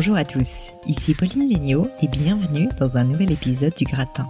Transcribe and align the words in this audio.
Bonjour 0.00 0.16
à 0.16 0.24
tous, 0.24 0.72
ici 0.86 1.12
Pauline 1.12 1.46
Léniaud 1.46 1.86
et 2.00 2.08
bienvenue 2.08 2.70
dans 2.78 2.96
un 2.96 3.04
nouvel 3.04 3.32
épisode 3.32 3.74
du 3.74 3.84
Gratin. 3.84 4.26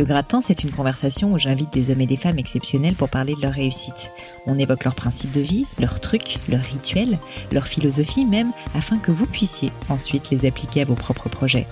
Le 0.00 0.06
gratin, 0.06 0.40
c'est 0.40 0.64
une 0.64 0.70
conversation 0.70 1.30
où 1.30 1.38
j'invite 1.38 1.74
des 1.74 1.90
hommes 1.90 2.00
et 2.00 2.06
des 2.06 2.16
femmes 2.16 2.38
exceptionnels 2.38 2.94
pour 2.94 3.10
parler 3.10 3.34
de 3.34 3.42
leur 3.42 3.52
réussite. 3.52 4.12
On 4.46 4.58
évoque 4.58 4.84
leurs 4.84 4.94
principes 4.94 5.32
de 5.32 5.42
vie, 5.42 5.66
leurs 5.78 6.00
trucs, 6.00 6.38
leurs 6.48 6.62
rituels, 6.62 7.18
leur 7.52 7.68
philosophie 7.68 8.24
même, 8.24 8.52
afin 8.74 8.96
que 8.96 9.10
vous 9.10 9.26
puissiez 9.26 9.70
ensuite 9.90 10.30
les 10.30 10.46
appliquer 10.46 10.80
à 10.80 10.84
vos 10.86 10.94
propres 10.94 11.28
projets. 11.28 11.66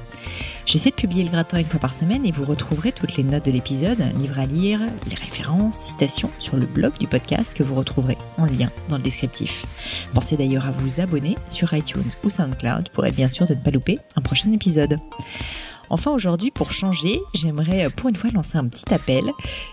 J'essaie 0.67 0.91
de 0.91 0.95
publier 0.95 1.25
le 1.25 1.31
gratin 1.31 1.57
une 1.57 1.65
fois 1.65 1.81
par 1.81 1.95
semaine 1.95 2.27
et 2.27 2.31
vous 2.31 2.45
retrouverez 2.45 2.93
toutes 2.93 3.17
les 3.17 3.23
notes 3.23 3.47
de 3.47 3.51
l'épisode, 3.51 4.13
livres 4.21 4.39
à 4.39 4.45
lire, 4.45 4.81
les 5.09 5.17
références, 5.17 5.79
citations 5.79 6.31
sur 6.39 6.59
le 6.59 6.67
blog 6.67 6.99
du 6.99 7.07
podcast 7.07 7.55
que 7.55 7.63
vous 7.63 7.77
retrouverez 7.77 8.19
en 8.37 8.45
lien 8.45 8.71
dans 8.91 8.99
le 8.99 9.03
descriptif. 9.03 9.65
Pensez 10.13 10.37
d'ailleurs 10.37 10.67
à 10.67 10.73
vous 10.73 11.01
abonner 11.01 11.37
sur 11.49 11.73
iTunes 11.73 12.11
ou 12.23 12.29
SoundCloud 12.29 12.91
pour 12.91 13.07
être 13.07 13.17
bien 13.17 13.31
sûr 13.31 13.47
de 13.47 13.55
ne 13.55 13.61
pas 13.61 13.71
louper 13.71 13.99
un 14.17 14.21
prochain 14.21 14.53
épisode. 14.53 14.99
Enfin 15.91 16.11
aujourd'hui, 16.11 16.51
pour 16.51 16.73
changer, 16.73 17.21
j'aimerais 17.35 17.87
euh, 17.87 17.91
pour 17.91 18.09
une 18.09 18.17
fois 18.17 18.31
lancer 18.31 18.59
un 18.59 18.67
petit 18.67 18.93
appel. 18.93 19.25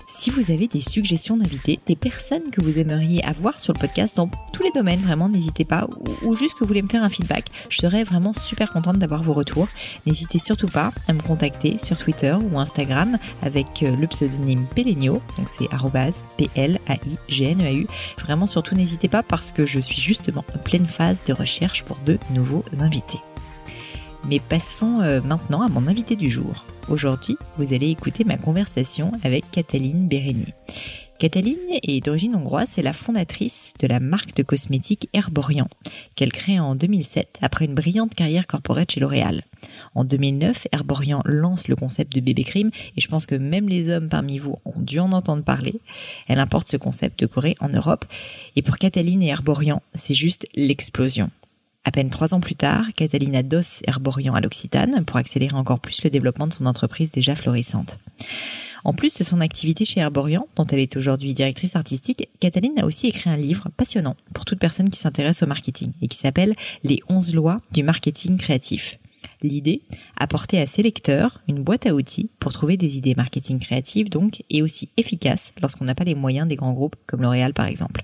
Si 0.08 0.30
vous 0.30 0.52
avez 0.52 0.68
des 0.68 0.82
suggestions 0.82 1.38
d'invités, 1.38 1.80
des 1.86 1.96
personnes 1.96 2.50
que 2.52 2.62
vous 2.62 2.80
aimeriez 2.80 3.24
avoir 3.26 3.60
sur 3.60 3.74
le 3.74 3.80
podcast 3.80 4.16
dans 4.18 4.30
tous 4.54 4.64
les 4.64 4.72
domaines, 4.72 5.02
vraiment 5.02 5.30
n'hésitez 5.30 5.66
pas, 5.66 5.88
ou, 6.24 6.34
juste 6.36 6.54
que 6.54 6.60
vous 6.60 6.68
voulez 6.68 6.82
me 6.82 6.90
faire 6.90 7.04
un 7.04 7.10
feedback, 7.10 7.48
je 7.70 7.78
serais 7.78 8.04
vraiment 8.04 8.34
super 8.34 8.72
contente 8.72 8.98
d'avoir 8.98 9.24
vos 9.24 9.34
retours. 9.34 9.68
N'hésitez 10.06 10.40
surtout 10.40 10.68
pas 10.70 10.92
à 11.08 11.14
me 11.14 11.22
contacter 11.22 11.78
sur 11.78 11.98
Twitter 11.98 12.36
ou 12.52 12.60
Instagram 12.60 13.18
avec 13.42 13.84
euh, 13.84 13.96
le 13.96 14.08
pseudonyme 14.08 14.66
Pelenio, 14.76 15.22
donc 15.38 15.50
c'est 15.50 15.70
P-L-A-I-G-N-E-A-U. 16.38 17.88
Vraiment 18.22 18.48
surtout 18.48 18.76
n'hésitez 18.76 19.08
pas 19.08 19.24
parce 19.24 19.52
que 19.52 19.66
je 19.66 19.80
suis 19.80 20.02
justement 20.02 20.44
en 20.54 20.60
pleine 20.60 20.88
phase 20.88 21.24
de 21.26 21.34
recherche 21.34 21.84
pour 21.84 21.98
de 22.06 22.18
nouveaux 22.32 22.64
invités. 22.80 23.20
Mais 24.28 24.40
passons 24.40 25.02
euh, 25.02 25.22
maintenant 25.22 25.62
à 25.62 25.68
mon 25.68 25.88
invité 25.88 26.16
du 26.16 26.32
jour. 26.32 26.66
Aujourd'hui, 26.90 27.38
vous 27.58 27.74
allez 27.74 27.90
écouter 27.90 28.24
ma 28.24 28.38
conversation 28.38 29.12
avec 29.24 29.52
Cataline 29.52 30.08
Bérény. 30.08 30.48
Cataline 31.20 31.58
est 31.84 32.04
d'origine 32.04 32.36
hongroise, 32.36 32.70
c'est 32.72 32.82
la 32.82 32.92
fondatrice 32.92 33.74
de 33.80 33.88
la 33.88 34.00
marque 34.00 34.36
de 34.36 34.42
cosmétiques 34.42 35.10
Herborian, 35.14 35.68
qu'elle 36.16 36.32
crée 36.32 36.60
en 36.60 36.76
2007 36.76 37.38
après 37.42 37.66
une 37.66 37.76
brillante 37.76 38.16
carrière 38.16 38.48
corporate 38.48 38.92
chez 38.92 39.00
L'Oréal. 39.00 39.44
En 39.94 40.04
2009, 40.04 40.68
Herborian 40.72 41.22
lance 41.24 41.68
le 41.68 41.76
concept 41.76 42.14
de 42.16 42.20
bébé 42.20 42.44
crime 42.44 42.72
et 42.98 43.02
je 43.02 43.08
pense 43.08 43.28
que 43.28 43.36
même 43.36 43.70
les 43.70 43.92
hommes 43.92 44.10
parmi 44.10 44.40
vous 44.40 44.58
ont 44.66 44.82
dû 44.82 45.00
en 45.00 45.12
entendre 45.12 45.44
parler. 45.44 45.80
Elle 46.28 46.40
importe 46.40 46.70
ce 46.70 46.78
concept 46.78 47.20
de 47.20 47.28
Corée 47.28 47.56
en 47.60 47.70
Europe 47.70 48.06
et 48.56 48.64
pour 48.64 48.78
Cataline 48.80 49.22
et 49.22 49.28
Herborian, 49.28 49.84
c'est 49.94 50.16
juste 50.16 50.48
l'explosion. 50.56 51.30
À 51.86 51.92
peine 51.92 52.10
trois 52.10 52.34
ans 52.34 52.40
plus 52.40 52.56
tard, 52.56 52.88
Catalina 52.96 53.44
Dos 53.44 53.84
Herborian 53.86 54.34
à 54.34 54.42
l'Occitane 54.42 55.06
pour 55.06 55.18
accélérer 55.18 55.56
encore 55.56 55.80
plus 55.80 56.04
le 56.04 56.10
développement 56.10 56.48
de 56.48 56.54
son 56.54 56.66
entreprise 56.66 57.12
déjà 57.12 57.36
florissante. 57.36 58.00
En 58.84 58.94
plus 58.94 59.14
de 59.14 59.24
son 59.24 59.40
activité 59.40 59.86
chez 59.86 60.00
Herborian, 60.00 60.48
dont 60.56 60.66
elle 60.66 60.80
est 60.80 60.98
aujourd'hui 60.98 61.36
directrice 61.36 61.76
artistique, 61.76 62.28
Cataline 62.40 62.80
a 62.80 62.86
aussi 62.86 63.08
écrit 63.08 63.30
un 63.30 63.38
livre 63.38 63.70
passionnant 63.78 64.16
pour 64.34 64.46
toute 64.46 64.60
personne 64.60 64.90
qui 64.90 65.00
s'intéresse 65.00 65.44
au 65.44 65.48
marketing 65.48 65.92
et 66.02 66.08
qui 66.08 66.18
s'appelle 66.18 66.56
Les 66.84 67.00
11 67.08 67.36
lois 67.36 67.60
du 67.72 67.84
marketing 67.84 68.38
créatif. 68.38 68.98
L'idée, 69.42 69.82
apporter 70.18 70.60
à 70.60 70.66
ses 70.66 70.82
lecteurs 70.82 71.42
une 71.48 71.62
boîte 71.64 71.86
à 71.86 71.94
outils 71.94 72.30
pour 72.40 72.54
trouver 72.54 72.78
des 72.78 72.98
idées 72.98 73.16
marketing 73.16 73.60
créatives 73.60 74.10
donc 74.10 74.44
et 74.50 74.62
aussi 74.62 74.90
efficaces 74.98 75.54
lorsqu'on 75.62 75.86
n'a 75.86 75.96
pas 75.96 76.04
les 76.04 76.16
moyens 76.16 76.48
des 76.48 76.56
grands 76.56 76.74
groupes 76.74 76.96
comme 77.06 77.22
L'Oréal 77.22 77.54
par 77.54 77.66
exemple. 77.66 78.04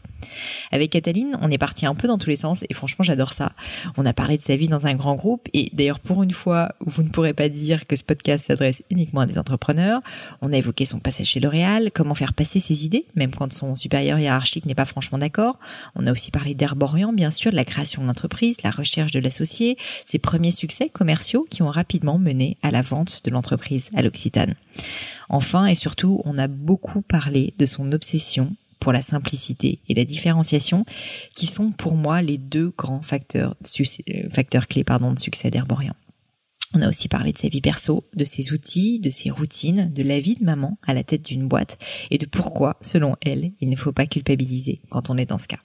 Avec 0.71 0.91
Cataline, 0.91 1.37
on 1.41 1.49
est 1.49 1.57
parti 1.57 1.85
un 1.85 1.95
peu 1.95 2.07
dans 2.07 2.17
tous 2.17 2.29
les 2.29 2.35
sens 2.35 2.63
et 2.69 2.73
franchement 2.73 3.03
j'adore 3.03 3.33
ça. 3.33 3.53
On 3.97 4.05
a 4.05 4.13
parlé 4.13 4.37
de 4.37 4.41
sa 4.41 4.55
vie 4.55 4.67
dans 4.67 4.85
un 4.85 4.93
grand 4.93 5.15
groupe 5.15 5.47
et 5.53 5.69
d'ailleurs 5.73 5.99
pour 5.99 6.23
une 6.23 6.31
fois, 6.31 6.73
vous 6.85 7.03
ne 7.03 7.09
pourrez 7.09 7.33
pas 7.33 7.49
dire 7.49 7.87
que 7.87 7.95
ce 7.95 8.03
podcast 8.03 8.47
s'adresse 8.47 8.83
uniquement 8.89 9.21
à 9.21 9.25
des 9.25 9.37
entrepreneurs. 9.37 10.01
On 10.41 10.53
a 10.53 10.57
évoqué 10.57 10.85
son 10.85 10.99
passage 10.99 11.27
chez 11.27 11.39
L'Oréal, 11.39 11.91
comment 11.93 12.15
faire 12.15 12.33
passer 12.33 12.59
ses 12.59 12.85
idées, 12.85 13.05
même 13.15 13.31
quand 13.31 13.51
son 13.51 13.75
supérieur 13.75 14.19
hiérarchique 14.19 14.65
n'est 14.65 14.75
pas 14.75 14.85
franchement 14.85 15.17
d'accord. 15.17 15.59
On 15.95 16.05
a 16.07 16.11
aussi 16.11 16.31
parlé 16.31 16.53
d'Herborian, 16.53 17.13
bien 17.13 17.31
sûr, 17.31 17.51
de 17.51 17.55
la 17.55 17.65
création 17.65 18.01
de 18.01 18.07
l'entreprise, 18.07 18.57
la 18.63 18.71
recherche 18.71 19.11
de 19.11 19.19
l'associé, 19.19 19.77
ses 20.05 20.19
premiers 20.19 20.51
succès 20.51 20.89
commerciaux 20.89 21.30
qui 21.49 21.63
ont 21.63 21.69
rapidement 21.69 22.17
mené 22.17 22.57
à 22.61 22.71
la 22.71 22.81
vente 22.81 23.23
de 23.23 23.31
l'entreprise 23.31 23.89
à 23.95 24.01
l'Occitane. 24.01 24.55
Enfin 25.29 25.65
et 25.65 25.75
surtout, 25.75 26.21
on 26.25 26.37
a 26.37 26.47
beaucoup 26.47 27.01
parlé 27.01 27.53
de 27.57 27.65
son 27.65 27.91
obsession 27.91 28.53
pour 28.79 28.91
la 28.91 29.01
simplicité 29.01 29.79
et 29.87 29.93
la 29.93 30.03
différenciation, 30.03 30.85
qui 31.35 31.45
sont 31.45 31.71
pour 31.71 31.95
moi 31.95 32.21
les 32.21 32.37
deux 32.37 32.73
grands 32.77 33.03
facteurs, 33.03 33.55
euh, 33.79 34.63
clés 34.67 34.83
de 34.83 35.19
succès 35.19 35.51
d'Herborian. 35.51 35.93
On 36.73 36.81
a 36.81 36.89
aussi 36.89 37.07
parlé 37.07 37.31
de 37.31 37.37
sa 37.37 37.49
vie 37.49 37.61
perso, 37.61 38.03
de 38.15 38.25
ses 38.25 38.53
outils, 38.53 38.99
de 38.99 39.09
ses 39.09 39.29
routines, 39.29 39.91
de 39.93 40.03
la 40.03 40.19
vie 40.19 40.35
de 40.35 40.45
maman 40.45 40.77
à 40.87 40.93
la 40.93 41.03
tête 41.03 41.25
d'une 41.25 41.47
boîte 41.47 41.77
et 42.09 42.17
de 42.17 42.25
pourquoi, 42.25 42.77
selon 42.81 43.15
elle, 43.21 43.51
il 43.59 43.69
ne 43.69 43.75
faut 43.75 43.91
pas 43.91 44.05
culpabiliser 44.05 44.79
quand 44.89 45.09
on 45.09 45.17
est 45.17 45.25
dans 45.25 45.37
ce 45.37 45.47
cas. 45.47 45.59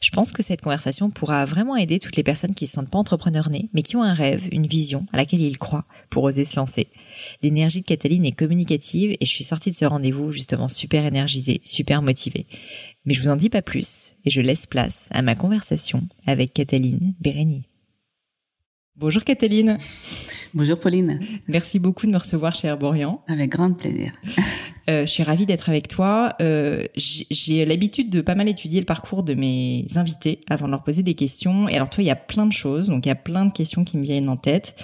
Je 0.00 0.10
pense 0.10 0.32
que 0.32 0.42
cette 0.42 0.60
conversation 0.60 1.10
pourra 1.10 1.44
vraiment 1.44 1.76
aider 1.76 1.98
toutes 1.98 2.16
les 2.16 2.22
personnes 2.22 2.54
qui 2.54 2.64
ne 2.64 2.68
se 2.68 2.74
sentent 2.74 2.90
pas 2.90 2.98
entrepreneurs 2.98 3.50
nés, 3.50 3.68
mais 3.72 3.82
qui 3.82 3.96
ont 3.96 4.02
un 4.02 4.14
rêve, 4.14 4.48
une 4.52 4.66
vision 4.66 5.06
à 5.12 5.16
laquelle 5.16 5.40
ils 5.40 5.58
croient 5.58 5.84
pour 6.10 6.24
oser 6.24 6.44
se 6.44 6.56
lancer. 6.56 6.88
L'énergie 7.42 7.80
de 7.80 7.86
Cataline 7.86 8.24
est 8.24 8.32
communicative 8.32 9.16
et 9.18 9.26
je 9.26 9.30
suis 9.30 9.44
sortie 9.44 9.70
de 9.70 9.76
ce 9.76 9.84
rendez-vous 9.84 10.32
justement 10.32 10.68
super 10.68 11.04
énergisée, 11.04 11.60
super 11.64 12.02
motivée. 12.02 12.46
Mais 13.04 13.14
je 13.14 13.22
vous 13.22 13.28
en 13.28 13.36
dis 13.36 13.50
pas 13.50 13.62
plus 13.62 14.16
et 14.24 14.30
je 14.30 14.40
laisse 14.40 14.66
place 14.66 15.08
à 15.12 15.22
ma 15.22 15.34
conversation 15.34 16.06
avec 16.26 16.52
Cataline 16.52 17.14
Bérény. 17.20 17.64
Bonjour 18.96 19.24
Cataline. 19.24 19.76
Bonjour 20.54 20.78
Pauline. 20.78 21.18
Merci 21.48 21.80
beaucoup 21.80 22.06
de 22.06 22.12
me 22.12 22.18
recevoir 22.18 22.54
chez 22.54 22.68
Herborian. 22.68 23.22
Avec 23.26 23.50
grand 23.50 23.72
plaisir. 23.72 24.12
Euh, 24.90 25.06
je 25.06 25.10
suis 25.10 25.22
ravie 25.22 25.46
d'être 25.46 25.68
avec 25.68 25.88
toi. 25.88 26.34
Euh, 26.40 26.84
j'ai 26.96 27.64
l'habitude 27.64 28.10
de 28.10 28.20
pas 28.20 28.34
mal 28.34 28.48
étudier 28.48 28.80
le 28.80 28.86
parcours 28.86 29.22
de 29.22 29.34
mes 29.34 29.86
invités 29.96 30.40
avant 30.48 30.66
de 30.66 30.72
leur 30.72 30.82
poser 30.82 31.02
des 31.02 31.14
questions. 31.14 31.68
Et 31.68 31.76
alors 31.76 31.90
toi, 31.90 32.02
il 32.02 32.06
y 32.06 32.10
a 32.10 32.16
plein 32.16 32.46
de 32.46 32.52
choses, 32.52 32.88
donc 32.88 33.06
il 33.06 33.08
y 33.08 33.12
a 33.12 33.16
plein 33.16 33.46
de 33.46 33.52
questions 33.52 33.84
qui 33.84 33.96
me 33.96 34.02
viennent 34.02 34.28
en 34.28 34.36
tête. 34.36 34.74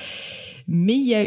Mais 0.69 0.95
il 0.95 1.07
y 1.07 1.15
a 1.15 1.27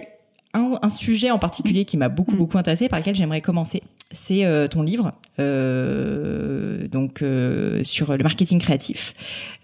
un, 0.54 0.78
un 0.82 0.90
sujet 0.90 1.32
en 1.32 1.40
particulier 1.40 1.86
qui 1.86 1.98
m'a 1.98 2.10
beaucoup 2.10 2.36
beaucoup 2.36 2.58
intéressé, 2.58 2.88
par 2.88 3.00
lequel 3.00 3.16
j'aimerais 3.16 3.42
commencer. 3.42 3.82
C'est 4.12 4.46
euh, 4.46 4.68
ton 4.68 4.84
livre, 4.84 5.14
euh, 5.40 6.88
donc 6.88 7.22
euh, 7.24 7.84
sur 7.84 8.16
le 8.16 8.24
marketing 8.24 8.60
créatif, 8.60 9.16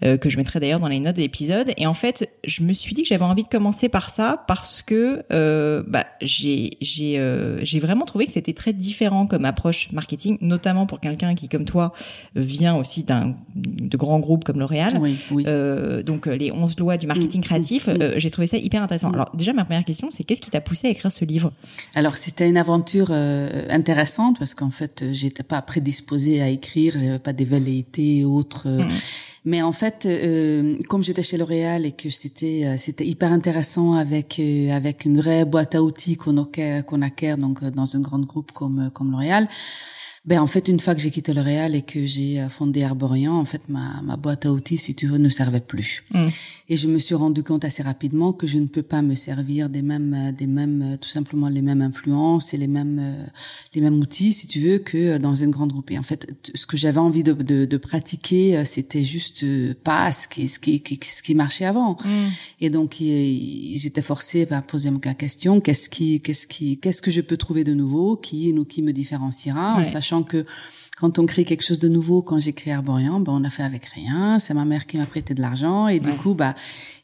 euh, 0.02 0.16
que 0.16 0.28
je 0.28 0.36
mettrai 0.36 0.58
d'ailleurs 0.58 0.80
dans 0.80 0.88
les 0.88 0.98
notes 0.98 1.16
de 1.16 1.20
l'épisode. 1.20 1.70
Et 1.76 1.86
en 1.86 1.94
fait, 1.94 2.28
je 2.44 2.62
me 2.62 2.72
suis 2.72 2.92
dit 2.92 3.02
que 3.02 3.08
j'avais 3.08 3.24
envie 3.24 3.44
de 3.44 3.48
commencer 3.48 3.88
par 3.88 4.10
ça 4.10 4.44
parce 4.48 4.82
que 4.82 5.24
bah, 5.88 6.06
j'ai 6.20 6.70
j'ai 6.80 7.20
j'ai 7.62 7.80
vraiment 7.80 8.04
trouvé 8.04 8.26
que 8.26 8.32
c'était 8.32 8.52
très 8.52 8.72
différent 8.72 9.26
comme 9.26 9.44
approche 9.44 9.92
marketing, 9.92 10.38
notamment 10.40 10.86
pour 10.86 11.00
quelqu'un 11.00 11.34
qui, 11.34 11.48
comme 11.48 11.64
toi, 11.64 11.92
vient 12.34 12.76
aussi 12.76 13.04
d'un 13.04 13.34
de 13.54 13.96
grands 13.96 14.20
groupes 14.20 14.44
comme 14.44 14.58
L'Oréal. 14.58 14.98
Oui, 15.00 15.16
oui. 15.30 15.44
donc 16.04 16.26
les 16.26 16.50
11 16.50 16.78
lois 16.78 16.96
du 16.96 17.06
marketing 17.06 17.40
mm, 17.40 17.44
créatif, 17.44 17.86
mm, 17.88 17.92
mm. 17.92 18.12
j'ai 18.16 18.30
trouvé 18.30 18.46
ça 18.46 18.56
hyper 18.56 18.82
intéressant. 18.82 19.12
Alors 19.12 19.30
déjà, 19.34 19.52
ma 19.52 19.64
première 19.64 19.84
question, 19.84 20.08
c'est 20.10 20.24
qu'est-ce 20.24 20.40
qui 20.40 20.50
t'a 20.50 20.60
poussé 20.60 20.88
à 20.88 20.90
écrire 20.90 21.12
ce 21.12 21.24
livre? 21.24 21.52
Alors 21.94 22.16
c'était 22.16 22.48
une 22.48 22.56
aventure 22.56 23.08
euh, 23.10 23.66
intéressante 23.70 24.39
parce 24.40 24.54
qu'en 24.54 24.70
fait 24.70 25.04
j'étais 25.12 25.44
pas 25.44 25.62
prédisposée 25.62 26.42
à 26.42 26.48
écrire, 26.48 26.94
j'avais 26.94 27.20
pas 27.20 27.32
des 27.32 27.44
velléités 27.44 28.24
autres. 28.24 28.66
Euh, 28.66 28.82
mm. 28.82 28.90
Mais 29.44 29.62
en 29.62 29.72
fait, 29.72 30.04
euh, 30.04 30.76
comme 30.88 31.02
j'étais 31.04 31.22
chez 31.22 31.38
L'Oréal 31.38 31.86
et 31.86 31.92
que 31.92 32.10
c'était 32.10 32.76
c'était 32.76 33.06
hyper 33.06 33.32
intéressant 33.32 33.92
avec 33.94 34.40
avec 34.72 35.04
une 35.04 35.18
vraie 35.18 35.44
boîte 35.44 35.74
à 35.74 35.82
outils 35.82 36.16
qu'on 36.16 36.44
qu'on 36.86 37.02
acquiert 37.02 37.38
donc 37.38 37.62
dans 37.64 37.96
un 37.96 38.00
grand 38.00 38.20
groupe 38.20 38.50
comme 38.52 38.90
comme 38.92 39.12
L'Oréal, 39.12 39.48
ben 40.26 40.40
en 40.40 40.46
fait, 40.46 40.68
une 40.68 40.80
fois 40.80 40.94
que 40.94 41.00
j'ai 41.00 41.10
quitté 41.10 41.32
le 41.32 41.40
Réal 41.40 41.74
et 41.74 41.80
que 41.82 42.04
j'ai 42.04 42.40
euh, 42.40 42.48
fondé 42.50 42.84
Arborian, 42.84 43.32
en 43.32 43.46
fait, 43.46 43.68
ma, 43.68 44.02
ma 44.02 44.16
boîte 44.16 44.44
à 44.44 44.52
outils, 44.52 44.76
si 44.76 44.94
tu 44.94 45.06
veux, 45.06 45.16
ne 45.16 45.30
servait 45.30 45.60
plus. 45.60 46.04
Mm. 46.12 46.26
Et 46.72 46.76
je 46.76 46.86
me 46.86 46.98
suis 46.98 47.16
rendu 47.16 47.42
compte 47.42 47.64
assez 47.64 47.82
rapidement 47.82 48.32
que 48.32 48.46
je 48.46 48.58
ne 48.58 48.66
peux 48.68 48.84
pas 48.84 49.02
me 49.02 49.16
servir 49.16 49.68
des 49.68 49.82
mêmes, 49.82 50.14
euh, 50.14 50.30
des 50.30 50.46
mêmes, 50.46 50.82
euh, 50.82 50.96
tout 50.96 51.08
simplement 51.08 51.48
les 51.48 51.62
mêmes 51.62 51.82
influences 51.82 52.54
et 52.54 52.56
les 52.56 52.68
mêmes, 52.68 53.26
les 53.74 53.80
mêmes 53.80 53.98
outils, 53.98 54.32
si 54.32 54.46
tu 54.46 54.60
veux, 54.60 54.78
que 54.78 55.18
dans 55.18 55.34
une 55.34 55.50
grande 55.50 55.72
groupe. 55.72 55.90
Et 55.90 55.98
en 55.98 56.04
fait, 56.04 56.28
ce 56.54 56.66
que 56.66 56.76
j'avais 56.76 56.98
envie 56.98 57.24
de, 57.24 57.32
de, 57.32 57.64
de 57.64 57.76
pratiquer, 57.76 58.64
c'était 58.64 59.02
juste 59.02 59.44
pas 59.82 60.12
ce 60.12 60.28
qui, 60.28 60.46
ce 60.46 60.60
qui, 60.60 60.80
ce 61.02 61.22
qui 61.22 61.34
marchait 61.34 61.64
avant. 61.64 61.98
Mm. 62.04 62.28
Et 62.60 62.70
donc, 62.70 62.96
j'étais 63.00 64.02
forcée 64.02 64.46
à 64.52 64.62
poser 64.62 64.92
ma 64.92 64.98
question 65.14 65.60
qu'est-ce 65.60 65.88
qui, 65.90 66.20
qu'est-ce 66.20 66.46
qui, 66.46 66.78
qu'est-ce 66.78 67.02
que 67.02 67.10
je 67.10 67.20
peux 67.20 67.36
trouver 67.36 67.64
de 67.64 67.74
nouveau, 67.74 68.16
qui, 68.16 68.52
nous, 68.52 68.64
qui 68.64 68.82
me 68.82 68.92
différenciera, 68.92 69.74
en 69.74 69.82
sachant 69.82 70.22
que 70.22 70.46
quand 71.00 71.18
on 71.18 71.24
crée 71.24 71.44
quelque 71.44 71.64
chose 71.64 71.78
de 71.78 71.88
nouveau, 71.88 72.20
quand 72.20 72.38
j'ai 72.40 72.52
créé 72.52 72.74
Arborian, 72.74 73.20
ben 73.20 73.32
on 73.32 73.42
a 73.44 73.50
fait 73.50 73.62
avec 73.62 73.86
rien. 73.86 74.38
C'est 74.38 74.52
ma 74.52 74.66
mère 74.66 74.86
qui 74.86 74.98
m'a 74.98 75.06
prêté 75.06 75.32
de 75.32 75.40
l'argent 75.40 75.88
et 75.88 75.98
du 75.98 76.12
coup, 76.12 76.34
bah 76.34 76.54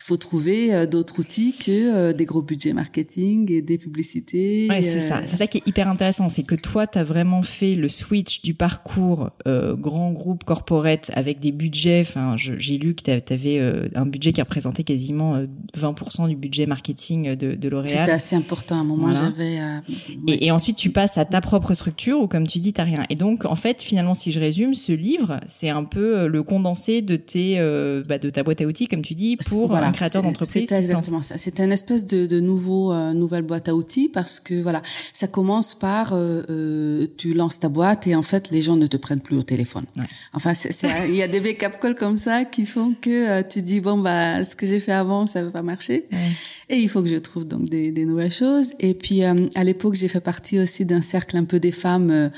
faut 0.06 0.16
trouver 0.16 0.72
euh, 0.72 0.86
d'autres 0.86 1.18
outils 1.18 1.52
que 1.52 1.70
euh, 1.94 2.12
des 2.12 2.26
gros 2.26 2.40
budgets 2.40 2.72
marketing 2.72 3.50
et 3.50 3.60
des 3.60 3.76
publicités. 3.76 4.68
Ouais, 4.70 4.80
c'est 4.80 5.00
ça. 5.00 5.16
Euh, 5.16 5.22
c'est 5.26 5.36
ça 5.36 5.48
qui 5.48 5.58
est 5.58 5.66
hyper 5.66 5.88
intéressant, 5.88 6.28
c'est 6.28 6.44
que 6.44 6.54
toi, 6.54 6.86
tu 6.86 6.98
as 6.98 7.02
vraiment 7.02 7.42
fait 7.42 7.74
le 7.74 7.88
switch 7.88 8.42
du 8.42 8.54
parcours 8.54 9.30
grand 9.46 10.12
groupe 10.12 10.44
corporate 10.44 11.10
avec 11.14 11.40
des 11.40 11.50
budgets. 11.50 12.02
Enfin, 12.02 12.36
j'ai 12.36 12.78
lu 12.78 12.94
que 12.94 13.02
tu 13.02 13.32
avais 13.32 13.60
un 13.94 14.06
budget 14.06 14.32
qui 14.32 14.40
représentait 14.40 14.84
quasiment 14.84 15.40
20% 15.76 16.28
du 16.28 16.36
budget 16.36 16.66
marketing 16.66 17.34
de, 17.34 17.54
de 17.54 17.68
L'Oréal. 17.68 18.00
C'était 18.00 18.12
assez 18.12 18.36
important. 18.36 18.76
À 18.76 18.80
un 18.80 18.84
moment, 18.84 19.14
j'avais. 19.14 19.58
Et, 20.28 20.46
et, 20.46 20.50
ensuite, 20.50 20.76
tu 20.76 20.90
passes 20.90 21.18
à 21.18 21.24
ta 21.24 21.40
propre 21.40 21.74
structure 21.74 22.20
où, 22.20 22.28
comme 22.28 22.46
tu 22.46 22.58
dis, 22.58 22.72
t'as 22.72 22.84
rien. 22.84 23.04
Et 23.10 23.14
donc, 23.14 23.44
en 23.44 23.56
fait, 23.56 23.80
finalement, 23.82 24.14
si 24.14 24.32
je 24.32 24.40
résume, 24.40 24.74
ce 24.74 24.92
livre, 24.92 25.40
c'est 25.46 25.70
un 25.70 25.84
peu 25.84 26.26
le 26.26 26.42
condensé 26.42 27.02
de 27.02 27.16
tes, 27.16 27.56
bah, 28.08 28.18
de 28.18 28.30
ta 28.30 28.42
boîte 28.42 28.60
à 28.60 28.64
outils, 28.64 28.88
comme 28.88 29.02
tu 29.02 29.14
dis, 29.14 29.36
pour 29.36 29.68
voilà 29.68 29.92
créateur 29.96 30.22
d'entreprise. 30.22 30.68
C'est 30.68 30.76
exactement 30.76 31.22
ça. 31.22 31.38
C'est 31.38 31.60
une 31.60 31.72
espèce 31.72 32.06
de, 32.06 32.26
de 32.26 32.40
nouveau 32.40 32.92
euh, 32.92 33.12
nouvelle 33.12 33.42
boîte 33.42 33.68
à 33.68 33.74
outils 33.74 34.08
parce 34.08 34.40
que 34.40 34.62
voilà, 34.62 34.82
ça 35.12 35.26
commence 35.26 35.74
par 35.74 36.12
euh, 36.12 36.42
euh, 36.50 37.06
tu 37.16 37.34
lances 37.34 37.58
ta 37.58 37.68
boîte 37.68 38.06
et 38.06 38.14
en 38.14 38.22
fait 38.22 38.50
les 38.50 38.62
gens 38.62 38.76
ne 38.76 38.86
te 38.86 38.96
prennent 38.96 39.20
plus 39.20 39.36
au 39.36 39.42
téléphone. 39.42 39.84
Ouais. 39.96 40.04
Enfin, 40.32 40.52
il 41.08 41.14
y 41.14 41.22
a 41.22 41.28
des 41.28 41.40
wake-up 41.40 41.74
calls 41.80 41.94
comme 41.94 42.16
ça 42.16 42.44
qui 42.44 42.66
font 42.66 42.94
que 43.00 43.42
tu 43.42 43.62
dis 43.62 43.80
bon 43.80 43.98
bah 43.98 44.44
ce 44.44 44.54
que 44.56 44.66
j'ai 44.66 44.80
fait 44.80 44.92
avant 44.92 45.26
ça 45.26 45.42
veut 45.42 45.50
pas 45.50 45.62
marcher 45.62 46.06
et 46.68 46.78
il 46.78 46.88
faut 46.88 47.02
que 47.02 47.08
je 47.08 47.16
trouve 47.16 47.44
donc 47.44 47.68
des, 47.68 47.92
des 47.92 48.04
nouvelles 48.04 48.32
choses. 48.32 48.72
Et 48.80 48.94
puis 48.94 49.22
à 49.22 49.64
l'époque 49.64 49.94
j'ai 49.94 50.08
fait 50.08 50.20
partie 50.20 50.58
aussi 50.58 50.84
d'un 50.84 51.02
cercle 51.02 51.36
un 51.36 51.44
peu 51.44 51.60
des 51.60 51.72
femmes 51.72 52.30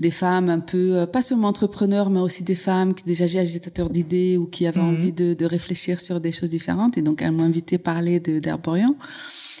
des 0.00 0.10
femmes 0.10 0.48
un 0.48 0.60
peu, 0.60 1.06
pas 1.12 1.22
seulement 1.22 1.48
entrepreneurs, 1.48 2.08
mais 2.10 2.20
aussi 2.20 2.42
des 2.42 2.54
femmes 2.54 2.94
qui 2.94 3.04
déjà 3.04 3.26
agitateurs 3.38 3.90
d'idées 3.90 4.38
ou 4.38 4.46
qui 4.46 4.66
avaient 4.66 4.80
mhm. 4.80 4.88
envie 4.88 5.12
de, 5.12 5.34
de, 5.34 5.44
réfléchir 5.44 6.00
sur 6.00 6.20
des 6.20 6.32
choses 6.32 6.48
différentes. 6.48 6.96
Et 6.96 7.02
donc, 7.02 7.20
elles 7.22 7.32
m'ont 7.32 7.44
invité 7.44 7.76
à 7.76 7.78
parler 7.78 8.18
d'Herborian. 8.18 8.96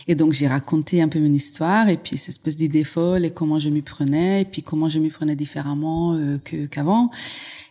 Et 0.08 0.14
donc 0.14 0.32
j'ai 0.32 0.48
raconté 0.48 1.02
un 1.02 1.08
peu 1.08 1.20
mon 1.20 1.32
histoire 1.32 1.88
et 1.88 1.96
puis 1.96 2.16
cette 2.16 2.30
espèce 2.30 2.56
d'idée 2.56 2.84
folle 2.84 3.24
et 3.24 3.30
comment 3.30 3.58
je 3.58 3.68
m'y 3.68 3.82
prenais 3.82 4.42
et 4.42 4.44
puis 4.44 4.62
comment 4.62 4.88
je 4.88 4.98
m'y 4.98 5.10
prenais 5.10 5.36
différemment 5.36 6.14
euh, 6.14 6.38
que 6.38 6.66
qu'avant. 6.66 7.10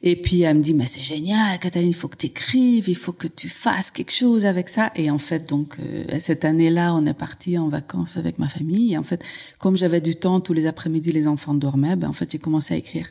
Et 0.04 0.16
puis 0.16 0.42
elle 0.42 0.58
me 0.58 0.62
dit 0.62 0.74
mais 0.74 0.86
c'est 0.86 1.02
génial, 1.02 1.60
Cataline, 1.60 1.90
il 1.90 1.96
faut 1.96 2.08
que 2.08 2.18
tu 2.18 2.28
écrives, 2.28 2.88
il 2.88 2.96
faut 2.96 3.12
que 3.12 3.28
tu 3.28 3.50
fasses 3.50 3.92
quelque 3.92 4.14
chose 4.14 4.46
avec 4.46 4.70
ça. 4.70 4.92
Et 4.96 5.12
en 5.12 5.18
fait 5.18 5.50
donc 5.50 5.78
euh, 5.80 6.04
cette 6.20 6.46
année-là, 6.46 6.94
on 6.94 7.06
est 7.06 7.14
parti 7.14 7.58
en 7.58 7.68
vacances 7.68 8.18
avec 8.18 8.40
ma 8.40 8.48
famille. 8.48 8.94
Et 8.94 8.98
en 8.98 9.04
fait, 9.04 9.24
comme 9.60 9.76
j'avais 9.76 10.02
du 10.02 10.16
temps 10.16 10.40
tous 10.40 10.54
les 10.54 10.68
après-midi, 10.68 11.12
les 11.12 11.28
enfants 11.28 11.54
dormaient, 11.54 11.96
ben 11.96 12.10
en 12.10 12.14
fait 12.14 12.32
j'ai 12.32 12.40
commencé 12.40 12.74
à 12.74 12.78
écrire. 12.78 13.08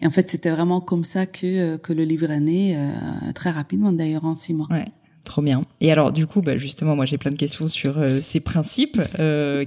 Et 0.00 0.06
en 0.06 0.10
fait 0.10 0.30
c'était 0.30 0.50
vraiment 0.50 0.80
comme 0.80 1.04
ça 1.04 1.26
que 1.26 1.46
euh, 1.46 1.78
que 1.78 1.92
le 1.92 2.04
livre 2.04 2.30
est 2.30 2.40
né, 2.40 2.78
très 3.34 3.50
rapidement 3.50 3.92
d'ailleurs 3.92 4.24
en 4.24 4.34
six 4.34 4.54
mois. 4.54 4.68
Ouais. 4.70 4.86
Trop 5.24 5.42
bien. 5.42 5.62
Et 5.80 5.92
alors, 5.92 6.12
du 6.12 6.26
coup, 6.26 6.40
bah, 6.40 6.56
justement, 6.56 6.96
moi, 6.96 7.04
j'ai 7.04 7.18
plein 7.18 7.30
de 7.30 7.36
questions 7.36 7.68
sur 7.68 7.98
euh, 7.98 8.18
ces 8.20 8.40
principes. 8.40 9.00
Euh, 9.18 9.64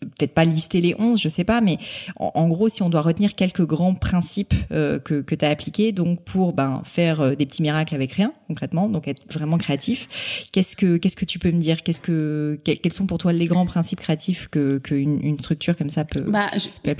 peut-être 0.00 0.34
pas 0.34 0.44
lister 0.44 0.80
les 0.80 0.94
11, 0.98 1.20
je 1.20 1.28
sais 1.28 1.44
pas, 1.44 1.60
mais 1.60 1.78
en, 2.16 2.48
gros, 2.48 2.68
si 2.68 2.82
on 2.82 2.90
doit 2.90 3.00
retenir 3.00 3.34
quelques 3.34 3.64
grands 3.64 3.94
principes 3.94 4.54
euh, 4.70 4.98
que, 4.98 5.22
que 5.22 5.34
tu 5.34 5.44
as 5.44 5.48
appliqués, 5.48 5.92
donc 5.92 6.22
pour 6.22 6.52
ben, 6.52 6.82
faire 6.84 7.20
euh, 7.20 7.34
des 7.34 7.46
petits 7.46 7.62
miracles 7.62 7.94
avec 7.94 8.12
rien, 8.12 8.32
concrètement, 8.46 8.88
donc 8.88 9.08
être 9.08 9.22
vraiment 9.32 9.58
créatif, 9.58 10.48
qu'est-ce 10.52 10.76
que 10.76 10.98
qu'est-ce 10.98 11.16
que 11.16 11.24
tu 11.24 11.38
peux 11.38 11.50
me 11.50 11.60
dire? 11.60 11.82
Qu'est-ce 11.82 12.00
que 12.00 12.58
quels 12.64 12.92
sont 12.92 13.06
pour 13.06 13.18
toi 13.18 13.32
les 13.32 13.46
grands 13.46 13.66
principes 13.66 14.00
créatifs 14.00 14.48
que 14.48 14.78
qu'une 14.78 15.20
une 15.22 15.38
structure 15.38 15.76
comme 15.76 15.90
ça 15.90 16.04
peut, 16.04 16.20
bah, 16.20 16.50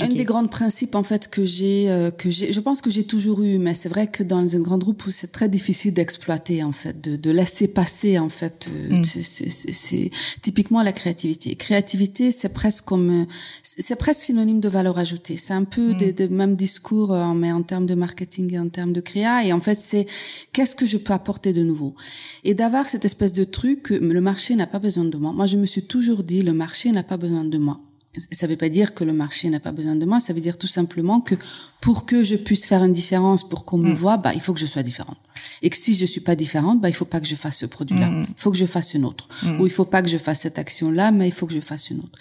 Un 0.00 0.08
des 0.08 0.24
grands 0.24 0.46
principes 0.46 0.94
en 0.94 1.02
fait 1.02 1.28
que 1.28 1.44
j'ai 1.44 1.90
euh, 1.90 2.10
que 2.10 2.30
j'ai, 2.30 2.52
je 2.52 2.60
pense 2.60 2.80
que 2.80 2.90
j'ai 2.90 3.04
toujours 3.04 3.42
eu, 3.42 3.58
mais 3.58 3.74
c'est 3.74 3.88
vrai 3.88 4.06
que 4.06 4.22
dans 4.22 4.56
un 4.56 4.60
grand 4.60 4.78
groupe 4.78 5.02
c'est 5.10 5.32
très 5.32 5.48
difficile 5.48 5.92
d'exploiter 5.92 6.62
en 6.62 6.72
fait, 6.72 7.00
de, 7.00 7.16
de 7.16 7.30
laisser 7.30 7.68
passer 7.68 8.18
en 8.18 8.30
fait. 8.30 8.68
Mm. 8.90 9.02
C'est 9.04 10.10
typiquement 10.40 10.82
la 10.82 10.92
créativité. 10.92 11.54
Créativité, 11.56 12.30
c'est 12.30 12.48
presque 12.48 12.85
comme 12.86 13.26
c'est 13.62 13.96
presque 13.96 14.22
synonyme 14.22 14.60
de 14.60 14.68
valeur 14.68 14.98
ajoutée. 14.98 15.36
C'est 15.36 15.52
un 15.52 15.64
peu 15.64 15.92
mm. 15.92 16.12
des, 16.12 16.28
mêmes 16.28 16.56
discours, 16.56 17.12
euh, 17.12 17.34
mais 17.34 17.52
en 17.52 17.62
termes 17.62 17.84
de 17.84 17.94
marketing 17.94 18.54
et 18.54 18.58
en 18.58 18.68
termes 18.68 18.94
de 18.94 19.02
créa. 19.02 19.44
Et 19.44 19.52
en 19.52 19.60
fait, 19.60 19.78
c'est 19.80 20.06
qu'est-ce 20.52 20.74
que 20.74 20.86
je 20.86 20.96
peux 20.96 21.12
apporter 21.12 21.52
de 21.52 21.62
nouveau? 21.62 21.94
Et 22.44 22.54
d'avoir 22.54 22.88
cette 22.88 23.04
espèce 23.04 23.32
de 23.34 23.44
truc, 23.44 23.90
le 23.90 24.20
marché 24.20 24.54
n'a 24.54 24.66
pas 24.66 24.78
besoin 24.78 25.04
de 25.04 25.16
moi. 25.18 25.32
Moi, 25.32 25.46
je 25.46 25.56
me 25.56 25.66
suis 25.66 25.82
toujours 25.82 26.22
dit, 26.22 26.42
le 26.42 26.52
marché 26.52 26.90
n'a 26.92 27.02
pas 27.02 27.16
besoin 27.16 27.44
de 27.44 27.58
moi. 27.58 27.80
Ça 28.32 28.46
ne 28.46 28.52
veut 28.52 28.56
pas 28.56 28.70
dire 28.70 28.94
que 28.94 29.04
le 29.04 29.12
marché 29.12 29.50
n'a 29.50 29.60
pas 29.60 29.72
besoin 29.72 29.94
de 29.94 30.06
moi. 30.06 30.20
Ça 30.20 30.32
veut 30.32 30.40
dire 30.40 30.56
tout 30.56 30.66
simplement 30.66 31.20
que 31.20 31.34
pour 31.80 32.06
que 32.06 32.22
je 32.22 32.34
puisse 32.34 32.66
faire 32.66 32.82
une 32.82 32.92
différence, 32.92 33.46
pour 33.46 33.64
qu'on 33.64 33.78
me 33.78 33.90
mm. 33.90 33.94
voit, 33.94 34.16
bah, 34.16 34.32
il 34.34 34.40
faut 34.40 34.54
que 34.54 34.60
je 34.60 34.66
sois 34.66 34.82
différente. 34.82 35.18
Et 35.62 35.70
que 35.70 35.76
si 35.76 35.94
je 35.94 36.06
suis 36.06 36.20
pas 36.20 36.34
différente, 36.34 36.80
bah, 36.80 36.88
il 36.88 36.94
faut 36.94 37.04
pas 37.04 37.20
que 37.20 37.26
je 37.26 37.34
fasse 37.34 37.58
ce 37.58 37.66
produit-là. 37.66 38.08
Mm. 38.08 38.26
Il 38.28 38.34
faut 38.40 38.50
que 38.50 38.56
je 38.56 38.66
fasse 38.66 38.94
une 38.94 39.04
autre. 39.04 39.28
Ou 39.58 39.66
il 39.66 39.72
faut 39.72 39.84
pas 39.84 40.02
que 40.02 40.08
je 40.08 40.18
fasse 40.18 40.40
cette 40.40 40.58
action-là, 40.58 41.10
mais 41.10 41.28
il 41.28 41.32
faut 41.32 41.46
que 41.46 41.52
je 41.52 41.60
fasse 41.60 41.90
une 41.90 41.98
autre. 41.98 42.18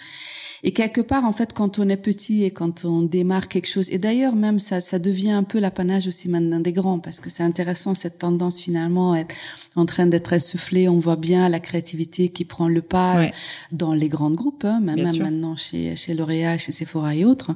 Et 0.62 0.72
quelque 0.72 1.00
part, 1.00 1.24
en 1.24 1.32
fait, 1.32 1.52
quand 1.52 1.78
on 1.78 1.88
est 1.88 1.96
petit 1.96 2.44
et 2.44 2.50
quand 2.50 2.84
on 2.84 3.02
démarre 3.02 3.48
quelque 3.48 3.68
chose, 3.68 3.90
et 3.90 3.98
d'ailleurs 3.98 4.34
même 4.36 4.58
ça, 4.58 4.80
ça 4.80 4.98
devient 4.98 5.30
un 5.30 5.42
peu 5.42 5.58
l'apanage 5.58 6.06
aussi 6.06 6.28
maintenant 6.28 6.60
des 6.60 6.72
grands, 6.72 6.98
parce 6.98 7.20
que 7.20 7.30
c'est 7.30 7.42
intéressant 7.42 7.94
cette 7.94 8.18
tendance 8.18 8.60
finalement 8.60 9.12
à 9.12 9.20
être 9.20 9.34
en 9.74 9.86
train 9.86 10.06
d'être 10.06 10.32
essoufflée. 10.32 10.88
On 10.88 10.98
voit 10.98 11.16
bien 11.16 11.48
la 11.48 11.60
créativité 11.60 12.28
qui 12.28 12.44
prend 12.44 12.68
le 12.68 12.82
pas 12.82 13.30
dans 13.72 13.92
les 13.92 14.08
grands 14.08 14.30
groupes, 14.30 14.64
hein, 14.64 14.80
même, 14.80 15.02
maintenant 15.18 15.56
chez 15.56 15.96
chez 15.96 16.14
L'Oréal, 16.14 16.58
chez 16.58 16.72
Sephora 16.72 17.14
et 17.14 17.24
autres. 17.24 17.52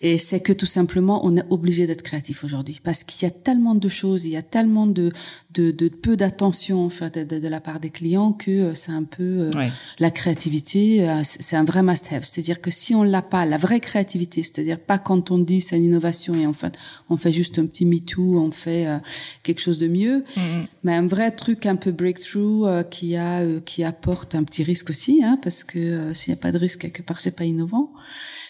Et 0.00 0.18
c'est 0.18 0.40
que 0.40 0.52
tout 0.52 0.66
simplement, 0.66 1.24
on 1.24 1.36
est 1.36 1.44
obligé 1.50 1.86
d'être 1.86 2.02
créatif 2.02 2.44
aujourd'hui, 2.44 2.80
parce 2.82 3.04
qu'il 3.04 3.22
y 3.22 3.26
a 3.26 3.30
tellement 3.30 3.74
de 3.74 3.88
choses, 3.88 4.24
il 4.24 4.32
y 4.32 4.36
a 4.36 4.42
tellement 4.42 4.86
de 4.86 5.12
de, 5.52 5.70
de 5.70 5.88
peu 5.88 6.16
d'attention 6.16 6.84
en 6.84 6.88
fait 6.88 7.18
de, 7.18 7.38
de, 7.38 7.48
la 7.48 7.60
part 7.60 7.80
des 7.80 7.90
clients 7.90 8.32
que 8.32 8.50
euh, 8.50 8.74
c'est 8.74 8.92
un 8.92 9.04
peu 9.04 9.50
euh, 9.54 9.68
la 9.98 10.10
créativité, 10.10 11.08
euh, 11.08 11.22
c'est 11.24 11.56
un 11.56 11.64
vrai 11.64 11.82
must-have. 11.82 12.24
C'est-à-dire 12.24 12.60
que 12.60 12.70
si 12.70 12.94
on 12.94 13.02
l'a 13.02 13.22
pas, 13.22 13.44
la 13.46 13.58
vraie 13.58 13.80
créativité, 13.80 14.42
c'est-à-dire 14.42 14.78
pas 14.78 14.98
quand 14.98 15.30
on 15.30 15.38
dit 15.38 15.60
c'est 15.60 15.76
une 15.76 15.84
innovation 15.84 16.34
et 16.34 16.46
en 16.46 16.52
fait 16.52 16.76
on 17.10 17.16
fait 17.16 17.32
juste 17.32 17.58
un 17.58 17.66
petit 17.66 17.84
MeToo, 17.84 18.38
on 18.38 18.50
fait 18.50 18.86
euh, 18.86 18.98
quelque 19.42 19.60
chose 19.60 19.78
de 19.78 19.88
mieux, 19.88 20.24
mm-hmm. 20.36 20.66
mais 20.84 20.94
un 20.94 21.06
vrai 21.06 21.30
truc 21.30 21.66
un 21.66 21.76
peu 21.76 21.92
breakthrough 21.92 22.66
euh, 22.66 22.82
qui 22.82 23.16
a 23.16 23.40
euh, 23.40 23.60
qui 23.60 23.84
apporte 23.84 24.34
un 24.34 24.44
petit 24.44 24.62
risque 24.62 24.90
aussi, 24.90 25.22
hein, 25.24 25.38
parce 25.42 25.64
que 25.64 26.14
s'il 26.14 26.32
n'y 26.32 26.38
a 26.38 26.42
pas 26.42 26.52
de 26.52 26.58
risque 26.58 26.80
quelque 26.80 27.02
part 27.02 27.20
c'est 27.20 27.36
pas 27.36 27.44
innovant. 27.44 27.92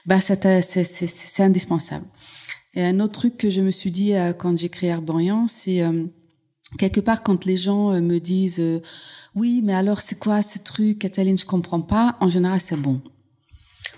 Bah 0.06 0.20
c'est 0.20 1.40
indispensable. 1.40 2.06
Et 2.74 2.82
un 2.82 3.00
autre 3.00 3.20
truc 3.20 3.36
que 3.36 3.50
je 3.50 3.60
me 3.60 3.70
suis 3.70 3.90
dit 3.90 4.14
quand 4.38 4.58
j'ai 4.58 4.68
créé 4.68 4.90
Arborian, 4.90 5.46
c'est 5.46 5.82
quelque 6.78 7.00
part 7.00 7.22
quand 7.22 7.44
les 7.44 7.56
gens 7.56 8.00
me 8.00 8.18
disent 8.18 8.62
oui, 9.34 9.62
mais 9.64 9.74
alors 9.74 10.00
c'est 10.00 10.18
quoi 10.18 10.42
ce 10.42 10.58
truc, 10.58 10.98
Cataline, 11.00 11.38
je 11.38 11.46
comprends 11.46 11.80
pas. 11.80 12.16
En 12.20 12.28
général, 12.28 12.60
c'est 12.60 12.76
bon. 12.76 13.00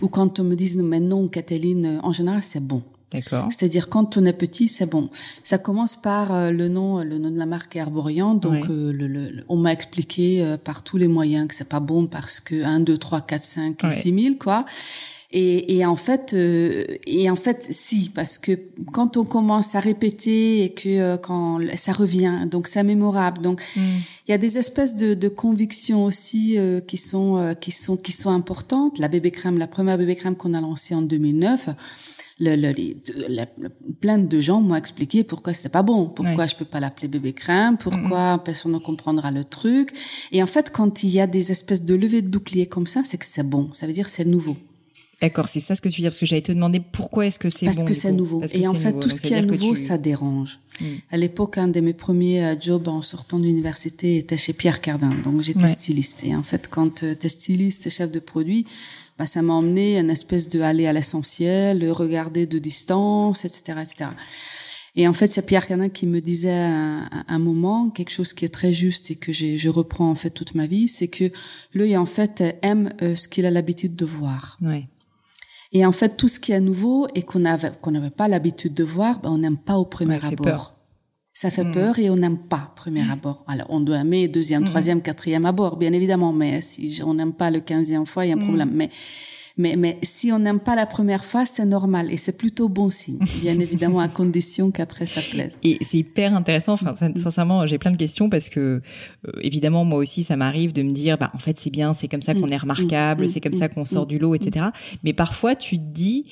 Ou 0.00 0.09
quand 0.09 0.40
on 0.40 0.45
me 0.45 0.54
dit 0.54 0.76
mais 0.78 1.00
non, 1.00 1.28
Cataline, 1.28 2.00
en 2.02 2.12
général, 2.12 2.43
c'est 2.43 2.64
bon. 2.64 2.83
D'accord. 3.14 3.47
C'est-à-dire 3.50 3.88
quand 3.88 4.16
on 4.16 4.25
est 4.25 4.33
petit, 4.33 4.66
c'est 4.66 4.87
bon. 4.87 5.09
Ça 5.45 5.57
commence 5.59 5.95
par 5.95 6.35
euh, 6.35 6.50
le 6.50 6.69
nom, 6.69 7.02
le 7.04 7.19
nom 7.19 7.31
de 7.31 7.38
la 7.38 7.47
marque 7.47 7.76
Arborian. 7.76 8.35
Donc, 8.35 8.69
euh, 8.69 8.93
le, 8.93 9.45
on 9.49 9.57
m'a 9.57 9.73
expliqué 9.73 10.43
euh, 10.43 10.57
par 10.57 10.83
tous 10.83 10.97
les 10.97 11.07
moyens 11.07 11.47
que 11.47 11.54
c'est 11.54 11.69
pas 11.69 11.81
bon 11.81 12.09
parce 12.09 12.40
que 12.40 12.64
1, 12.64 12.81
2, 12.81 12.99
3, 12.99 13.21
4, 13.21 13.45
5 13.45 13.85
et 13.85 13.90
6 13.90 14.23
000, 14.23 14.35
quoi. 14.35 14.66
Et, 15.37 15.79
et 15.79 15.85
en 15.85 15.97
fait, 15.97 16.33
euh, 16.33 16.85
et 17.09 17.29
en 17.29 17.35
fait, 17.35 17.67
si, 17.69 18.09
parce 18.09 18.38
que 18.38 18.53
quand 18.93 19.17
on 19.17 19.25
commence 19.25 19.75
à 19.75 19.81
répéter 19.81 20.62
et 20.62 20.73
que 20.73 20.88
euh, 20.88 21.17
quand 21.17 21.59
ça 21.76 21.93
revient, 21.93 22.47
donc 22.49 22.69
c'est 22.69 22.85
mémorable. 22.85 23.43
Donc 23.43 23.61
mm. 23.75 23.81
il 24.29 24.31
y 24.31 24.33
a 24.33 24.38
des 24.38 24.59
espèces 24.59 24.95
de, 24.95 25.14
de 25.14 25.29
convictions 25.29 26.05
aussi 26.05 26.57
euh, 26.57 26.81
qui 26.81 26.99
sont 26.99 27.57
qui 27.61 27.73
sont 27.73 27.97
qui 27.97 28.12
sont 28.12 28.31
importantes. 28.31 29.00
La 29.00 29.09
bébé 29.09 29.33
crème, 29.33 29.59
la 29.59 29.67
première 29.67 29.99
bébé 29.99 30.14
crème 30.14 30.37
qu'on 30.37 30.55
a 30.55 30.61
lancée 30.61 30.95
en 30.95 31.03
2009. 31.03 31.71
Le, 32.38 32.55
le, 32.55 32.71
les, 32.71 32.97
plein 34.00 34.19
de 34.19 34.41
gens 34.41 34.61
m'ont 34.61 34.76
expliqué 34.76 35.25
pourquoi 35.25 35.53
c'était 35.53 35.69
pas 35.69 35.83
bon, 35.83 36.07
pourquoi 36.07 36.47
je 36.47 36.55
peux 36.55 36.64
pas 36.64 36.79
l'appeler 36.79 37.09
bébé 37.09 37.33
crème, 37.33 37.76
pourquoi 37.76 38.41
personne 38.45 38.73
ne 38.73 38.79
comprendra 38.79 39.33
le 39.33 39.43
truc. 39.43 39.93
Et 40.31 40.43
en 40.45 40.47
fait, 40.47 40.71
quand 40.71 41.03
il 41.03 41.11
y 41.11 41.21
a 41.21 41.26
des 41.26 41.50
espèces 41.50 41.85
de 41.85 41.95
levées 41.95 42.23
de 42.23 42.29
bouclier 42.29 42.67
comme 42.67 42.87
ça, 42.87 43.03
c'est 43.05 43.19
que 43.19 43.26
c'est 43.26 43.49
bon. 43.49 43.71
Ça 43.73 43.88
veut 43.88 43.93
dire 43.93 44.09
c'est 44.09 44.25
nouveau. 44.25 44.57
D'accord, 45.25 45.49
c'est 45.49 45.59
ça 45.59 45.75
ce 45.75 45.81
que 45.81 45.88
tu 45.88 46.00
veux 46.00 46.02
dire, 46.02 46.11
parce 46.11 46.21
que 46.21 46.26
j'allais 46.26 46.43
te 46.43 46.52
demander 46.52 46.81
pourquoi 46.81 47.25
est-ce 47.25 47.38
que 47.38 47.49
c'est 47.49 47.64
bon. 47.64 47.73
Parce 47.73 47.88
que 47.88 47.95
c'est 47.95 48.12
nouveau. 48.12 48.43
et 48.52 48.69
en 48.69 48.75
fait, 48.75 48.93
tout 49.00 49.09
ce 49.09 49.23
qui 49.23 49.33
est 49.33 49.40
nouveau, 49.40 49.75
ça 49.75 49.97
dérange. 49.97 50.59
Hmm. 50.83 50.85
À 51.11 51.16
l'époque, 51.16 51.57
un 51.57 51.69
de 51.69 51.81
mes 51.81 51.95
premiers 51.95 52.45
euh, 52.45 52.54
jobs 52.61 52.88
en 52.88 53.00
sortant 53.00 53.38
d'université 53.38 54.19
était 54.19 54.37
chez 54.37 54.52
Pierre 54.52 54.83
Cardin. 54.83 55.14
Donc, 55.25 55.40
j'étais 55.40 55.66
styliste. 55.66 56.25
Et 56.25 56.37
en 56.37 56.43
fait, 56.43 56.69
quand 56.69 57.04
euh, 57.04 57.14
tu 57.19 57.25
es 57.25 57.28
styliste 57.31 57.88
chef 57.88 58.11
de 58.11 58.19
produit, 58.19 58.66
bah, 59.19 59.25
ça 59.25 59.40
m'a 59.40 59.54
emmené 59.54 59.99
une 59.99 60.11
espèce 60.11 60.50
de 60.50 60.61
aller 60.61 60.87
à 60.87 60.93
l'essentiel, 60.93 61.90
regarder 61.90 62.45
de 62.45 62.59
distance, 62.59 63.47
etc., 63.47 63.78
etc. 63.83 64.11
Et 64.97 65.09
en 65.09 65.14
fait, 65.14 65.33
c'est 65.33 65.47
Pierre 65.47 65.66
Cardin 65.66 65.88
qui 65.88 66.07
me 66.07 66.21
disait 66.21 66.52
à 66.52 67.09
un, 67.26 67.38
moment 67.38 67.88
quelque 67.88 68.11
chose 68.11 68.35
qui 68.35 68.45
est 68.45 68.54
très 68.54 68.75
juste 68.75 69.11
et 69.11 69.16
que 69.16 69.33
je 69.33 69.69
reprends 69.69 70.11
en 70.11 70.14
fait 70.14 70.31
toute 70.31 70.54
ma 70.54 70.66
vie, 70.66 70.87
c'est 70.87 71.09
que 71.09 71.33
l'œil 71.73 71.97
en 71.97 72.07
fait 72.07 72.45
aime 72.62 72.93
euh, 73.02 73.16
ce 73.16 73.26
qu'il 73.26 73.47
a 73.47 73.50
l'habitude 73.50 73.97
de 73.97 74.04
voir. 74.04 74.59
Ouais. 74.61 74.87
Et 75.75 75.85
en 75.85 75.93
fait, 75.93 76.16
tout 76.16 76.28
ce 76.28 76.38
qui 76.38 76.52
est 76.52 76.61
nouveau 76.61 77.09
et 77.16 77.23
qu'on 77.23 77.45
avait 77.45 77.73
qu'on 77.83 77.90
n'avait 77.90 78.11
pas 78.11 78.28
l'habitude 78.28 78.75
de 78.75 78.85
voir, 78.85 79.19
ben, 79.19 79.31
on 79.31 79.38
n'aime 79.38 79.59
pas 79.59 79.76
au 79.76 79.85
premier 79.85 80.25
abord. 80.25 80.37
Peur. 80.37 80.75
Ça 81.35 81.50
fait 81.50 81.64
mm. 81.64 81.73
peur 81.73 81.99
et 81.99 82.09
on 82.11 82.16
n'aime 82.16 82.38
pas 82.38 82.73
premier 82.76 83.02
mm. 83.02 83.11
abord. 83.11 83.45
Alors, 83.49 83.66
on 83.71 83.81
doit 83.81 83.99
aimer 83.99 84.28
deuxième, 84.28 84.62
mm. 84.62 84.66
troisième, 84.66 85.02
quatrième 85.02 85.45
abord, 85.45 85.76
bien 85.76 85.93
évidemment. 85.93 86.33
Mais 86.33 86.62
si 86.62 87.02
on 87.04 87.14
n'aime 87.14 87.33
pas 87.33 87.50
le 87.50 87.59
quinzième 87.59 88.07
fois, 88.07 88.25
il 88.25 88.28
y 88.28 88.33
a 88.33 88.37
un 88.37 88.38
problème. 88.38 88.71
Mais 88.73 88.88
mais, 89.57 89.77
mais 89.77 89.99
si 90.03 90.33
on 90.33 90.41
n'aime 90.41 90.59
pas 90.59 90.75
la 90.75 90.85
première 90.85 91.25
fois, 91.25 91.47
c'est 91.47 91.65
normal 91.65 92.11
et 92.11 92.17
c'est 92.17 92.37
plutôt 92.37 92.69
bon 92.69 92.91
signe, 92.91 93.21
bien 93.41 93.59
évidemment 93.59 94.01
à 94.01 94.09
condition 94.09 94.73
qu'après 94.73 95.07
ça 95.07 95.21
plaise. 95.21 95.57
Et 95.63 95.79
c'est 95.81 95.99
hyper 95.99 96.35
intéressant. 96.35 96.73
Enfin, 96.73 96.95
sincèrement, 96.95 97.65
j'ai 97.65 97.79
plein 97.79 97.93
de 97.93 97.97
questions 97.97 98.29
parce 98.29 98.49
que 98.49 98.61
euh, 99.29 99.33
évidemment 99.43 99.85
moi 99.85 99.99
aussi 99.99 100.25
ça 100.25 100.37
m'arrive 100.37 100.73
de 100.73 100.83
me 100.83 100.91
dire, 100.91 101.19
bah 101.19 101.31
en 101.35 101.39
fait 101.39 101.59
c'est 101.59 101.71
bien, 101.71 101.93
c'est 101.93 102.09
comme 102.09 102.23
ça 102.23 102.35
qu'on 102.35 102.49
est 102.49 102.57
remarquable, 102.57 103.29
c'est 103.29 103.41
comme 103.41 103.53
ça 103.53 103.69
qu'on 103.69 103.85
sort 103.85 104.07
du 104.07 104.19
lot, 104.19 104.35
etc. 104.35 104.67
Mais 105.05 105.13
parfois 105.13 105.55
tu 105.55 105.77
te 105.77 105.83
dis 105.85 106.27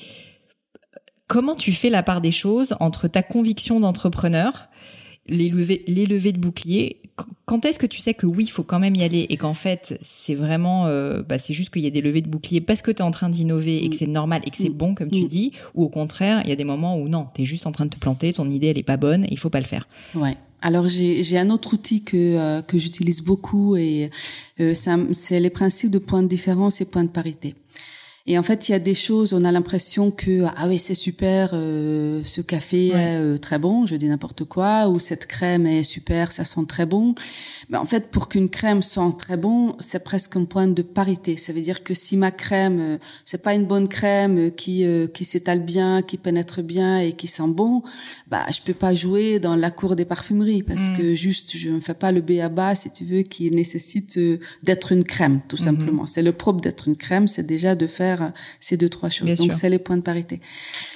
comment 1.27 1.55
tu 1.55 1.71
fais 1.71 1.89
la 1.89 2.03
part 2.03 2.19
des 2.19 2.31
choses 2.31 2.75
entre 2.81 3.07
ta 3.07 3.23
conviction 3.23 3.79
d'entrepreneur 3.79 4.67
les 5.27 5.49
levées, 5.49 5.83
les 5.87 6.05
levées 6.05 6.33
de 6.33 6.39
bouclier 6.39 7.01
quand 7.45 7.65
est-ce 7.65 7.77
que 7.77 7.85
tu 7.85 7.99
sais 7.99 8.13
que 8.13 8.25
oui, 8.25 8.45
il 8.45 8.49
faut 8.49 8.63
quand 8.63 8.79
même 8.79 8.95
y 8.95 9.03
aller 9.03 9.25
et 9.29 9.37
qu'en 9.37 9.53
fait, 9.53 9.99
c'est 10.01 10.33
vraiment, 10.33 10.87
euh, 10.87 11.21
bah, 11.21 11.37
c'est 11.37 11.53
juste 11.53 11.71
qu'il 11.71 11.83
y 11.83 11.87
a 11.87 11.91
des 11.91 12.01
levées 12.01 12.21
de 12.21 12.29
bouclier 12.29 12.61
parce 12.61 12.81
que 12.81 12.91
tu 12.91 12.99
es 12.99 13.01
en 13.01 13.11
train 13.11 13.29
d'innover 13.29 13.83
et 13.83 13.89
que 13.89 13.95
c'est 13.95 14.07
normal 14.07 14.41
et 14.45 14.49
que 14.49 14.57
c'est 14.57 14.69
bon, 14.69 14.95
comme 14.95 15.11
tu 15.11 15.25
dis, 15.25 15.51
ou 15.75 15.83
au 15.83 15.89
contraire, 15.89 16.41
il 16.43 16.49
y 16.49 16.53
a 16.53 16.55
des 16.55 16.63
moments 16.63 16.97
où 16.97 17.09
non, 17.09 17.27
tu 17.35 17.41
es 17.41 17.45
juste 17.45 17.67
en 17.67 17.71
train 17.71 17.85
de 17.85 17.91
te 17.91 17.99
planter, 17.99 18.33
ton 18.33 18.49
idée, 18.49 18.67
elle 18.67 18.79
est 18.79 18.83
pas 18.83 18.97
bonne, 18.97 19.25
et 19.25 19.29
il 19.31 19.37
faut 19.37 19.49
pas 19.49 19.59
le 19.59 19.65
faire. 19.65 19.87
Ouais. 20.15 20.37
Alors 20.61 20.87
j'ai 20.87 21.37
un 21.37 21.49
autre 21.49 21.73
outil 21.73 22.03
que 22.03 22.15
euh, 22.15 22.61
que 22.61 22.77
j'utilise 22.77 23.21
beaucoup 23.21 23.75
et 23.75 24.09
euh, 24.61 24.73
c'est 24.73 25.41
les 25.41 25.49
principes 25.49 25.91
de 25.91 25.99
points 25.99 26.23
de 26.23 26.29
différence 26.29 26.79
et 26.79 26.85
points 26.85 27.03
de 27.03 27.09
parité. 27.09 27.55
Et 28.25 28.37
en 28.37 28.43
fait, 28.43 28.69
il 28.69 28.71
y 28.71 28.75
a 28.75 28.79
des 28.79 28.95
choses, 28.95 29.33
on 29.33 29.43
a 29.43 29.51
l'impression 29.51 30.09
que 30.09 30.45
ah 30.55 30.67
oui 30.69 30.79
c'est 30.79 30.95
super, 30.95 31.49
euh, 31.51 32.21
ce 32.23 32.39
café 32.39 32.87
est 32.87 33.17
euh, 33.19 33.37
très 33.37 33.59
bon, 33.59 33.85
je 33.85 33.97
dis 33.97 34.07
n'importe 34.07 34.45
quoi, 34.45 34.87
ou 34.87 34.97
cette 34.97 35.25
crème 35.25 35.67
est 35.67 35.83
super, 35.83 36.31
ça 36.31 36.45
sent 36.45 36.65
très 36.65 36.85
bon. 36.85 37.15
Mais 37.67 37.77
en 37.77 37.83
fait, 37.83 38.11
pour 38.11 38.29
qu'une 38.29 38.49
crème 38.49 38.81
sente 38.81 39.19
très 39.19 39.35
bon, 39.35 39.75
c'est 39.79 40.05
presque 40.05 40.37
un 40.37 40.45
point 40.45 40.67
de 40.67 40.81
parité. 40.81 41.35
Ça 41.35 41.51
veut 41.51 41.59
dire 41.59 41.83
que 41.83 41.93
si 41.93 42.15
ma 42.15 42.31
crème, 42.31 42.79
euh, 42.79 42.97
c'est 43.25 43.41
pas 43.41 43.55
une 43.55 43.65
bonne 43.65 43.89
crème 43.89 44.51
qui 44.51 44.85
qui 45.13 45.25
s'étale 45.25 45.59
bien, 45.59 46.01
qui 46.01 46.15
pénètre 46.17 46.63
bien 46.63 46.99
et 46.99 47.11
qui 47.13 47.27
sent 47.27 47.49
bon, 47.49 47.83
bah 48.27 48.45
je 48.53 48.61
peux 48.61 48.73
pas 48.73 48.95
jouer 48.95 49.39
dans 49.39 49.57
la 49.57 49.69
cour 49.69 49.97
des 49.97 50.05
parfumeries 50.05 50.63
parce 50.63 50.91
mm. 50.91 50.97
que 50.97 51.15
juste 51.15 51.57
je 51.57 51.69
ne 51.69 51.81
fais 51.81 51.93
pas 51.93 52.13
le 52.13 52.21
B 52.21 52.39
à 52.41 52.47
bas 52.47 52.75
si 52.75 52.89
tu 52.89 53.03
veux 53.03 53.23
qui 53.23 53.51
nécessite 53.51 54.17
d'être 54.63 54.93
une 54.93 55.03
crème 55.03 55.41
tout 55.49 55.57
mm-hmm. 55.57 55.63
simplement. 55.63 56.05
C'est 56.05 56.23
le 56.23 56.31
propre 56.31 56.61
d'être 56.61 56.87
une 56.87 56.95
crème, 56.95 57.27
c'est 57.27 57.45
déjà 57.45 57.75
de 57.75 57.85
faire 57.85 58.12
ces 58.59 58.77
deux, 58.77 58.89
trois 58.89 59.09
choses. 59.09 59.37
Donc, 59.37 59.53
c'est 59.53 59.69
les 59.69 59.79
points 59.79 59.97
de 59.97 60.01
parité. 60.01 60.39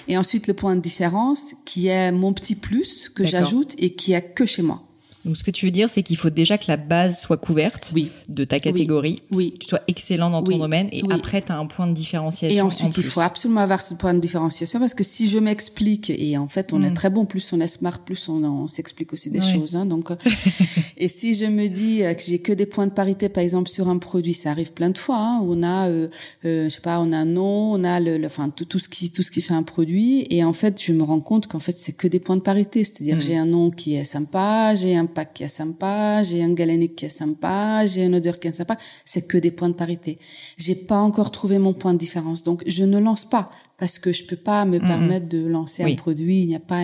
Et 0.08 0.18
ensuite, 0.18 0.48
le 0.48 0.54
point 0.54 0.76
de 0.76 0.82
différence, 0.82 1.56
qui 1.66 1.88
est 1.88 2.12
mon 2.12 2.34
petit 2.34 2.56
plus 2.56 3.10
que 3.10 3.26
j'ajoute 3.26 3.74
et 3.78 3.94
qui 3.94 4.14
est 4.14 4.34
que 4.34 4.46
chez 4.46 4.62
moi. 4.62 4.87
Donc, 5.28 5.36
ce 5.36 5.44
que 5.44 5.52
tu 5.52 5.66
veux 5.66 5.72
dire, 5.72 5.90
c'est 5.90 6.04
qu'il 6.04 6.16
faut 6.16 6.30
déjà 6.30 6.58
que 6.58 6.66
la 6.70 6.78
base 6.78 7.20
soit 7.20 7.36
couverte 7.36 7.94
de 8.30 8.44
ta 8.46 8.62
catégorie, 8.62 9.22
oui. 9.30 9.52
que 9.52 9.58
tu 9.58 9.68
sois 9.68 9.82
excellent 9.90 10.30
dans 10.30 10.42
ton 10.42 10.58
domaine, 10.58 10.88
et 10.94 11.04
après, 11.10 11.42
tu 11.42 11.52
as 11.52 11.58
un 11.58 11.66
point 11.66 11.86
de 11.86 11.94
différenciation. 11.94 12.58
Et 12.58 12.62
ensuite, 12.62 12.96
il 12.96 13.04
faut 13.04 13.20
absolument 13.20 13.60
avoir 13.60 13.86
ce 13.86 13.94
point 13.94 14.14
de 14.14 14.20
différenciation, 14.20 14.80
parce 14.80 14.94
que 14.94 15.04
si 15.04 15.28
je 15.28 15.38
m'explique, 15.38 16.10
et 16.10 16.38
en 16.38 16.48
fait, 16.48 16.72
on 16.72 16.82
est 16.82 16.92
mm. 16.92 16.94
très 16.94 17.10
bon, 17.10 17.26
plus 17.26 17.52
on 17.52 17.60
est 17.60 17.68
smart, 17.68 18.00
plus 18.00 18.30
on, 18.30 18.68
s'explique 18.68 19.12
aussi 19.12 19.30
des 19.30 19.42
choses. 19.42 19.76
Hein, 19.76 19.86
donc, 19.86 20.12
et 20.98 21.10
si 21.10 21.34
je 21.34 21.46
me 21.46 21.68
dis 21.68 22.04
euh, 22.04 22.14
que 22.14 22.24
j'ai 22.24 22.40
que 22.40 22.54
des 22.54 22.66
points 22.66 22.88
de 22.88 22.94
parité, 22.94 23.28
par 23.28 23.44
exemple, 23.44 23.70
sur 23.70 23.90
un 23.90 23.98
produit, 23.98 24.34
ça 24.34 24.52
arrive 24.52 24.72
plein 24.72 24.92
de 24.92 24.98
fois. 24.98 25.18
Hein, 25.18 25.42
on 25.44 25.62
a, 25.62 25.90
euh, 25.90 26.08
euh, 26.46 26.66
je 26.66 26.70
sais 26.70 26.80
pas, 26.80 27.02
on 27.02 27.12
a 27.12 27.18
un 27.18 27.26
nom, 27.26 27.74
on 27.74 27.84
a 27.84 28.00
le, 28.00 28.26
enfin 28.26 28.50
tout, 28.50 28.64
tout, 28.64 28.80
ce 28.80 28.88
qui 28.88 29.12
tout 29.12 29.24
ce 29.24 29.32
qui 29.32 29.42
fait 29.42 29.54
un 29.54 29.64
produit, 29.64 30.26
et 30.30 30.46
en 30.46 30.54
fait, 30.54 30.82
je 30.82 30.94
me 30.94 31.04
rends 31.04 31.20
compte 31.20 31.48
qu'en 31.48 31.60
fait, 31.60 31.78
c'est 31.78 31.92
que 31.92 32.08
des 32.08 32.22
points 32.22 32.38
de 32.38 32.42
parité. 32.42 32.86
C'est-à-dire, 32.86 33.18
mm. 33.18 33.22
j'ai 33.22 33.36
un 33.36 33.46
nom 33.46 33.72
qui 33.72 33.96
est 33.96 34.06
sympa, 34.06 34.74
j'ai 34.74 34.96
un 34.96 35.06
qui 35.26 35.44
est 35.44 35.48
sympa, 35.48 36.24
j'ai 36.24 36.44
un 36.44 36.54
galénique 36.54 36.96
qui 36.96 37.06
est 37.06 37.10
sympa, 37.10 37.86
j'ai 37.86 38.06
une 38.06 38.16
odeur 38.16 38.40
qui 38.40 38.48
est 38.48 38.54
sympa. 38.54 38.78
C'est 39.06 39.28
que 39.28 39.38
des 39.38 39.52
points 39.52 39.70
de 39.70 39.74
parité. 39.74 40.20
J'ai 40.58 40.76
pas 40.76 40.98
encore 40.98 41.32
trouvé 41.32 41.60
mon 41.60 41.74
point 41.74 41.94
de 41.94 42.00
différence. 42.00 42.44
Donc, 42.44 42.64
je 42.68 42.84
ne 42.84 43.00
lance 43.00 43.26
pas 43.26 43.50
parce 43.78 44.00
que 44.00 44.12
je 44.12 44.26
peux 44.26 44.36
pas 44.36 44.66
me 44.66 44.80
permettre 44.80 45.30
de 45.30 45.46
lancer 45.46 45.84
un 45.84 45.96
produit. 45.96 46.42
Il 46.42 46.48
n'y 46.48 46.56
a 46.56 46.60
pas 46.60 46.82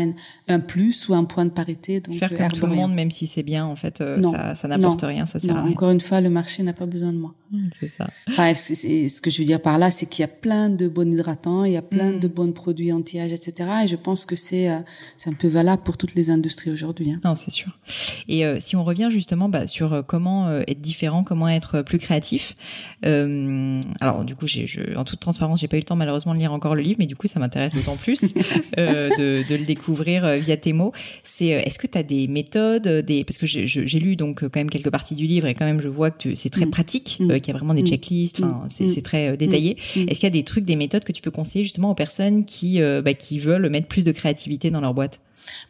un, 0.48 0.60
plus 0.60 1.10
ou 1.10 1.16
un 1.16 1.24
point 1.24 1.46
de 1.46 1.50
parité. 1.50 2.00
Donc 2.00 2.16
faire 2.16 2.30
comme 2.30 2.52
tout 2.52 2.68
le 2.68 2.76
monde, 2.76 2.94
même 2.94 3.10
si 3.10 3.26
c'est 3.26 3.42
bien, 3.42 3.66
en 3.66 3.76
fait, 3.76 4.00
euh, 4.02 4.22
ça, 4.22 4.54
ça 4.54 4.68
n'apporte 4.68 5.02
rien, 5.02 5.26
ça 5.26 5.40
sert 5.40 5.58
à 5.58 5.64
rien. 5.64 5.72
Encore 5.72 5.90
une 5.90 6.02
fois, 6.02 6.22
le 6.22 6.30
marché 6.30 6.62
n'a 6.62 6.74
pas 6.74 6.86
besoin 6.86 7.12
de 7.12 7.18
moi. 7.18 7.34
Mm, 7.54 7.70
c'est 7.80 7.88
ça. 7.88 8.10
Enfin, 8.30 8.54
ce 8.54 9.22
que 9.22 9.30
je 9.30 9.38
veux 9.40 9.46
dire 9.46 9.62
par 9.62 9.78
là, 9.78 9.92
c'est 9.92 10.06
qu'il 10.06 10.24
y 10.24 10.26
a 10.26 10.30
plein 10.30 10.70
de 10.70 10.88
bons 10.88 11.10
hydratants, 11.12 11.64
il 11.64 11.72
y 11.72 11.78
a 11.78 11.82
plein 11.82 12.12
mm. 12.12 12.20
de 12.20 12.28
bons 12.28 12.52
produits 12.52 12.92
anti-âge, 12.92 13.32
etc. 13.32 13.70
Et 13.86 13.88
je 13.88 13.96
pense 13.96 14.26
que 14.26 14.36
c'est 14.36 14.70
euh, 14.70 14.80
c'est 15.18 15.30
un 15.30 15.34
peu 15.34 15.48
valable 15.48 15.84
pour 15.84 15.98
toutes 15.98 16.16
les 16.16 16.30
industries 16.30 16.72
aujourd'hui. 16.72 17.12
Hein. 17.12 17.22
Non, 17.24 17.36
c'est 17.36 17.52
sûr. 17.52 17.80
Et 18.28 18.46
euh, 18.46 18.60
si 18.60 18.76
on 18.76 18.84
revient 18.84 19.08
justement 19.10 19.48
bah, 19.48 19.68
sur 19.68 20.04
comment 20.06 20.52
être 20.68 20.82
différent, 20.82 21.24
comment 21.24 21.48
être 21.48 21.82
plus 21.82 22.00
créatif. 22.00 22.56
alors, 23.04 24.26
du 24.26 24.36
coup, 24.36 24.48
je, 24.48 24.98
en 24.98 25.04
toute 25.04 25.20
transparence, 25.20 25.62
j'ai 25.62 25.68
pas 25.68 25.78
eu 25.78 25.80
le 25.80 25.86
temps 25.86 25.96
malheureusement 25.96 26.34
de 26.34 26.40
lire 26.40 26.52
encore 26.52 26.76
le 26.76 26.82
livre, 26.82 26.98
mais 27.00 27.06
du 27.06 27.16
coup, 27.16 27.28
ça 27.28 27.40
m'intéresse 27.40 27.76
d'autant 27.76 27.96
plus 27.96 28.22
euh, 28.78 29.10
de, 29.18 29.48
de, 29.48 29.56
le 29.56 29.66
découvrir 29.66 30.26
euh, 30.26 30.36
via 30.36 30.58
tes 30.58 30.74
mots. 30.74 30.92
C'est, 31.24 31.54
euh, 31.54 31.62
est-ce 31.64 31.80
que 31.80 31.88
tu 31.88 31.98
as 31.98 32.04
des 32.04 32.28
méthodes, 32.28 32.88
des 32.88 33.24
parce 33.24 33.38
que 33.38 33.46
j'ai 33.46 34.00
lu 34.00 34.16
donc 34.16 34.42
quand 34.42 34.60
même 34.60 34.70
quelques 34.70 34.90
parties 34.90 35.16
du 35.16 35.28
livre 35.28 35.48
et 35.48 35.54
quand 35.54 35.66
même 35.66 35.82
je 35.82 35.88
vois 35.88 36.12
que 36.12 36.36
c'est 36.36 36.50
très 36.50 36.66
mm. 36.66 36.72
pratique. 36.72 37.20
Qu'il 37.44 37.54
y 37.54 37.56
a 37.56 37.60
vraiment 37.60 37.76
des 37.76 37.84
mm. 37.84 37.88
checklists, 37.88 38.42
enfin 38.44 38.68
c'est 38.70 39.02
très 39.04 39.38
détaillé. 39.38 39.78
Est-ce 39.96 40.20
qu'il 40.20 40.24
y 40.24 40.26
a 40.26 40.30
des 40.30 40.44
trucs, 40.44 40.66
des 40.66 40.76
méthodes 40.76 41.04
que 41.04 41.12
tu 41.12 41.22
peux 41.22 41.32
conseiller 41.32 41.64
justement 41.64 41.92
aux 41.92 41.96
personnes 41.96 42.46
qui 42.46 42.80
bah, 42.80 43.14
qui 43.14 43.40
veulent 43.40 43.70
mettre 43.70 43.88
plus 43.88 44.04
de 44.04 44.12
créativité 44.12 44.72
dans 44.72 44.82
leur 44.82 44.94
boîte? 44.94 45.20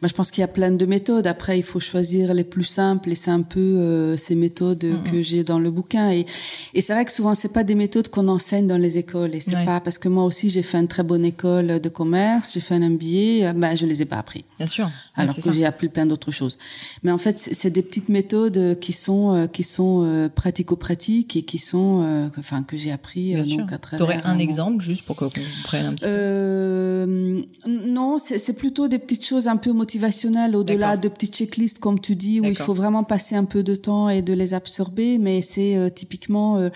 Moi, 0.02 0.08
je 0.08 0.14
pense 0.14 0.30
qu'il 0.30 0.42
y 0.42 0.44
a 0.44 0.48
plein 0.48 0.70
de 0.70 0.86
méthodes. 0.86 1.26
Après, 1.26 1.58
il 1.58 1.62
faut 1.62 1.80
choisir 1.80 2.34
les 2.34 2.44
plus 2.44 2.64
simples 2.64 3.10
et 3.10 3.14
c'est 3.14 3.30
un 3.30 3.42
peu 3.42 3.60
euh, 3.60 4.16
ces 4.16 4.34
méthodes 4.34 4.84
que 5.10 5.22
j'ai 5.22 5.44
dans 5.44 5.58
le 5.58 5.70
bouquin. 5.70 6.10
Et, 6.10 6.26
et 6.74 6.80
c'est 6.80 6.92
vrai 6.92 7.04
que 7.04 7.12
souvent, 7.12 7.34
c'est 7.34 7.52
pas 7.52 7.64
des 7.64 7.74
méthodes 7.74 8.08
qu'on 8.08 8.28
enseigne 8.28 8.66
dans 8.66 8.76
les 8.76 8.98
écoles. 8.98 9.34
Et 9.34 9.40
c'est 9.40 9.64
pas 9.64 9.80
parce 9.80 9.98
que 9.98 10.08
moi 10.08 10.24
aussi, 10.24 10.50
j'ai 10.50 10.62
fait 10.62 10.78
une 10.78 10.88
très 10.88 11.02
bonne 11.02 11.24
école 11.24 11.80
de 11.80 11.88
commerce, 11.88 12.52
j'ai 12.54 12.60
fait 12.60 12.74
un 12.74 12.88
MBA, 12.88 13.52
ben, 13.54 13.74
je 13.74 13.86
les 13.86 14.02
ai 14.02 14.04
pas 14.04 14.16
appris. 14.16 14.44
Bien 14.58 14.66
sûr. 14.66 14.90
Alors 15.16 15.34
que 15.34 15.52
j'ai 15.52 15.64
appris 15.64 15.88
plein 15.88 16.06
d'autres 16.06 16.32
choses. 16.32 16.58
Mais 17.02 17.12
en 17.12 17.18
fait, 17.18 17.38
c'est 17.38 17.70
des 17.70 17.82
petites 17.82 18.08
méthodes 18.08 18.78
qui 18.80 18.92
sont 18.92 19.34
euh, 19.34 19.46
qui 19.46 19.62
sont 19.62 20.04
euh, 20.04 20.28
pratico-pratiques 20.28 21.36
et 21.36 21.42
qui 21.42 21.58
sont, 21.58 22.30
enfin, 22.38 22.62
que 22.62 22.76
j'ai 22.76 22.92
appris. 22.92 23.34
Bien 23.34 23.42
donc, 23.42 23.70
sûr. 23.70 23.96
T'aurais 23.96 24.20
un 24.24 24.38
exemple 24.38 24.82
juste 24.82 25.04
pour 25.04 25.16
qu'on 25.16 25.30
comprenne 25.30 25.86
un 25.86 25.94
petit 25.94 26.04
peu? 26.04 27.44
Non, 27.66 28.18
c'est 28.18 28.52
plutôt 28.52 28.88
des 28.88 28.98
petites 28.98 29.24
choses 29.24 29.48
un 29.48 29.56
peu 29.56 29.63
motivationnel 29.72 30.56
au-delà 30.56 30.96
de 30.96 31.08
petites 31.08 31.34
checklists 31.34 31.78
comme 31.78 32.00
tu 32.00 32.16
dis 32.16 32.40
où 32.40 32.44
il 32.44 32.56
faut 32.56 32.74
vraiment 32.74 33.04
passer 33.04 33.34
un 33.34 33.44
peu 33.44 33.62
de 33.62 33.74
temps 33.74 34.08
et 34.08 34.22
de 34.22 34.32
les 34.32 34.54
absorber. 34.54 35.18
Mais 35.18 35.42
c'est 35.42 35.76
euh, 35.76 35.88
typiquement, 35.88 36.58
euh, 36.58 36.68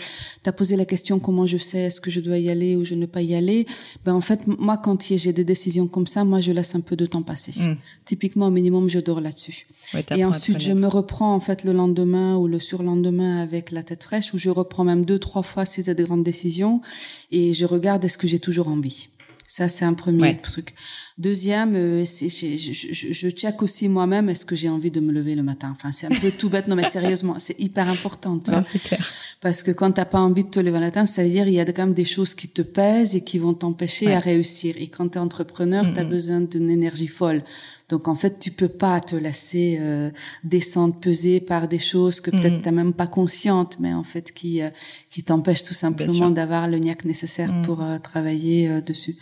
tu 0.43 0.49
as 0.49 0.53
posé 0.53 0.77
la 0.77 0.85
question 0.85 1.19
comment 1.19 1.47
je 1.47 1.59
sais 1.59 1.79
est-ce 1.79 2.01
que 2.01 2.11
je 2.11 2.21
dois 2.21 2.39
y 2.39 2.51
aller 2.51 2.77
ou 2.77 2.85
je 2.85 2.95
ne 2.95 3.07
pas 3.07 3.23
y 3.23 3.35
aller? 3.35 3.67
Ben 4.05 4.15
en 4.15 4.21
fait 4.21 4.47
moi 4.47 4.77
quand 4.77 5.03
j'ai 5.17 5.33
des 5.33 5.45
décisions 5.45 5.87
comme 5.87 6.07
ça, 6.07 6.25
moi 6.25 6.41
je 6.41 6.53
laisse 6.53 6.75
un 6.75 6.81
peu 6.81 6.97
de 6.97 7.07
temps 7.07 7.23
passer. 7.23 7.53
Hmm. 7.59 7.77
Typiquement 8.05 8.47
au 8.47 8.51
minimum 8.51 8.89
je 8.89 9.01
dors 9.01 9.21
là-dessus. 9.21 9.67
et 10.15 10.25
ensuite 10.25 10.61
je 10.61 10.73
me 10.73 10.87
reprends 10.87 11.35
en 11.35 11.41
fait 11.41 11.65
le 11.65 11.73
lendemain 11.73 12.37
ou 12.37 12.47
le 12.47 12.61
surlendemain 12.61 13.43
avec 13.43 13.71
la 13.71 13.83
tête 13.83 14.05
fraîche 14.05 14.35
ou 14.35 14.39
je 14.39 14.51
reprends 14.51 14.85
même 14.85 15.05
deux 15.05 15.19
trois 15.19 15.43
fois 15.43 15.65
si 15.65 15.83
c'est 15.83 15.95
des 15.95 16.05
grandes 16.05 16.25
décisions 16.25 16.81
et 17.31 17.53
je 17.53 17.65
regarde 17.65 18.05
est-ce 18.05 18.19
que 18.19 18.27
j'ai 18.27 18.39
toujours 18.39 18.69
envie. 18.69 19.09
Ça, 19.51 19.71
c'est 19.71 19.87
un 19.87 19.95
premier 19.95 20.37
truc. 20.37 20.75
Deuxième, 21.17 21.75
euh, 21.75 22.05
c'est, 22.05 22.29
je, 22.29 22.71
je, 22.71 23.13
je, 23.13 23.29
check 23.31 23.63
aussi 23.63 23.89
moi-même 23.89 24.29
est-ce 24.29 24.45
que 24.45 24.55
j'ai 24.55 24.69
envie 24.69 24.91
de 24.91 25.01
me 25.01 25.11
lever 25.11 25.35
le 25.35 25.43
matin? 25.43 25.75
Enfin, 25.75 25.91
c'est 25.91 26.07
un 26.07 26.21
peu 26.21 26.31
tout 26.31 26.51
bête, 26.51 26.69
non 26.69 26.77
mais 26.77 26.85
sérieusement, 26.85 27.37
c'est 27.39 27.59
hyper 27.59 27.89
important, 27.89 28.39
tu 28.39 28.51
vois. 28.51 28.63
c'est 28.63 28.79
clair. 28.79 29.01
Parce 29.41 29.63
que 29.63 29.71
quand 29.71 29.93
t'as 29.93 30.05
pas 30.05 30.21
envie 30.21 30.45
de 30.45 30.51
te 30.51 30.61
lever 30.61 30.79
le 30.79 30.85
matin, 30.85 31.07
ça 31.07 31.25
veut 31.25 31.31
dire 31.31 31.49
il 31.49 31.55
y 31.55 31.61
a 31.61 31.65
quand 31.65 31.87
même 31.87 31.95
des 31.95 32.05
choses 32.05 32.35
qui 32.35 32.47
te 32.47 32.61
pèsent 32.61 33.17
et 33.17 33.25
qui 33.25 33.39
vont 33.39 33.55
t'empêcher 33.55 34.13
à 34.13 34.21
réussir. 34.21 34.75
Et 34.77 34.89
quand 34.89 35.09
t'es 35.09 35.19
entrepreneur, 35.19 35.91
tu 35.95 35.99
as 35.99 36.05
besoin 36.05 36.43
d'une 36.43 36.69
énergie 36.69 37.09
folle. 37.09 37.43
Donc 37.89 38.07
en 38.07 38.15
fait, 38.15 38.39
tu 38.39 38.51
peux 38.51 38.69
pas 38.69 39.01
te 39.01 39.17
laisser 39.17 39.79
euh, 39.81 40.11
descendre, 40.45 40.95
peser 40.95 41.41
par 41.41 41.69
des 41.69 41.79
choses 41.79 42.21
que 42.21 42.31
peut-être 42.31 42.57
tu 42.57 42.63
t'as 42.63 42.71
même 42.71 42.93
pas 42.93 43.07
consciente, 43.07 43.77
mais 43.81 43.95
en 43.95 44.05
fait 44.05 44.33
qui 44.33 44.63
euh, 44.63 44.71
qui 45.11 45.23
t'empêchent 45.23 45.63
tout 45.63 45.75
simplement 45.75 46.31
d'avoir 46.31 46.69
le 46.69 46.79
niaque 46.79 47.05
nécessaire 47.05 47.53
mm. 47.53 47.63
pour 47.63 47.83
travailler 48.03 48.83
dessus. 48.83 49.17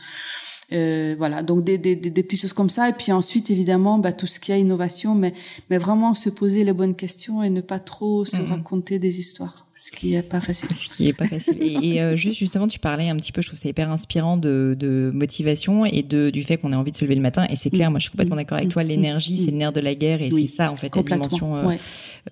Euh, 0.73 1.15
voilà, 1.17 1.43
donc 1.43 1.63
des, 1.63 1.79
des, 1.79 1.95
des, 1.95 2.23
petites 2.23 2.41
choses 2.41 2.53
comme 2.53 2.71
ça. 2.71 2.89
Et 2.89 2.93
puis 2.93 3.13
ensuite, 3.13 3.51
évidemment, 3.51 3.99
bah, 3.99 4.13
tout 4.13 4.27
ce 4.27 4.41
qui 4.41 4.51
est 4.51 4.61
innovation, 4.61 5.15
mais, 5.15 5.33
mais 5.71 5.79
vraiment 5.79 6.15
se 6.15 6.29
poser 6.29 6.65
les 6.65 6.73
bonnes 6.73 6.97
questions 6.97 7.43
et 7.43 7.51
ne 7.51 7.61
pas 7.61 7.79
trop 7.79 8.25
se 8.25 8.39
mhm. 8.39 8.47
raconter 8.47 8.99
des 8.99 9.21
histoires, 9.21 9.67
ce 9.77 9.93
qui 9.93 10.17
est 10.17 10.23
pas 10.23 10.41
facile. 10.41 10.75
Ce 10.75 10.89
qui 10.89 11.09
est 11.09 11.13
pas 11.13 11.27
facile. 11.27 11.59
et, 11.61 12.01
euh, 12.01 12.17
juste 12.17 12.39
justement, 12.39 12.67
tu 12.67 12.81
parlais 12.81 13.09
un 13.09 13.17
petit 13.17 13.31
peu, 13.31 13.43
je 13.43 13.47
trouve 13.47 13.59
ça 13.61 13.69
hyper 13.69 13.91
inspirant 13.93 14.37
de, 14.37 14.77
de 14.79 15.13
motivation 15.15 15.85
et 15.87 16.03
de 16.03 16.31
du 16.31 16.43
fait 16.43 16.57
qu'on 16.57 16.73
ait 16.73 16.77
envie 16.77 16.91
de 16.91 16.97
se 16.97 17.05
lever 17.05 17.15
le 17.15 17.23
matin. 17.23 17.47
Et 17.49 17.55
c'est 17.55 17.71
clair, 17.71 17.91
moi, 17.91 18.01
je 18.01 18.05
suis 18.05 18.11
complètement 18.11 18.37
d'accord 18.37 18.59
avec 18.59 18.71
toi. 18.71 18.83
L'énergie, 18.83 19.39
c'est 19.39 19.53
le 19.53 19.59
nerf 19.59 19.73
de 19.73 19.81
la 19.81 19.95
guerre 19.95 20.21
et 20.21 20.31
c'est 20.31 20.47
ça 20.47 20.73
en 20.73 20.77
fait 20.77 20.95
la 20.97 21.03
dimension. 21.03 21.57
Euh, 21.57 21.69
euh, 21.69 21.77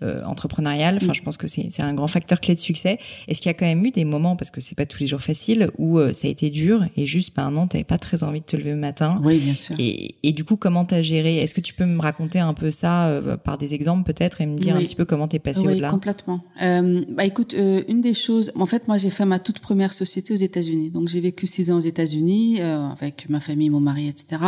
entrepreneuriale. 0.02 0.96
Enfin, 0.96 1.12
mm. 1.12 1.14
je 1.14 1.22
pense 1.22 1.36
que 1.36 1.46
c'est 1.46 1.82
un 1.82 1.94
grand 1.94 2.06
facteur 2.06 2.40
clé 2.40 2.54
de 2.54 2.60
succès. 2.60 2.98
Est-ce 3.28 3.40
qu'il 3.40 3.48
y 3.48 3.50
a 3.50 3.54
quand 3.54 3.66
même 3.66 3.84
eu 3.84 3.90
des 3.90 4.04
moments, 4.04 4.36
parce 4.36 4.50
que 4.50 4.60
c'est 4.60 4.74
pas 4.74 4.86
tous 4.86 5.00
les 5.00 5.06
jours 5.06 5.20
facile, 5.20 5.70
où 5.78 5.98
euh, 5.98 6.12
ça 6.12 6.28
a 6.28 6.30
été 6.30 6.50
dur 6.50 6.84
et 6.96 7.06
juste, 7.06 7.34
ben 7.34 7.50
non, 7.50 7.66
t'avais 7.66 7.84
pas 7.84 7.98
très 7.98 8.22
envie 8.22 8.40
de 8.40 8.46
te 8.46 8.56
lever 8.56 8.70
le 8.70 8.76
matin? 8.76 9.20
Oui, 9.22 9.38
bien 9.38 9.54
sûr. 9.54 9.76
Et, 9.78 10.16
et 10.22 10.32
du 10.32 10.44
coup, 10.44 10.56
comment 10.56 10.84
t'as 10.84 11.02
géré? 11.02 11.38
Est-ce 11.38 11.54
que 11.54 11.60
tu 11.60 11.74
peux 11.74 11.86
me 11.86 12.00
raconter 12.00 12.38
un 12.38 12.54
peu 12.54 12.70
ça 12.70 13.08
euh, 13.08 13.36
par 13.36 13.58
des 13.58 13.74
exemples 13.74 14.12
peut-être 14.12 14.40
et 14.40 14.46
me 14.46 14.58
dire 14.58 14.76
un 14.76 14.80
petit 14.80 14.96
peu 14.96 15.04
comment 15.04 15.28
t'es 15.28 15.38
passé 15.38 15.66
au-delà? 15.66 15.90
complètement. 15.90 16.40
Euh, 16.62 17.04
bah 17.08 17.24
écoute, 17.24 17.54
une 17.54 18.00
des 18.00 18.14
choses, 18.14 18.52
en 18.56 18.66
fait, 18.66 18.88
moi 18.88 18.98
j'ai 18.98 19.10
fait 19.10 19.24
ma 19.24 19.38
toute 19.38 19.60
première 19.60 19.92
société 19.92 20.32
aux 20.32 20.38
États-Unis. 20.38 20.90
Donc 20.90 21.08
j'ai 21.08 21.20
vécu 21.20 21.46
six 21.46 21.70
ans 21.70 21.76
aux 21.76 21.80
États-Unis 21.80 22.60
avec 22.60 23.28
ma 23.28 23.40
famille, 23.40 23.70
mon 23.70 23.80
mari, 23.80 24.08
etc. 24.08 24.38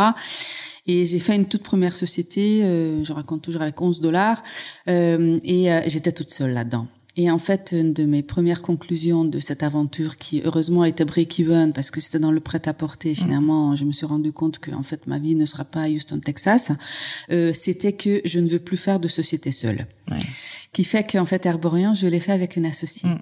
Et 0.87 1.05
j'ai 1.05 1.19
fait 1.19 1.35
une 1.35 1.45
toute 1.45 1.63
première 1.63 1.95
société, 1.95 2.63
euh, 2.63 3.03
je 3.03 3.13
raconte 3.13 3.41
toujours 3.41 3.61
avec 3.61 3.79
11 3.81 4.01
dollars, 4.01 4.41
euh, 4.87 5.39
et 5.43 5.71
euh, 5.71 5.81
j'étais 5.87 6.11
toute 6.11 6.31
seule 6.31 6.51
là-dedans. 6.51 6.87
Et 7.19 7.31
en 7.31 7.39
fait, 7.39 7.73
une 7.75 7.93
de 7.93 8.05
mes 8.05 8.21
premières 8.21 8.61
conclusions 8.61 9.25
de 9.25 9.39
cette 9.39 9.63
aventure, 9.63 10.17
qui 10.17 10.43
heureusement 10.45 10.85
était 10.85 11.03
break-even 11.03 11.73
parce 11.73 11.89
que 11.89 11.99
c'était 11.99 12.19
dans 12.19 12.31
le 12.31 12.39
prêt-à-porter, 12.39 13.11
mmh. 13.11 13.15
finalement, 13.15 13.75
je 13.75 13.85
me 13.85 13.91
suis 13.91 14.05
rendu 14.05 14.31
compte 14.31 14.59
que 14.59 14.69
en 14.69 14.83
fait 14.83 15.07
ma 15.07 15.17
vie 15.17 15.33
ne 15.33 15.47
sera 15.47 15.65
pas 15.65 15.81
à 15.81 15.89
Houston, 15.89 16.19
Texas. 16.19 16.71
Euh, 17.31 17.53
c'était 17.53 17.93
que 17.93 18.21
je 18.23 18.39
ne 18.39 18.47
veux 18.47 18.59
plus 18.59 18.77
faire 18.77 18.99
de 18.99 19.07
société 19.07 19.51
seule. 19.51 19.87
Ouais. 20.11 20.17
Qui 20.73 20.83
fait 20.83 21.11
qu'en 21.11 21.25
fait 21.25 21.43
Herborian, 21.47 21.95
je 21.95 22.05
l'ai 22.05 22.19
fait 22.19 22.33
avec 22.33 22.55
une 22.55 22.67
associée. 22.67 23.09
Mmh. 23.09 23.19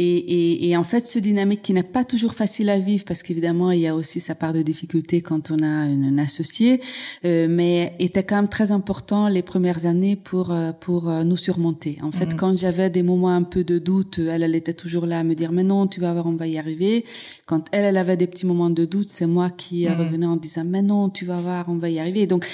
Et, 0.00 0.18
et, 0.18 0.70
et, 0.70 0.76
en 0.76 0.84
fait, 0.84 1.08
ce 1.08 1.18
dynamique 1.18 1.60
qui 1.60 1.72
n'est 1.72 1.82
pas 1.82 2.04
toujours 2.04 2.32
facile 2.32 2.70
à 2.70 2.78
vivre, 2.78 3.02
parce 3.04 3.24
qu'évidemment, 3.24 3.72
il 3.72 3.80
y 3.80 3.88
a 3.88 3.96
aussi 3.96 4.20
sa 4.20 4.36
part 4.36 4.52
de 4.52 4.62
difficulté 4.62 5.22
quand 5.22 5.50
on 5.50 5.60
a 5.60 5.86
une, 5.86 6.04
une 6.04 6.20
associée, 6.20 6.80
euh, 7.24 7.48
mais 7.50 7.96
était 7.98 8.22
quand 8.22 8.36
même 8.36 8.48
très 8.48 8.70
important 8.70 9.26
les 9.26 9.42
premières 9.42 9.86
années 9.86 10.14
pour 10.14 10.52
euh, 10.52 10.70
pour 10.70 11.08
euh, 11.08 11.24
nous 11.24 11.36
surmonter. 11.36 11.98
En 12.02 12.12
fait, 12.12 12.26
mhm. 12.26 12.36
quand 12.36 12.56
j'avais 12.56 12.90
des 12.90 13.02
moments 13.02 13.34
un 13.34 13.42
peu 13.42 13.64
de 13.64 13.80
doute, 13.80 14.20
elle, 14.20 14.44
elle 14.44 14.54
était 14.54 14.72
toujours 14.72 15.04
là 15.04 15.18
à 15.18 15.24
me 15.24 15.34
dire, 15.34 15.50
mais 15.50 15.64
non, 15.64 15.88
tu 15.88 15.98
vas 15.98 16.12
voir, 16.12 16.28
on 16.28 16.36
va 16.36 16.46
y 16.46 16.58
arriver. 16.58 17.04
Quand 17.48 17.64
elle, 17.72 17.84
elle 17.84 17.96
avait 17.96 18.16
des 18.16 18.28
petits 18.28 18.46
moments 18.46 18.70
de 18.70 18.84
doute, 18.84 19.10
c'est 19.10 19.26
moi 19.26 19.50
qui 19.50 19.88
mhm. 19.88 19.96
revenais 19.96 20.26
en 20.26 20.36
disant, 20.36 20.62
mais 20.64 20.82
non, 20.82 21.08
tu 21.08 21.24
vas 21.24 21.40
voir, 21.40 21.64
on 21.66 21.76
va 21.76 21.90
y 21.90 21.98
arriver. 21.98 22.28
donc, 22.28 22.46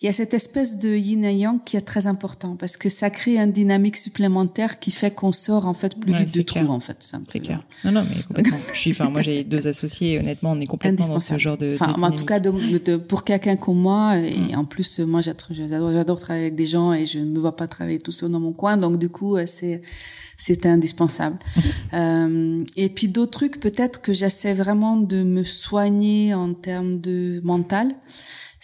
il 0.00 0.06
y 0.06 0.08
a 0.08 0.12
cette 0.12 0.34
espèce 0.34 0.78
de 0.78 0.94
yin 0.94 1.24
et 1.24 1.34
yang 1.34 1.58
qui 1.64 1.76
est 1.76 1.80
très 1.92 2.06
important, 2.06 2.54
parce 2.56 2.76
que 2.76 2.88
ça 2.88 3.10
crée 3.10 3.38
une 3.38 3.50
dynamique 3.50 3.96
supplémentaire 3.96 4.78
qui 4.78 4.92
fait 4.92 5.12
qu'on 5.12 5.32
sort 5.32 5.66
en 5.66 5.74
fait 5.74 5.98
plus 5.98 6.12
vite 6.12 6.32
du 6.32 6.44
trou, 6.44 6.66
en 6.68 6.80
fait. 6.80 6.91
C'est 7.24 7.40
clair. 7.40 7.60
Non, 7.84 7.92
non, 7.92 8.02
mais 8.08 8.22
complètement. 8.22 8.56
je 8.72 8.78
suis, 8.78 8.90
enfin, 8.90 9.08
moi, 9.08 9.22
j'ai 9.22 9.44
deux 9.52 9.66
associés. 9.66 10.18
Honnêtement, 10.18 10.52
on 10.52 10.60
est 10.60 10.66
complètement 10.66 11.08
dans 11.08 11.18
ce 11.18 11.38
genre 11.38 11.56
de. 11.56 11.74
Enfin, 11.74 11.94
en 12.00 12.10
tout 12.10 12.24
cas, 12.24 12.40
de, 12.40 12.96
pour 12.96 13.24
quelqu'un 13.24 13.56
comme 13.56 13.78
moi, 13.78 14.18
et 14.18 14.52
mm. 14.52 14.58
en 14.58 14.64
plus, 14.64 15.00
moi, 15.00 15.20
j'adore, 15.20 15.48
j'adore 15.52 16.20
travailler 16.20 16.46
avec 16.46 16.56
des 16.56 16.66
gens 16.66 16.92
et 16.92 17.06
je 17.06 17.18
ne 17.18 17.26
me 17.26 17.40
vois 17.40 17.56
pas 17.56 17.66
travailler 17.66 17.98
tout 17.98 18.12
seul 18.12 18.30
dans 18.30 18.40
mon 18.40 18.52
coin. 18.52 18.76
Donc, 18.76 18.98
du 18.98 19.08
coup, 19.08 19.36
euh, 19.36 19.44
c'est, 19.46 19.82
c'est 20.36 20.66
indispensable. 20.66 21.38
euh, 21.92 22.64
et 22.76 22.88
puis 22.88 23.08
d'autres 23.08 23.32
trucs, 23.32 23.60
peut-être 23.60 24.00
que 24.00 24.12
j'essaie 24.12 24.54
vraiment 24.54 24.96
de 24.96 25.22
me 25.22 25.44
soigner 25.44 26.34
en 26.34 26.54
termes 26.54 27.00
de 27.00 27.40
mental. 27.44 27.94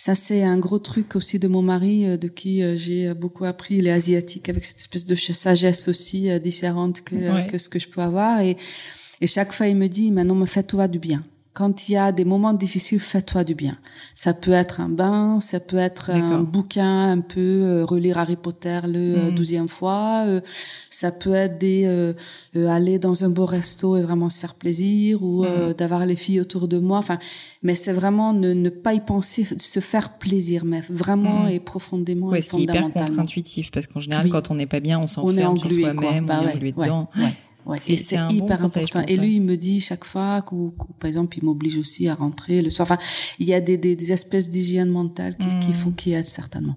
Ça, 0.01 0.15
c'est 0.15 0.45
un 0.45 0.59
gros 0.59 0.79
truc 0.79 1.17
aussi 1.17 1.41
de 1.41 1.49
mon 1.49 1.61
mari, 1.61 2.07
euh, 2.07 2.17
de 2.17 2.29
qui 2.29 2.63
euh, 2.63 2.77
j'ai 2.77 3.13
beaucoup 3.15 3.45
appris. 3.45 3.79
Il 3.79 3.89
est 3.89 3.91
asiatique, 3.91 4.49
avec 4.49 4.65
cette 4.65 4.79
espèce 4.79 5.05
de 5.05 5.17
sagesse 5.17 5.89
aussi 5.89 6.31
euh, 6.31 6.39
différente 6.39 7.03
que, 7.03 7.51
que 7.51 7.59
ce 7.59 7.69
que 7.69 7.81
je 7.81 7.89
peux 7.89 8.01
avoir. 8.01 8.41
Et, 8.41 8.57
et 9.21 9.27
chaque 9.27 9.53
fois, 9.53 9.67
il 9.67 9.77
me 9.77 9.89
dit, 9.89 10.13
maintenant, 10.13 10.37
me 10.37 10.47
fais-toi 10.47 10.87
du 10.87 11.01
bien 11.01 11.25
quand 11.59 11.89
il 11.89 11.93
y 11.95 11.97
a 11.97 12.13
des 12.13 12.25
moments 12.25 12.55
difficiles, 12.55 13.01
fais-toi 13.01 13.43
du 13.43 13.57
bien. 13.57 13.77
Ça 14.15 14.33
peut 14.33 14.53
être 14.53 14.81
un 14.81 14.89
bain, 14.89 15.41
ça 15.41 15.59
peut 15.59 15.77
être 15.77 16.11
un 16.11 16.39
bouquin, 16.43 17.11
un 17.11 17.21
peu 17.21 17.41
euh, 17.41 17.85
relire 17.85 18.17
Harry 18.17 18.37
Potter 18.37 18.79
le 18.85 19.17
euh, 19.17 19.31
hmm. 19.31 19.35
douzième 19.35 19.67
fois. 19.67 20.23
Euh, 20.25 20.41
ça 20.89 21.11
peut 21.11 21.35
être 21.35 21.59
des 21.59 22.15
aller 22.55 23.01
dans 23.01 23.25
un 23.25 23.29
beau 23.31 23.45
resto 23.45 23.97
et 23.97 24.03
vraiment 24.03 24.31
se 24.31 24.39
faire 24.39 24.55
plaisir 24.55 25.21
ou 25.25 25.43
hmm. 25.43 25.75
d'avoir 25.77 26.07
les 26.07 26.15
filles 26.15 26.41
autour 26.41 26.69
de 26.69 26.79
moi. 26.79 26.99
Enfin, 26.99 27.19
mais 27.65 27.75
c'est 27.75 27.93
vraiment 27.93 28.33
ne, 28.33 28.53
ne, 28.53 28.69
pas 28.69 28.95
y 28.95 29.01
penser, 29.01 29.45
se 29.59 29.81
faire 29.81 30.17
plaisir, 30.17 30.65
mais 30.65 30.83
vraiment 30.89 31.47
hmm. 31.47 31.49
et 31.49 31.59
profondément. 31.59 32.29
Ouais, 32.29 32.41
ce 32.41 32.51
qui 32.51 32.59
est 32.59 32.63
hyper 32.63 32.89
contre-intuitif 32.93 33.73
parce 33.73 33.89
qu'en 33.89 33.99
général, 33.99 34.31
quand 34.31 34.53
on 34.53 34.55
n'est 34.55 34.67
pas 34.67 34.79
bien, 34.79 35.01
on 35.01 35.09
s'enferme 35.09 35.57
sur 35.57 35.73
soi-même, 35.73 36.27
bah 36.27 36.39
on 36.41 36.47
est 36.47 36.55
englué 36.55 36.71
dedans. 36.71 37.11
Ouais, 37.17 37.35
c'est 37.79 38.17
hyper 38.31 38.65
important. 38.65 39.03
Et 39.07 39.17
lui, 39.17 39.37
il 39.37 39.43
me 39.43 39.57
dit 39.57 39.81
chaque 39.81 40.05
fois, 40.05 40.43
que, 40.43 40.55
par 40.99 41.09
exemple, 41.09 41.37
il 41.39 41.45
m'oblige 41.45 41.77
aussi 41.77 42.09
à 42.09 42.15
rentrer 42.15 42.63
le 42.63 42.71
soir. 42.71 42.87
Enfin, 42.91 42.99
il 43.39 43.47
y 43.47 43.55
a 43.55 43.61
des, 43.61 43.77
des, 43.77 43.97
des 43.97 44.13
espèces 44.13 44.51
d'hygiène 44.51 44.91
mentale 44.91 45.37
qui, 45.37 45.47
mmh. 45.47 45.61
qui 45.61 45.73
font 45.73 45.91
qu'il 45.91 46.13
y 46.13 46.17
a 46.17 46.23
certainement. 46.23 46.77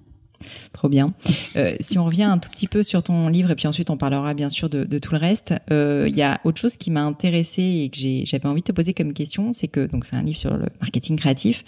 Trop 0.74 0.90
bien. 0.90 1.14
Euh, 1.56 1.76
si 1.80 2.00
on 2.00 2.06
revient 2.06 2.24
un 2.24 2.40
tout 2.40 2.50
petit 2.50 2.68
peu 2.68 2.82
sur 2.82 3.04
ton 3.04 3.28
livre 3.28 3.52
et 3.52 3.56
puis 3.56 3.68
ensuite 3.68 3.92
on 3.92 3.98
parlera 3.98 4.34
bien 4.34 4.50
sûr 4.50 4.70
de, 4.70 4.86
de 4.86 4.98
tout 4.98 5.12
le 5.12 5.20
reste, 5.20 5.54
euh, 5.70 6.08
il 6.10 6.18
y 6.18 6.24
a 6.24 6.42
autre 6.44 6.60
chose 6.60 6.78
qui 6.78 6.90
m'a 6.90 7.04
intéressé 7.04 7.62
et 7.62 7.90
que 7.90 8.26
j'avais 8.26 8.48
envie 8.48 8.62
de 8.62 8.66
te 8.66 8.72
poser 8.72 8.96
comme 8.96 9.14
question, 9.14 9.54
c'est 9.54 9.68
que 9.68 9.86
donc 9.86 10.04
c'est 10.04 10.16
un 10.16 10.24
livre 10.24 10.40
sur 10.40 10.58
le 10.58 10.66
marketing 10.80 11.16
créatif. 11.16 11.64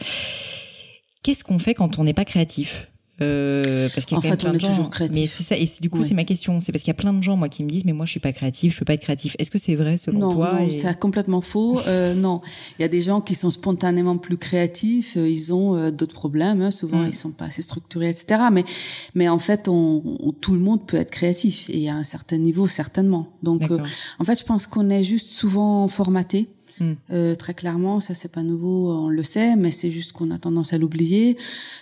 Qu'est-ce 1.22 1.44
qu'on 1.44 1.60
fait 1.60 1.76
quand 1.76 2.00
on 2.00 2.04
n'est 2.04 2.16
pas 2.16 2.26
créatif? 2.26 2.88
Euh, 3.22 3.90
parce 3.94 4.06
qu'il 4.06 4.16
y 4.16 4.16
a 4.16 4.20
en 4.20 4.22
fait, 4.22 4.38
plein 4.38 4.54
de 4.54 4.60
gens. 4.60 4.90
Mais 5.12 5.28
c'est 5.28 5.44
ça, 5.44 5.56
et 5.56 5.70
du 5.82 5.90
coup, 5.90 6.04
c'est 6.04 6.16
ma 6.16 6.24
question. 6.24 6.60
C'est 6.60 6.72
parce 6.72 6.84
qu'il 6.84 6.90
y 6.90 6.98
a 6.98 7.00
plein 7.00 7.14
de 7.14 7.22
gens, 7.22 7.38
moi, 7.38 7.48
qui 7.48 7.64
me 7.64 7.70
disent, 7.70 7.86
mais 7.86 7.94
moi, 7.94 8.06
je 8.06 8.12
suis 8.12 8.20
pas 8.20 8.34
créatif, 8.34 8.74
je 8.74 8.80
peux 8.80 8.86
pas 8.86 8.96
être 8.96 9.02
créatif. 9.02 9.36
Est-ce 9.38 9.52
que 9.52 9.60
c'est 9.60 9.76
vrai 9.76 9.98
selon 9.98 10.32
toi 10.32 10.60
Non, 10.60 10.70
c'est 10.76 11.00
complètement 11.00 11.42
faux. 11.42 11.80
Euh, 11.94 12.16
non, 12.16 12.42
il 12.80 12.82
y 12.82 12.86
a 12.86 12.88
des 12.88 13.02
gens 13.02 13.20
qui 13.20 13.36
sont 13.36 13.50
spontanément 13.50 14.18
plus 14.18 14.38
créatifs. 14.38 15.18
Euh, 15.18 15.30
ils 15.30 15.54
ont 15.54 15.76
euh, 15.76 15.92
d'autres 15.92 16.14
problèmes. 16.14 16.62
Hein. 16.62 16.72
Souvent, 16.72 17.00
mm. 17.00 17.08
ils 17.08 17.14
sont 17.14 17.32
pas 17.32 17.46
assez 17.46 17.62
structurés, 17.62 18.10
etc. 18.10 18.42
Mais, 18.52 18.64
mais 19.14 19.28
en 19.28 19.38
fait, 19.38 19.68
on, 19.68 20.02
tout 20.40 20.54
le 20.54 20.60
monde 20.60 20.88
peut 20.88 20.98
être 20.98 21.12
créatif 21.12 21.70
et 21.70 21.90
à 21.90 21.96
un 21.96 22.04
certain 22.04 22.38
niveau, 22.38 22.68
certainement. 22.68 23.28
Donc, 23.44 23.64
en 24.20 24.24
fait, 24.24 24.40
je 24.40 24.46
pense 24.46 24.66
qu'on 24.66 24.90
est 24.90 25.04
juste 25.04 25.32
souvent 25.32 25.88
formaté. 25.88 26.48
Mm. 26.80 26.94
Euh, 27.12 27.36
très 27.36 27.54
clairement, 27.54 28.00
ça 28.00 28.16
c'est 28.16 28.32
pas 28.32 28.44
nouveau, 28.44 28.92
on 28.92 29.10
le 29.10 29.24
sait, 29.24 29.56
mais 29.56 29.72
c'est 29.72 29.92
juste 29.92 30.12
qu'on 30.12 30.32
a 30.32 30.38
tendance 30.38 30.74
à 30.74 30.78
l'oublier. 30.78 31.38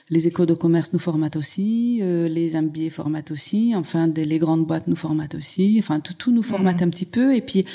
Les 0.10 0.28
écoles 0.28 0.46
de 0.46 0.54
commerce 0.54 0.94
nous 0.94 1.00
formatent 1.00 1.36
aussi, 1.36 2.00
euh, 2.02 2.28
les 2.28 2.60
MBA 2.60 2.90
formatent 2.92 3.32
aussi, 3.32 3.74
enfin 3.76 4.08
des, 4.08 4.26
les 4.26 4.40
grandes 4.40 4.66
boîtes 4.66 4.88
nous 4.88 4.96
formatent 4.96 5.36
aussi, 5.36 5.78
enfin 5.80 6.00
tout, 6.00 6.14
tout 6.14 6.32
nous 6.32 6.44
formate 6.44 6.82
mm. 6.82 6.84
un 6.84 6.90
petit 6.90 7.06
peu. 7.06 7.36
Et 7.36 7.42
puis 7.42 7.66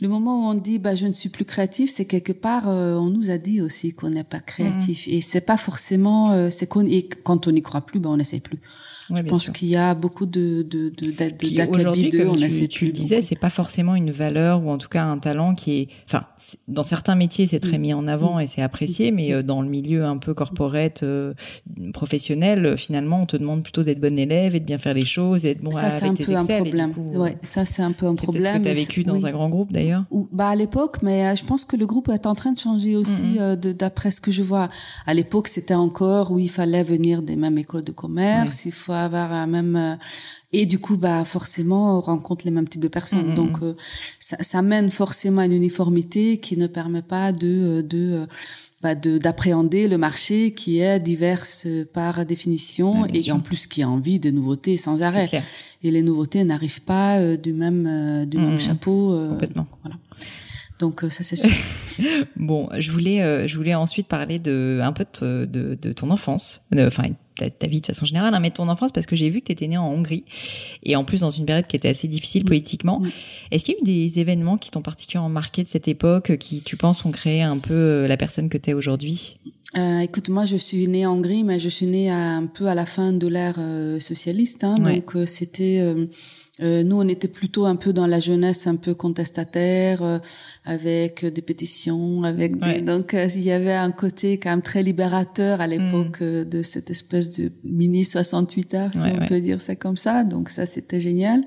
le 0.00 0.08
moment 0.08 0.46
où 0.46 0.50
on 0.50 0.54
dit 0.54 0.78
bah 0.78 0.94
je 0.94 1.06
ne 1.06 1.12
suis 1.12 1.28
plus 1.28 1.44
créatif, 1.44 1.90
c'est 1.90 2.06
quelque 2.06 2.32
part 2.32 2.68
euh, 2.68 2.94
on 2.94 3.10
nous 3.10 3.30
a 3.30 3.38
dit 3.38 3.60
aussi 3.60 3.92
qu'on 3.92 4.10
n'est 4.10 4.24
pas 4.24 4.40
créatif. 4.40 5.06
Mm. 5.06 5.10
Et 5.10 5.20
c'est 5.20 5.40
pas 5.40 5.56
forcément, 5.56 6.50
c'est 6.50 6.66
qu'on 6.66 6.84
et 6.86 7.08
quand 7.22 7.46
on 7.46 7.52
n'y 7.52 7.62
croit 7.62 7.82
plus, 7.82 8.00
bah 8.00 8.10
on 8.10 8.16
n'essaie 8.16 8.40
plus. 8.40 8.58
Je 9.10 9.22
pense 9.22 9.50
qu'il 9.50 9.68
y 9.68 9.76
a 9.76 9.94
beaucoup 9.94 10.26
de 10.26 10.62
de 10.62 10.90
de 10.90 11.14
Aujourd'hui, 11.68 12.10
comme 12.10 12.36
tu, 12.36 12.68
tu 12.68 12.86
le 12.86 12.92
disais, 12.92 13.20
c'est 13.20 13.38
pas 13.38 13.50
forcément 13.50 13.94
une 13.94 14.10
valeur 14.10 14.64
ou 14.64 14.70
en 14.70 14.78
tout 14.78 14.88
cas 14.88 15.04
un 15.04 15.18
talent 15.18 15.54
qui 15.54 15.80
est. 15.80 15.88
Enfin, 16.06 16.24
dans 16.68 16.82
certains 16.82 17.14
métiers, 17.14 17.46
c'est 17.46 17.60
très 17.60 17.78
mm. 17.78 17.82
mis 17.82 17.94
en 17.94 18.08
avant 18.08 18.38
et 18.40 18.46
c'est 18.46 18.62
apprécié, 18.62 19.10
mais 19.10 19.32
euh, 19.32 19.42
dans 19.42 19.62
le 19.62 19.68
milieu 19.68 20.04
un 20.04 20.16
peu 20.16 20.34
corporate, 20.34 21.02
euh, 21.02 21.34
professionnel, 21.92 22.76
finalement, 22.76 23.22
on 23.22 23.26
te 23.26 23.36
demande 23.36 23.62
plutôt 23.62 23.82
d'être 23.82 24.00
bon 24.00 24.18
élève 24.18 24.54
et 24.54 24.60
de 24.60 24.64
bien 24.64 24.78
faire 24.78 24.94
les 24.94 25.04
choses 25.04 25.44
et 25.44 25.54
d'être 25.54 25.62
bon 25.62 25.70
ça, 25.70 25.86
avec 25.86 26.14
tes 26.14 26.34
un 26.34 26.44
problème. 26.44 26.92
ouais, 27.14 27.36
ça 27.42 27.64
c'est 27.66 27.82
un 27.82 27.92
peu 27.92 28.06
un 28.06 28.14
problème. 28.14 28.42
C'est 28.42 28.52
ce 28.52 28.58
que 28.58 28.62
tu 28.62 28.68
as 28.68 28.74
vécu 28.74 29.04
dans 29.04 29.26
un 29.26 29.30
grand 29.30 29.48
groupe 29.48 29.72
d'ailleurs. 29.72 30.04
Bah 30.32 30.48
à 30.48 30.56
l'époque, 30.56 30.98
mais 31.02 31.26
euh, 31.26 31.34
je 31.34 31.44
pense 31.44 31.64
que 31.64 31.76
le 31.76 31.86
groupe 31.86 32.08
est 32.08 32.26
en 32.26 32.34
train 32.34 32.52
de 32.52 32.58
changer 32.58 32.96
aussi, 32.96 33.38
d'après 33.78 34.10
ce 34.10 34.20
que 34.20 34.30
je 34.30 34.42
vois. 34.42 34.68
À 35.06 35.14
l'époque, 35.14 35.48
c'était 35.48 35.74
encore 35.74 36.30
où 36.30 36.38
il 36.38 36.50
fallait 36.50 36.82
venir 36.82 37.22
des 37.22 37.36
mêmes 37.36 37.58
écoles 37.58 37.84
de 37.84 37.92
commerce, 37.92 38.64
il 38.64 38.72
faut 38.72 38.93
avoir 39.02 39.32
un 39.32 39.46
même 39.46 39.98
et 40.54 40.66
du 40.66 40.78
coup 40.78 40.96
bah 40.96 41.24
forcément 41.24 41.98
on 41.98 42.00
rencontre 42.00 42.44
les 42.44 42.50
mêmes 42.50 42.68
types 42.68 42.80
de 42.80 42.88
personnes 42.88 43.32
mm-hmm. 43.32 43.34
donc 43.34 43.58
euh, 43.62 43.74
ça, 44.20 44.36
ça, 44.40 44.62
mène 44.62 44.90
forcément 44.90 45.40
à 45.40 45.46
une 45.46 45.52
uniformité 45.52 46.38
qui 46.38 46.56
ne 46.56 46.68
permet 46.68 47.02
pas 47.02 47.32
de 47.32 47.82
de 47.82 48.26
bah, 48.80 48.94
d'appréhender 48.94 49.88
le 49.88 49.98
marché 49.98 50.52
qui 50.52 50.78
est 50.78 51.00
diverse 51.00 51.66
par 51.92 52.24
définition 52.24 53.06
et 53.06 53.32
en 53.32 53.40
plus 53.40 53.66
qui 53.66 53.82
a 53.82 53.88
envie 53.88 54.20
de 54.20 54.30
nouveautés 54.30 54.76
sans 54.76 55.02
arrêt 55.02 55.28
et 55.82 55.90
les 55.90 56.02
nouveautés 56.02 56.44
n'arrivent 56.44 56.82
pas 56.82 57.18
euh, 57.18 57.36
du 57.36 57.52
même 57.52 57.86
euh, 57.86 58.24
du 58.24 58.38
même 58.38 58.56
mm-hmm. 58.56 58.60
chapeau 58.60 59.28
complètement 59.30 59.66
voilà 59.82 59.96
donc 60.80 61.04
ça 61.08 61.22
c'est 61.22 61.36
sûr. 61.36 61.50
bon, 62.36 62.68
je 62.76 62.90
voulais 62.90 63.46
je 63.46 63.56
voulais 63.56 63.76
ensuite 63.76 64.08
parler 64.08 64.40
de 64.40 64.80
un 64.82 64.92
peu 64.92 65.06
de, 65.20 65.44
de, 65.44 65.78
de 65.80 65.92
ton 65.92 66.10
enfance, 66.10 66.62
enfin 66.76 67.04
ta, 67.36 67.66
vie 67.66 67.80
de 67.80 67.86
façon 67.86 68.04
générale, 68.04 68.34
hein, 68.34 68.40
mais 68.40 68.50
ton 68.50 68.68
enfance, 68.68 68.92
parce 68.92 69.06
que 69.06 69.16
j'ai 69.16 69.30
vu 69.30 69.40
que 69.40 69.46
tu 69.46 69.52
étais 69.52 69.66
né 69.66 69.76
en 69.76 69.88
Hongrie, 69.88 70.24
et 70.82 70.96
en 70.96 71.04
plus 71.04 71.20
dans 71.20 71.30
une 71.30 71.46
période 71.46 71.66
qui 71.66 71.76
était 71.76 71.88
assez 71.88 72.08
difficile 72.08 72.44
politiquement. 72.44 73.02
Est-ce 73.50 73.64
qu'il 73.64 73.74
y 73.74 73.76
a 73.76 73.80
eu 73.80 73.84
des 73.84 74.18
événements 74.20 74.58
qui 74.58 74.70
t'ont 74.70 74.82
particulièrement 74.82 75.28
marqué 75.28 75.62
de 75.62 75.68
cette 75.68 75.88
époque, 75.88 76.36
qui, 76.38 76.62
tu 76.62 76.76
penses, 76.76 77.04
ont 77.04 77.10
créé 77.10 77.42
un 77.42 77.58
peu 77.58 77.74
euh, 77.74 78.06
la 78.06 78.16
personne 78.16 78.48
que 78.48 78.58
tu 78.58 78.70
es 78.70 78.74
aujourd'hui? 78.74 79.36
Euh, 79.76 79.98
écoute, 80.00 80.28
moi, 80.28 80.44
je 80.44 80.56
suis 80.56 80.86
née 80.86 81.04
en 81.04 81.14
Hongrie, 81.14 81.42
mais 81.42 81.58
je 81.58 81.68
suis 81.68 81.86
née 81.86 82.10
un 82.10 82.46
peu 82.46 82.66
à 82.66 82.74
la 82.74 82.86
fin 82.86 83.12
de 83.12 83.26
l'ère 83.26 83.56
euh, 83.58 83.98
socialiste. 83.98 84.62
Hein, 84.62 84.76
Donc, 84.76 85.16
euh, 85.16 85.26
c'était 85.26 85.80
euh, 86.62 86.84
nous, 86.84 86.96
on 86.96 87.08
était 87.08 87.26
plutôt 87.26 87.66
un 87.66 87.74
peu 87.74 87.92
dans 87.92 88.06
la 88.06 88.20
jeunesse, 88.20 88.68
un 88.68 88.76
peu 88.76 88.94
contestataire, 88.94 90.02
euh, 90.02 90.18
avec 90.64 91.24
des 91.24 91.42
pétitions, 91.42 92.22
avec 92.22 92.60
des... 92.60 92.80
donc 92.80 93.12
euh, 93.12 93.26
il 93.34 93.42
y 93.42 93.50
avait 93.50 93.72
un 93.72 93.90
côté 93.90 94.38
quand 94.38 94.50
même 94.50 94.62
très 94.62 94.84
libérateur 94.84 95.60
à 95.60 95.66
l'époque 95.66 96.20
mm. 96.20 96.44
de 96.44 96.62
cette 96.62 96.90
espèce 96.90 97.30
de 97.30 97.50
mini 97.64 98.04
68 98.04 98.74
heures, 98.74 98.92
si 98.92 99.00
on 99.00 99.26
peut 99.26 99.40
dire 99.40 99.60
ça 99.60 99.74
comme 99.74 99.96
ça. 99.96 100.22
Donc 100.22 100.48
ça, 100.48 100.64
c'était 100.64 101.00
génial. 101.00 101.42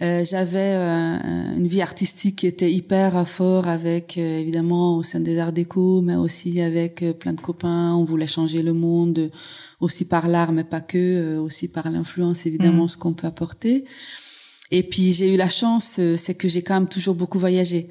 J'avais 0.00 0.74
une 0.74 1.66
vie 1.66 1.80
artistique 1.80 2.36
qui 2.36 2.46
était 2.48 2.70
hyper 2.70 3.26
fort, 3.28 3.68
avec 3.68 4.18
évidemment 4.18 4.96
au 4.96 5.02
sein 5.04 5.20
des 5.20 5.38
Arts 5.38 5.52
Déco, 5.52 6.02
mais 6.02 6.16
aussi 6.16 6.60
avec 6.60 7.04
plein 7.20 7.33
de 7.34 7.40
copains. 7.40 7.94
On 7.94 8.04
voulait 8.04 8.26
changer 8.26 8.62
le 8.62 8.72
monde, 8.72 9.30
aussi 9.80 10.04
par 10.04 10.28
l'art, 10.28 10.52
mais 10.52 10.64
pas 10.64 10.80
que, 10.80 11.36
aussi 11.38 11.68
par 11.68 11.90
l'influence 11.90 12.46
évidemment, 12.46 12.84
mm. 12.84 12.88
ce 12.88 12.96
qu'on 12.96 13.12
peut 13.12 13.26
apporter. 13.26 13.84
Et 14.70 14.82
puis 14.82 15.12
j'ai 15.12 15.32
eu 15.32 15.36
la 15.36 15.48
chance, 15.48 15.96
euh, 16.00 16.16
c'est 16.16 16.34
que 16.34 16.48
j'ai 16.48 16.62
quand 16.62 16.74
même 16.74 16.88
toujours 16.88 17.14
beaucoup 17.14 17.38
voyagé. 17.38 17.88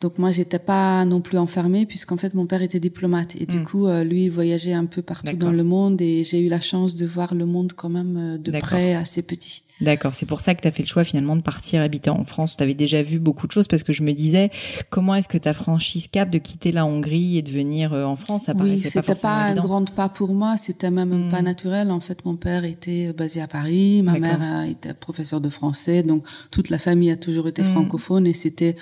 Donc 0.00 0.18
moi, 0.18 0.32
j'étais 0.32 0.58
pas 0.58 1.04
non 1.04 1.20
plus 1.20 1.38
enfermée 1.38 1.86
puisqu'en 1.86 2.16
fait 2.16 2.34
mon 2.34 2.46
père 2.46 2.62
était 2.62 2.80
diplomate 2.80 3.36
et 3.36 3.46
du 3.46 3.58
hmm. 3.58 3.64
coup 3.64 3.86
euh, 3.86 4.02
lui 4.02 4.24
il 4.24 4.30
voyageait 4.30 4.72
un 4.72 4.86
peu 4.86 5.02
partout 5.02 5.36
dans 5.36 5.52
le 5.52 5.62
monde 5.62 6.00
et 6.00 6.24
j'ai 6.24 6.40
eu 6.40 6.48
la 6.48 6.60
chance 6.60 6.96
de 6.96 7.06
voir 7.06 7.34
le 7.34 7.46
monde 7.46 7.72
quand 7.74 7.88
même 7.88 8.16
euh, 8.16 8.38
de 8.38 8.58
près 8.58 8.94
assez 8.94 9.22
petit. 9.22 9.62
D'accord, 9.82 10.14
c'est 10.14 10.26
pour 10.26 10.40
ça 10.40 10.54
que 10.54 10.62
tu 10.62 10.68
as 10.68 10.70
fait 10.70 10.82
le 10.82 10.88
choix 10.88 11.02
finalement 11.02 11.34
de 11.34 11.40
partir 11.40 11.82
habiter 11.82 12.08
en 12.08 12.24
France. 12.24 12.56
Tu 12.56 12.62
avais 12.62 12.74
déjà 12.74 13.02
vu 13.02 13.18
beaucoup 13.18 13.46
de 13.46 13.52
choses 13.52 13.66
parce 13.66 13.82
que 13.82 13.92
je 13.92 14.02
me 14.02 14.12
disais 14.12 14.50
comment 14.90 15.14
est-ce 15.14 15.28
que 15.28 15.38
tu 15.38 15.48
as 15.48 15.52
franchi 15.52 16.00
ce 16.00 16.08
cap 16.08 16.30
de 16.30 16.38
quitter 16.38 16.70
la 16.70 16.86
Hongrie 16.86 17.38
et 17.38 17.42
de 17.42 17.50
venir 17.50 17.92
euh, 17.92 18.04
en 18.04 18.16
France 18.16 18.44
Ça 18.44 18.52
oui, 18.56 18.78
c'était 18.78 19.02
pas, 19.14 19.44
un 19.44 19.54
grand 19.56 19.90
pas 19.92 20.08
pour 20.08 20.32
moi, 20.32 20.56
c'était 20.56 20.90
même 20.90 21.30
pas 21.30 21.42
hmm. 21.42 21.44
naturel. 21.44 21.90
En 21.90 22.00
fait, 22.00 22.24
mon 22.24 22.36
père 22.36 22.64
était 22.64 23.12
basé 23.12 23.40
à 23.40 23.48
Paris, 23.48 24.02
ma 24.02 24.18
mère 24.18 24.64
était 24.68 24.94
professeure 24.94 25.40
de 25.40 25.48
français, 25.48 26.02
donc 26.02 26.24
toute 26.50 26.70
la 26.70 26.78
famille 26.78 27.10
a 27.10 27.16
toujours 27.16 27.48
été 27.48 27.62
hmm. 27.62 27.72
francophone 27.72 28.26
et 28.26 28.34
c'était 28.34 28.76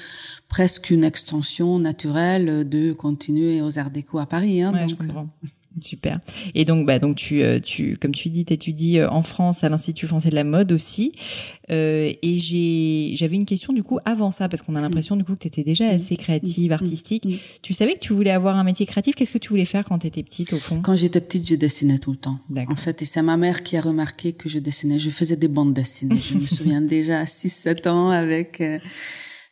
presque 0.48 0.90
une 0.90 1.04
extension 1.04 1.78
naturelle 1.78 2.68
de 2.68 2.92
continuer 2.92 3.62
aux 3.62 3.78
Arts 3.78 3.90
Déco 3.90 4.18
à 4.18 4.26
Paris. 4.26 4.62
Hein, 4.62 4.72
donc, 4.72 4.90
je 4.90 4.94
comprends. 4.94 5.28
Super. 5.80 6.18
Et 6.54 6.64
donc, 6.64 6.84
bah, 6.84 6.98
donc 6.98 7.16
tu, 7.16 7.42
euh, 7.42 7.60
tu, 7.60 7.96
comme 7.96 8.12
tu 8.12 8.28
dis, 8.28 8.44
t'étudies 8.44 8.98
euh, 8.98 9.08
en 9.08 9.22
France 9.22 9.62
à 9.62 9.68
l'Institut 9.68 10.08
français 10.08 10.30
de 10.30 10.34
la 10.34 10.42
mode 10.42 10.72
aussi. 10.72 11.12
Euh, 11.70 12.12
et 12.22 12.38
j'ai, 12.38 13.12
j'avais 13.14 13.36
une 13.36 13.44
question 13.44 13.72
du 13.72 13.84
coup 13.84 14.00
avant 14.04 14.32
ça 14.32 14.48
parce 14.48 14.62
qu'on 14.62 14.74
a 14.74 14.80
l'impression 14.80 15.14
du 15.14 15.22
coup 15.22 15.34
que 15.34 15.38
t'étais 15.38 15.62
déjà 15.62 15.92
mm. 15.92 15.94
assez 15.94 16.16
créative, 16.16 16.72
artistique. 16.72 17.24
Mm. 17.24 17.34
Tu 17.62 17.72
savais 17.72 17.94
que 17.94 18.00
tu 18.00 18.12
voulais 18.12 18.32
avoir 18.32 18.56
un 18.56 18.64
métier 18.64 18.84
créatif? 18.84 19.14
Qu'est-ce 19.14 19.32
que 19.32 19.38
tu 19.38 19.50
voulais 19.50 19.64
faire 19.64 19.84
quand 19.84 19.98
t'étais 19.98 20.24
petite 20.24 20.52
au 20.52 20.58
fond? 20.58 20.80
Quand 20.82 20.96
j'étais 20.96 21.20
petite, 21.20 21.48
je 21.48 21.54
dessinais 21.54 21.98
tout 21.98 22.10
le 22.10 22.16
temps. 22.16 22.40
En 22.68 22.76
fait, 22.76 23.02
et 23.02 23.04
c'est 23.04 23.22
ma 23.22 23.36
mère 23.36 23.62
qui 23.62 23.76
a 23.76 23.80
remarqué 23.80 24.32
que 24.32 24.48
je 24.48 24.58
dessinais. 24.58 24.98
Je 24.98 25.10
faisais 25.10 25.36
des 25.36 25.48
bandes 25.48 25.72
dessinées. 25.72 26.16
je 26.16 26.34
me 26.34 26.46
souviens 26.46 26.80
déjà 26.80 27.20
à 27.20 27.24
6-7 27.24 27.88
ans 27.88 28.10
avec 28.10 28.60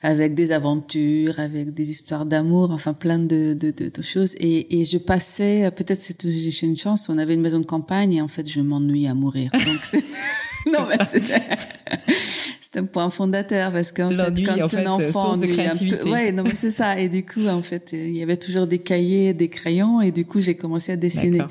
avec 0.00 0.34
des 0.34 0.52
aventures, 0.52 1.40
avec 1.40 1.74
des 1.74 1.90
histoires 1.90 2.24
d'amour, 2.24 2.70
enfin 2.70 2.94
plein 2.94 3.18
de, 3.18 3.54
de, 3.54 3.70
de, 3.72 4.02
choses. 4.02 4.34
Et, 4.38 4.80
et 4.80 4.84
je 4.84 4.98
passais, 4.98 5.70
peut-être 5.72 6.02
c'était 6.02 6.28
une 6.28 6.76
chance, 6.76 7.08
on 7.08 7.18
avait 7.18 7.34
une 7.34 7.40
maison 7.40 7.58
de 7.58 7.66
campagne 7.66 8.12
et 8.12 8.22
en 8.22 8.28
fait 8.28 8.48
je 8.48 8.60
m'ennuyais 8.60 9.08
à 9.08 9.14
mourir. 9.14 9.50
Donc 9.52 10.02
non 10.72 10.86
mais 10.88 11.04
c'était 11.04 11.42
c'était 12.60 12.78
un 12.78 12.84
point 12.84 13.10
fondateur 13.10 13.72
parce 13.72 13.90
qu'en 13.90 14.10
fait 14.10 14.44
quand 14.44 14.62
en 14.62 14.68
fait, 14.68 14.84
un 14.84 14.90
enfant. 14.90 15.32
Un 15.32 15.38
peu, 15.40 16.10
ouais 16.10 16.30
non 16.30 16.44
mais 16.44 16.54
c'est 16.54 16.70
ça 16.70 16.98
et 17.00 17.08
du 17.08 17.24
coup 17.24 17.46
en 17.48 17.62
fait 17.62 17.90
il 17.92 18.16
y 18.16 18.22
avait 18.22 18.36
toujours 18.36 18.68
des 18.68 18.78
cahiers, 18.78 19.34
des 19.34 19.48
crayons 19.48 20.00
et 20.00 20.12
du 20.12 20.24
coup 20.24 20.40
j'ai 20.40 20.56
commencé 20.56 20.92
à 20.92 20.96
dessiner. 20.96 21.42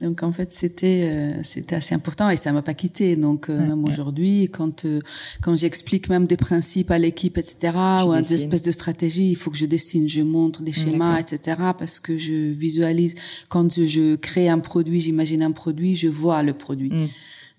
Donc 0.00 0.22
en 0.22 0.30
fait 0.30 0.52
c'était 0.52 1.08
euh, 1.10 1.42
c'était 1.42 1.74
assez 1.74 1.92
important 1.92 2.30
et 2.30 2.36
ça 2.36 2.52
m'a 2.52 2.62
pas 2.62 2.74
quitté. 2.74 3.16
Donc 3.16 3.50
euh, 3.50 3.58
même 3.58 3.84
aujourd'hui 3.84 4.48
quand 4.48 4.84
euh, 4.84 5.00
quand 5.42 5.56
j'explique 5.56 6.08
même 6.08 6.26
des 6.26 6.36
principes 6.36 6.92
à 6.92 6.98
l'équipe 6.98 7.36
etc 7.36 7.72
ou 8.06 8.14
des 8.14 8.34
espèces 8.34 8.62
de 8.62 8.70
stratégies, 8.70 9.30
il 9.30 9.34
faut 9.34 9.50
que 9.50 9.56
je 9.56 9.66
dessine, 9.66 10.08
je 10.08 10.22
montre 10.22 10.62
des 10.62 10.72
schémas 10.72 11.18
etc 11.18 11.56
parce 11.76 11.98
que 11.98 12.16
je 12.16 12.52
visualise. 12.52 13.16
Quand 13.48 13.74
je, 13.74 14.14
crée 14.16 14.48
un 14.48 14.60
produit, 14.60 15.00
j'imagine 15.00 15.42
un 15.42 15.52
produit, 15.52 15.96
je 15.96 16.08
vois 16.08 16.42
le 16.44 16.52
produit. 16.52 16.90
Mm. 16.90 17.08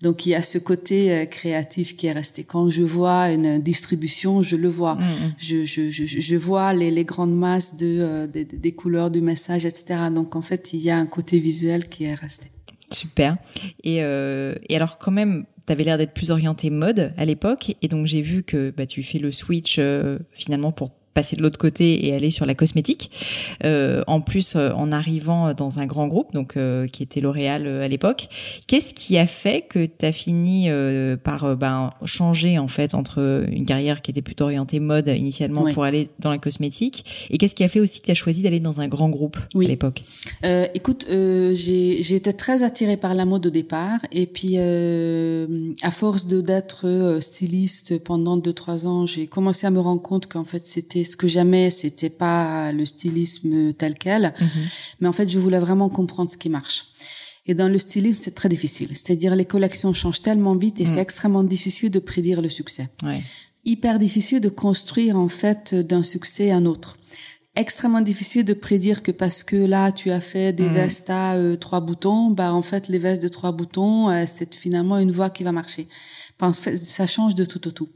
Donc 0.02 0.24
il 0.24 0.30
y 0.30 0.34
a 0.34 0.42
ce 0.42 0.58
côté 0.58 1.12
euh, 1.12 1.26
créatif 1.26 1.96
qui 1.96 2.06
est 2.06 2.12
resté. 2.12 2.44
Quand 2.44 2.70
je 2.70 2.82
vois 2.82 3.30
une 3.30 3.58
distribution, 3.58 4.42
je 4.42 4.56
le 4.56 4.68
vois. 4.68 4.94
Mm, 4.94 5.00
mm. 5.00 5.34
Je, 5.38 5.64
je, 5.64 5.90
je, 5.90 6.04
je, 6.04 6.36
vois 6.36 6.72
les, 6.72 6.90
les, 6.90 7.04
grandes 7.04 7.36
masses 7.36 7.76
de, 7.76 7.98
euh, 8.00 8.26
des 8.26 8.72
couleurs 8.72 9.10
du 9.10 9.20
message, 9.20 9.66
etc. 9.66 10.00
Donc 10.14 10.36
en 10.36 10.42
fait, 10.42 10.72
il 10.72 10.80
y 10.80 10.90
a 10.90 10.96
un 10.96 11.06
côté 11.06 11.38
visuel 11.38 11.88
qui 11.88 12.04
est 12.04 12.14
resté. 12.14 12.50
Super. 12.92 13.36
Et, 13.84 14.02
euh, 14.02 14.54
et 14.68 14.76
alors 14.76 14.98
quand 14.98 15.12
même, 15.12 15.44
tu 15.66 15.72
avais 15.72 15.84
l'air 15.84 15.98
d'être 15.98 16.12
plus 16.12 16.30
orienté 16.30 16.70
mode 16.70 17.12
à 17.16 17.24
l'époque, 17.24 17.74
et 17.80 17.88
donc 17.88 18.06
j'ai 18.06 18.22
vu 18.22 18.42
que 18.42 18.72
bah, 18.76 18.86
tu 18.86 19.02
fais 19.02 19.18
le 19.18 19.30
switch 19.30 19.76
euh, 19.78 20.18
finalement 20.32 20.72
pour 20.72 20.90
passer 21.14 21.36
de 21.36 21.42
l'autre 21.42 21.58
côté 21.58 22.06
et 22.06 22.14
aller 22.14 22.30
sur 22.30 22.46
la 22.46 22.54
cosmétique. 22.54 23.10
Euh, 23.64 24.02
en 24.06 24.20
plus, 24.20 24.54
euh, 24.56 24.70
en 24.72 24.92
arrivant 24.92 25.54
dans 25.54 25.80
un 25.80 25.86
grand 25.86 26.06
groupe, 26.06 26.32
donc 26.32 26.56
euh, 26.56 26.86
qui 26.86 27.02
était 27.02 27.20
L'Oréal 27.20 27.66
à 27.66 27.88
l'époque, 27.88 28.28
qu'est-ce 28.66 28.94
qui 28.94 29.18
a 29.18 29.26
fait 29.26 29.62
que 29.62 29.84
tu 29.84 30.06
as 30.06 30.12
fini 30.12 30.68
par 31.22 31.56
ben, 31.56 31.90
changer 32.04 32.58
en 32.58 32.68
fait 32.68 32.94
entre 32.94 33.44
une 33.50 33.64
carrière 33.64 34.02
qui 34.02 34.10
était 34.10 34.22
plutôt 34.22 34.44
orientée 34.44 34.80
mode 34.80 35.08
initialement 35.08 35.70
pour 35.72 35.84
aller 35.84 36.08
dans 36.18 36.30
la 36.30 36.38
cosmétique 36.38 37.28
et 37.30 37.38
qu'est-ce 37.38 37.54
qui 37.54 37.64
a 37.64 37.68
fait 37.68 37.80
aussi 37.80 38.00
que 38.00 38.06
tu 38.06 38.10
as 38.10 38.14
choisi 38.14 38.42
d'aller 38.42 38.60
dans 38.60 38.80
un 38.80 38.88
grand 38.88 39.08
groupe 39.08 39.36
à 39.54 39.58
l'époque? 39.58 40.02
Écoute, 40.74 41.06
j'ai 41.08 42.14
été 42.14 42.32
très 42.32 42.62
attirée 42.62 42.96
par 42.96 43.14
la 43.14 43.24
mode 43.24 43.46
au 43.46 43.50
départ 43.50 44.00
et 44.12 44.26
puis 44.26 44.58
à 44.58 45.90
force 45.90 46.26
de 46.26 46.40
d'être 46.40 47.18
styliste 47.20 48.02
pendant 48.02 48.36
deux 48.36 48.52
trois 48.52 48.86
ans, 48.86 49.06
j'ai 49.06 49.26
commencé 49.26 49.66
à 49.66 49.70
me 49.70 49.80
rendre 49.80 50.02
compte 50.02 50.26
qu'en 50.26 50.44
fait 50.44 50.66
c'était 50.66 50.99
ce 51.04 51.16
que 51.16 51.28
j'aimais, 51.28 51.70
c'était 51.70 52.10
pas 52.10 52.72
le 52.72 52.86
stylisme 52.86 53.72
tel 53.72 53.94
quel, 53.94 54.34
mhm. 54.40 54.48
mais 55.00 55.08
en 55.08 55.12
fait, 55.12 55.28
je 55.28 55.38
voulais 55.38 55.58
vraiment 55.58 55.88
comprendre 55.88 56.30
ce 56.30 56.36
qui 56.36 56.48
marche. 56.48 56.86
Et 57.46 57.54
dans 57.54 57.68
le 57.68 57.78
stylisme, 57.78 58.20
c'est 58.22 58.34
très 58.34 58.48
difficile. 58.48 58.90
C'est-à-dire, 58.90 59.34
les 59.34 59.44
collections 59.44 59.92
changent 59.92 60.22
tellement 60.22 60.56
vite 60.56 60.80
et 60.80 60.84
c'est 60.84 60.92
mhm. 60.92 60.98
extrêmement 60.98 61.44
difficile 61.44 61.90
de 61.90 61.98
prédire 61.98 62.42
le 62.42 62.48
succès. 62.48 62.88
Hyper 63.64 63.98
difficile 63.98 64.40
de 64.40 64.48
construire, 64.48 65.16
en 65.16 65.28
fait, 65.28 65.74
d'un 65.74 66.02
succès 66.02 66.50
un 66.50 66.64
autre. 66.64 66.96
Extrêmement 67.56 68.00
difficile 68.00 68.44
de 68.44 68.52
prédire 68.52 69.02
que 69.02 69.10
parce 69.10 69.42
que 69.42 69.56
là, 69.56 69.90
tu 69.90 70.10
as 70.12 70.20
fait 70.20 70.52
des 70.52 70.68
mhm. 70.68 70.74
vestes 70.74 71.10
à 71.10 71.34
euh, 71.34 71.56
trois 71.56 71.80
boutons, 71.80 72.30
bah, 72.30 72.54
en 72.54 72.62
fait, 72.62 72.88
les 72.88 72.98
vestes 72.98 73.22
de 73.22 73.28
trois 73.28 73.52
boutons, 73.52 74.08
euh, 74.08 74.24
c'est 74.26 74.54
finalement 74.54 74.98
une 74.98 75.10
voie 75.10 75.30
qui 75.30 75.42
va 75.42 75.50
marcher. 75.50 75.88
ça 76.52 77.06
change 77.06 77.34
de 77.34 77.44
tout 77.44 77.66
au 77.66 77.72
tout. 77.72 77.88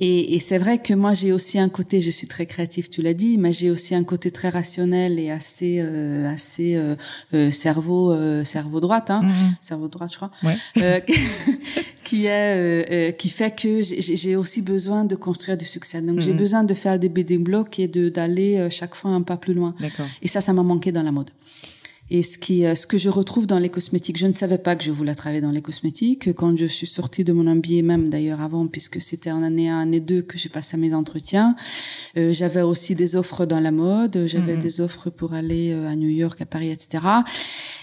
Et, 0.00 0.34
et 0.34 0.38
c'est 0.38 0.58
vrai 0.58 0.78
que 0.78 0.94
moi 0.94 1.12
j'ai 1.12 1.32
aussi 1.32 1.58
un 1.58 1.68
côté, 1.68 2.00
je 2.00 2.10
suis 2.10 2.28
très 2.28 2.46
créatif, 2.46 2.88
tu 2.88 3.02
l'as 3.02 3.14
dit, 3.14 3.36
mais 3.36 3.52
j'ai 3.52 3.70
aussi 3.70 3.96
un 3.96 4.04
côté 4.04 4.30
très 4.30 4.48
rationnel 4.48 5.18
et 5.18 5.30
assez 5.30 5.78
euh, 5.80 6.32
assez 6.32 6.76
euh, 6.76 6.94
euh 7.34 7.50
cerveau 7.50 8.12
euh, 8.12 8.44
cerveau 8.44 8.80
droite, 8.80 9.10
hein, 9.10 9.22
mm-hmm. 9.24 9.54
cerveau 9.60 9.88
droite, 9.88 10.10
je 10.12 10.16
crois, 10.16 10.30
ouais. 10.44 10.56
qui 12.04 12.26
est 12.26 13.18
qui 13.18 13.28
fait 13.28 13.50
que 13.50 13.82
j'ai 13.82 14.36
aussi 14.36 14.62
besoin 14.62 15.04
de 15.04 15.16
construire 15.16 15.58
du 15.58 15.64
succès. 15.64 16.00
Donc 16.00 16.20
j'ai 16.20 16.32
mm-hmm. 16.32 16.36
besoin 16.36 16.64
de 16.64 16.74
faire 16.74 16.98
des 17.00 17.08
BD 17.08 17.38
blocs 17.38 17.80
et 17.80 17.88
de 17.88 18.08
d'aller 18.08 18.68
chaque 18.70 18.94
fois 18.94 19.10
un 19.10 19.22
pas 19.22 19.36
plus 19.36 19.54
loin. 19.54 19.74
Et 20.22 20.28
ça, 20.28 20.40
ça 20.40 20.52
m'a 20.52 20.62
manqué 20.62 20.92
dans 20.92 21.02
la 21.02 21.12
mode. 21.12 21.30
Et 22.10 22.22
ce 22.22 22.38
qui, 22.38 22.64
euh, 22.64 22.74
ce 22.74 22.86
que 22.86 22.96
je 22.96 23.10
retrouve 23.10 23.46
dans 23.46 23.58
les 23.58 23.68
cosmétiques, 23.68 24.16
je 24.16 24.26
ne 24.26 24.32
savais 24.32 24.56
pas 24.56 24.76
que 24.76 24.84
je 24.84 24.90
voulais 24.90 25.14
travailler 25.14 25.42
dans 25.42 25.50
les 25.50 25.60
cosmétiques. 25.60 26.32
Quand 26.34 26.56
je 26.56 26.64
suis 26.64 26.86
sortie 26.86 27.22
de 27.22 27.34
mon 27.34 27.54
MBA, 27.54 27.82
même 27.82 28.08
d'ailleurs 28.08 28.40
avant, 28.40 28.66
puisque 28.66 29.00
c'était 29.00 29.30
en 29.30 29.42
année 29.42 29.68
1, 29.68 29.78
année 29.78 30.00
2 30.00 30.22
que 30.22 30.38
j'ai 30.38 30.48
passé 30.48 30.78
mes 30.78 30.94
entretiens, 30.94 31.54
euh, 32.16 32.32
j'avais 32.32 32.62
aussi 32.62 32.94
des 32.94 33.14
offres 33.14 33.44
dans 33.44 33.60
la 33.60 33.72
mode, 33.72 34.24
j'avais 34.26 34.56
mhm. 34.56 34.62
des 34.62 34.80
offres 34.80 35.10
pour 35.10 35.34
aller 35.34 35.72
euh, 35.72 35.86
à 35.86 35.96
New 35.96 36.08
York, 36.08 36.40
à 36.40 36.46
Paris, 36.46 36.70
etc. 36.70 37.04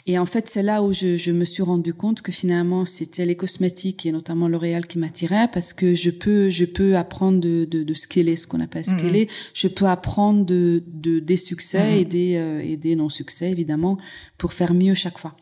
Et 0.07 0.17
en 0.17 0.25
fait, 0.25 0.49
c'est 0.49 0.63
là 0.63 0.81
où 0.81 0.91
je, 0.91 1.17
je, 1.17 1.31
me 1.31 1.45
suis 1.45 1.63
rendu 1.63 1.93
compte 1.93 2.23
que 2.23 2.31
finalement, 2.31 2.85
c'était 2.85 3.25
les 3.25 3.35
cosmétiques 3.35 4.07
et 4.07 4.11
notamment 4.11 4.47
L'Oréal 4.47 4.88
qui 4.88 4.97
m'attiraient 4.97 5.49
parce 5.53 5.73
que 5.73 5.93
je 5.93 6.09
peux, 6.09 6.49
je 6.49 6.65
peux 6.65 6.95
apprendre 6.95 7.39
de, 7.39 7.67
de, 7.69 7.83
de 7.83 7.93
scaler, 7.93 8.38
ce 8.38 8.47
qu'on 8.47 8.59
appelle 8.59 8.85
scaler. 8.85 9.27
Je 9.53 9.67
peux 9.67 9.85
apprendre 9.85 10.45
de, 10.45 10.83
de 10.88 11.19
des 11.19 11.38
succès 11.38 11.91
mhm. 11.91 11.99
et 11.99 12.05
des, 12.05 12.61
et 12.71 12.77
des 12.77 12.95
non-succès, 12.95 13.51
évidemment 13.51 13.99
pour 14.38 14.54
faire 14.54 14.73
mieux 14.73 14.93
chaque 14.93 15.17
fois. 15.17 15.36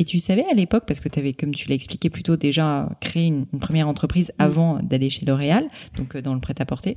Et 0.00 0.04
tu 0.04 0.18
savais 0.18 0.44
à 0.50 0.54
l'époque, 0.54 0.84
parce 0.86 0.98
que 0.98 1.10
tu 1.10 1.18
avais, 1.18 1.34
comme 1.34 1.54
tu 1.54 1.68
l'as 1.68 1.74
expliqué 1.74 2.08
plus 2.08 2.22
tôt, 2.22 2.36
déjà 2.36 2.88
créé 3.00 3.26
une, 3.26 3.44
première 3.60 3.86
entreprise 3.86 4.32
avant 4.38 4.78
d'aller 4.82 5.10
chez 5.10 5.26
L'Oréal, 5.26 5.68
donc 5.96 6.16
euh, 6.16 6.22
dans 6.22 6.32
le 6.32 6.40
prêt-à-porter. 6.40 6.96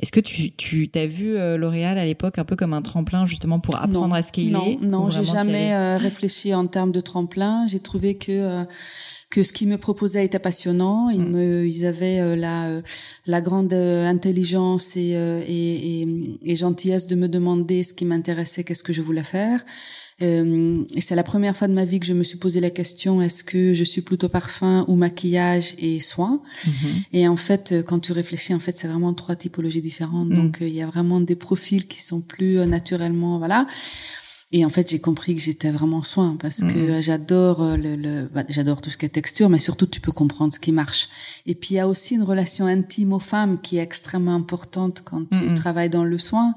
Est-ce 0.00 0.12
que 0.12 0.20
tu, 0.20 0.52
tu 0.52 0.88
t'as 0.88 1.06
vu 1.06 1.36
euh, 1.36 1.56
L'Oréal 1.56 1.98
à 1.98 2.04
l'époque 2.04 2.38
un 2.38 2.44
peu 2.44 2.54
comme 2.54 2.72
un 2.72 2.82
tremplin 2.82 3.26
justement 3.26 3.58
pour 3.58 3.76
apprendre 3.76 4.14
à 4.14 4.22
scaler 4.22 4.50
Non, 4.50 4.78
non, 4.80 5.10
j'ai 5.10 5.24
jamais 5.24 5.74
euh, 5.74 5.96
réfléchi 5.96 6.54
en 6.54 6.68
termes 6.68 6.92
de 6.92 7.00
tremplin. 7.00 7.66
J'ai 7.66 7.80
trouvé 7.80 8.16
que 8.16 8.64
que 9.30 9.42
ce 9.42 9.52
qu'ils 9.52 9.66
me 9.66 9.78
proposaient 9.78 10.24
était 10.24 10.38
passionnant. 10.38 11.10
Ils 11.10 11.24
mm. 11.24 11.30
me, 11.30 11.66
ils 11.66 11.86
avaient 11.86 12.36
la 12.36 12.82
la 13.26 13.40
grande 13.40 13.72
intelligence 13.72 14.96
et, 14.96 15.10
et, 15.10 16.02
et, 16.02 16.08
et 16.42 16.54
gentillesse 16.54 17.08
de 17.08 17.16
me 17.16 17.28
demander 17.28 17.82
ce 17.82 17.94
qui 17.94 18.04
m'intéressait, 18.04 18.62
qu'est-ce 18.62 18.84
que 18.84 18.92
je 18.92 19.02
voulais 19.02 19.24
faire. 19.24 19.64
Euh, 20.22 20.84
et 20.94 21.00
c'est 21.00 21.16
la 21.16 21.24
première 21.24 21.56
fois 21.56 21.66
de 21.66 21.72
ma 21.72 21.84
vie 21.84 21.98
que 21.98 22.06
je 22.06 22.14
me 22.14 22.22
suis 22.22 22.38
posé 22.38 22.60
la 22.60 22.70
question 22.70 23.20
est-ce 23.20 23.42
que 23.42 23.74
je 23.74 23.82
suis 23.82 24.00
plutôt 24.00 24.28
parfum 24.28 24.84
ou 24.86 24.94
maquillage 24.94 25.74
et 25.78 26.00
soins 26.00 26.40
mhm. 26.64 26.72
Et 27.12 27.26
en 27.26 27.36
fait, 27.36 27.72
euh, 27.72 27.82
quand 27.82 27.98
tu 27.98 28.12
réfléchis, 28.12 28.54
en 28.54 28.60
fait, 28.60 28.78
c'est 28.78 28.86
vraiment 28.86 29.12
trois 29.14 29.34
typologies 29.34 29.82
différentes. 29.82 30.28
Mhm. 30.28 30.36
Donc, 30.36 30.62
euh, 30.62 30.68
il 30.68 30.74
y 30.74 30.82
a 30.82 30.86
vraiment 30.86 31.20
des 31.20 31.34
profils 31.34 31.86
qui 31.86 32.00
sont 32.00 32.20
plus 32.20 32.58
naturellement, 32.66 33.38
voilà. 33.38 33.66
Et 34.52 34.64
en 34.64 34.68
fait, 34.68 34.88
j'ai 34.88 35.00
compris 35.00 35.34
que 35.34 35.40
j'étais 35.40 35.72
vraiment 35.72 36.04
soin 36.04 36.36
parce 36.40 36.60
que 36.60 36.96
mhm. 36.96 37.02
j'adore 37.02 37.76
le, 37.76 37.96
le 37.96 38.28
bah, 38.32 38.44
j'adore 38.48 38.80
tout 38.80 38.90
ce 38.90 38.96
qui 38.96 39.06
est 39.06 39.08
texture, 39.08 39.48
mais 39.48 39.58
surtout 39.58 39.86
tu 39.86 40.00
peux 40.00 40.12
comprendre 40.12 40.54
ce 40.54 40.60
qui 40.60 40.70
marche. 40.70 41.08
Et 41.44 41.56
puis 41.56 41.70
il 41.70 41.78
y 41.78 41.80
a 41.80 41.88
aussi 41.88 42.14
une 42.14 42.22
relation 42.22 42.66
intime 42.66 43.12
aux 43.14 43.18
femmes 43.18 43.60
qui 43.60 43.78
est 43.78 43.82
extrêmement 43.82 44.34
importante 44.34 45.02
quand 45.04 45.24
tu 45.28 45.54
travailles 45.54 45.90
dans 45.90 46.04
le 46.04 46.18
soin 46.20 46.54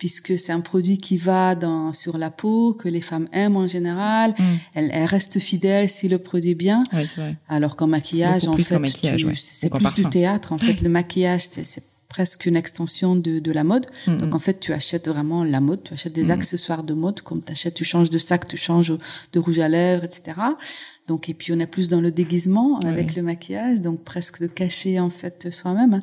puisque 0.00 0.38
c'est 0.38 0.52
un 0.52 0.60
produit 0.60 0.96
qui 0.96 1.18
va 1.18 1.54
dans, 1.54 1.92
sur 1.92 2.16
la 2.16 2.30
peau, 2.30 2.72
que 2.72 2.88
les 2.88 3.02
femmes 3.02 3.28
aiment 3.32 3.58
en 3.58 3.68
général. 3.68 4.30
Mm. 4.30 4.44
Elles, 4.74 5.04
restent 5.04 5.38
fidèles 5.38 5.90
si 5.90 6.08
le 6.08 6.16
produit 6.16 6.52
est 6.52 6.54
bien. 6.54 6.84
Ouais, 6.94 7.04
vrai. 7.04 7.36
Alors 7.48 7.76
qu'en 7.76 7.86
maquillage, 7.86 8.48
en 8.48 8.54
fait, 8.54 8.62
c'est 9.36 9.70
plus 9.70 9.92
du 9.94 10.08
théâtre. 10.08 10.52
En 10.52 10.58
fait, 10.58 10.80
le 10.80 10.88
maquillage, 10.88 11.42
c'est 11.50 11.84
presque 12.08 12.46
une 12.46 12.56
extension 12.56 13.14
de, 13.14 13.40
de 13.40 13.52
la 13.52 13.62
mode. 13.62 13.86
Mm, 14.06 14.16
Donc 14.16 14.30
mm. 14.30 14.36
en 14.36 14.38
fait, 14.38 14.58
tu 14.58 14.72
achètes 14.72 15.06
vraiment 15.06 15.44
la 15.44 15.60
mode, 15.60 15.82
tu 15.82 15.92
achètes 15.92 16.14
des 16.14 16.30
accessoires 16.30 16.82
de 16.82 16.94
mode, 16.94 17.20
comme 17.20 17.42
tu 17.42 17.52
achètes, 17.52 17.74
tu 17.74 17.84
changes 17.84 18.08
de 18.08 18.18
sac, 18.18 18.48
tu 18.48 18.56
changes 18.56 18.94
de 19.34 19.38
rouge 19.38 19.58
à 19.58 19.68
lèvres, 19.68 20.04
etc. 20.04 20.32
Donc 21.08 21.28
et 21.28 21.34
puis 21.34 21.52
on 21.52 21.58
est 21.58 21.66
plus 21.66 21.88
dans 21.88 22.00
le 22.00 22.10
déguisement 22.10 22.78
avec 22.80 23.16
le 23.16 23.22
maquillage, 23.22 23.80
donc 23.80 24.04
presque 24.04 24.40
de 24.40 24.46
cacher 24.46 24.98
en 24.98 25.10
fait 25.10 25.50
soi-même. 25.50 26.00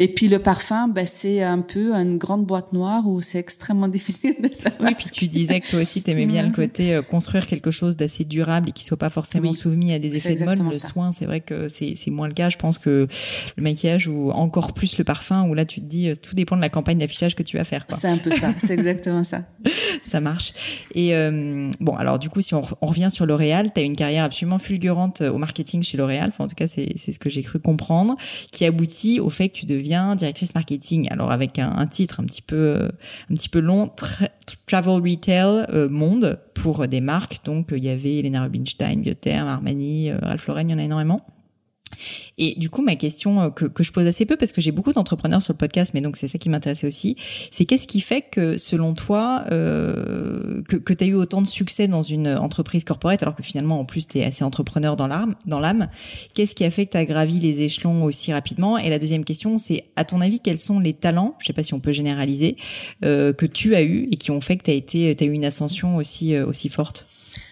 Et 0.00 0.06
puis 0.06 0.28
le 0.28 0.38
parfum, 0.38 0.86
bah, 0.86 1.06
c'est 1.06 1.42
un 1.42 1.60
peu 1.60 1.92
une 1.92 2.18
grande 2.18 2.46
boîte 2.46 2.72
noire 2.72 3.06
où 3.08 3.20
c'est 3.20 3.38
extrêmement 3.38 3.88
difficile 3.98 4.36
de 4.40 4.54
savoir. 4.54 4.90
Oui, 4.90 4.94
puis 4.96 5.06
tu 5.10 5.26
disais 5.26 5.58
que 5.58 5.68
toi 5.68 5.80
aussi, 5.80 6.02
tu 6.02 6.10
aimais 6.12 6.26
bien 6.26 6.44
le 6.44 6.52
côté 6.52 6.94
euh, 6.94 7.02
construire 7.02 7.46
quelque 7.46 7.72
chose 7.72 7.96
d'assez 7.96 8.24
durable 8.24 8.68
et 8.68 8.72
qui 8.72 8.84
soit 8.84 8.96
pas 8.96 9.10
forcément 9.10 9.52
soumis 9.52 9.92
à 9.92 9.98
des 9.98 10.16
effets 10.16 10.36
de 10.36 10.44
mode. 10.44 10.58
Le 10.72 10.78
soin, 10.78 11.10
c'est 11.12 11.24
vrai 11.24 11.40
que 11.40 11.66
c'est 11.68 11.96
moins 12.10 12.28
le 12.28 12.34
cas. 12.34 12.48
Je 12.48 12.56
pense 12.56 12.78
que 12.78 13.08
le 13.56 13.62
maquillage 13.62 14.06
ou 14.06 14.30
encore 14.30 14.72
plus 14.72 14.98
le 14.98 15.04
parfum, 15.04 15.48
où 15.48 15.54
là 15.54 15.64
tu 15.64 15.80
te 15.80 15.86
dis, 15.86 16.08
euh, 16.08 16.14
tout 16.14 16.36
dépend 16.36 16.56
de 16.56 16.60
la 16.60 16.68
campagne 16.68 16.98
d'affichage 16.98 17.34
que 17.34 17.42
tu 17.42 17.56
vas 17.56 17.64
faire. 17.64 17.84
C'est 17.88 18.08
un 18.08 18.18
peu 18.18 18.30
ça, 18.30 18.54
c'est 18.58 18.74
exactement 18.74 19.24
ça. 19.24 19.44
ça 20.02 20.20
marche. 20.20 20.52
Et 20.94 21.14
euh, 21.14 21.70
bon, 21.80 21.96
alors 21.96 22.20
du 22.20 22.28
coup, 22.28 22.40
si 22.40 22.54
on, 22.54 22.62
on 22.80 22.86
revient 22.86 23.08
sur 23.10 23.26
L'Oréal, 23.26 23.72
tu 23.74 23.80
as 23.80 23.84
une 23.84 23.96
carrière 23.96 24.24
absolument 24.24 24.58
fulgurante 24.58 25.22
au 25.22 25.38
marketing 25.38 25.82
chez 25.82 25.96
L'Oréal. 25.96 26.28
Enfin, 26.28 26.44
en 26.44 26.48
tout 26.48 26.54
cas, 26.54 26.68
c'est 26.68 26.96
ce 26.96 27.18
que 27.18 27.30
j'ai 27.30 27.42
cru 27.42 27.58
comprendre, 27.58 28.16
qui 28.52 28.64
aboutit 28.64 29.18
au 29.18 29.30
fait 29.30 29.48
que 29.48 29.54
tu 29.54 29.66
deviens 29.66 29.87
directrice 30.16 30.54
marketing. 30.54 31.08
Alors 31.10 31.30
avec 31.30 31.58
un, 31.58 31.86
titre 31.86 32.20
un 32.20 32.24
petit 32.24 32.42
peu 32.42 32.56
euh, 32.56 32.88
un 33.30 33.34
petit 33.34 33.48
peu 33.48 33.60
long, 33.60 33.90
Travel 34.66 35.00
Retail 35.02 35.66
euh, 35.72 35.88
Monde 35.88 36.38
pour 36.54 36.86
des 36.88 37.00
marques. 37.00 37.44
Donc 37.44 37.68
il 37.72 37.84
y 37.84 37.88
avait 37.88 38.18
Elena 38.18 38.44
Rubinstein, 38.44 39.00
Biotherm, 39.00 39.48
Armani, 39.48 40.10
euh, 40.10 40.18
Ralph 40.22 40.46
Lauren, 40.46 40.68
il 40.68 40.70
y 40.70 40.74
en 40.74 40.78
a 40.78 40.82
énormément. 40.82 41.24
Et 42.38 42.54
du 42.56 42.70
coup, 42.70 42.82
ma 42.82 42.96
question 42.96 43.40
euh, 43.40 43.50
que, 43.50 43.82
je 43.82 43.92
pose 43.92 44.06
assez 44.06 44.26
peu, 44.26 44.36
parce 44.36 44.52
que 44.52 44.60
j'ai 44.60 44.72
beaucoup 44.72 44.92
d'entrepreneurs 44.92 45.42
sur 45.42 45.52
le 45.52 45.58
podcast, 45.58 45.92
mais 45.94 46.00
donc 46.00 46.16
c'est 46.16 46.28
ça 46.28 46.38
qui 46.38 46.48
m'intéressait 46.48 46.86
aussi, 46.86 47.16
c'est 47.50 47.64
qu'est-ce 47.64 47.86
qui 47.86 48.00
fait 48.00 48.22
que, 48.22 48.58
selon 48.58 48.94
toi, 48.94 49.44
euh, 49.50 50.62
que, 50.62 50.92
tu 50.92 51.04
as 51.04 51.06
eu 51.06 51.14
autant 51.14 51.42
de 51.42 51.46
succès 51.46 51.88
dans 51.88 52.02
une 52.02 52.28
entreprise 52.28 52.84
corporate, 52.84 53.22
alors 53.22 53.34
que 53.34 53.42
finalement, 53.42 53.80
en 53.80 53.84
plus, 53.84 54.06
tu 54.06 54.18
es 54.18 54.24
assez 54.24 54.44
entrepreneur 54.44 54.96
dans 54.96 55.06
l'âme? 55.06 55.88
Qu'est-ce 56.34 56.54
qui 56.54 56.64
a 56.64 56.70
fait 56.70 56.86
que 56.86 56.92
tu 56.92 56.96
as 56.96 57.04
gravi 57.04 57.38
les 57.38 57.62
échelons 57.62 58.04
aussi 58.04 58.32
rapidement? 58.32 58.78
Et 58.78 58.90
la 58.90 58.98
deuxième 58.98 59.24
question, 59.24 59.58
c'est, 59.58 59.84
à 59.96 60.04
ton 60.04 60.20
avis, 60.20 60.40
quels 60.40 60.60
sont 60.60 60.80
les 60.80 60.94
talents, 60.94 61.34
je 61.38 61.46
sais 61.46 61.52
pas 61.52 61.62
si 61.62 61.74
on 61.74 61.80
peut 61.80 61.92
généraliser, 61.92 62.56
euh, 63.04 63.32
que 63.32 63.46
tu 63.46 63.74
as 63.74 63.82
eu 63.82 64.08
et 64.10 64.16
qui 64.16 64.30
ont 64.30 64.40
fait 64.40 64.56
que 64.56 64.64
tu 64.64 64.70
as, 64.70 65.26
eu 65.26 65.32
une 65.32 65.44
ascension 65.44 65.96
aussi, 65.96 66.34
euh, 66.34 66.46
aussi 66.46 66.68
forte? 66.68 67.06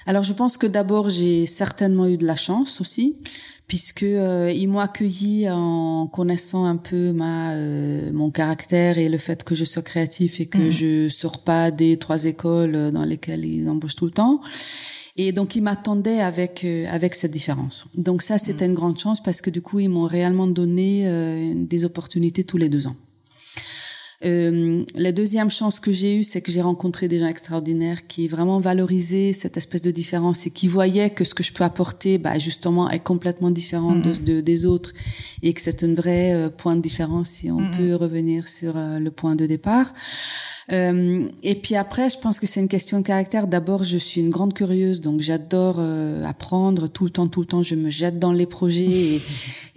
Alors 0.07 0.23
je 0.23 0.33
pense 0.33 0.57
que 0.57 0.67
d'abord 0.67 1.11
j'ai 1.11 1.47
certainement 1.47 2.07
eu 2.07 2.17
de 2.17 2.25
la 2.25 2.37
chance 2.37 2.81
aussi 2.81 3.15
puisque 3.67 4.05
euh, 4.05 4.53
ils 4.55 4.69
m'ont 4.69 4.79
accueilli 4.79 5.49
en 5.51 6.07
connaissant 6.07 6.67
un 6.67 6.77
peu 6.77 7.13
ma 7.13 7.53
euh, 7.53 8.13
mon 8.13 8.31
caractère 8.31 8.99
et 8.99 9.09
le 9.09 9.19
fait 9.19 9.43
que 9.43 9.55
je 9.55 9.65
sois 9.65 9.83
créatif 9.83 10.41
et 10.41 10.47
que 10.47 10.59
mhm. 10.59 10.71
je 10.71 11.09
sors 11.09 11.43
pas 11.43 11.71
des 11.71 11.97
trois 11.97 12.27
écoles 12.27 12.93
dans 12.93 13.05
lesquelles 13.05 13.45
ils 13.45 13.69
embauchent 13.69 13.97
tout 13.97 14.05
le 14.05 14.13
temps. 14.13 14.41
Et 15.17 15.33
donc 15.33 15.57
ils 15.57 15.63
m'attendaient 15.63 16.21
avec 16.21 16.63
euh, 16.65 16.87
avec 16.91 17.15
cette 17.15 17.33
différence. 17.33 17.87
Donc 17.97 18.23
ça 18.23 18.39
c'était 18.39 18.67
mhm. 18.67 18.71
une 18.71 18.77
grande 18.77 18.99
chance 18.99 19.23
parce 19.23 19.41
que 19.41 19.51
du 19.51 19.63
coup 19.63 19.81
ils 19.81 19.89
m'ont 19.89 20.07
réellement 20.07 20.47
donné 20.47 21.55
des 21.55 21.85
opportunités 21.85 22.45
tous 22.45 22.59
les 22.59 22.69
deux 22.69 22.87
ans. 22.87 22.97
Euh, 24.25 24.85
la 24.95 25.13
deuxième 25.13 25.51
chance 25.51 25.79
que 25.79 25.93
j'ai 25.93 26.17
eue, 26.17 26.25
c'est 26.25 26.41
que 26.41 26.51
j'ai 26.51 26.63
rencontré 26.63 27.07
des 27.07 27.19
gens 27.19 27.27
extraordinaires 27.27 28.07
qui 28.07 28.29
vraiment 28.29 28.61
valorisaient 28.61 29.33
cette 29.33 29.57
espèce 29.57 29.83
de 29.83 29.91
différence 29.91 30.47
et 30.47 30.51
qui 30.51 30.69
voyaient 30.69 31.11
que 31.11 31.25
ce 31.25 31.35
que 31.35 31.43
je 31.43 31.53
peux 31.53 31.65
apporter, 31.65 32.17
bah, 32.19 32.39
justement, 32.39 32.89
est 32.91 33.01
complètement 33.01 33.51
différent 33.51 33.95
de, 33.95 34.13
mm-hmm. 34.13 34.41
des 34.41 34.67
autres 34.67 34.93
et 35.43 35.53
que 35.53 35.61
c'est 35.61 35.83
un 35.83 35.95
vrai 35.95 36.33
euh, 36.33 36.49
point 36.49 36.77
de 36.77 36.81
différence 36.81 37.29
si 37.29 37.51
on 37.51 37.61
mm-hmm. 37.61 37.77
peut 37.77 37.95
revenir 37.95 38.49
sur 38.49 38.77
euh, 38.77 38.99
le 38.99 39.11
point 39.11 39.37
de 39.37 39.47
départ. 39.47 39.93
Euh, 40.73 41.29
et 41.43 41.55
puis 41.55 41.77
après, 41.77 42.11
je 42.11 42.19
pense 42.19 42.41
que 42.41 42.47
c'est 42.47 42.61
une 42.61 42.69
question 42.69 42.99
de 42.99 43.05
caractère. 43.05 43.47
D'abord, 43.47 43.85
je 43.85 43.99
suis 43.99 44.21
une 44.21 44.31
grande 44.31 44.53
curieuse, 44.53 45.01
donc 45.01 45.21
j'adore 45.21 45.77
euh, 45.79 46.25
apprendre 46.25 46.89
tout 46.89 47.05
le 47.05 47.11
temps, 47.11 47.29
tout 47.29 47.41
le 47.41 47.47
temps. 47.47 47.63
Je 47.63 47.77
me 47.77 47.89
jette 47.89 48.19
dans 48.19 48.33
les 48.33 48.47
projets 48.47 48.89
et, 48.91 49.21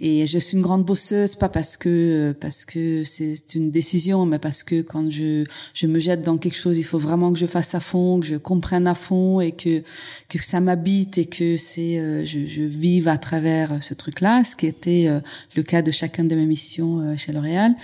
et 0.00 0.26
je 0.26 0.38
suis 0.38 0.56
une 0.56 0.62
grande 0.62 0.84
bosseuse, 0.84 1.36
pas 1.36 1.48
parce 1.48 1.76
que 1.76 2.34
parce 2.40 2.64
que 2.64 3.04
c'est 3.04 3.54
une 3.54 3.70
décision, 3.70 4.26
mais 4.30 4.38
parce 4.38 4.62
que 4.62 4.82
quand 4.82 5.10
je 5.10 5.44
je 5.74 5.86
me 5.86 5.98
jette 5.98 6.22
dans 6.22 6.38
quelque 6.38 6.56
chose, 6.56 6.78
il 6.78 6.84
faut 6.84 6.98
vraiment 6.98 7.32
que 7.32 7.38
je 7.38 7.46
fasse 7.46 7.74
à 7.74 7.80
fond, 7.80 8.20
que 8.20 8.26
je 8.26 8.36
comprenne 8.36 8.86
à 8.86 8.94
fond 8.94 9.40
et 9.40 9.52
que 9.52 9.82
que 10.28 10.44
ça 10.44 10.60
m'habite 10.60 11.18
et 11.18 11.26
que 11.26 11.56
c'est 11.56 11.98
euh, 11.98 12.24
je, 12.24 12.46
je 12.46 12.62
vive 12.62 13.08
à 13.08 13.18
travers 13.18 13.82
ce 13.82 13.94
truc-là, 13.94 14.44
ce 14.44 14.56
qui 14.56 14.66
était 14.66 15.08
le 15.54 15.62
cas 15.62 15.82
de 15.82 15.90
chacun 15.90 16.24
de 16.24 16.34
mes 16.34 16.46
missions 16.46 17.16
chez 17.16 17.32
L'Oréal 17.32 17.74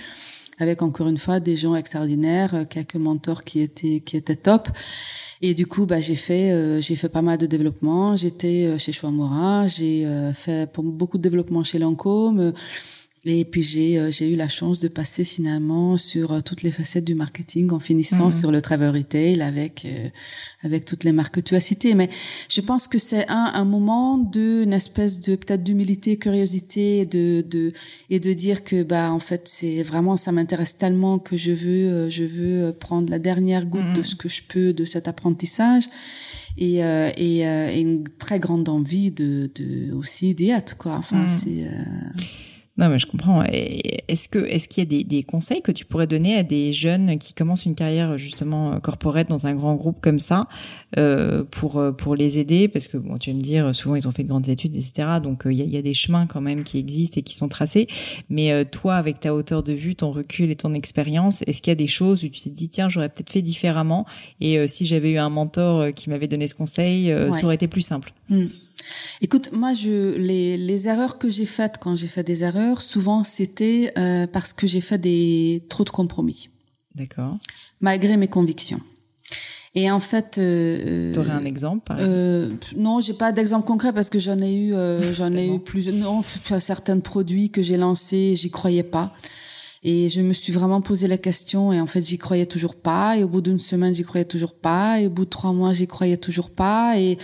avec 0.59 0.81
encore 0.81 1.07
une 1.07 1.17
fois 1.17 1.39
des 1.39 1.55
gens 1.55 1.75
extraordinaires, 1.75 2.55
euh, 2.55 2.65
quelques 2.65 2.95
mentors 2.95 3.43
qui 3.43 3.61
étaient 3.61 4.01
qui 4.01 4.17
étaient 4.17 4.35
top. 4.35 4.69
Et 5.41 5.53
du 5.53 5.67
coup, 5.67 5.85
bah, 5.85 5.99
j'ai 5.99 6.15
fait 6.15 6.51
euh, 6.51 6.81
j'ai 6.81 6.95
fait 6.95 7.09
pas 7.09 7.21
mal 7.21 7.37
de 7.37 7.45
développement. 7.45 8.15
J'étais 8.15 8.65
euh, 8.65 8.77
chez 8.77 8.91
Chouamora, 8.91 9.67
j'ai 9.67 10.07
fait 10.33 10.69
beaucoup 10.77 11.17
de 11.17 11.23
développement 11.23 11.63
chez 11.63 11.79
Lancôme. 11.79 12.53
Et 13.29 13.45
puis 13.45 13.61
j'ai 13.61 13.99
euh, 13.99 14.09
eu 14.21 14.35
la 14.35 14.47
chance 14.47 14.79
de 14.79 14.87
passer 14.87 15.23
finalement 15.23 15.97
sur 15.97 16.31
euh, 16.31 16.41
toutes 16.41 16.63
les 16.63 16.71
facettes 16.71 17.03
du 17.03 17.13
marketing 17.13 17.71
en 17.71 17.79
finissant 17.79 18.27
mhm. 18.27 18.31
sur 18.31 18.51
le 18.51 18.61
travel 18.61 18.89
retail 18.89 19.41
avec 19.41 19.85
euh, 19.85 20.09
avec 20.63 20.85
toutes 20.85 21.03
les 21.03 21.11
marques 21.11 21.35
que 21.35 21.41
tu 21.41 21.55
as 21.55 21.59
citées. 21.59 21.93
Mais 21.93 22.09
je 22.49 22.61
pense 22.61 22.87
que 22.87 22.97
c'est 22.97 23.27
un 23.29 23.51
un 23.53 23.65
moment 23.65 24.17
de 24.17 24.63
une 24.63 24.73
espèce 24.73 25.19
de 25.19 25.35
peut-être 25.35 25.63
d'humilité, 25.63 26.17
curiosité, 26.17 27.05
de 27.05 27.41
de 27.41 27.73
et 28.09 28.19
de 28.19 28.31
dire 28.33 28.63
que 28.63 28.83
bah 28.83 29.11
en 29.11 29.19
fait 29.19 29.47
c'est 29.47 29.83
vraiment 29.83 30.15
ça 30.15 30.31
m'intéresse 30.31 30.77
tellement 30.77 31.19
que 31.19 31.35
je 31.35 31.51
veux 31.51 32.09
je 32.09 32.23
veux 32.23 32.71
prendre 32.71 33.09
la 33.09 33.19
dernière 33.19 33.65
goutte 33.65 33.93
de 33.93 33.99
mhm. 33.99 34.05
ce 34.05 34.15
que 34.15 34.29
je 34.29 34.41
peux 34.47 34.73
de 34.73 34.85
cet 34.85 35.07
apprentissage 35.07 35.89
et, 36.57 36.83
euh, 36.83 37.11
et, 37.17 37.39
et, 37.41 37.81
une 37.81 38.03
très 38.17 38.39
grande 38.39 38.67
envie 38.67 39.11
de, 39.11 39.49
de 39.53 39.93
aussi 39.93 40.33
d'y 40.33 40.49
être 40.49 40.77
quoi 40.77 40.93
enfin 40.93 41.23
mhm. 41.23 41.29
c'est 41.29 41.67
non, 42.77 42.89
mais 42.89 42.99
je 42.99 43.07
comprends. 43.07 43.43
Est-ce 43.43 44.29
que 44.29 44.39
est-ce 44.39 44.67
qu'il 44.67 44.83
y 44.83 44.87
a 44.87 44.89
des, 44.89 45.03
des, 45.03 45.23
conseils 45.23 45.61
que 45.61 45.71
tu 45.71 45.85
pourrais 45.85 46.07
donner 46.07 46.35
à 46.35 46.43
des 46.43 46.73
jeunes 46.73 47.17
qui 47.17 47.33
commencent 47.33 47.65
une 47.65 47.75
carrière 47.75 48.17
justement 48.17 48.79
corporate 48.79 49.29
dans 49.29 49.47
un 49.47 49.55
grand 49.55 49.75
groupe 49.75 49.99
comme 49.99 50.19
ça 50.19 50.47
euh, 50.97 51.43
pour 51.49 51.81
pour 51.97 52.15
les 52.15 52.37
aider? 52.37 52.67
Parce 52.67 52.87
que 52.87 52.97
bon, 52.97 53.17
tu 53.17 53.31
vas 53.31 53.35
me 53.35 53.41
dire, 53.41 53.73
souvent 53.73 53.95
ils 53.95 54.07
ont 54.07 54.11
fait 54.11 54.23
de 54.23 54.29
grandes 54.29 54.49
études, 54.49 54.75
etc. 54.75 55.07
Donc 55.21 55.45
euh, 55.45 55.53
il 55.53 55.59
y, 55.59 55.61
a, 55.61 55.65
y, 55.65 55.77
a, 55.77 55.81
des 55.81 55.93
chemins 55.93 56.27
quand 56.27 56.41
même 56.41 56.63
qui 56.63 56.77
existent 56.77 57.19
et 57.19 57.23
qui 57.23 57.33
sont 57.33 57.47
tracés. 57.47 57.87
Mais 58.29 58.51
euh, 58.51 58.63
toi, 58.63 58.95
avec 58.95 59.19
ta 59.19 59.33
hauteur 59.33 59.63
de 59.63 59.73
vue, 59.73 59.95
ton 59.95 60.11
recul 60.11 60.51
et 60.51 60.55
ton 60.55 60.73
expérience, 60.73 61.41
est-ce 61.47 61.61
qu'il 61.61 61.71
y 61.71 61.73
a 61.73 61.75
des 61.75 61.87
choses 61.87 62.23
où 62.23 62.29
tu 62.29 62.41
t'es 62.41 62.49
dit 62.49 62.69
tiens, 62.69 62.89
j'aurais 62.89 63.09
peut-être 63.09 63.31
fait 63.31 63.41
différemment? 63.41 64.05
Et 64.39 64.57
euh, 64.57 64.67
si 64.67 64.85
j'avais 64.85 65.11
eu 65.11 65.17
un 65.17 65.29
mentor 65.29 65.91
qui 65.95 66.09
m'avait 66.09 66.27
donné 66.27 66.47
ce 66.47 66.55
conseil, 66.55 67.13
ça 67.31 67.45
aurait 67.45 67.55
été 67.55 67.67
plus 67.67 67.81
simple. 67.81 68.13
Hmm. 68.29 68.47
Écoute, 69.21 69.51
moi, 69.51 69.73
je, 69.73 70.15
les, 70.17 70.57
les 70.57 70.87
erreurs 70.87 71.17
que 71.17 71.29
j'ai 71.29 71.45
faites 71.45 71.77
quand 71.79 71.95
j'ai 71.95 72.07
fait 72.07 72.23
des 72.23 72.43
erreurs, 72.43 72.81
souvent 72.81 73.23
c'était 73.23 73.91
euh, 73.97 74.27
parce 74.27 74.53
que 74.53 74.67
j'ai 74.67 74.81
fait 74.81 74.97
des 74.97 75.63
trop 75.69 75.83
de 75.83 75.89
compromis. 75.89 76.49
D'accord. 76.95 77.37
Malgré 77.81 78.17
mes 78.17 78.27
convictions. 78.27 78.81
Et 79.75 79.91
en 79.91 79.99
fait, 79.99 80.39
euh, 80.39 81.11
tu 81.13 81.19
aurais 81.19 81.31
un 81.31 81.45
exemple, 81.45 81.83
par 81.85 81.99
exemple? 81.99 82.15
euh, 82.17 82.49
Non, 82.75 82.99
j'ai 82.99 83.13
pas 83.13 83.31
d'exemple 83.31 83.67
concret 83.67 83.93
parce 83.93 84.09
que 84.09 84.17
j'en 84.17 84.41
ai 84.41 84.55
eu, 84.55 84.73
euh, 84.73 85.13
j'en 85.13 85.31
ai 85.33 85.53
eu 85.53 85.59
plus. 85.59 85.89
Non, 85.89 86.23
certains 86.23 86.99
produits 86.99 87.51
que 87.51 87.61
j'ai 87.61 87.77
lancés, 87.77 88.35
j'y 88.35 88.49
croyais 88.49 88.81
pas. 88.83 89.13
Et 89.89 90.09
je 90.09 90.21
me 90.21 90.33
suis 90.33 90.51
vraiment 90.51 90.81
posé 90.81 91.07
la 91.07 91.17
question 91.17 91.71
et 91.71 91.79
en 91.79 91.85
fait 91.85 92.01
j'y 92.01 92.17
croyais 92.17 92.45
toujours 92.45 92.75
pas. 92.75 93.15
Et 93.15 93.23
au 93.23 93.29
bout 93.29 93.39
d'une 93.39 93.57
semaine 93.57 93.95
j'y 93.95 94.03
croyais 94.03 94.25
toujours 94.25 94.53
pas. 94.53 94.99
Et 94.99 95.07
au 95.07 95.09
bout 95.09 95.23
de 95.23 95.29
trois 95.29 95.53
mois 95.53 95.71
j'y 95.71 95.87
croyais 95.87 96.17
toujours 96.17 96.49
pas. 96.49 96.99
Et 96.99 97.17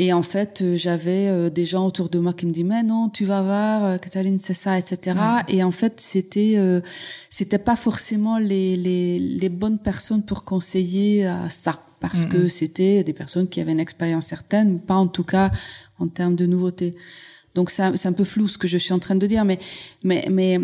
et 0.00 0.12
en 0.12 0.22
fait, 0.22 0.62
euh, 0.62 0.74
j'avais 0.74 1.28
euh, 1.28 1.48
des 1.48 1.64
gens 1.64 1.86
autour 1.86 2.08
de 2.08 2.18
moi 2.18 2.32
qui 2.32 2.46
me 2.46 2.50
disaient 2.50 2.66
mais 2.66 2.82
non, 2.82 3.08
tu 3.08 3.24
vas 3.24 3.40
voir, 3.40 3.84
euh, 3.84 3.98
Cataline, 3.98 4.40
c'est 4.40 4.52
ça, 4.52 4.76
etc. 4.76 5.16
Et 5.46 5.62
en 5.62 5.70
fait, 5.70 6.00
c'était 6.00 6.58
c'était 7.30 7.58
pas 7.58 7.76
forcément 7.76 8.38
les, 8.38 8.76
les, 8.76 9.20
les 9.20 9.48
bonnes 9.48 9.78
personnes 9.78 10.24
pour 10.24 10.42
conseiller 10.42 11.26
à 11.26 11.50
ça, 11.50 11.84
parce 12.00 12.26
que 12.26 12.48
c'était 12.48 13.04
des 13.04 13.12
personnes 13.12 13.48
qui 13.48 13.60
avaient 13.60 13.70
une 13.70 13.78
expérience 13.78 14.26
certaine, 14.26 14.80
pas 14.80 14.96
en 14.96 15.06
tout 15.06 15.22
cas 15.22 15.52
en 16.00 16.08
termes 16.08 16.34
de 16.34 16.46
nouveauté. 16.46 16.96
Donc 17.54 17.70
c'est 17.70 18.06
un 18.06 18.12
peu 18.12 18.24
flou 18.24 18.48
ce 18.48 18.58
que 18.58 18.66
je 18.66 18.78
suis 18.78 18.94
en 18.94 18.98
train 18.98 19.14
de 19.14 19.26
dire, 19.26 19.44
mais 19.44 19.58
mais 20.02 20.26
mais 20.30 20.58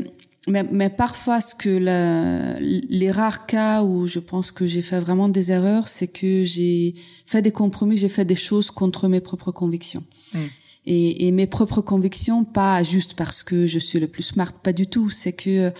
mais, 0.46 0.62
mais, 0.62 0.88
parfois, 0.88 1.40
ce 1.40 1.55
que 1.55 1.68
la, 1.68 2.59
les 2.61 3.11
rares 3.11 3.46
cas 3.46 3.83
où 3.83 4.07
je 4.07 4.18
pense 4.18 4.53
que 4.53 4.66
j'ai 4.66 4.83
fait 4.83 5.01
vraiment 5.01 5.29
des 5.29 5.53
erreurs, 5.53 5.88
c'est 5.88 6.07
que 6.07 6.44
j'ai 6.44 6.94
fait 7.27 7.42
des 7.42 7.53
compromis, 7.53 7.96
j'ai 7.96 8.09
fait 8.09 8.24
des 8.24 8.37
choses 8.37 8.70
contre 8.70 9.09
mes 9.09 9.20
propres 9.20 9.53
convictions. 9.53 10.05
Mm. 10.33 10.38
Et, 10.87 11.27
et, 11.27 11.33
mes 11.33 11.46
propres 11.46 11.83
convictions, 11.83 12.44
pas 12.44 12.83
juste 12.83 13.14
parce 13.14 13.42
que 13.42 13.66
je 13.66 13.79
suis 13.79 14.01
le 14.01 14.07
plus 14.07 14.22
smart, 14.22 14.53
pas 14.53 14.72
du 14.72 14.87
tout. 14.87 15.11
C'est 15.11 15.35
que 15.35 15.70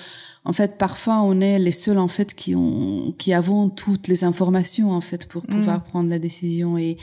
en 0.49 0.55
fait, 0.55 0.79
parfois, 0.79 1.21
on 1.21 1.43
est 1.43 1.59
les 1.59 1.73
seuls 1.73 1.99
en 1.99 2.09
fait 2.09 2.35
qui 2.35 2.55
ont, 2.55 3.15
qui 3.19 3.35
avons 3.35 3.69
toutes 3.69 4.09
les 4.09 4.25
informations 4.25 4.93
en 4.93 5.03
fait 5.03 5.27
pour 5.27 5.43
pouvoir 5.43 5.81
mm. 5.81 5.83
prendre 5.83 6.09
la 6.09 6.19
décision. 6.19 6.79
Et, 6.79 6.97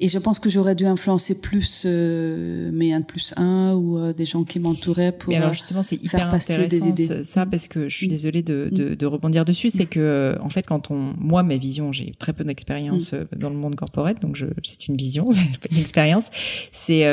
et 0.00 0.08
je 0.08 0.18
pense 0.18 0.38
que 0.38 0.50
j'aurais 0.50 0.74
dû 0.74 0.84
influencer 0.84 1.40
plus 1.40 1.84
euh, 1.86 2.70
mes 2.74 2.92
un 2.92 3.00
plus 3.00 3.32
un 3.38 3.72
ou 3.74 3.96
euh, 3.96 4.12
des 4.12 4.26
gens 4.26 4.44
qui 4.44 4.60
m'entouraient 4.60 5.12
pour 5.12 5.34
alors 5.34 5.54
justement, 5.54 5.82
c'est 5.82 5.96
hyper 5.96 6.10
faire 6.10 6.28
passer 6.28 6.66
des 6.66 6.88
idées. 6.88 7.24
Ça, 7.24 7.46
parce 7.46 7.68
que 7.68 7.88
je 7.88 7.96
suis 7.96 8.06
mm. 8.06 8.10
désolée 8.10 8.42
de, 8.42 8.68
de, 8.70 8.90
mm. 8.90 8.96
de 8.96 9.06
rebondir 9.06 9.46
dessus, 9.46 9.70
c'est 9.70 9.86
que 9.86 9.98
euh, 9.98 10.38
en 10.42 10.50
fait, 10.50 10.66
quand 10.66 10.90
on, 10.90 11.14
moi, 11.18 11.42
ma 11.42 11.56
vision, 11.56 11.92
j'ai 11.92 12.12
très 12.18 12.34
peu 12.34 12.44
d'expérience 12.44 13.14
euh, 13.14 13.24
dans 13.34 13.48
le 13.48 13.56
monde 13.56 13.76
corporate, 13.76 14.20
donc 14.20 14.38
c'est 14.62 14.88
une 14.88 14.96
vision, 14.96 15.30
c'est 15.30 15.72
une 15.72 15.78
expérience. 15.78 16.30
C'est, 16.70 17.06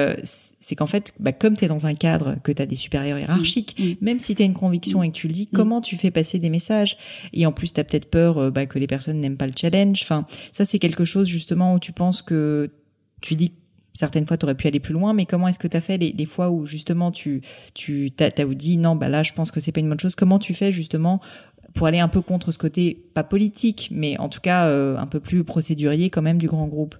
c'est 0.60 0.76
qu'en 0.76 0.86
fait, 0.86 1.14
bah, 1.22 1.32
comme 1.32 1.56
tu 1.56 1.64
es 1.64 1.70
dans 1.70 1.86
un 1.86 1.94
cadre 1.94 2.36
que 2.44 2.52
tu 2.52 2.62
as 2.62 2.66
des 2.66 2.76
supérieurs 2.76 3.20
hiérarchiques, 3.20 3.98
même 4.02 4.20
si 4.20 4.36
tu 4.36 4.44
as 4.44 4.46
une 4.46 4.54
conviction 4.54 5.02
et 5.02 5.08
que 5.12 5.16
tu 5.16 5.28
le 5.28 5.34
dis, 5.34 5.48
comment 5.48 5.77
tu 5.82 5.98
fais 5.98 6.12
passer 6.12 6.40
des 6.40 6.50
messages. 6.50 6.98
Et 7.34 7.46
en 7.46 7.52
plus, 7.52 7.74
tu 7.74 7.80
as 7.80 7.84
peut-être 7.84 8.10
peur 8.10 8.38
euh, 8.38 8.52
bah, 8.52 8.66
que 8.66 8.80
les 8.80 8.88
personnes 8.88 9.20
n'aiment 9.20 9.38
pas 9.38 9.48
le 9.48 9.54
challenge. 9.56 10.02
Enfin, 10.04 10.26
ça, 10.52 10.66
c'est 10.66 10.80
quelque 10.80 11.06
chose 11.06 11.28
justement 11.28 11.74
où 11.74 11.80
tu 11.80 11.92
penses 11.92 12.22
que 12.22 12.70
tu 13.22 13.36
dis 13.36 13.54
certaines 13.98 14.26
fois 14.26 14.38
tu 14.38 14.46
aurais 14.46 14.56
pu 14.56 14.68
aller 14.68 14.80
plus 14.80 14.94
loin. 14.94 15.14
Mais 15.14 15.26
comment 15.26 15.48
est-ce 15.48 15.60
que 15.60 15.68
tu 15.68 15.76
as 15.76 15.82
fait 15.82 15.98
les, 15.98 16.26
fois 16.26 16.50
où 16.50 16.66
justement 16.66 17.12
tu 17.12 17.42
tu 17.74 18.12
t'as, 18.12 18.30
dit 18.46 18.78
non 18.78 18.96
bah 18.96 19.10
là 19.10 19.24
je 19.24 19.34
pense 19.34 19.52
que 19.52 19.60
c'est 19.60 19.72
pas 19.72 19.80
une 19.80 19.90
bonne 19.90 20.00
chose. 20.00 20.16
Comment 20.16 20.40
tu 20.40 20.54
fais 20.54 20.72
justement 20.72 21.20
pour 21.74 21.88
aller 21.88 22.00
un 22.00 22.08
peu 22.08 22.22
contre 22.22 22.52
ce 22.52 22.58
côté 22.58 23.06
pas 23.14 23.24
politique 23.24 23.90
mais 23.92 24.18
en 24.20 24.30
tout 24.30 24.40
cas 24.40 24.68
euh, 24.68 24.98
un 24.98 25.08
peu 25.08 25.20
plus 25.20 25.44
procédurier 25.44 26.10
quand 26.10 26.22
même 26.22 26.38
du 26.38 26.48
grand 26.48 26.68
groupe? 26.68 26.96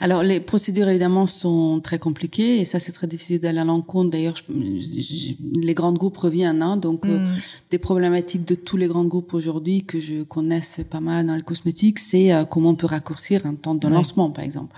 Alors 0.00 0.22
les 0.22 0.40
procédures 0.40 0.88
évidemment 0.88 1.26
sont 1.26 1.80
très 1.80 1.98
compliquées 1.98 2.60
et 2.60 2.64
ça 2.64 2.78
c'est 2.78 2.92
très 2.92 3.06
difficile 3.06 3.40
d'aller 3.40 3.58
à 3.58 3.64
l'encontre. 3.64 4.10
D'ailleurs, 4.10 4.36
les 4.48 5.74
grands 5.74 5.92
groupes 5.92 6.16
reviennent, 6.16 6.62
hein, 6.62 6.76
donc 6.76 7.04
euh, 7.04 7.18
mm. 7.18 7.36
des 7.70 7.78
problématiques 7.78 8.44
de 8.44 8.54
tous 8.54 8.76
les 8.76 8.86
grands 8.86 9.04
groupes 9.04 9.34
aujourd'hui 9.34 9.84
que 9.84 10.00
je 10.00 10.22
connaisse 10.22 10.80
pas 10.88 11.00
mal 11.00 11.26
dans 11.26 11.34
les 11.34 11.42
cosmétiques, 11.42 11.98
c'est 11.98 12.32
euh, 12.32 12.44
comment 12.44 12.70
on 12.70 12.74
peut 12.76 12.86
raccourcir 12.86 13.44
un 13.46 13.54
temps 13.54 13.74
de 13.74 13.88
lancement, 13.88 14.30
par 14.30 14.44
exemple. 14.44 14.74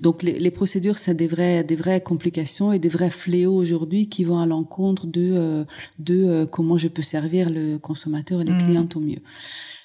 Donc 0.00 0.24
les, 0.24 0.38
les 0.40 0.50
procédures, 0.50 0.98
c'est 0.98 1.14
des 1.14 1.28
vraies, 1.28 1.62
des 1.62 1.76
vraies 1.76 2.00
complications 2.00 2.72
et 2.72 2.80
des 2.80 2.88
vrais 2.88 3.10
fléaux 3.10 3.54
aujourd'hui 3.54 4.08
qui 4.08 4.24
vont 4.24 4.38
à 4.38 4.46
l'encontre 4.46 5.06
de, 5.06 5.32
euh, 5.34 5.64
de 6.00 6.44
comment 6.46 6.78
je 6.78 6.88
peux 6.88 7.02
servir 7.02 7.48
le 7.50 7.78
consommateur 7.78 8.40
et 8.40 8.44
les 8.44 8.54
mm. 8.54 8.58
clients 8.58 8.88
au 8.96 9.00
mieux. 9.00 9.22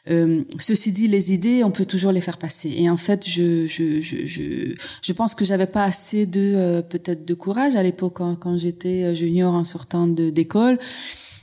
Euh, 0.10 0.44
ceci 0.60 0.92
dit, 0.92 1.08
les 1.08 1.34
idées, 1.34 1.64
on 1.64 1.72
peut 1.72 1.86
toujours 1.86 2.12
les 2.12 2.22
faire 2.22 2.38
passer. 2.38 2.74
Et 2.78 2.90
en 2.90 2.98
fait, 2.98 3.28
je 3.28 3.66
je 3.68 4.00
je 4.02 4.26
je, 4.26 4.76
je 5.02 5.14
pense 5.14 5.36
que 5.36 5.46
j'avais 5.46 5.68
pas 5.68 5.84
assez 5.84 6.26
de 6.26 6.54
euh, 6.56 6.82
peut-être 6.82 7.26
de 7.26 7.34
courage 7.34 7.76
à 7.76 7.84
l'époque 7.84 8.14
quand, 8.16 8.36
quand 8.36 8.58
j'étais 8.58 9.04
euh, 9.04 9.16
junior 9.16 9.54
en 9.54 9.64
sortant 9.64 10.08
de 10.08 10.30
d'école. 10.30 10.80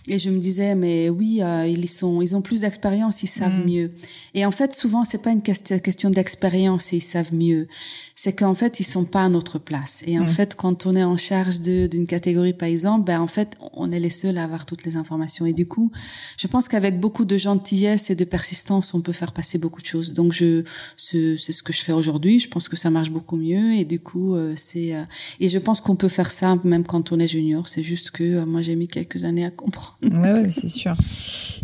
Et 0.06 0.18
je 0.18 0.28
me 0.28 0.38
disais, 0.38 0.74
mais 0.74 1.08
oui, 1.08 1.40
euh, 1.42 1.66
ils 1.66 1.88
sont, 1.88 2.20
ils 2.20 2.36
ont 2.36 2.42
plus 2.42 2.60
d'expérience, 2.60 3.22
ils 3.22 3.28
savent 3.28 3.60
mm. 3.60 3.70
mieux. 3.70 3.90
Et 4.34 4.44
en 4.44 4.50
fait, 4.50 4.74
souvent, 4.74 5.04
c'est 5.04 5.22
pas 5.22 5.30
une 5.30 5.40
question 5.40 6.10
d'expérience 6.10 6.92
et 6.92 6.96
ils 6.96 7.02
savent 7.02 7.32
mieux. 7.32 7.68
C'est 8.16 8.32
qu'en 8.32 8.54
fait, 8.54 8.78
ils 8.80 8.84
sont 8.84 9.04
pas 9.04 9.24
à 9.24 9.28
notre 9.28 9.58
place. 9.58 10.02
Et 10.06 10.18
en 10.18 10.24
mm. 10.24 10.28
fait, 10.28 10.54
quand 10.54 10.86
on 10.86 10.94
est 10.94 11.02
en 11.02 11.16
charge 11.16 11.60
d'une 11.60 12.06
catégorie, 12.06 12.52
par 12.52 12.68
exemple, 12.68 13.04
ben 13.04 13.20
en 13.20 13.26
fait, 13.26 13.56
on 13.72 13.90
est 13.90 13.98
les 13.98 14.10
seuls 14.10 14.38
à 14.38 14.44
avoir 14.44 14.66
toutes 14.66 14.84
les 14.84 14.96
informations. 14.96 15.46
Et 15.46 15.52
du 15.52 15.66
coup, 15.66 15.90
je 16.38 16.46
pense 16.46 16.68
qu'avec 16.68 17.00
beaucoup 17.00 17.24
de 17.24 17.36
gentillesse 17.36 18.10
et 18.10 18.14
de 18.14 18.24
persistance, 18.24 18.94
on 18.94 19.00
peut 19.00 19.12
faire 19.12 19.32
passer 19.32 19.58
beaucoup 19.58 19.82
de 19.82 19.86
choses. 19.86 20.12
Donc, 20.12 20.32
je, 20.32 20.62
c'est 20.96 21.36
ce 21.36 21.62
que 21.62 21.72
je 21.72 21.80
fais 21.80 21.92
aujourd'hui. 21.92 22.38
Je 22.38 22.48
pense 22.48 22.68
que 22.68 22.76
ça 22.76 22.90
marche 22.90 23.10
beaucoup 23.10 23.36
mieux. 23.36 23.74
Et 23.74 23.84
du 23.84 23.98
coup, 23.98 24.34
euh, 24.34 24.54
c'est, 24.56 24.94
euh, 24.94 25.02
et 25.40 25.48
je 25.48 25.58
pense 25.58 25.80
qu'on 25.80 25.96
peut 25.96 26.08
faire 26.08 26.30
ça 26.30 26.56
même 26.62 26.84
quand 26.84 27.12
on 27.12 27.18
est 27.18 27.28
junior. 27.28 27.68
C'est 27.68 27.82
juste 27.82 28.10
que 28.10 28.44
moi, 28.44 28.62
j'ai 28.62 28.76
mis 28.76 28.88
quelques 28.88 29.24
années 29.24 29.44
à 29.44 29.50
comprendre. 29.50 29.98
Ouais, 30.02 30.32
ouais 30.32 30.50
c'est 30.50 30.68
sûr. 30.68 30.94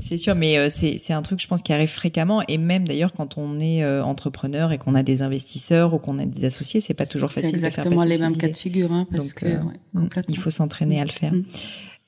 C'est 0.00 0.16
sûr, 0.16 0.34
mais 0.34 0.58
euh, 0.58 0.68
c'est, 0.70 0.98
c'est 0.98 1.12
un 1.12 1.22
truc, 1.22 1.40
je 1.40 1.46
pense, 1.46 1.62
qui 1.62 1.72
arrive 1.72 1.88
fréquemment. 1.88 2.42
Et 2.48 2.58
même 2.58 2.86
d'ailleurs, 2.86 3.12
quand 3.12 3.38
on 3.38 3.60
est 3.60 3.82
euh, 3.82 4.02
entrepreneur 4.02 4.72
et 4.72 4.78
qu'on 4.78 4.94
a 4.94 5.02
des 5.02 5.22
investisseurs 5.22 5.94
ou 5.94 5.98
qu'on 5.98 6.18
a 6.18 6.24
des 6.24 6.39
associés, 6.44 6.80
c'est 6.80 6.94
pas 6.94 7.06
toujours 7.06 7.32
facile. 7.32 7.50
C'est 7.50 7.66
exactement 7.66 8.04
les 8.04 8.18
mêmes 8.18 8.36
cas 8.36 8.48
de 8.48 8.56
figure, 8.56 8.92
hein, 8.92 9.06
parce 9.10 9.32
que 9.32 9.46
euh, 9.46 10.22
il 10.28 10.36
faut 10.36 10.50
s'entraîner 10.50 11.00
à 11.00 11.04
le 11.04 11.10
faire. 11.10 11.32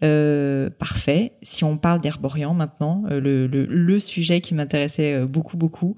Euh, 0.02 0.68
parfait. 0.68 1.32
Si 1.42 1.62
on 1.62 1.76
parle 1.76 2.00
d'Herborian 2.00 2.54
maintenant, 2.54 3.04
euh, 3.08 3.20
le, 3.20 3.46
le, 3.46 3.66
le, 3.66 3.98
sujet 4.00 4.40
qui 4.40 4.52
m'intéressait 4.54 5.14
euh, 5.14 5.26
beaucoup, 5.26 5.56
beaucoup. 5.56 5.96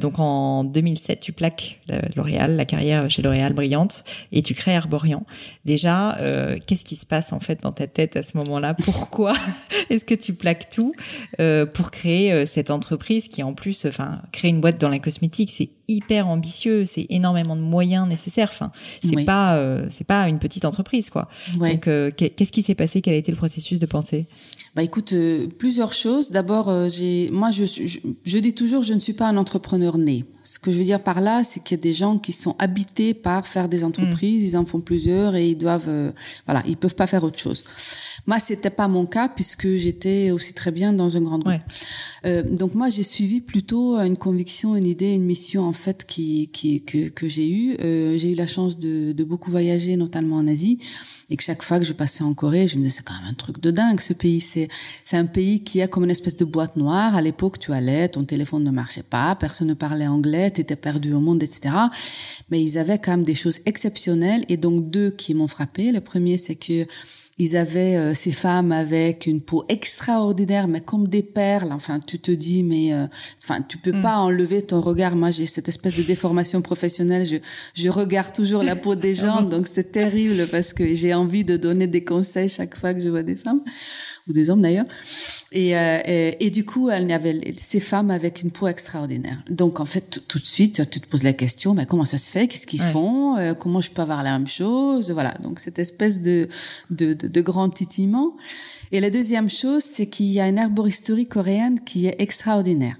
donc 0.00 0.18
en 0.18 0.64
2007, 0.64 1.20
tu 1.20 1.32
plaques 1.32 1.80
L'Oréal, 2.14 2.56
la 2.56 2.64
carrière 2.64 3.08
chez 3.08 3.22
L'Oréal 3.22 3.54
brillante, 3.54 4.04
et 4.32 4.42
tu 4.42 4.54
crées 4.54 4.72
Herborian. 4.72 5.24
Déjà, 5.64 6.18
qu'est-ce 6.66 6.84
qui 6.84 6.96
se 6.96 7.06
passe 7.06 7.32
en 7.32 7.40
fait 7.40 7.62
dans 7.62 7.72
ta 7.72 7.86
tête 7.86 8.16
à 8.16 8.22
ce 8.22 8.36
moment-là? 8.38 8.74
Pourquoi 8.74 9.34
est-ce 9.90 10.04
que 10.04 10.14
tu 10.14 10.34
plaques 10.34 10.68
tout 10.68 10.92
pour 11.72 11.90
créer 11.90 12.44
cette 12.46 12.70
entreprise 12.70 13.28
qui 13.28 13.42
en 13.42 13.54
plus, 13.54 13.86
enfin, 13.86 14.20
créer 14.32 14.50
une 14.50 14.60
boîte 14.60 14.78
dans 14.78 14.88
la 14.88 14.98
cosmétique, 14.98 15.50
c'est 15.50 15.70
hyper 15.88 16.28
ambitieux, 16.28 16.84
c'est 16.84 17.06
énormément 17.08 17.56
de 17.56 17.62
moyens 17.62 18.06
nécessaires. 18.06 18.50
Enfin, 18.52 18.70
c'est 19.02 19.24
pas 19.24 19.58
c'est 19.88 20.06
pas 20.06 20.28
une 20.28 20.38
petite 20.38 20.64
entreprise 20.64 21.08
quoi. 21.08 21.28
Donc 21.58 21.88
qu'est-ce 22.16 22.52
qui 22.52 22.62
s'est 22.62 22.74
passé? 22.74 23.00
Quel 23.00 23.14
a 23.14 23.18
été 23.18 23.32
le 23.32 23.37
processus 23.38 23.78
de 23.78 23.86
pensée 23.86 24.26
bah 24.74 24.84
écoute, 24.84 25.12
euh, 25.12 25.48
plusieurs 25.58 25.92
choses. 25.92 26.30
D'abord, 26.30 26.68
euh, 26.68 26.88
j'ai, 26.88 27.30
moi, 27.32 27.50
je, 27.50 27.64
je, 27.64 27.98
je, 28.24 28.38
dis 28.38 28.54
toujours, 28.54 28.82
je 28.82 28.94
ne 28.94 29.00
suis 29.00 29.12
pas 29.12 29.26
un 29.26 29.36
entrepreneur 29.36 29.98
né. 29.98 30.24
Ce 30.50 30.58
que 30.58 30.72
je 30.72 30.78
veux 30.78 30.84
dire 30.84 31.02
par 31.02 31.20
là, 31.20 31.44
c'est 31.44 31.62
qu'il 31.62 31.76
y 31.76 31.80
a 31.80 31.82
des 31.82 31.92
gens 31.92 32.16
qui 32.16 32.32
sont 32.32 32.56
habités 32.58 33.12
par 33.12 33.46
faire 33.46 33.68
des 33.68 33.84
entreprises, 33.84 34.42
ils 34.42 34.56
en 34.56 34.64
font 34.64 34.80
plusieurs 34.80 35.36
et 35.36 35.50
ils 35.50 35.58
doivent, 35.58 35.90
euh, 35.90 36.10
voilà, 36.46 36.62
ils 36.66 36.78
peuvent 36.78 36.94
pas 36.94 37.06
faire 37.06 37.22
autre 37.22 37.38
chose. 37.38 37.64
Moi, 38.26 38.40
c'était 38.40 38.70
pas 38.70 38.88
mon 38.88 39.04
cas 39.04 39.28
puisque 39.28 39.76
j'étais 39.76 40.30
aussi 40.30 40.54
très 40.54 40.70
bien 40.70 40.94
dans 40.94 41.18
un 41.18 41.20
grand 41.20 41.38
groupe. 41.38 41.60
Euh, 42.24 42.42
donc 42.42 42.74
moi, 42.74 42.88
j'ai 42.88 43.02
suivi 43.02 43.42
plutôt 43.42 43.98
une 43.98 44.16
conviction, 44.16 44.74
une 44.74 44.86
idée, 44.86 45.12
une 45.12 45.26
mission 45.26 45.64
en 45.64 45.74
fait 45.74 46.06
qui, 46.06 46.48
qui 46.50 46.82
que, 46.82 47.10
que 47.10 47.28
j'ai 47.28 47.50
eu. 47.50 47.76
Euh, 47.82 48.16
j'ai 48.16 48.32
eu 48.32 48.34
la 48.34 48.46
chance 48.46 48.78
de, 48.78 49.12
de 49.12 49.24
beaucoup 49.24 49.50
voyager, 49.50 49.98
notamment 49.98 50.36
en 50.36 50.48
Asie 50.48 50.78
et 51.30 51.36
que 51.36 51.42
chaque 51.42 51.62
fois 51.62 51.78
que 51.78 51.84
je 51.84 51.92
passais 51.92 52.24
en 52.24 52.32
Corée, 52.32 52.68
je 52.68 52.78
me 52.78 52.84
disais 52.84 52.96
c'est 52.96 53.04
quand 53.04 53.14
même 53.14 53.30
un 53.30 53.34
truc 53.34 53.60
de 53.60 53.70
dingue 53.70 54.00
ce 54.00 54.14
pays. 54.14 54.40
C'est 54.40 54.68
c'est 55.04 55.16
un 55.16 55.26
pays 55.26 55.62
qui 55.62 55.82
a 55.82 55.88
comme 55.88 56.04
une 56.04 56.10
espèce 56.10 56.36
de 56.36 56.44
boîte 56.44 56.76
noire. 56.76 57.14
À 57.14 57.20
l'époque, 57.20 57.58
tu 57.58 57.72
allais, 57.72 58.08
ton 58.08 58.24
téléphone 58.24 58.64
ne 58.64 58.70
marchait 58.70 59.02
pas, 59.02 59.34
personne 59.34 59.68
ne 59.68 59.74
parlait 59.74 60.06
anglais, 60.06 60.37
tu 60.52 60.60
étais 60.60 60.76
perdu 60.76 61.12
au 61.12 61.20
monde, 61.20 61.42
etc. 61.42 61.74
Mais 62.50 62.62
ils 62.62 62.78
avaient 62.78 62.98
quand 62.98 63.12
même 63.12 63.24
des 63.24 63.34
choses 63.34 63.60
exceptionnelles 63.66 64.44
et 64.48 64.56
donc 64.56 64.90
deux 64.90 65.10
qui 65.10 65.34
m'ont 65.34 65.48
frappé. 65.48 65.92
Le 65.92 66.00
premier, 66.00 66.36
c'est 66.38 66.56
que 66.56 66.86
ils 67.40 67.56
avaient 67.56 67.96
euh, 67.96 68.14
ces 68.14 68.32
femmes 68.32 68.72
avec 68.72 69.26
une 69.26 69.40
peau 69.40 69.64
extraordinaire, 69.68 70.66
mais 70.66 70.80
comme 70.80 71.06
des 71.06 71.22
perles. 71.22 71.70
Enfin, 71.70 72.00
tu 72.00 72.18
te 72.18 72.32
dis, 72.32 72.64
mais 72.64 72.92
euh, 72.92 73.06
enfin, 73.42 73.62
tu 73.62 73.78
peux 73.78 73.92
mm. 73.92 74.02
pas 74.02 74.16
enlever 74.16 74.62
ton 74.62 74.80
regard. 74.80 75.14
Moi, 75.14 75.30
j'ai 75.30 75.46
cette 75.46 75.68
espèce 75.68 75.96
de 75.96 76.02
déformation 76.02 76.62
professionnelle. 76.62 77.24
Je, 77.26 77.36
je 77.74 77.88
regarde 77.88 78.34
toujours 78.34 78.64
la 78.64 78.74
peau 78.74 78.96
des 78.96 79.14
gens, 79.22 79.42
donc 79.42 79.68
c'est 79.68 79.92
terrible 79.92 80.48
parce 80.50 80.72
que 80.72 80.94
j'ai 80.94 81.14
envie 81.14 81.44
de 81.44 81.56
donner 81.56 81.86
des 81.86 82.02
conseils 82.02 82.48
chaque 82.48 82.76
fois 82.76 82.92
que 82.92 83.00
je 83.00 83.08
vois 83.08 83.22
des 83.22 83.36
femmes 83.36 83.62
ou 84.28 84.32
des 84.32 84.50
hommes 84.50 84.62
d'ailleurs. 84.62 84.86
Et, 85.50 85.76
euh, 85.76 85.98
et, 86.04 86.46
et, 86.46 86.50
du 86.50 86.64
coup, 86.64 86.90
elle 86.90 87.10
avait 87.10 87.54
ces 87.56 87.80
femmes 87.80 88.10
avec 88.10 88.42
une 88.42 88.50
peau 88.50 88.66
extraordinaire. 88.66 89.42
Donc 89.48 89.80
en 89.80 89.86
fait, 89.86 90.22
tout 90.28 90.38
de 90.38 90.44
suite, 90.44 90.88
tu 90.90 91.00
te 91.00 91.06
poses 91.06 91.22
la 91.22 91.32
question, 91.32 91.74
mais 91.74 91.86
comment 91.86 92.04
ça 92.04 92.18
se 92.18 92.30
fait? 92.30 92.48
Qu'est-ce 92.48 92.66
qu'ils 92.66 92.82
font? 92.82 93.36
Euh, 93.38 93.54
Comment 93.54 93.80
je 93.80 93.90
peux 93.90 94.02
avoir 94.02 94.22
la 94.22 94.32
même 94.32 94.48
chose? 94.48 95.10
Voilà. 95.10 95.34
Donc 95.42 95.60
cette 95.60 95.78
espèce 95.78 96.20
de 96.20 96.48
de, 96.90 97.14
de, 97.14 97.28
de 97.28 97.40
grand 97.40 97.70
titillement. 97.70 98.36
Et 98.92 99.00
la 99.00 99.10
deuxième 99.10 99.50
chose, 99.50 99.82
c'est 99.82 100.06
qu'il 100.06 100.26
y 100.26 100.40
a 100.40 100.48
une 100.48 100.58
herboristerie 100.58 101.26
coréenne 101.26 101.80
qui 101.80 102.06
est 102.06 102.16
extraordinaire 102.20 102.96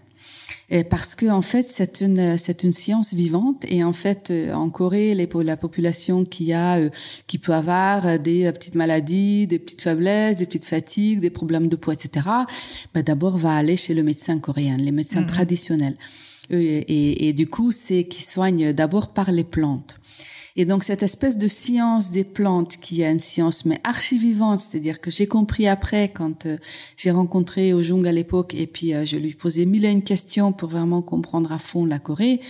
parce 0.91 1.15
que 1.15 1.27
en 1.27 1.43
fait 1.43 1.67
c'est 1.69 2.01
une 2.01 2.37
c'est 2.39 2.63
une 2.63 2.73
science 2.73 3.15
vivante 3.15 3.65
et 3.69 3.83
en 3.85 3.93
fait 3.93 4.31
euh, 4.31 4.53
en 4.53 4.71
Corée 4.71 5.15
les, 5.15 5.29
la 5.43 5.57
population 5.57 6.25
qui 6.25 6.53
a 6.53 6.79
euh, 6.79 6.91
qui 7.27 7.39
peut 7.39 7.55
avoir 7.55 8.19
des 8.19 8.45
euh, 8.45 8.53
petites 8.53 8.75
maladies, 8.75 9.47
des 9.47 9.59
petites 9.59 9.83
faiblesses, 9.83 10.37
des 10.37 10.47
petites 10.47 10.67
fatigues, 10.67 11.21
des 11.21 11.31
problèmes 11.31 11.69
de 11.69 11.77
poids, 11.77 11.95
etc. 11.95 12.27
Ben 12.95 13.03
d'abord 13.03 13.39
va 13.39 13.57
aller 13.57 13.77
chez 13.77 13.95
le 13.95 14.03
médecin 14.03 14.39
coréen, 14.39 14.77
les 14.77 14.93
médecins 14.93 15.23
mhm. 15.23 15.27
traditionnels. 15.27 15.97
Et, 16.51 16.57
et, 16.57 17.29
et, 17.29 17.33
du 17.35 17.47
coup, 17.47 17.73
c'est 17.73 18.05
qui 18.05 18.23
soignent 18.23 18.73
d'abord 18.73 19.13
par 19.13 19.31
les 19.33 19.45
plantes. 19.45 19.99
Et 20.59 20.65
donc 20.65 20.83
cette 20.83 21.05
espèce 21.05 21.37
de 21.37 21.47
science 21.47 22.11
des 22.11 22.25
plantes 22.25 22.79
qui 22.79 23.03
est 23.03 23.11
une 23.11 23.21
science 23.21 23.65
mais 23.65 23.79
archi-vivante, 23.85 24.59
c'est-à-dire 24.59 25.01
que 25.01 25.09
j'ai 25.09 25.29
compris 25.29 25.69
après 25.69 26.09
quand 26.09 26.47
euh, 26.47 26.57
j'ai 26.97 27.13
rencontré 27.13 27.73
Ojung 27.73 28.05
à 28.09 28.11
l'époque 28.11 28.55
et 28.55 28.67
puis 28.67 28.93
euh, 28.93 29.05
je 29.05 29.19
lui 29.19 29.35
posais 29.35 29.67
mille 29.67 29.85
et 29.85 29.93
une 29.93 30.03
questions 30.03 30.53
pour 30.53 30.69
vraiment 30.69 31.01
comprendre 31.01 31.53
à 31.53 31.61
fond 31.61 31.87
la 31.87 32.01
Corée 32.01 32.41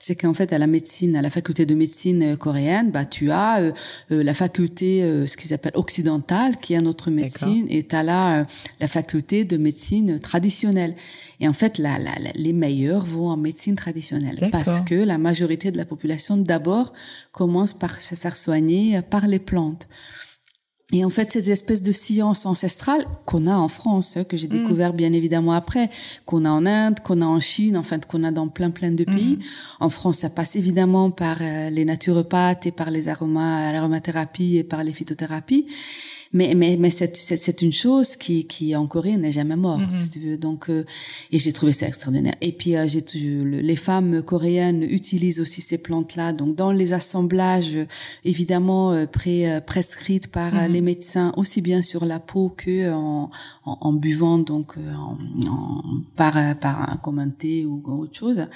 c'est 0.00 0.16
qu'en 0.16 0.34
fait 0.34 0.52
à 0.52 0.58
la 0.58 0.66
médecine, 0.66 1.14
à 1.14 1.22
la 1.22 1.30
faculté 1.30 1.64
de 1.64 1.76
médecine 1.76 2.32
euh, 2.32 2.36
coréenne, 2.36 2.90
bah 2.90 3.04
tu 3.04 3.30
as 3.30 3.72
la 4.10 4.34
faculté 4.34 5.02
ce 5.28 5.36
qu'ils 5.36 5.54
appellent 5.54 5.76
occidentale 5.76 6.56
qui 6.56 6.74
est 6.74 6.80
notre 6.80 7.12
médecine 7.12 7.66
et 7.70 7.86
tu 7.86 7.94
as 7.94 8.02
là 8.02 8.44
la 8.80 8.88
faculté 8.88 9.44
de 9.44 9.56
médecine 9.56 10.18
traditionnelle. 10.18 10.96
Et 11.42 11.48
en 11.48 11.52
fait, 11.52 11.78
la, 11.78 11.98
la, 11.98 12.12
les 12.36 12.52
meilleurs 12.52 13.04
vont 13.04 13.28
en 13.28 13.36
médecine 13.36 13.74
traditionnelle 13.74 14.48
parce 14.52 14.80
que 14.82 14.94
la 14.94 15.18
majorité 15.18 15.72
de 15.72 15.76
la 15.76 15.84
population 15.84 16.36
d'abord 16.36 16.92
commence 17.32 17.74
par 17.74 17.96
se 17.96 18.14
faire 18.14 18.36
soigner 18.36 19.02
par 19.02 19.26
les 19.26 19.40
plantes. 19.40 19.88
Et 20.92 21.04
en 21.04 21.10
fait, 21.10 21.32
cette 21.32 21.48
espèce 21.48 21.82
de 21.82 21.90
science 21.90 22.46
ancestrale 22.46 23.04
qu'on 23.26 23.46
a 23.48 23.56
en 23.56 23.66
France, 23.66 24.16
hein, 24.16 24.24
que 24.24 24.36
j'ai 24.36 24.46
mm. 24.46 24.50
découvert 24.50 24.92
bien 24.92 25.12
évidemment 25.12 25.52
après, 25.52 25.90
qu'on 26.26 26.44
a 26.44 26.50
en 26.50 26.64
Inde, 26.64 27.00
qu'on 27.00 27.22
a 27.22 27.26
en 27.26 27.40
Chine, 27.40 27.76
en 27.76 27.82
fait, 27.82 28.06
qu'on 28.06 28.22
a 28.22 28.30
dans 28.30 28.46
plein 28.46 28.70
plein 28.70 28.92
de 28.92 29.02
pays. 29.02 29.36
Mm. 29.36 29.42
En 29.80 29.88
France, 29.88 30.18
ça 30.18 30.30
passe 30.30 30.54
évidemment 30.54 31.10
par 31.10 31.38
euh, 31.40 31.70
les 31.70 31.84
naturopathes 31.84 32.66
et 32.66 32.72
par 32.72 32.92
les 32.92 33.08
aromas, 33.08 33.72
l'aromathérapie 33.72 34.58
et 34.58 34.64
par 34.64 34.84
les 34.84 34.92
phytothérapies 34.92 35.66
mais 36.32 36.54
mais 36.54 36.76
mais 36.78 36.90
c'est 36.90 37.16
c'est 37.16 37.62
une 37.62 37.72
chose 37.72 38.16
qui 38.16 38.46
qui 38.46 38.74
en 38.74 38.86
Corée 38.86 39.16
n'est 39.16 39.32
jamais 39.32 39.56
morte 39.56 39.82
mm-hmm. 39.82 40.02
si 40.02 40.10
tu 40.10 40.18
veux 40.18 40.36
donc 40.36 40.70
euh, 40.70 40.84
et 41.30 41.38
j'ai 41.38 41.52
trouvé 41.52 41.72
ça 41.72 41.86
extraordinaire 41.86 42.34
et 42.40 42.52
puis 42.52 42.76
euh, 42.76 42.86
j'ai 42.86 43.02
les 43.12 43.76
femmes 43.76 44.22
coréennes 44.22 44.82
utilisent 44.82 45.40
aussi 45.40 45.60
ces 45.60 45.78
plantes 45.78 46.16
là 46.16 46.32
donc 46.32 46.56
dans 46.56 46.72
les 46.72 46.92
assemblages 46.92 47.76
évidemment 48.24 48.92
euh, 48.92 49.06
pré, 49.06 49.60
prescrites 49.66 50.28
par 50.28 50.54
mm-hmm. 50.54 50.72
les 50.72 50.80
médecins 50.80 51.32
aussi 51.36 51.60
bien 51.60 51.82
sur 51.82 52.04
la 52.06 52.18
peau 52.20 52.48
que 52.48 52.90
en 52.92 53.30
en, 53.64 53.78
en 53.80 53.92
buvant 53.92 54.38
donc 54.38 54.76
en, 54.76 55.18
en, 55.48 55.82
par 56.16 56.34
par 56.58 56.90
un 56.90 56.96
comme 56.96 57.18
ou 57.66 57.82
autre 57.86 58.18
chose 58.18 58.46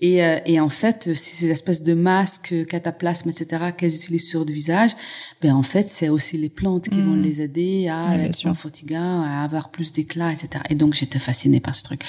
et, 0.00 0.22
euh, 0.22 0.38
et 0.44 0.60
en 0.60 0.68
fait, 0.68 1.14
ces 1.14 1.50
espèces 1.50 1.82
de 1.82 1.94
masques, 1.94 2.66
cataplasmes, 2.66 3.30
etc., 3.30 3.72
qu'elles 3.76 3.94
utilisent 3.94 4.28
sur 4.28 4.44
le 4.44 4.52
visage, 4.52 4.90
ben 5.40 5.54
en 5.54 5.62
fait, 5.62 5.88
c'est 5.88 6.08
aussi 6.08 6.36
les 6.36 6.48
plantes 6.48 6.88
qui 6.88 7.00
vont 7.00 7.16
mm. 7.16 7.22
les 7.22 7.40
aider 7.40 7.88
à 7.88 8.18
être 8.18 8.44
moins 8.44 8.54
fatigants, 8.54 9.22
à 9.22 9.42
avoir 9.44 9.70
plus 9.70 9.92
d'éclat, 9.92 10.32
etc. 10.32 10.62
Et 10.68 10.74
donc, 10.74 10.94
j'étais 10.94 11.18
fascinée 11.18 11.60
par 11.60 11.74
ce 11.74 11.84
truc. 11.84 12.02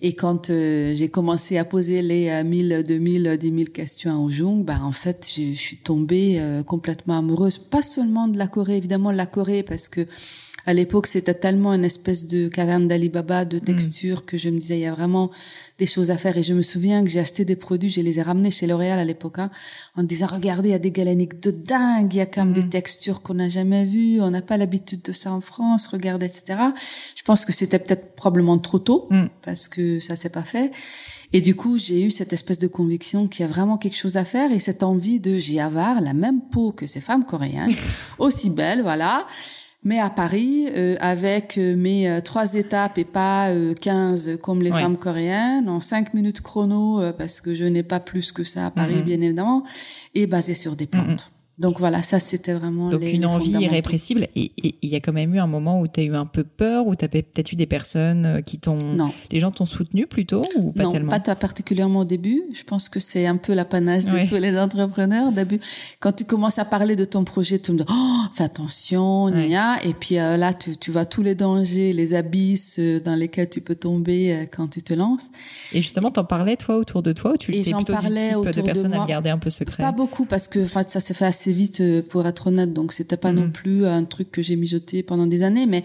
Et 0.00 0.14
quand 0.14 0.50
euh, 0.50 0.94
j'ai 0.94 1.08
commencé 1.08 1.56
à 1.56 1.64
poser 1.64 2.02
les 2.02 2.28
euh, 2.28 2.44
1000, 2.44 2.84
2000, 2.86 3.38
10 3.40 3.48
000 3.48 3.64
questions 3.72 4.26
à 4.26 4.30
Jung, 4.30 4.64
ben 4.64 4.82
en 4.82 4.92
fait, 4.92 5.28
je, 5.34 5.54
je 5.54 5.58
suis 5.58 5.78
tombée 5.78 6.36
euh, 6.38 6.62
complètement 6.62 7.18
amoureuse, 7.18 7.58
pas 7.58 7.82
seulement 7.82 8.28
de 8.28 8.38
la 8.38 8.46
Corée, 8.46 8.76
évidemment 8.76 9.10
la 9.10 9.26
Corée, 9.26 9.62
parce 9.62 9.88
que 9.88 10.06
à 10.66 10.72
l'époque, 10.72 11.06
c'était 11.06 11.34
tellement 11.34 11.74
une 11.74 11.84
espèce 11.84 12.26
de 12.26 12.48
caverne 12.48 12.88
d'Alibaba 12.88 13.44
de 13.44 13.58
mm. 13.58 13.60
texture 13.60 14.24
que 14.24 14.38
je 14.38 14.48
me 14.48 14.58
disais, 14.58 14.78
il 14.78 14.82
y 14.82 14.86
a 14.86 14.94
vraiment 14.94 15.30
des 15.78 15.86
choses 15.86 16.10
à 16.10 16.16
faire. 16.16 16.38
Et 16.38 16.42
je 16.42 16.54
me 16.54 16.62
souviens 16.62 17.04
que 17.04 17.10
j'ai 17.10 17.20
acheté 17.20 17.44
des 17.44 17.56
produits, 17.56 17.90
je 17.90 18.00
les 18.00 18.18
ai 18.18 18.22
ramenés 18.22 18.50
chez 18.50 18.66
L'Oréal 18.66 18.98
à 18.98 19.04
l'époque, 19.04 19.38
hein, 19.38 19.50
en 19.96 20.02
disant, 20.02 20.26
regardez, 20.26 20.70
il 20.70 20.72
y 20.72 20.74
a 20.74 20.78
des 20.78 20.90
galéniques 20.90 21.40
de 21.40 21.50
dingue, 21.50 22.12
il 22.14 22.16
y 22.16 22.20
a 22.20 22.26
quand 22.26 22.44
même 22.44 22.54
des 22.54 22.64
mm. 22.64 22.70
textures 22.70 23.22
qu'on 23.22 23.34
n'a 23.34 23.48
jamais 23.48 23.84
vues, 23.84 24.20
on 24.22 24.30
n'a 24.30 24.42
pas 24.42 24.56
l'habitude 24.56 25.02
de 25.02 25.12
ça 25.12 25.32
en 25.32 25.40
France, 25.40 25.86
regardez, 25.86 26.26
etc. 26.26 26.58
Je 27.14 27.22
pense 27.22 27.44
que 27.44 27.52
c'était 27.52 27.78
peut-être 27.78 28.14
probablement 28.14 28.58
trop 28.58 28.78
tôt, 28.78 29.06
mm. 29.10 29.26
parce 29.44 29.68
que 29.68 30.00
ça 30.00 30.16
s'est 30.16 30.30
pas 30.30 30.44
fait. 30.44 30.72
Et 31.34 31.40
du 31.40 31.54
coup, 31.54 31.76
j'ai 31.76 32.02
eu 32.02 32.10
cette 32.10 32.32
espèce 32.32 32.60
de 32.60 32.68
conviction 32.68 33.26
qu'il 33.28 33.44
y 33.44 33.48
a 33.48 33.50
vraiment 33.50 33.76
quelque 33.76 33.96
chose 33.96 34.16
à 34.16 34.24
faire 34.24 34.52
et 34.52 34.60
cette 34.60 34.82
envie 34.84 35.18
de 35.18 35.36
j'y 35.36 35.58
avoir 35.58 36.00
la 36.00 36.14
même 36.14 36.40
peau 36.40 36.70
que 36.72 36.86
ces 36.86 37.00
femmes 37.00 37.24
coréennes, 37.24 37.74
aussi 38.18 38.48
belles, 38.50 38.82
voilà 38.82 39.26
mais 39.84 39.98
à 40.00 40.08
Paris, 40.08 40.66
euh, 40.74 40.96
avec 40.98 41.58
euh, 41.58 41.76
mes 41.76 42.08
euh, 42.08 42.20
trois 42.20 42.54
étapes 42.54 42.96
et 42.96 43.04
pas 43.04 43.50
euh, 43.50 43.74
15 43.74 44.38
comme 44.42 44.62
les 44.62 44.72
femmes 44.72 44.96
coréennes, 44.96 45.68
en 45.68 45.80
cinq 45.80 46.14
minutes 46.14 46.40
chrono, 46.40 47.00
parce 47.18 47.42
que 47.42 47.54
je 47.54 47.64
n'ai 47.64 47.82
pas 47.82 48.00
plus 48.00 48.32
que 48.32 48.44
ça 48.44 48.66
à 48.66 48.70
Paris, 48.70 48.96
mm-hmm. 48.96 49.04
bien 49.04 49.20
évidemment, 49.20 49.64
et 50.14 50.26
basé 50.26 50.54
sur 50.54 50.74
des 50.74 50.86
plantes. 50.86 51.30
Mm-hmm. 51.30 51.33
Donc 51.56 51.78
voilà, 51.78 52.02
ça 52.02 52.18
c'était 52.18 52.52
vraiment 52.52 52.88
Donc 52.88 53.02
une 53.02 53.26
envie 53.26 53.52
irrépressible. 53.52 54.26
Et 54.34 54.50
il 54.56 54.88
y 54.88 54.96
a 54.96 55.00
quand 55.00 55.12
même 55.12 55.32
eu 55.34 55.38
un 55.38 55.46
moment 55.46 55.80
où 55.80 55.86
tu 55.86 56.00
as 56.00 56.02
eu 56.02 56.14
un 56.14 56.26
peu 56.26 56.42
peur, 56.42 56.88
où 56.88 56.96
tu 56.96 57.04
as 57.04 57.08
peut-être 57.08 57.52
eu 57.52 57.56
des 57.56 57.66
personnes 57.66 58.26
euh, 58.26 58.40
qui 58.40 58.58
t'ont... 58.58 58.76
Non. 58.76 59.12
Les 59.30 59.38
gens 59.38 59.52
t'ont 59.52 59.64
soutenu 59.64 60.08
plutôt 60.08 60.42
ou 60.56 60.72
pas 60.72 60.82
non, 60.82 60.92
tellement 60.92 61.10
pas 61.20 61.34
particulièrement 61.36 62.00
au 62.00 62.04
début. 62.04 62.42
Je 62.52 62.64
pense 62.64 62.88
que 62.88 62.98
c'est 62.98 63.26
un 63.26 63.36
peu 63.36 63.54
l'apanage 63.54 64.04
de 64.04 64.28
tous 64.28 64.34
les 64.34 64.58
entrepreneurs. 64.58 65.30
Début, 65.30 65.60
quand 66.00 66.10
tu 66.10 66.24
commences 66.24 66.58
à 66.58 66.64
parler 66.64 66.96
de 66.96 67.04
ton 67.04 67.22
projet, 67.22 67.60
tu 67.60 67.70
me 67.70 67.78
dis, 67.78 67.84
oh, 67.88 68.22
fais 68.34 68.44
attention, 68.44 69.30
nia. 69.30 69.76
Et 69.84 69.94
puis 69.94 70.18
euh, 70.18 70.36
là, 70.36 70.54
tu, 70.54 70.76
tu 70.76 70.90
vois 70.90 71.04
tous 71.04 71.22
les 71.22 71.36
dangers, 71.36 71.92
les 71.92 72.14
abysses 72.14 72.80
euh, 72.80 72.98
dans 72.98 73.14
lesquels 73.14 73.48
tu 73.48 73.60
peux 73.60 73.76
tomber 73.76 74.48
quand 74.50 74.66
tu 74.68 74.82
te 74.82 74.92
lances. 74.92 75.28
Et 75.72 75.82
justement, 75.82 76.10
t'en 76.10 76.24
parlais 76.24 76.56
toi 76.56 76.76
autour 76.78 77.02
de 77.02 77.12
toi 77.12 77.32
ou 77.34 77.36
tu 77.36 77.54
étais 77.54 77.72
plutôt 77.72 77.92
parlais 77.92 78.34
du 78.34 78.40
type 78.40 78.56
de 78.56 78.62
personne 78.62 78.94
à 78.94 79.06
garder 79.06 79.30
un 79.30 79.38
peu 79.38 79.50
secret 79.50 79.84
Pas 79.84 79.92
beaucoup 79.92 80.24
parce 80.24 80.48
que 80.48 80.66
ça 80.66 81.00
s'est 81.00 81.14
fait 81.14 81.26
assez 81.26 81.43
vite 81.52 81.80
euh, 81.80 82.02
pour 82.02 82.26
être 82.26 82.48
honnête. 82.48 82.72
Donc 82.72 82.92
c'était 82.92 83.16
pas 83.16 83.32
non 83.32 83.46
mm. 83.46 83.52
plus 83.52 83.86
un 83.86 84.04
truc 84.04 84.30
que 84.30 84.42
j'ai 84.42 84.56
mijoté 84.56 85.02
pendant 85.02 85.26
des 85.26 85.42
années, 85.42 85.66
mais 85.66 85.84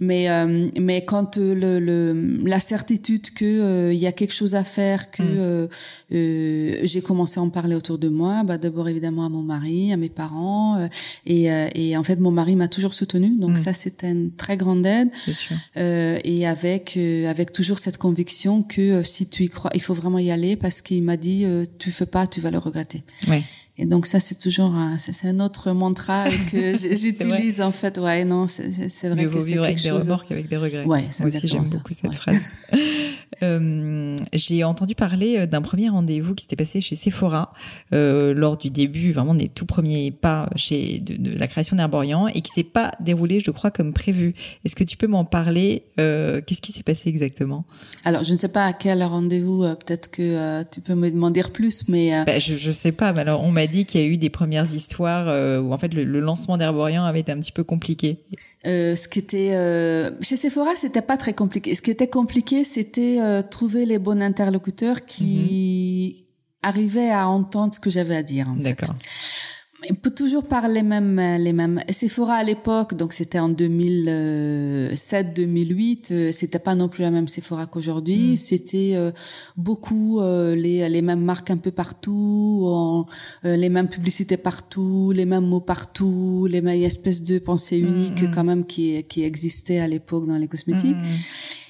mais 0.00 0.30
euh, 0.30 0.68
mais 0.80 1.04
quand 1.04 1.38
euh, 1.38 1.54
le, 1.54 1.78
le, 1.78 2.44
la 2.46 2.60
certitude 2.60 3.32
que 3.32 3.92
il 3.92 3.98
y 3.98 4.06
a 4.06 4.12
quelque 4.12 4.34
chose 4.34 4.54
à 4.54 4.64
faire, 4.64 5.10
que 5.10 5.64
mm. 5.64 6.86
j'ai 6.86 7.02
commencé 7.02 7.40
à 7.40 7.42
en 7.42 7.50
parler 7.50 7.74
autour 7.74 7.98
de 7.98 8.08
moi, 8.08 8.44
bah 8.44 8.58
d'abord 8.58 8.88
évidemment 8.88 9.24
à 9.24 9.28
mon 9.28 9.42
mari, 9.42 9.92
à 9.92 9.96
mes 9.96 10.08
parents, 10.08 10.88
et 11.26 11.44
et 11.74 11.96
en 11.96 12.02
fait 12.02 12.18
mon 12.20 12.30
mari 12.30 12.56
m'a 12.56 12.68
toujours 12.68 12.94
soutenu. 12.94 13.30
Donc 13.38 13.52
mm. 13.52 13.56
ça 13.56 13.72
c'était 13.72 14.10
une 14.10 14.32
très 14.32 14.56
grande 14.56 14.86
aide. 14.86 15.10
Sûr. 15.14 15.56
et 15.76 16.46
avec 16.46 16.96
avec 17.28 17.52
toujours 17.52 17.78
cette 17.78 17.98
conviction 17.98 18.62
que 18.62 19.02
si 19.02 19.28
tu 19.28 19.44
y 19.44 19.48
crois, 19.48 19.70
il 19.74 19.82
faut 19.82 19.94
vraiment 19.94 20.18
y 20.18 20.30
aller 20.30 20.56
parce 20.56 20.82
qu'il 20.82 21.02
m'a 21.02 21.16
dit 21.16 21.44
tu 21.78 21.90
fais 21.90 22.06
pas, 22.06 22.26
tu 22.26 22.40
vas 22.40 22.50
le 22.50 22.58
regretter. 22.58 23.02
Et 23.76 23.86
donc 23.86 24.06
ça, 24.06 24.20
c'est 24.20 24.38
toujours 24.38 24.72
un, 24.74 24.98
c'est 24.98 25.26
un 25.26 25.40
autre 25.40 25.72
mantra 25.72 26.26
que 26.50 26.76
j'utilise 26.96 27.60
en 27.60 27.72
fait. 27.72 27.98
Ouais, 27.98 28.24
non, 28.24 28.46
c'est 28.46 28.68
vrai 29.08 29.26
que 29.26 29.40
c'est 29.40 29.48
quelque 29.54 29.64
avec 29.64 29.78
chose. 29.78 29.84
des 29.84 29.90
remords 29.90 30.26
qu'avec 30.26 30.48
des 30.48 30.56
regrets. 30.56 30.84
Ouais, 30.84 31.04
Moi 31.18 31.28
aussi, 31.28 31.48
j'aime 31.48 31.64
beaucoup 31.64 31.92
cette 31.92 32.14
phrase. 32.14 32.40
Euh, 33.42 34.16
j'ai 34.32 34.64
entendu 34.64 34.94
parler 34.94 35.38
euh, 35.38 35.46
d'un 35.46 35.62
premier 35.62 35.88
rendez-vous 35.88 36.34
qui 36.34 36.42
s'était 36.42 36.56
passé 36.56 36.80
chez 36.80 36.96
Sephora 36.96 37.52
euh, 37.92 38.34
lors 38.34 38.56
du 38.56 38.70
début, 38.70 39.12
vraiment 39.12 39.34
des 39.34 39.48
tout 39.48 39.66
premiers 39.66 40.10
pas 40.10 40.48
chez 40.56 40.98
de, 41.00 41.36
la 41.36 41.46
création 41.46 41.76
d'Herborian 41.76 42.28
et 42.28 42.40
qui 42.40 42.50
s'est 42.50 42.64
pas 42.64 42.92
déroulé, 43.00 43.40
je 43.40 43.50
crois, 43.50 43.70
comme 43.70 43.92
prévu. 43.92 44.34
Est-ce 44.64 44.76
que 44.76 44.84
tu 44.84 44.96
peux 44.96 45.06
m'en 45.06 45.24
parler 45.24 45.84
Qu'est-ce 45.96 46.60
qui 46.60 46.72
s'est 46.72 46.82
passé 46.82 47.08
exactement? 47.08 47.64
Alors, 48.04 48.24
je 48.24 48.32
ne 48.32 48.36
sais 48.36 48.48
pas 48.48 48.66
à 48.66 48.72
quel 48.72 49.02
rendez-vous. 49.02 49.62
Peut-être 49.62 50.10
que 50.10 50.62
tu 50.64 50.80
peux 50.80 50.94
me 50.94 51.10
demander 51.10 51.42
plus, 51.52 51.88
mais 51.88 52.24
ben, 52.24 52.40
je 52.40 52.56
je 52.56 52.72
sais 52.72 52.92
pas. 52.92 53.12
Mais 53.12 53.20
alors, 53.20 53.42
on 53.42 53.50
m'a 53.50 53.66
dit 53.66 53.84
qu'il 53.84 54.00
y 54.00 54.04
a 54.04 54.06
eu 54.06 54.16
des 54.16 54.30
premières 54.30 54.72
histoires 54.72 55.26
où 55.62 55.72
en 55.72 55.78
fait 55.78 55.92
le, 55.94 56.04
le 56.04 56.20
lancement 56.20 56.56
d'Herborian 56.56 57.04
avait 57.04 57.20
été 57.20 57.32
un 57.32 57.38
petit 57.38 57.52
peu 57.52 57.64
compliqué. 57.64 58.18
Euh, 58.66 58.96
ce 58.96 59.08
qui 59.08 59.18
était 59.18 59.50
euh, 59.52 60.10
chez 60.22 60.36
Sephora, 60.36 60.74
c'était 60.76 61.02
pas 61.02 61.16
très 61.16 61.34
compliqué. 61.34 61.74
Ce 61.74 61.82
qui 61.82 61.90
était 61.90 62.08
compliqué, 62.08 62.64
c'était 62.64 63.18
euh, 63.20 63.42
trouver 63.42 63.84
les 63.84 63.98
bons 63.98 64.22
interlocuteurs 64.22 65.04
qui 65.04 66.24
mhm. 66.62 66.68
arrivaient 66.70 67.10
à 67.10 67.28
entendre 67.28 67.74
ce 67.74 67.80
que 67.80 67.90
j'avais 67.90 68.16
à 68.16 68.22
dire. 68.22 68.48
D'accord 68.56 68.94
toujours 70.14 70.44
parler 70.44 70.74
les 70.74 70.82
mêmes, 70.82 71.20
les 71.38 71.52
mêmes. 71.52 71.82
Sephora 71.90 72.34
à 72.34 72.42
l'époque, 72.42 72.94
donc 72.94 73.12
c'était 73.12 73.38
en 73.38 73.48
2007, 73.48 75.34
2008, 75.34 76.08
euh, 76.10 76.32
c'était 76.32 76.58
pas 76.58 76.74
non 76.74 76.88
plus 76.88 77.02
la 77.02 77.10
même 77.10 77.28
Sephora 77.28 77.66
qu'aujourd'hui. 77.66 78.32
Mm. 78.32 78.36
C'était 78.36 78.92
euh, 78.94 79.12
beaucoup 79.56 80.20
euh, 80.20 80.54
les, 80.54 80.88
les 80.88 81.02
mêmes 81.02 81.22
marques 81.22 81.50
un 81.50 81.56
peu 81.56 81.70
partout, 81.70 83.06
les 83.42 83.68
mêmes 83.68 83.88
publicités 83.88 84.36
partout, 84.36 85.12
les 85.14 85.26
mêmes 85.26 85.46
mots 85.46 85.60
partout, 85.60 86.46
les 86.50 86.62
mêmes 86.62 86.82
espèces 86.82 87.22
de 87.22 87.38
pensées 87.38 87.80
mm, 87.80 87.86
uniques 87.86 88.22
mm. 88.22 88.30
quand 88.34 88.44
même 88.44 88.64
qui, 88.66 89.02
qui 89.04 89.24
existaient 89.24 89.80
à 89.80 89.88
l'époque 89.88 90.26
dans 90.26 90.36
les 90.36 90.48
cosmétiques. 90.48 90.96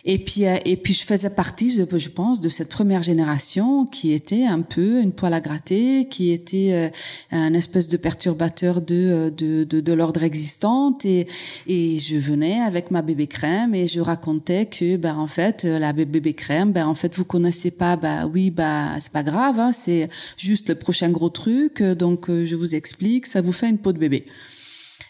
Et 0.06 0.18
puis, 0.18 0.46
euh, 0.46 0.56
et 0.66 0.76
puis 0.76 0.92
je 0.92 1.02
faisais 1.02 1.30
partie, 1.30 1.70
je, 1.70 2.08
pense, 2.10 2.42
de 2.42 2.50
cette 2.50 2.68
première 2.68 3.02
génération 3.02 3.86
qui 3.86 4.12
était 4.12 4.44
un 4.44 4.60
peu 4.60 5.00
une 5.00 5.12
poêle 5.12 5.32
à 5.32 5.40
gratter, 5.40 6.08
qui 6.10 6.30
était 6.30 6.72
euh, 6.72 6.88
un 7.30 7.54
espèce 7.54 7.88
de 7.88 7.96
perturbateur 7.96 8.82
de, 8.82 8.94
euh, 8.94 9.30
de, 9.30 9.64
de, 9.64 9.80
de 9.80 9.92
l'ordre 9.94 10.22
existant. 10.22 10.98
Et, 11.04 11.26
et 11.66 11.98
je 11.98 12.16
venais 12.16 12.60
avec 12.60 12.90
ma 12.90 13.00
bébé 13.00 13.26
crème 13.26 13.74
et 13.74 13.86
je 13.86 14.00
racontais 14.00 14.66
que, 14.66 14.98
ben, 14.98 15.16
en 15.16 15.28
fait, 15.28 15.64
la 15.64 15.94
bébé 15.94 16.34
crème, 16.34 16.72
ben, 16.72 16.86
en 16.86 16.94
fait, 16.94 17.16
vous 17.16 17.24
connaissez 17.24 17.70
pas, 17.70 17.96
bah, 17.96 18.26
oui, 18.26 18.50
bah, 18.50 19.00
c'est 19.00 19.12
pas 19.12 19.22
grave, 19.22 19.58
hein, 19.58 19.72
c'est 19.72 20.10
juste 20.36 20.68
le 20.68 20.74
prochain 20.74 21.08
gros 21.08 21.30
truc. 21.30 21.82
Donc, 21.82 22.26
je 22.28 22.54
vous 22.54 22.74
explique, 22.74 23.24
ça 23.24 23.40
vous 23.40 23.52
fait 23.52 23.70
une 23.70 23.78
peau 23.78 23.92
de 23.92 23.98
bébé. 23.98 24.26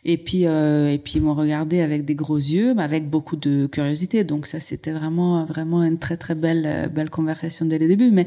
Et 0.06 0.18
puis, 0.18 0.46
euh, 0.46 0.92
et 0.92 0.98
puis 0.98 1.14
ils 1.16 1.22
m'ont 1.22 1.34
regardé 1.34 1.80
avec 1.80 2.04
des 2.04 2.14
gros 2.14 2.36
yeux, 2.36 2.74
mais 2.74 2.82
avec 2.82 3.08
beaucoup 3.08 3.36
de 3.36 3.66
curiosité. 3.66 4.22
Donc 4.22 4.44
ça, 4.44 4.60
c'était 4.60 4.92
vraiment, 4.92 5.46
vraiment 5.46 5.82
une 5.82 5.98
très, 5.98 6.18
très 6.18 6.34
belle, 6.34 6.64
euh, 6.66 6.88
belle 6.88 7.08
conversation 7.08 7.64
dès 7.64 7.78
le 7.78 7.88
début. 7.88 8.10
Mais, 8.10 8.26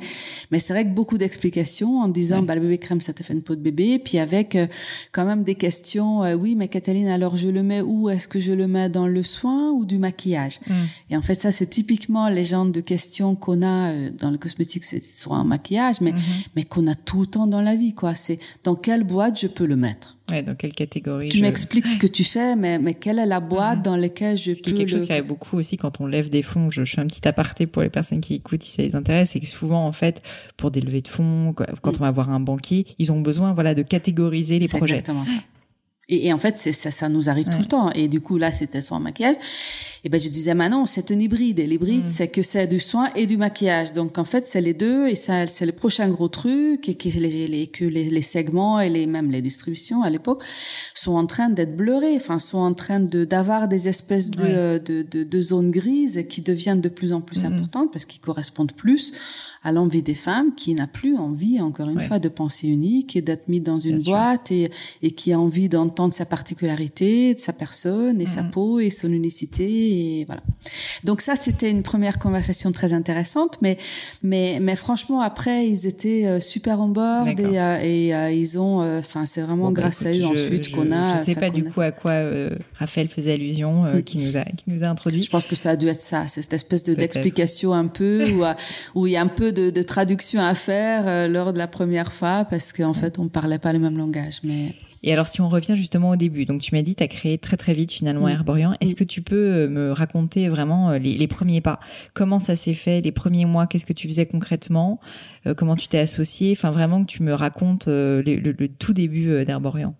mais 0.49 0.59
c'est 0.59 0.73
vrai 0.73 0.85
que 0.85 0.89
beaucoup 0.89 1.19
d'explications 1.19 1.99
en 1.99 2.07
disant, 2.07 2.41
bah, 2.41 2.55
le 2.55 2.61
bébé 2.61 2.79
crème, 2.79 2.99
ça 2.99 3.13
te 3.13 3.21
fait 3.21 3.33
une 3.33 3.43
peau 3.43 3.55
de 3.55 3.61
bébé. 3.61 3.99
Puis 3.99 4.17
avec 4.17 4.55
euh, 4.55 4.65
quand 5.11 5.25
même 5.25 5.43
des 5.43 5.53
questions. 5.53 6.23
Euh, 6.23 6.33
oui, 6.33 6.55
mais 6.55 6.67
Cataline, 6.67 7.09
alors 7.09 7.37
je 7.37 7.49
le 7.49 7.61
mets 7.61 7.81
où? 7.81 8.09
Est-ce 8.09 8.27
que 8.27 8.39
je 8.39 8.53
le 8.53 8.67
mets 8.67 8.89
dans 8.89 9.07
le 9.07 9.21
soin 9.21 9.71
ou 9.71 9.85
du 9.85 9.99
maquillage? 9.99 10.59
Mm. 10.67 10.73
Et 11.11 11.17
en 11.17 11.21
fait, 11.21 11.39
ça, 11.39 11.51
c'est 11.51 11.67
typiquement 11.67 12.27
les 12.27 12.43
genres 12.43 12.65
de 12.65 12.81
questions 12.81 13.35
qu'on 13.35 13.61
a 13.61 13.93
dans 14.17 14.31
le 14.31 14.39
cosmétique, 14.39 14.83
c'est 14.83 15.03
soit 15.03 15.37
un 15.37 15.43
maquillage, 15.43 16.01
mais, 16.01 16.11
mm-hmm. 16.11 16.47
mais 16.55 16.63
qu'on 16.63 16.87
a 16.87 16.95
tout 16.95 17.21
le 17.21 17.27
temps 17.27 17.45
dans 17.45 17.61
la 17.61 17.75
vie, 17.75 17.93
quoi. 17.93 18.15
C'est 18.15 18.39
dans 18.63 18.75
quelle 18.75 19.03
boîte 19.03 19.39
je 19.39 19.47
peux 19.47 19.65
le 19.65 19.75
mettre? 19.75 20.16
Ouais, 20.29 20.43
dans 20.43 20.55
quelle 20.55 20.73
catégorie 20.73 21.29
Tu 21.29 21.41
m'expliques 21.41 21.87
ce 21.87 21.97
que 21.97 22.07
tu 22.07 22.25
fais, 22.25 22.55
mais, 22.55 22.79
mais 22.79 22.93
quelle 22.93 23.17
est 23.17 23.25
la 23.25 23.39
boîte 23.39 23.81
dans 23.81 23.95
laquelle 23.95 24.37
je 24.37 24.53
ce 24.53 24.61
peux... 24.61 24.71
C'est 24.71 24.75
quelque 24.75 24.89
chose 24.89 25.05
qui 25.05 25.13
arrive 25.13 25.25
beaucoup 25.25 25.57
aussi 25.57 25.77
quand 25.77 26.01
on 26.01 26.05
lève 26.05 26.29
des 26.29 26.41
fonds. 26.41 26.69
Je, 26.69 26.83
je, 26.83 26.95
fais 26.95 27.01
un 27.01 27.07
petit 27.07 27.25
aparté 27.27 27.65
pour 27.65 27.81
les 27.81 27.89
personnes 27.89 28.19
qui 28.19 28.35
écoutent 28.35 28.63
si 28.63 28.71
ça 28.71 28.81
les 28.81 28.95
intéresse. 28.95 29.31
C'est 29.31 29.39
que 29.39 29.47
souvent, 29.47 29.85
en 29.85 29.93
fait, 29.93 30.21
pour 30.57 30.69
des 30.71 30.81
levées 30.81 31.01
de 31.01 31.07
fonds, 31.07 31.53
quand 31.53 31.97
on 31.97 32.01
va 32.01 32.11
voir 32.11 32.29
un 32.29 32.41
banquier, 32.41 32.85
ils 32.99 33.11
ont 33.11 33.21
besoin 33.21 33.53
voilà, 33.53 33.73
de 33.73 33.83
catégoriser 33.83 34.59
les 34.59 34.67
projets. 34.67 34.95
Exactement 34.95 35.25
ça. 35.25 35.31
Et, 36.09 36.27
et, 36.27 36.33
en 36.33 36.37
fait, 36.37 36.57
ça, 36.57 36.91
ça 36.91 37.09
nous 37.09 37.29
arrive 37.29 37.49
tout 37.49 37.59
le 37.59 37.65
temps. 37.65 37.91
Et 37.91 38.07
du 38.07 38.21
coup, 38.21 38.37
là, 38.37 38.51
c'était 38.51 38.81
son 38.81 38.99
maquillage. 38.99 39.35
Et 40.03 40.09
ben, 40.09 40.19
je 40.19 40.29
disais, 40.29 40.53
mais 40.53 40.69
non, 40.69 40.85
c'est 40.85 41.11
un 41.11 41.19
hybride. 41.19 41.59
Et 41.59 41.67
l'hybride, 41.67 42.05
mm. 42.05 42.09
c'est 42.09 42.27
que 42.27 42.41
c'est 42.41 42.67
du 42.67 42.79
soin 42.79 43.09
et 43.15 43.25
du 43.25 43.37
maquillage. 43.37 43.93
Donc, 43.93 44.17
en 44.17 44.25
fait, 44.25 44.47
c'est 44.47 44.61
les 44.61 44.73
deux. 44.73 45.07
Et 45.07 45.15
ça, 45.15 45.47
c'est 45.47 45.65
le 45.65 45.71
prochain 45.71 46.07
gros 46.07 46.27
truc. 46.27 46.87
Et 46.87 46.95
que 46.95 47.09
les, 47.09 47.47
les 47.47 47.67
que 47.67 47.85
les, 47.85 48.09
les, 48.09 48.21
segments 48.21 48.79
et 48.79 48.89
les, 48.89 49.07
même 49.07 49.31
les 49.31 49.41
distributions 49.41 50.03
à 50.03 50.09
l'époque 50.09 50.43
sont 50.93 51.15
en 51.15 51.25
train 51.25 51.49
d'être 51.49 51.75
blurés. 51.75 52.15
Enfin, 52.15 52.39
sont 52.39 52.59
en 52.59 52.73
train 52.73 52.99
de, 52.99 53.25
d'avoir 53.25 53.67
des 53.67 53.87
espèces 53.87 54.31
de, 54.31 54.77
de, 54.77 55.01
de, 55.01 55.23
de, 55.23 55.41
zones 55.41 55.71
grises 55.71 56.25
qui 56.29 56.41
deviennent 56.41 56.81
de 56.81 56.89
plus 56.89 57.13
en 57.13 57.21
plus 57.21 57.43
mm. 57.43 57.53
importantes 57.53 57.91
parce 57.91 58.05
qu'ils 58.05 58.21
correspondent 58.21 58.73
plus 58.73 59.13
à 59.63 59.71
l'envie 59.71 60.03
des 60.03 60.15
femmes 60.15 60.53
qui 60.55 60.73
n'a 60.75 60.87
plus 60.87 61.17
envie, 61.17 61.59
encore 61.59 61.89
une 61.89 62.01
fois, 62.01 62.19
de 62.19 62.29
penser 62.29 62.67
unique 62.67 63.15
et 63.15 63.21
d'être 63.21 63.47
mis 63.47 63.59
dans 63.59 63.79
une 63.79 64.01
boîte 64.03 64.51
et, 64.51 64.69
et 65.01 65.11
qui 65.11 65.33
a 65.33 65.39
envie 65.39 65.69
d'entendre 65.69 66.13
sa 66.13 66.25
particularité, 66.25 67.33
de 67.33 67.39
sa 67.39 67.53
personne 67.53 68.21
et 68.21 68.25
sa 68.25 68.43
mm. 68.43 68.51
peau 68.51 68.79
et 68.79 68.89
son 68.89 69.11
unicité 69.11 69.86
et 69.87 70.25
voilà. 70.25 70.41
Donc 71.03 71.21
ça, 71.21 71.35
c'était 71.35 71.69
une 71.71 71.83
première 71.83 72.19
conversation 72.19 72.71
très 72.71 72.93
intéressante, 72.93 73.57
mais 73.61 73.77
mais 74.23 74.59
mais 74.61 74.75
franchement 74.75 75.21
après, 75.21 75.67
ils 75.67 75.85
étaient 75.87 76.25
euh, 76.25 76.39
super 76.39 76.81
en 76.81 76.87
bord 76.87 77.27
et, 77.27 77.35
euh, 77.39 77.79
et 77.81 78.15
euh, 78.15 78.31
ils 78.31 78.59
ont, 78.59 78.79
enfin 78.97 79.25
c'est 79.25 79.41
vraiment 79.41 79.71
bah, 79.71 79.81
grâce 79.81 80.05
à 80.05 80.11
eux 80.11 80.25
ensuite 80.25 80.71
qu'on 80.71 80.91
a. 80.91 81.17
Je 81.17 81.23
sais 81.23 81.35
pas 81.35 81.49
du 81.49 81.63
coup 81.63 81.81
à 81.81 81.91
quoi 81.91 82.13
Raphaël 82.77 83.07
faisait 83.07 83.33
allusion, 83.33 83.85
qui 84.05 84.17
nous 84.19 84.37
a 84.37 84.43
qui 84.43 84.65
nous 84.67 84.83
a 84.83 84.87
introduit. 84.87 85.23
Je 85.23 85.29
pense 85.29 85.47
que 85.47 85.55
ça 85.55 85.71
a 85.71 85.75
dû 85.75 85.87
être 85.87 86.01
ça, 86.01 86.25
c'est 86.27 86.41
cette 86.41 86.53
espèce 86.53 86.83
de 86.83 86.95
d'explication 86.95 87.73
un 87.73 87.87
peu 87.87 88.25
où 88.31 88.43
où 88.95 89.07
il 89.07 89.13
y 89.13 89.17
a 89.17 89.21
un 89.21 89.27
peu 89.27 89.51
de, 89.51 89.69
de 89.69 89.81
traduction 89.81 90.41
à 90.41 90.55
faire 90.55 91.07
euh, 91.07 91.27
lors 91.27 91.53
de 91.53 91.57
la 91.57 91.67
première 91.67 92.13
fois 92.13 92.45
parce 92.49 92.73
qu'en 92.73 92.93
fait, 92.93 93.19
on 93.19 93.27
parlait 93.27 93.59
pas 93.59 93.73
le 93.73 93.79
même 93.79 93.97
langage. 93.97 94.39
Mais 94.43 94.75
et 95.03 95.13
alors, 95.13 95.27
si 95.27 95.41
on 95.41 95.49
revient 95.49 95.75
justement 95.75 96.09
au 96.09 96.15
début, 96.15 96.45
donc 96.45 96.61
tu 96.61 96.75
m'as 96.75 96.81
dit, 96.81 96.95
tu 96.95 97.03
as 97.03 97.07
créé 97.07 97.37
très 97.37 97.57
très 97.57 97.73
vite 97.73 97.91
finalement 97.91 98.27
Herborian. 98.27 98.73
Est-ce 98.81 98.95
que 98.95 99.03
tu 99.03 99.21
peux 99.21 99.35
euh, 99.35 99.69
me 99.69 99.91
raconter 99.91 100.47
vraiment 100.49 100.91
euh, 100.91 100.97
les, 100.97 101.17
les 101.17 101.27
premiers 101.27 101.61
pas? 101.61 101.79
Comment 102.13 102.39
ça 102.39 102.55
s'est 102.55 102.73
fait 102.73 103.01
Les 103.01 103.11
premiers 103.11 103.45
mois? 103.45 103.67
Qu'est-ce 103.67 103.85
que 103.85 103.93
tu 103.93 104.07
faisais 104.07 104.25
concrètement? 104.25 104.99
Comment 105.55 105.77
tu 105.77 105.87
t'es 105.87 105.99
associé 105.99 106.51
Enfin, 106.51 106.71
vraiment 106.71 107.05
que 107.05 107.09
tu 107.09 107.23
me 107.23 107.33
racontes 107.33 107.87
le, 107.87 108.21
le, 108.21 108.67
tout 108.67 108.91
début 108.91 109.45
d'Herborian. 109.45 109.95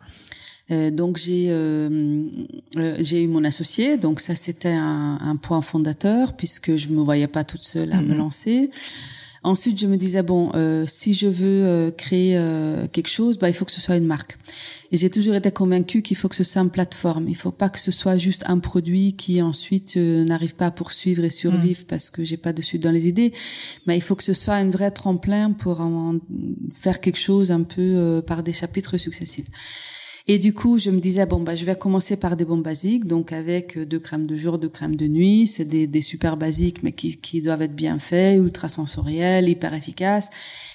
Euh, 0.70 0.92
donc 0.92 1.18
j'ai 1.18 1.48
euh, 1.50 2.26
j'ai 3.00 3.24
eu 3.24 3.28
mon 3.28 3.44
associé, 3.46 3.98
donc 3.98 4.20
ça 4.20 4.36
c'était 4.36 4.68
un, 4.68 5.18
un, 5.22 5.36
point 5.38 5.62
fondateur 5.62 6.36
puisque 6.36 6.76
je 6.76 6.90
me 6.90 7.02
voyais 7.02 7.28
pas 7.28 7.46
toute 7.46 7.64
seule 7.64 7.94
à 7.94 8.02
me 8.02 8.14
mhm. 8.14 8.18
lancer. 8.18 8.70
Ensuite, 9.44 9.80
je 9.80 9.88
me 9.88 9.96
disais 9.96 10.24
bon, 10.24 10.52
euh, 10.56 10.84
si 10.88 11.14
je 11.14 11.28
veux 11.28 11.66
euh, 11.66 11.92
créer 11.92 12.38
euh, 12.38 12.86
quelque 12.92 13.08
chose, 13.08 13.38
bah 13.38 13.48
il 13.48 13.54
faut 13.54 13.64
que 13.64 13.72
ce 13.72 13.80
soit 13.80 13.96
une 13.96 14.06
marque. 14.06 14.38
Et 14.92 14.98
j'ai 14.98 15.10
toujours 15.10 15.36
été 15.36 15.52
convaincue 15.52 16.02
qu'il 16.02 16.16
faut 16.16 16.30
que 16.30 16.36
ce 16.36 16.44
soit 16.44 16.62
une 16.62 16.70
plateforme. 16.70 17.28
Il 17.28 17.36
faut 17.36 17.52
pas 17.52 17.70
que 17.70 17.80
ce 17.80 17.92
soit 17.92 18.18
juste 18.18 18.44
un 18.48 18.60
produit 18.60 19.14
qui 19.14 19.42
ensuite 19.42 19.98
n'arrive 19.98 20.56
pas 20.56 20.68
à 20.68 20.72
poursuivre 20.72 21.24
et 21.24 21.30
survivre 21.30 21.82
mm. 21.82 21.88
parce 21.88 22.10
que 22.10 22.24
j'ai 22.24 22.38
pas 22.38 22.54
de 22.54 22.62
suite 22.62 22.84
dans 22.84 22.92
les 22.92 23.08
idées. 23.08 23.34
Mais 23.86 23.98
il 23.98 24.02
faut 24.02 24.16
que 24.16 24.24
ce 24.24 24.34
soit 24.34 24.56
un 24.56 24.70
vrai 24.70 24.92
tremplin 24.92 25.52
pour 25.52 25.82
en 25.82 26.20
faire 26.74 27.02
quelque 27.02 27.20
chose 27.20 27.52
un 27.52 27.64
peu 27.64 28.22
par 28.26 28.44
des 28.44 28.54
chapitres 28.54 28.98
successifs. 28.98 29.48
Et 30.30 30.40
du 30.40 30.54
coup, 30.54 30.78
je 30.78 30.90
me 30.90 31.00
disais 31.00 31.26
bon 31.26 31.40
bah 31.40 31.56
je 31.56 31.64
vais 31.64 31.76
commencer 31.76 32.18
par 32.18 32.36
des 32.36 32.44
bons 32.44 32.58
basiques, 32.58 33.06
donc 33.06 33.32
avec 33.32 33.78
euh, 33.78 33.86
deux 33.86 34.00
crèmes 34.00 34.28
de 34.28 34.36
jour, 34.36 34.58
deux 34.58 34.68
crèmes 34.68 34.98
de 34.98 35.08
nuit, 35.08 35.48
c'est 35.48 35.64
des, 35.64 35.88
des 35.88 36.02
super 36.02 36.36
basiques 36.36 36.84
mais 36.84 36.92
qui, 36.92 37.16
qui 37.16 37.42
doivent 37.42 37.62
être 37.62 37.76
bien 37.76 37.98
faits, 37.98 38.38
ultra 38.38 38.68
sensoriels, 38.68 39.48
hyper 39.48 39.74
efficaces, 39.74 40.30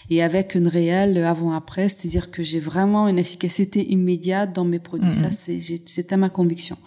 et 0.09 0.23
avec 0.23 0.55
une 0.55 0.69
réelle 0.69 1.19
avant-après, 1.19 1.91
c'est-à-dire 1.91 2.31
que 2.31 2.43
j'ai 2.43 2.61
vraiment 2.61 3.09
une 3.09 3.19
efficacité 3.19 3.91
immédiate 3.93 4.55
dans 4.55 4.65
mes 4.65 4.79
produits. 4.79 5.13
Ça, 5.13 5.27
mhm. 5.27 5.33
c'est 5.33 5.81
c'était 5.85 6.17
ma 6.17 6.31
conviction. 6.31 6.79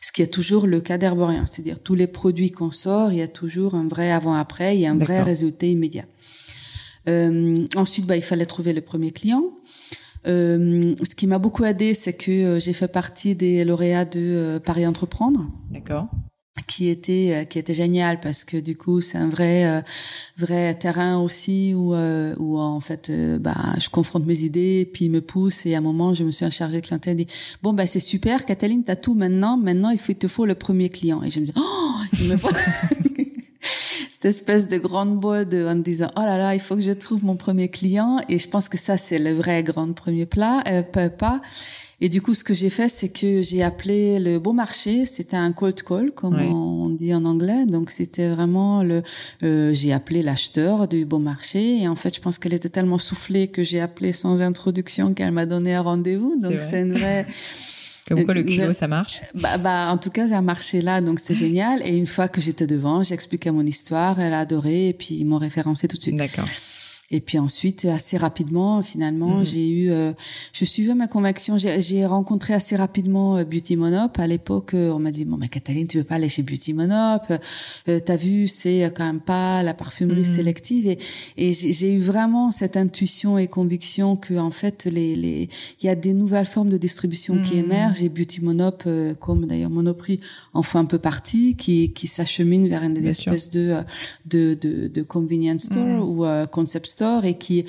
Ce 0.00 0.10
qui 0.10 0.22
est 0.22 0.26
toujours 0.26 0.66
le 0.66 0.80
cas 0.80 0.98
d'Herborien, 0.98 1.46
c'est-à-dire 1.46 1.78
tous 1.78 1.94
les 1.94 2.08
produits 2.08 2.50
qu'on 2.50 2.72
sort, 2.72 3.12
il 3.12 3.18
y 3.18 3.22
a 3.22 3.28
toujours 3.28 3.76
un 3.76 3.86
vrai 3.86 4.10
avant-après, 4.10 4.76
il 4.76 4.80
y 4.80 4.86
a 4.86 4.90
un 4.90 4.98
vrai 4.98 5.22
résultat 5.22 5.66
immédiat. 5.66 6.06
Euh, 7.08 7.66
ensuite, 7.76 8.06
bah, 8.06 8.16
il 8.16 8.22
fallait 8.22 8.46
trouver 8.46 8.72
le 8.72 8.80
premier 8.80 9.12
client. 9.12 9.44
Euh, 10.26 10.94
ce 11.02 11.14
qui 11.14 11.26
m'a 11.26 11.38
beaucoup 11.38 11.64
aidé, 11.64 11.94
c'est 11.94 12.12
que 12.12 12.30
euh, 12.30 12.60
j'ai 12.60 12.72
fait 12.72 12.88
partie 12.88 13.34
des 13.34 13.64
lauréats 13.64 14.04
de 14.04 14.20
euh, 14.20 14.60
Paris 14.60 14.86
Entreprendre. 14.86 15.46
D'accord. 15.70 16.08
Qui 16.68 16.90
était 16.90 17.46
qui 17.48 17.58
était 17.58 17.72
génial 17.72 18.20
parce 18.20 18.44
que 18.44 18.58
du 18.58 18.76
coup 18.76 19.00
c'est 19.00 19.16
un 19.16 19.30
vrai 19.30 19.82
vrai 20.36 20.74
terrain 20.74 21.18
aussi 21.18 21.72
où 21.74 21.94
où 21.94 22.58
en 22.58 22.80
fait 22.80 23.10
bah 23.40 23.74
je 23.78 23.88
confronte 23.88 24.26
mes 24.26 24.40
idées 24.40 24.88
puis 24.92 25.06
il 25.06 25.10
me 25.10 25.22
pousse 25.22 25.64
et 25.64 25.74
à 25.74 25.78
un 25.78 25.80
moment 25.80 26.12
je 26.12 26.24
me 26.24 26.30
suis 26.30 26.48
chargée 26.50 26.82
de 26.82 26.86
clientèle 26.86 27.14
et 27.18 27.24
dit 27.24 27.32
bon 27.62 27.72
bah 27.72 27.86
c'est 27.86 28.00
super 28.00 28.44
Cataline 28.44 28.84
t'as 28.84 28.96
tout 28.96 29.14
maintenant. 29.14 29.56
Maintenant 29.56 29.88
il 29.88 29.98
faut 29.98 30.12
il 30.12 30.16
te 30.16 30.28
faut 30.28 30.44
le 30.44 30.54
premier 30.54 30.90
client 30.90 31.22
et 31.22 31.30
je 31.30 31.40
me 31.40 31.46
dis 31.46 31.54
oh! 31.56 31.92
Il 32.20 32.28
me 32.28 32.36
faut 32.36 32.50
cette 34.22 34.36
espèce 34.36 34.68
de 34.68 34.78
grande 34.78 35.18
boule 35.18 35.48
de, 35.48 35.66
en 35.66 35.74
disant 35.74 36.06
oh 36.16 36.20
là 36.20 36.38
là 36.38 36.54
il 36.54 36.60
faut 36.60 36.76
que 36.76 36.80
je 36.80 36.92
trouve 36.92 37.24
mon 37.24 37.34
premier 37.34 37.68
client 37.68 38.20
et 38.28 38.38
je 38.38 38.48
pense 38.48 38.68
que 38.68 38.78
ça 38.78 38.96
c'est 38.96 39.18
le 39.18 39.32
vrai 39.32 39.64
grand 39.64 39.92
premier 39.92 40.26
plat 40.26 40.62
euh, 40.68 40.82
pas 40.82 41.40
et 42.04 42.08
du 42.08 42.20
coup, 42.20 42.34
ce 42.34 42.42
que 42.42 42.52
j'ai 42.52 42.68
fait, 42.68 42.88
c'est 42.88 43.10
que 43.10 43.42
j'ai 43.42 43.62
appelé 43.62 44.18
le 44.18 44.40
Bon 44.40 44.52
Marché. 44.52 45.06
C'était 45.06 45.36
un 45.36 45.52
cold 45.52 45.84
call, 45.84 46.10
comme 46.10 46.34
on 46.34 46.88
dit 46.88 47.14
en 47.14 47.24
anglais. 47.24 47.64
Donc, 47.64 47.92
c'était 47.92 48.28
vraiment 48.28 48.82
le. 48.82 49.04
Euh, 49.44 49.72
j'ai 49.72 49.92
appelé 49.92 50.20
l'acheteur 50.20 50.88
du 50.88 51.04
Bon 51.04 51.20
Marché. 51.20 51.80
Et 51.80 51.86
en 51.86 51.94
fait, 51.94 52.12
je 52.12 52.20
pense 52.20 52.40
qu'elle 52.40 52.54
était 52.54 52.70
tellement 52.70 52.98
soufflée 52.98 53.46
que 53.46 53.62
j'ai 53.62 53.80
appelé 53.80 54.12
sans 54.12 54.42
introduction 54.42 55.14
qu'elle 55.14 55.30
m'a 55.30 55.46
donné 55.46 55.74
un 55.74 55.82
rendez-vous. 55.82 56.40
Donc, 56.40 56.54
c'est 56.58 56.80
une 56.80 56.94
vraie. 56.94 57.24
Comme 58.16 58.24
quoi 58.24 58.34
le 58.34 58.42
culot, 58.42 58.72
ça 58.72 58.88
marche? 58.88 59.20
Bah, 59.34 59.58
bah, 59.58 59.88
en 59.90 59.98
tout 59.98 60.10
cas, 60.10 60.28
ça 60.28 60.38
a 60.38 60.42
marché 60.42 60.82
là, 60.82 61.00
donc 61.00 61.20
c'était 61.20 61.34
génial. 61.34 61.82
Et 61.84 61.96
une 61.96 62.06
fois 62.06 62.28
que 62.28 62.40
j'étais 62.40 62.66
devant, 62.66 63.02
j'expliquais 63.02 63.50
mon 63.50 63.66
histoire, 63.66 64.20
elle 64.20 64.32
a 64.32 64.40
adoré, 64.40 64.88
et 64.88 64.92
puis 64.92 65.14
ils 65.14 65.24
m'ont 65.24 65.38
référencé 65.38 65.88
tout 65.88 65.96
de 65.96 66.02
suite. 66.02 66.16
D'accord. 66.16 66.48
Et 67.14 67.20
puis 67.20 67.38
ensuite, 67.38 67.84
assez 67.84 68.16
rapidement, 68.16 68.82
finalement, 68.82 69.40
mm. 69.40 69.44
j'ai 69.44 69.68
eu, 69.68 69.90
euh, 69.90 70.14
je 70.54 70.64
suivais 70.64 70.94
ma 70.94 71.06
conviction. 71.06 71.58
J'ai 71.58 72.06
rencontré 72.06 72.54
assez 72.54 72.74
rapidement 72.74 73.36
euh, 73.36 73.44
Beauty 73.44 73.76
Monop. 73.76 74.18
À 74.18 74.26
l'époque, 74.26 74.72
euh, 74.72 74.90
on 74.92 74.98
m'a 74.98 75.10
dit 75.10 75.26
bon, 75.26 75.36
mais 75.36 75.48
Cataline, 75.48 75.86
tu 75.86 75.98
veux 75.98 76.04
pas 76.04 76.14
aller 76.14 76.30
chez 76.30 76.42
Beauty 76.42 76.72
Monop? 76.72 77.24
Euh, 77.88 77.98
T'as 78.04 78.16
vu, 78.16 78.48
c'est 78.48 78.90
quand 78.96 79.04
même 79.04 79.20
pas 79.20 79.62
la 79.62 79.74
parfumerie 79.74 80.22
mm. 80.22 80.36
sélective. 80.36 80.86
Et, 80.86 80.98
et 81.36 81.52
j'ai 81.52 81.92
eu 81.92 82.00
vraiment 82.00 82.50
cette 82.50 82.78
intuition 82.78 83.36
et 83.36 83.46
conviction 83.46 84.16
que 84.16 84.32
en 84.38 84.50
fait, 84.50 84.86
les, 84.86 85.14
les, 85.14 85.50
il 85.82 85.86
y 85.86 85.90
a 85.90 85.94
des 85.94 86.14
nouvelles 86.14 86.46
formes 86.46 86.70
de 86.70 86.78
distribution 86.78 87.42
qui 87.42 87.56
mm. 87.56 87.64
émergent. 87.64 88.02
Et 88.02 88.08
Beauty 88.08 88.42
Monop, 88.42 88.84
comme 89.20 89.46
d'ailleurs 89.46 89.70
Monoprix, 89.70 90.18
en 90.54 90.62
font 90.62 90.78
un 90.78 90.86
peu 90.86 90.98
partie, 90.98 91.56
qui, 91.56 91.92
qui 91.92 92.06
s'achemine 92.06 92.68
vers 92.68 92.82
une 92.82 93.04
espèce 93.04 93.50
de, 93.50 93.74
de, 94.24 94.54
de, 94.58 94.88
de 94.88 95.02
convenience 95.02 95.64
store 95.64 96.08
ou 96.08 96.24
concept 96.50 96.86
store 96.86 97.01
et 97.24 97.34
qui 97.34 97.64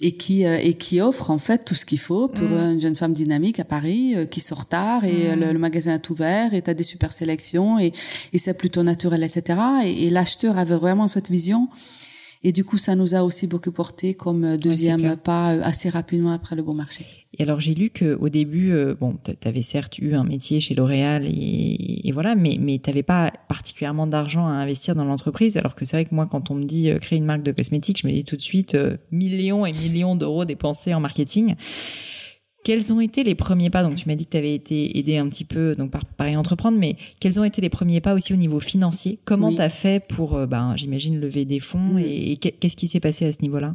et 0.00 0.12
qui 0.12 0.44
euh, 0.44 0.58
et 0.60 0.74
qui 0.74 1.00
offre 1.00 1.30
en 1.30 1.38
fait 1.38 1.64
tout 1.64 1.74
ce 1.74 1.84
qu'il 1.84 2.00
faut 2.00 2.28
pour 2.28 2.48
mm. 2.48 2.72
une 2.72 2.80
jeune 2.80 2.96
femme 2.96 3.14
dynamique 3.14 3.60
à 3.60 3.64
Paris 3.64 4.14
euh, 4.14 4.26
qui 4.26 4.40
sort 4.40 4.66
tard 4.66 5.04
et 5.04 5.36
mm. 5.36 5.40
le, 5.52 5.58
magasin 5.58 5.94
est 5.94 6.10
ouvert 6.10 6.54
et 6.54 6.62
t'as 6.62 6.74
des 6.74 6.82
super 6.82 7.12
sélections 7.12 7.78
et, 7.78 7.92
et 8.32 8.38
c'est 8.38 8.54
plutôt 8.54 8.82
naturel 8.82 9.22
etc 9.22 9.58
et, 9.84 10.06
et 10.06 10.10
l'acheteur 10.10 10.58
avait 10.58 10.76
vraiment 10.76 11.08
cette 11.08 11.30
vision 11.30 11.68
et 12.44 12.52
du 12.52 12.62
coup, 12.62 12.76
ça 12.76 12.94
nous 12.94 13.14
a 13.14 13.24
aussi 13.24 13.46
beaucoup 13.46 13.72
porté 13.72 14.12
comme 14.12 14.58
deuxième 14.58 15.16
pas 15.16 15.54
euh, 15.54 15.60
assez 15.64 15.88
rapidement 15.88 16.32
après 16.32 16.54
le 16.54 16.62
bon 16.62 16.74
marché. 16.74 17.23
Et 17.38 17.42
alors 17.42 17.60
j'ai 17.60 17.74
lu 17.74 17.90
que 17.90 18.14
au 18.14 18.28
début, 18.28 18.72
euh, 18.72 18.94
bon, 18.98 19.16
tu 19.24 19.48
avais 19.48 19.62
certes 19.62 19.98
eu 19.98 20.14
un 20.14 20.24
métier 20.24 20.60
chez 20.60 20.74
L'Oréal 20.74 21.26
et, 21.26 22.10
voilà, 22.12 22.34
mais 22.34 22.58
mais 22.60 22.78
t'avais 22.78 23.02
pas 23.02 23.32
particulièrement 23.48 24.06
d'argent 24.06 24.46
à 24.46 24.52
investir 24.52 24.94
dans 24.94 25.04
l'entreprise. 25.04 25.56
Alors 25.56 25.74
que 25.74 25.84
c'est 25.84 25.96
vrai 25.96 26.04
que 26.04 26.14
moi, 26.14 26.26
quand 26.30 26.50
on 26.50 26.54
me 26.54 26.64
dit 26.64 26.90
euh, 26.90 26.98
créer 26.98 27.18
une 27.18 27.24
marque 27.24 27.42
de 27.42 27.52
cosmétiques, 27.52 28.00
je 28.02 28.06
me 28.06 28.12
dis 28.12 28.24
tout 28.24 28.36
de 28.36 28.42
suite 28.42 28.76
millions 29.10 29.66
et 29.66 29.72
millions 29.72 30.14
d'euros 30.14 30.44
dépensés 30.44 30.94
en 30.94 31.00
marketing. 31.00 31.54
Quels 32.64 32.92
ont 32.94 33.00
été 33.00 33.24
les 33.24 33.34
premiers 33.34 33.68
pas 33.68 33.82
Donc 33.82 33.96
tu 33.96 34.08
m'as 34.08 34.14
dit 34.14 34.24
que 34.24 34.30
tu 34.30 34.36
avais 34.38 34.54
été 34.54 34.98
aidé 34.98 35.18
un 35.18 35.28
petit 35.28 35.44
peu 35.44 35.74
donc 35.76 35.90
par 35.90 36.04
Paris 36.06 36.34
Entreprendre, 36.36 36.78
mais 36.78 36.96
quels 37.20 37.38
ont 37.38 37.44
été 37.44 37.60
les 37.60 37.68
premiers 37.68 38.00
pas 38.00 38.14
aussi 38.14 38.32
au 38.32 38.36
niveau 38.36 38.58
financier? 38.58 39.18
Comment 39.26 39.54
tu 39.54 39.60
as 39.60 39.68
fait 39.68 40.02
pour, 40.08 40.34
euh, 40.34 40.46
ben, 40.46 40.72
j'imagine, 40.76 41.20
lever 41.20 41.44
des 41.44 41.60
fonds 41.60 41.98
et, 41.98 42.38
qu'est-ce 42.38 42.76
qui 42.76 42.88
s'est 42.88 43.00
passé 43.00 43.26
à 43.26 43.32
ce 43.32 43.42
niveau-là? 43.42 43.74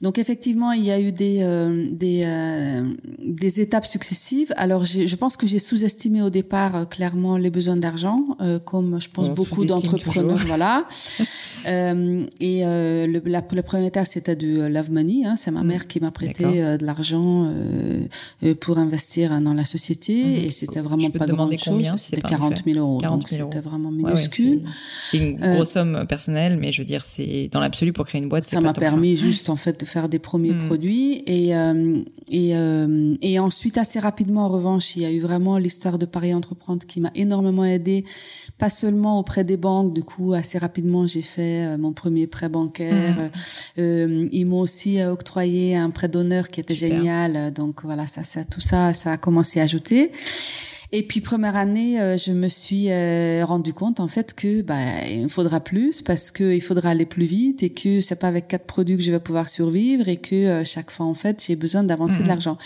Donc 0.00 0.18
effectivement, 0.18 0.72
il 0.72 0.84
y 0.84 0.90
a 0.90 0.98
eu 0.98 1.12
des, 1.12 1.40
euh, 1.42 1.86
des, 1.90 2.22
euh, 2.24 2.88
des 3.18 3.60
étapes 3.60 3.86
successives. 3.86 4.52
Alors 4.56 4.86
je 4.86 5.16
pense 5.16 5.36
que 5.36 5.46
j'ai 5.46 5.58
sous-estimé 5.58 6.22
au 6.22 6.30
départ 6.30 6.88
clairement 6.88 7.36
les 7.36 7.50
besoins 7.50 7.76
d'argent, 7.76 8.38
comme 8.64 9.00
je 9.00 9.08
pense 9.10 9.28
beaucoup 9.28 9.66
d'entrepreneurs. 9.66 10.38
Voilà. 10.46 10.88
et 11.66 12.62
le, 12.64 13.20
la, 13.26 13.44
le 13.52 13.62
premier 13.62 13.86
état, 13.86 14.06
c'était 14.06 14.36
du 14.36 14.66
love 14.68 14.90
money. 14.90 15.26
Hein, 15.26 15.36
C'est 15.36 15.50
ma 15.50 15.62
mm. 15.62 15.66
mère 15.66 15.86
qui 15.86 16.00
m'a 16.00 16.10
prêté 16.10 16.44
de 16.44 16.84
l'argent 16.84 17.50
euh, 17.50 18.06
pour 18.60 18.78
investir 18.78 19.40
dans 19.40 19.54
la 19.54 19.64
société 19.64 20.24
mhm. 20.24 20.44
et 20.44 20.50
c'était 20.50 20.80
vraiment 20.80 21.10
pas 21.10 21.26
grand 21.26 21.50
chose. 21.58 21.86
C'était 21.96 22.22
40 22.22 22.62
000 22.64 22.78
euros. 22.78 22.98
40 22.98 23.28
000 23.28 23.44
c'était 23.44 23.60
vraiment 23.60 23.90
minuscule. 23.90 24.62
c'est 25.06 25.18
une 25.18 25.42
euh, 25.42 25.54
grosse 25.54 25.70
somme 25.70 26.06
personnelle, 26.06 26.56
mais 26.56 26.72
je 26.72 26.82
veux 26.82 26.86
dire, 26.86 27.04
c'est 27.04 27.48
dans 27.52 27.60
l'absolu 27.60 27.92
pour 27.92 28.06
créer 28.06 28.20
une 28.20 28.28
boîte. 28.28 28.44
Ça 28.44 28.60
m'a 28.60 28.72
permis 28.72 29.16
juste 29.16 29.50
en 29.50 29.56
fait 29.56 29.78
de 29.80 29.84
faire 29.84 30.08
des 30.08 30.18
premiers 30.18 30.52
mhm. 30.52 30.66
produits 30.66 31.22
et 31.26 31.56
euh, 31.56 32.02
et 32.28 32.50
et 33.22 33.38
ensuite 33.38 33.78
assez 33.78 33.98
rapidement 33.98 34.46
en 34.46 34.48
revanche, 34.48 34.96
il 34.96 35.02
y 35.02 35.04
a 35.04 35.10
eu 35.10 35.20
vraiment 35.20 35.58
l'histoire 35.58 35.98
de 35.98 36.06
Paris 36.06 36.34
Entreprendre 36.34 36.86
qui 36.86 37.00
m'a 37.00 37.10
énormément 37.14 37.64
aidé, 37.64 38.04
pas 38.58 38.70
seulement 38.70 39.18
auprès 39.18 39.44
des 39.44 39.56
banques. 39.56 39.92
Du 39.92 40.02
coup, 40.02 40.32
assez 40.32 40.58
rapidement, 40.58 41.06
j'ai 41.06 41.22
fait 41.22 41.76
mon 41.78 41.92
premier 41.92 42.26
prêt 42.26 42.48
bancaire. 42.48 43.30
Mhm. 43.76 44.28
ils 44.32 44.44
m'ont 44.44 44.60
aussi 44.60 45.02
octroyé 45.02 45.76
un 45.76 45.90
prêt 45.90 46.08
d'honneur 46.08 46.48
qui 46.48 46.60
était 46.60 46.74
génial. 46.74 47.52
Donc 47.52 47.84
voilà, 47.84 48.06
ça 48.06 48.19
ça, 48.24 48.44
tout 48.44 48.60
ça, 48.60 48.94
ça 48.94 49.12
a 49.12 49.16
commencé 49.16 49.60
à 49.60 49.64
ajouter. 49.64 50.12
Et 50.92 51.04
puis 51.04 51.20
première 51.20 51.54
année, 51.54 52.00
euh, 52.00 52.18
je 52.18 52.32
me 52.32 52.48
suis 52.48 52.90
euh, 52.90 53.44
rendu 53.44 53.72
compte 53.72 54.00
en 54.00 54.08
fait 54.08 54.34
que 54.34 54.62
bah 54.62 55.06
il 55.08 55.28
faudra 55.28 55.60
plus 55.60 56.02
parce 56.02 56.32
que 56.32 56.52
il 56.52 56.60
faudra 56.60 56.90
aller 56.90 57.06
plus 57.06 57.26
vite 57.26 57.62
et 57.62 57.70
que 57.70 58.00
c'est 58.00 58.16
pas 58.16 58.26
avec 58.26 58.48
quatre 58.48 58.66
produits 58.66 58.96
que 58.96 59.02
je 59.02 59.12
vais 59.12 59.20
pouvoir 59.20 59.48
survivre 59.48 60.08
et 60.08 60.16
que 60.16 60.34
euh, 60.34 60.64
chaque 60.64 60.90
fois 60.90 61.06
en 61.06 61.14
fait 61.14 61.44
j'ai 61.46 61.54
besoin 61.54 61.84
d'avancer 61.84 62.16
de 62.16 62.22
mhm. 62.22 62.28
l'argent. 62.28 62.58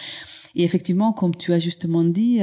Et 0.56 0.64
effectivement, 0.64 1.12
comme 1.12 1.34
tu 1.34 1.52
as 1.52 1.58
justement 1.58 2.04
dit, 2.04 2.40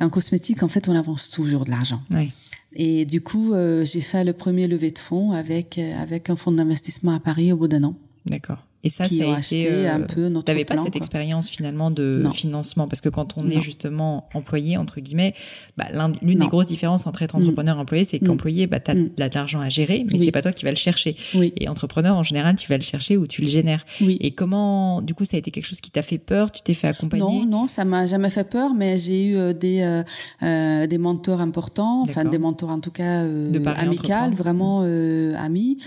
un 0.00 0.10
cosmétique 0.10 0.64
en 0.64 0.68
fait 0.68 0.88
on 0.88 0.96
avance 0.96 1.30
toujours 1.30 1.64
de 1.64 1.70
l'argent. 1.70 2.02
Oui. 2.10 2.32
Et 2.74 3.04
du 3.04 3.20
coup, 3.20 3.52
j'ai 3.84 4.00
fait 4.00 4.24
le 4.24 4.32
premier 4.32 4.66
levée 4.66 4.90
de 4.90 4.98
fonds 4.98 5.30
avec 5.30 5.78
avec 5.78 6.28
un 6.28 6.34
fonds 6.34 6.50
d'investissement 6.50 7.14
à 7.14 7.20
Paris 7.20 7.52
au 7.52 7.56
bout 7.56 7.68
d'un 7.68 7.84
an. 7.84 7.94
D'accord. 8.26 8.58
Et 8.84 8.88
ça, 8.88 9.04
qui 9.04 9.18
ça 9.18 9.36
a 9.36 9.38
été, 9.38 9.88
un 9.88 10.00
euh, 10.00 10.04
peu 10.04 10.28
notre 10.28 10.46
T'avais 10.46 10.64
pas 10.64 10.76
cette 10.76 10.96
expérience 10.96 11.48
finalement 11.48 11.90
de 11.90 12.24
financement 12.32 12.88
parce 12.88 13.00
que 13.00 13.08
quand 13.08 13.34
on 13.36 13.48
est 13.48 13.60
justement 13.60 14.28
employé 14.34 14.76
entre 14.76 15.00
guillemets, 15.00 15.34
bah, 15.76 15.86
l'une 16.20 16.38
des 16.38 16.46
grosses 16.46 16.66
différences 16.66 17.06
entre 17.06 17.22
être 17.22 17.36
mm. 17.36 17.42
entrepreneur 17.42 17.76
et 17.76 17.80
employé, 17.80 18.04
c'est 18.04 18.20
mm. 18.20 18.26
qu'employé, 18.26 18.66
bah 18.66 18.80
t'as 18.80 18.94
mm. 18.94 19.10
de 19.16 19.34
l'argent 19.34 19.60
à 19.60 19.68
gérer, 19.68 20.04
mais 20.10 20.18
c'est 20.18 20.32
pas 20.32 20.42
toi 20.42 20.52
qui 20.52 20.64
vas 20.64 20.70
le 20.70 20.76
chercher. 20.76 21.16
Et 21.34 21.68
entrepreneur 21.68 22.16
en 22.16 22.22
général, 22.22 22.56
tu 22.56 22.68
vas 22.68 22.76
le 22.76 22.82
chercher 22.82 23.16
ou 23.16 23.26
tu 23.26 23.42
le 23.42 23.48
génères. 23.48 23.84
Et 24.00 24.32
comment, 24.32 25.02
du 25.02 25.14
coup, 25.14 25.24
ça 25.24 25.36
a 25.36 25.38
été 25.38 25.50
quelque 25.50 25.66
chose 25.66 25.80
qui 25.80 25.90
t'a 25.90 26.02
fait 26.02 26.18
peur 26.18 26.50
Tu 26.50 26.62
t'es 26.62 26.74
fait 26.74 26.88
accompagner? 26.88 27.22
Non, 27.22 27.46
non, 27.46 27.68
ça 27.68 27.84
m'a 27.84 28.06
jamais 28.06 28.30
fait 28.30 28.48
peur, 28.48 28.74
mais 28.74 28.98
j'ai 28.98 29.24
eu 29.24 29.36
euh, 29.36 29.52
des 29.52 29.82
euh, 29.82 30.02
euh, 30.42 30.86
des 30.86 30.98
mentors 30.98 31.40
importants, 31.40 32.02
enfin 32.02 32.24
des 32.24 32.38
mentors 32.38 32.70
en 32.70 32.80
tout 32.80 32.90
cas 32.90 33.22
euh, 33.22 33.52
amicales, 33.76 34.34
vraiment 34.34 34.82
amis, 34.82 35.78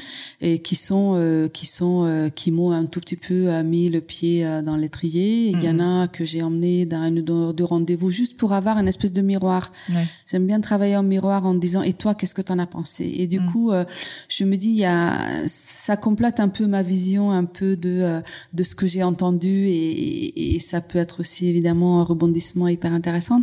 et 0.41 0.59
qui 0.59 0.75
sont 0.75 1.49
qui 1.53 1.65
sont 1.65 2.29
qui 2.35 2.51
m'ont 2.51 2.71
un 2.85 2.87
tout 2.87 2.99
petit 2.99 3.15
peu 3.15 3.49
euh, 3.49 3.63
mis 3.63 3.89
le 3.89 3.99
pied 3.99 4.45
euh, 4.45 4.61
dans 4.61 4.75
l'étrier. 4.75 5.49
Il 5.49 5.63
y 5.63 5.67
en 5.67 5.73
mhm. 5.73 6.03
a 6.03 6.07
que 6.07 6.23
j'ai 6.23 6.43
emmené 6.43 6.85
dans 6.85 7.03
une 7.05 7.27
heure 7.29 7.53
de 7.53 7.63
rendez-vous 7.63 8.11
juste 8.11 8.37
pour 8.37 8.53
avoir 8.53 8.77
une 8.77 8.87
espèce 8.87 9.11
de 9.11 9.21
miroir. 9.21 9.71
J'aime 10.31 10.45
bien 10.45 10.61
travailler 10.61 10.95
en 10.95 11.03
miroir 11.03 11.45
en 11.45 11.55
disant 11.55 11.81
et 11.81 11.93
toi 11.93 12.13
qu'est-ce 12.15 12.35
que 12.35 12.41
tu 12.41 12.51
en 12.51 12.59
as 12.59 12.67
pensé? 12.67 13.11
Et 13.17 13.27
du 13.27 13.39
mhm. 13.39 13.51
coup, 13.51 13.71
euh, 13.71 13.85
je 14.29 14.45
me 14.45 14.55
dis 14.55 14.69
il 14.69 14.77
y 14.77 14.85
a 14.85 15.17
ça 15.47 15.97
complète 15.97 16.39
un 16.39 16.49
peu 16.49 16.67
ma 16.67 16.83
vision 16.83 17.31
un 17.31 17.45
peu 17.45 17.75
de 17.75 18.21
de 18.53 18.63
ce 18.63 18.75
que 18.75 18.85
j'ai 18.85 19.03
entendu 19.03 19.67
et, 19.67 20.55
et, 20.55 20.59
ça 20.59 20.81
peut 20.81 20.99
être 20.99 21.19
aussi 21.19 21.47
évidemment 21.47 22.01
un 22.01 22.03
rebondissement 22.03 22.67
hyper 22.67 22.93
intéressant. 22.93 23.41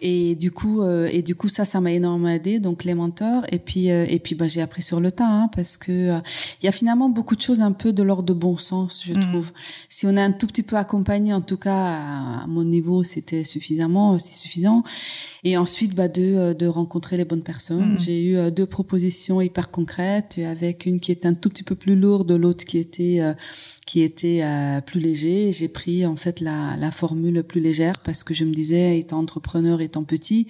Et 0.00 0.36
du 0.36 0.52
coup, 0.52 0.82
euh, 0.82 1.08
et 1.10 1.22
du 1.22 1.34
coup, 1.34 1.48
ça, 1.48 1.64
ça 1.64 1.80
m'a 1.80 1.90
énormément 1.90 2.28
aidé. 2.28 2.60
Donc 2.60 2.84
les 2.84 2.94
mentors. 2.94 3.44
Et 3.50 3.58
puis, 3.58 3.90
euh, 3.90 4.04
et 4.08 4.20
puis, 4.20 4.36
bah, 4.36 4.46
j'ai 4.46 4.62
appris 4.62 4.82
sur 4.82 5.00
le 5.00 5.10
tas, 5.10 5.26
hein, 5.26 5.50
parce 5.54 5.76
que 5.76 5.90
euh, 5.90 6.18
il 6.62 6.66
y 6.66 6.68
a 6.68 6.72
finalement 6.72 7.08
beaucoup 7.08 7.34
de 7.34 7.42
choses 7.42 7.60
un 7.60 7.72
peu 7.72 7.92
de 7.92 8.02
l'ordre 8.04 8.22
de 8.22 8.32
bon 8.32 8.58
sens, 8.58 9.02
je 9.04 9.14
mm. 9.14 9.20
trouve. 9.20 9.50
Si 9.88 10.06
on 10.06 10.16
est 10.16 10.20
un 10.20 10.30
tout 10.30 10.46
petit 10.46 10.62
peu 10.62 10.76
accompagné, 10.76 11.32
en 11.32 11.40
tout 11.40 11.56
cas 11.56 12.42
à, 12.42 12.46
mon 12.46 12.62
niveau, 12.62 13.02
c'était 13.02 13.42
suffisamment, 13.42 14.18
c'est 14.18 14.34
suffisant. 14.34 14.84
Et 15.42 15.56
ensuite, 15.56 15.94
bah, 15.94 16.08
de, 16.08 16.52
de 16.52 16.66
rencontrer 16.66 17.16
les 17.16 17.24
bonnes 17.24 17.42
personnes. 17.42 17.94
Mm. 17.94 17.98
J'ai 17.98 18.24
eu 18.24 18.50
deux 18.52 18.66
propositions 18.66 19.40
hyper 19.40 19.70
concrètes, 19.70 20.38
avec 20.44 20.86
une 20.86 21.00
qui 21.00 21.10
était 21.10 21.26
un 21.26 21.34
tout 21.34 21.48
petit 21.48 21.64
peu 21.64 21.74
plus 21.74 21.96
lourde, 21.96 22.30
l'autre 22.30 22.64
qui 22.64 22.78
était 22.78 23.20
qui 23.88 24.02
était 24.02 24.40
euh, 24.42 24.82
plus 24.82 25.00
léger. 25.00 25.50
J'ai 25.50 25.66
pris 25.66 26.04
en 26.04 26.14
fait 26.14 26.40
la, 26.40 26.76
la 26.78 26.90
formule 26.90 27.42
plus 27.42 27.62
légère 27.62 28.00
parce 28.00 28.22
que 28.22 28.34
je 28.34 28.44
me 28.44 28.52
disais, 28.52 28.98
étant 28.98 29.18
entrepreneur, 29.18 29.80
étant 29.88 30.04
petit, 30.04 30.46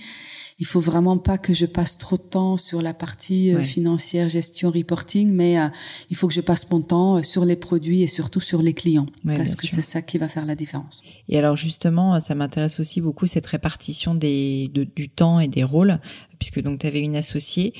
il 0.59 0.66
faut 0.66 0.80
vraiment 0.80 1.16
pas 1.18 1.39
que 1.39 1.55
je 1.55 1.66
passe 1.66 1.97
trop 1.97 2.16
de 2.16 2.22
temps 2.22 2.59
sur 2.59 2.82
la 2.82 2.93
partie 2.93 3.55
euh, 3.55 3.62
financière, 3.62 4.28
gestion, 4.28 4.70
reporting, 4.70 5.30
mais 5.30 5.59
euh, 5.59 5.68
il 6.11 6.16
faut 6.16 6.28
que 6.28 6.34
je 6.34 6.41
passe 6.41 6.68
mon 6.70 6.82
temps 6.82 7.22
sur 7.22 7.45
les 7.45 7.57
produits 7.57 8.03
et 8.03 8.07
surtout 8.07 8.41
sur 8.41 8.61
les 8.61 8.74
clients. 8.74 9.07
Parce 9.24 9.55
que 9.55 9.66
c'est 9.66 9.82
ça 9.82 10.03
qui 10.03 10.18
va 10.18 10.28
faire 10.28 10.45
la 10.45 10.55
différence. 10.55 11.03
Et 11.28 11.39
alors 11.39 11.57
justement, 11.57 12.20
ça 12.20 12.34
m'intéresse 12.34 12.80
aussi 12.80 13.01
beaucoup 13.01 13.26
cette 13.26 13.47
répartition 13.47 14.14
des, 14.14 14.70
du 14.97 15.09
temps 15.09 15.41
et 15.41 15.49
des 15.49 15.64
rôles 15.64 16.01
puisque 16.39 16.62
donc 16.62 16.80
tu 16.80 16.86
avais 16.86 17.01
une 17.01 17.16
associée 17.16 17.72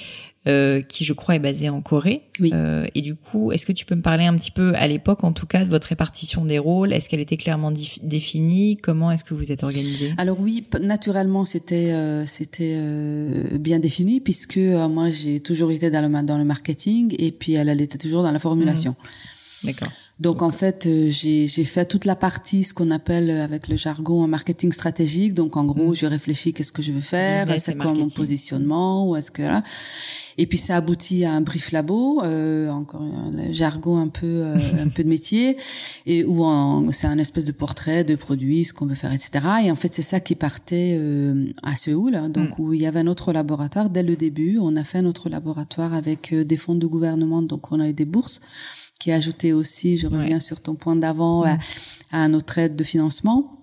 euh, 0.47 0.81
qui, 0.81 1.05
je 1.05 1.13
crois, 1.13 1.35
est 1.35 1.41
basée 1.41 1.69
en 1.69 1.81
Corée. 1.81 2.23
Oui. 2.41 2.53
Euh, 2.55 2.87
et 2.95 3.03
du 3.03 3.15
coup, 3.17 3.53
est-ce 3.53 3.67
que 3.67 3.73
tu 3.73 3.85
peux 3.85 3.97
me 3.97 4.03
parler 4.03 4.25
un 4.25 4.35
petit 4.35 4.51
peu, 4.51 4.73
à 4.77 4.87
l'époque 4.87 5.25
en 5.25 5.33
tout 5.33 5.47
cas, 5.47 5.65
de 5.65 5.71
votre 5.71 5.89
répartition 5.89 6.45
des 6.45 6.59
rôles? 6.59 6.93
Est-ce 6.93 7.09
qu'elle 7.09 7.21
était 7.21 7.37
clairement 7.37 7.73
définie? 8.03 8.77
Comment 8.77 9.11
est-ce 9.11 9.25
que 9.25 9.35
vous 9.35 9.53
êtes 9.53 9.65
organisé 9.65 10.15
Alors 10.17 10.41
oui, 10.41 10.67
naturellement, 10.81 11.45
c'était 11.45 11.93
euh, 11.93 12.25
c'était 12.27 12.77
euh, 12.77 13.59
bien 13.59 13.79
défini 13.79 14.21
puisque 14.21 14.59
euh, 14.59 14.89
moi 14.89 15.11
j'ai 15.11 15.41
toujours 15.41 15.71
été 15.71 15.91
dans 15.91 16.01
le 16.01 16.23
dans 16.23 16.39
le 16.39 16.45
marketing 16.45 17.15
et 17.19 17.33
puis 17.33 17.55
elle, 17.55 17.69
elle 17.69 17.81
était 17.81 17.99
toujours 17.99 18.23
dans 18.23 18.33
la 18.33 18.39
formulation. 18.39 18.93
Mmh. 18.93 19.67
D'accord. 19.67 19.89
Donc, 20.21 20.43
en 20.43 20.51
fait, 20.51 20.87
euh, 20.87 21.09
j'ai 21.11 21.47
fait 21.65 21.85
toute 21.85 22.05
la 22.05 22.17
partie, 22.17 22.65
ce 22.65 22.75
qu'on 22.75 22.91
appelle 22.91 23.31
euh, 23.31 23.45
avec 23.45 23.69
le 23.69 23.77
jargon 23.77 24.25
un 24.25 24.27
marketing 24.27 24.73
stratégique. 24.73 25.35
Donc 25.35 25.57
en 25.57 25.65
gros, 25.65 25.93
mm. 25.93 25.97
je 25.97 26.07
réfléchis 26.07 26.53
qu'est-ce 26.53 26.73
que 26.73 26.83
je 26.83 26.93
veux 26.93 27.01
faire, 27.01 27.47
c'est 27.59 27.77
quoi 27.77 27.93
mon 27.93 28.09
positionnement, 28.09 29.09
ou 29.09 29.17
est-ce 29.17 29.31
que 29.31 29.43
là. 29.43 29.63
Et 30.39 30.47
puis 30.47 30.57
ça 30.57 30.77
aboutit 30.77 31.25
à 31.25 31.33
un 31.33 31.41
brief 31.41 31.73
labo, 31.73 32.23
euh, 32.23 32.71
encore 32.71 33.03
un 33.03 33.53
jargon 33.53 33.99
un 33.99 34.07
peu 34.07 34.27
euh, 34.27 34.57
un 34.81 34.89
peu 34.89 35.03
de 35.03 35.09
métier, 35.09 35.57
et 36.07 36.25
où 36.25 36.45
c'est 36.93 37.09
un 37.09 37.19
espèce 37.19 37.45
de 37.45 37.53
portrait 37.53 38.05
de 38.05 38.15
produit, 38.15 38.65
ce 38.65 38.73
qu'on 38.73 38.87
veut 38.87 38.95
faire, 38.95 39.13
etc. 39.13 39.31
Et 39.65 39.71
en 39.71 39.77
fait, 39.77 39.95
c'est 39.95 40.03
ça 40.03 40.21
qui 40.21 40.37
partait 40.37 40.97
euh, 40.99 41.47
à 41.65 41.75
Séoul, 41.75 42.15
hein, 42.15 42.29
donc 42.29 42.59
mm. 42.59 42.63
où 42.63 42.73
il 42.73 42.81
y 42.81 42.87
avait 42.87 43.01
un 43.01 43.09
autre 43.09 43.33
laboratoire 43.33 43.91
dès 43.91 44.05
le 44.05 44.15
début. 44.15 44.59
On 44.61 44.77
a 44.77 44.85
fait 44.85 44.99
un 44.99 45.07
autre 45.07 45.29
laboratoire 45.29 45.93
avec 45.93 46.33
des 46.33 46.57
fonds 46.57 46.77
de 46.77 46.87
gouvernement, 46.87 47.43
donc 47.43 47.73
on 47.73 47.81
a 47.81 47.89
eu 47.89 47.93
des 47.93 48.05
bourses 48.05 48.41
qui 48.99 49.13
a 49.13 49.17
ajouté 49.17 49.53
aussi, 49.53 49.97
je 49.97 50.07
reviens 50.07 50.41
sur 50.41 50.61
ton 50.61 50.75
point 50.75 50.97
d'avant, 50.97 51.45
à, 51.45 51.59
à, 52.11 52.29
notre 52.29 52.59
aide 52.59 52.77
de 52.77 52.85
financement. 52.85 53.59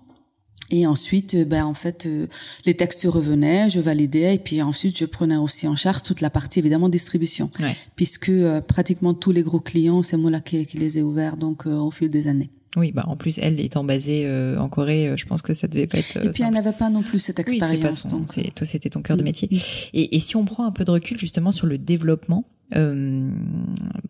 Et 0.70 0.86
ensuite, 0.86 1.34
euh, 1.34 1.44
ben 1.44 1.64
en 1.64 1.74
fait, 1.74 2.06
euh, 2.06 2.26
les 2.64 2.74
textes 2.74 3.06
revenaient, 3.08 3.70
je 3.70 3.78
validais, 3.80 4.34
et 4.34 4.38
puis 4.38 4.60
ensuite, 4.62 4.98
je 4.98 5.04
prenais 5.04 5.36
aussi 5.36 5.68
en 5.68 5.76
charge 5.76 6.02
toute 6.02 6.20
la 6.20 6.30
partie 6.30 6.58
évidemment 6.58 6.88
distribution, 6.88 7.50
puisque 7.94 8.30
euh, 8.30 8.60
pratiquement 8.60 9.14
tous 9.14 9.30
les 9.30 9.42
gros 9.42 9.60
clients, 9.60 10.02
c'est 10.02 10.16
moi 10.16 10.30
là 10.30 10.40
qui, 10.40 10.66
qui, 10.66 10.78
les 10.78 10.98
ai 10.98 11.02
ouverts, 11.02 11.36
donc 11.36 11.66
au 11.66 11.90
fil 11.90 12.10
des 12.10 12.26
années. 12.28 12.50
Oui, 12.76 12.92
bah 12.92 13.04
en 13.06 13.16
plus 13.16 13.38
elle 13.38 13.58
étant 13.58 13.84
basée 13.84 14.28
en 14.58 14.68
Corée, 14.68 15.14
je 15.16 15.24
pense 15.24 15.40
que 15.40 15.54
ça 15.54 15.66
devait 15.66 15.86
pas 15.86 15.96
être. 15.96 16.18
Et 16.22 16.28
puis 16.28 16.42
elle 16.42 16.52
n'avait 16.52 16.72
pas 16.72 16.90
non 16.90 17.02
plus 17.02 17.20
cette 17.20 17.38
expérience. 17.38 18.04
Oui, 18.04 18.10
donc 18.10 18.54
toi 18.54 18.66
c'était 18.66 18.90
ton 18.90 19.00
cœur 19.00 19.16
de 19.16 19.22
métier. 19.22 19.48
Et, 19.94 20.14
et 20.14 20.18
si 20.18 20.36
on 20.36 20.44
prend 20.44 20.66
un 20.66 20.72
peu 20.72 20.84
de 20.84 20.90
recul 20.90 21.16
justement 21.16 21.52
sur 21.52 21.66
le 21.66 21.78
développement, 21.78 22.44
euh, 22.74 23.30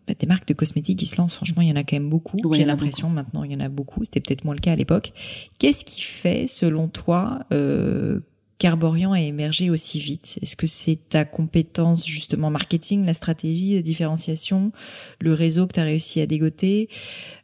bah, 0.07 0.13
des 0.17 0.25
marques 0.25 0.47
de 0.47 0.53
cosmétiques 0.53 0.99
qui 0.99 1.05
se 1.05 1.17
lancent, 1.17 1.35
franchement, 1.35 1.61
il 1.61 1.69
y 1.69 1.71
en 1.71 1.75
a 1.75 1.83
quand 1.83 1.95
même 1.95 2.09
beaucoup. 2.09 2.39
J'ai 2.53 2.65
l'impression 2.65 3.09
maintenant, 3.09 3.43
il 3.43 3.51
y 3.51 3.55
en 3.55 3.59
a 3.59 3.69
beaucoup. 3.69 4.03
C'était 4.03 4.19
peut-être 4.19 4.45
moins 4.45 4.55
le 4.55 4.59
cas 4.59 4.71
à 4.71 4.75
l'époque. 4.75 5.13
Qu'est-ce 5.59 5.85
qui 5.85 6.01
fait, 6.01 6.47
selon 6.47 6.87
toi, 6.87 7.45
euh, 7.53 8.21
qu'Arborian 8.57 9.11
a 9.11 9.21
émergé 9.21 9.69
aussi 9.69 9.99
vite? 9.99 10.39
Est-ce 10.41 10.55
que 10.55 10.65
c'est 10.65 10.97
ta 11.09 11.25
compétence 11.25 12.07
justement 12.07 12.49
marketing, 12.49 13.05
la 13.05 13.13
stratégie, 13.13 13.75
la 13.75 13.81
différenciation, 13.83 14.71
le 15.19 15.33
réseau 15.33 15.67
que 15.67 15.73
tu 15.73 15.79
as 15.79 15.83
réussi 15.83 16.21
à 16.21 16.25
dégoter? 16.25 16.89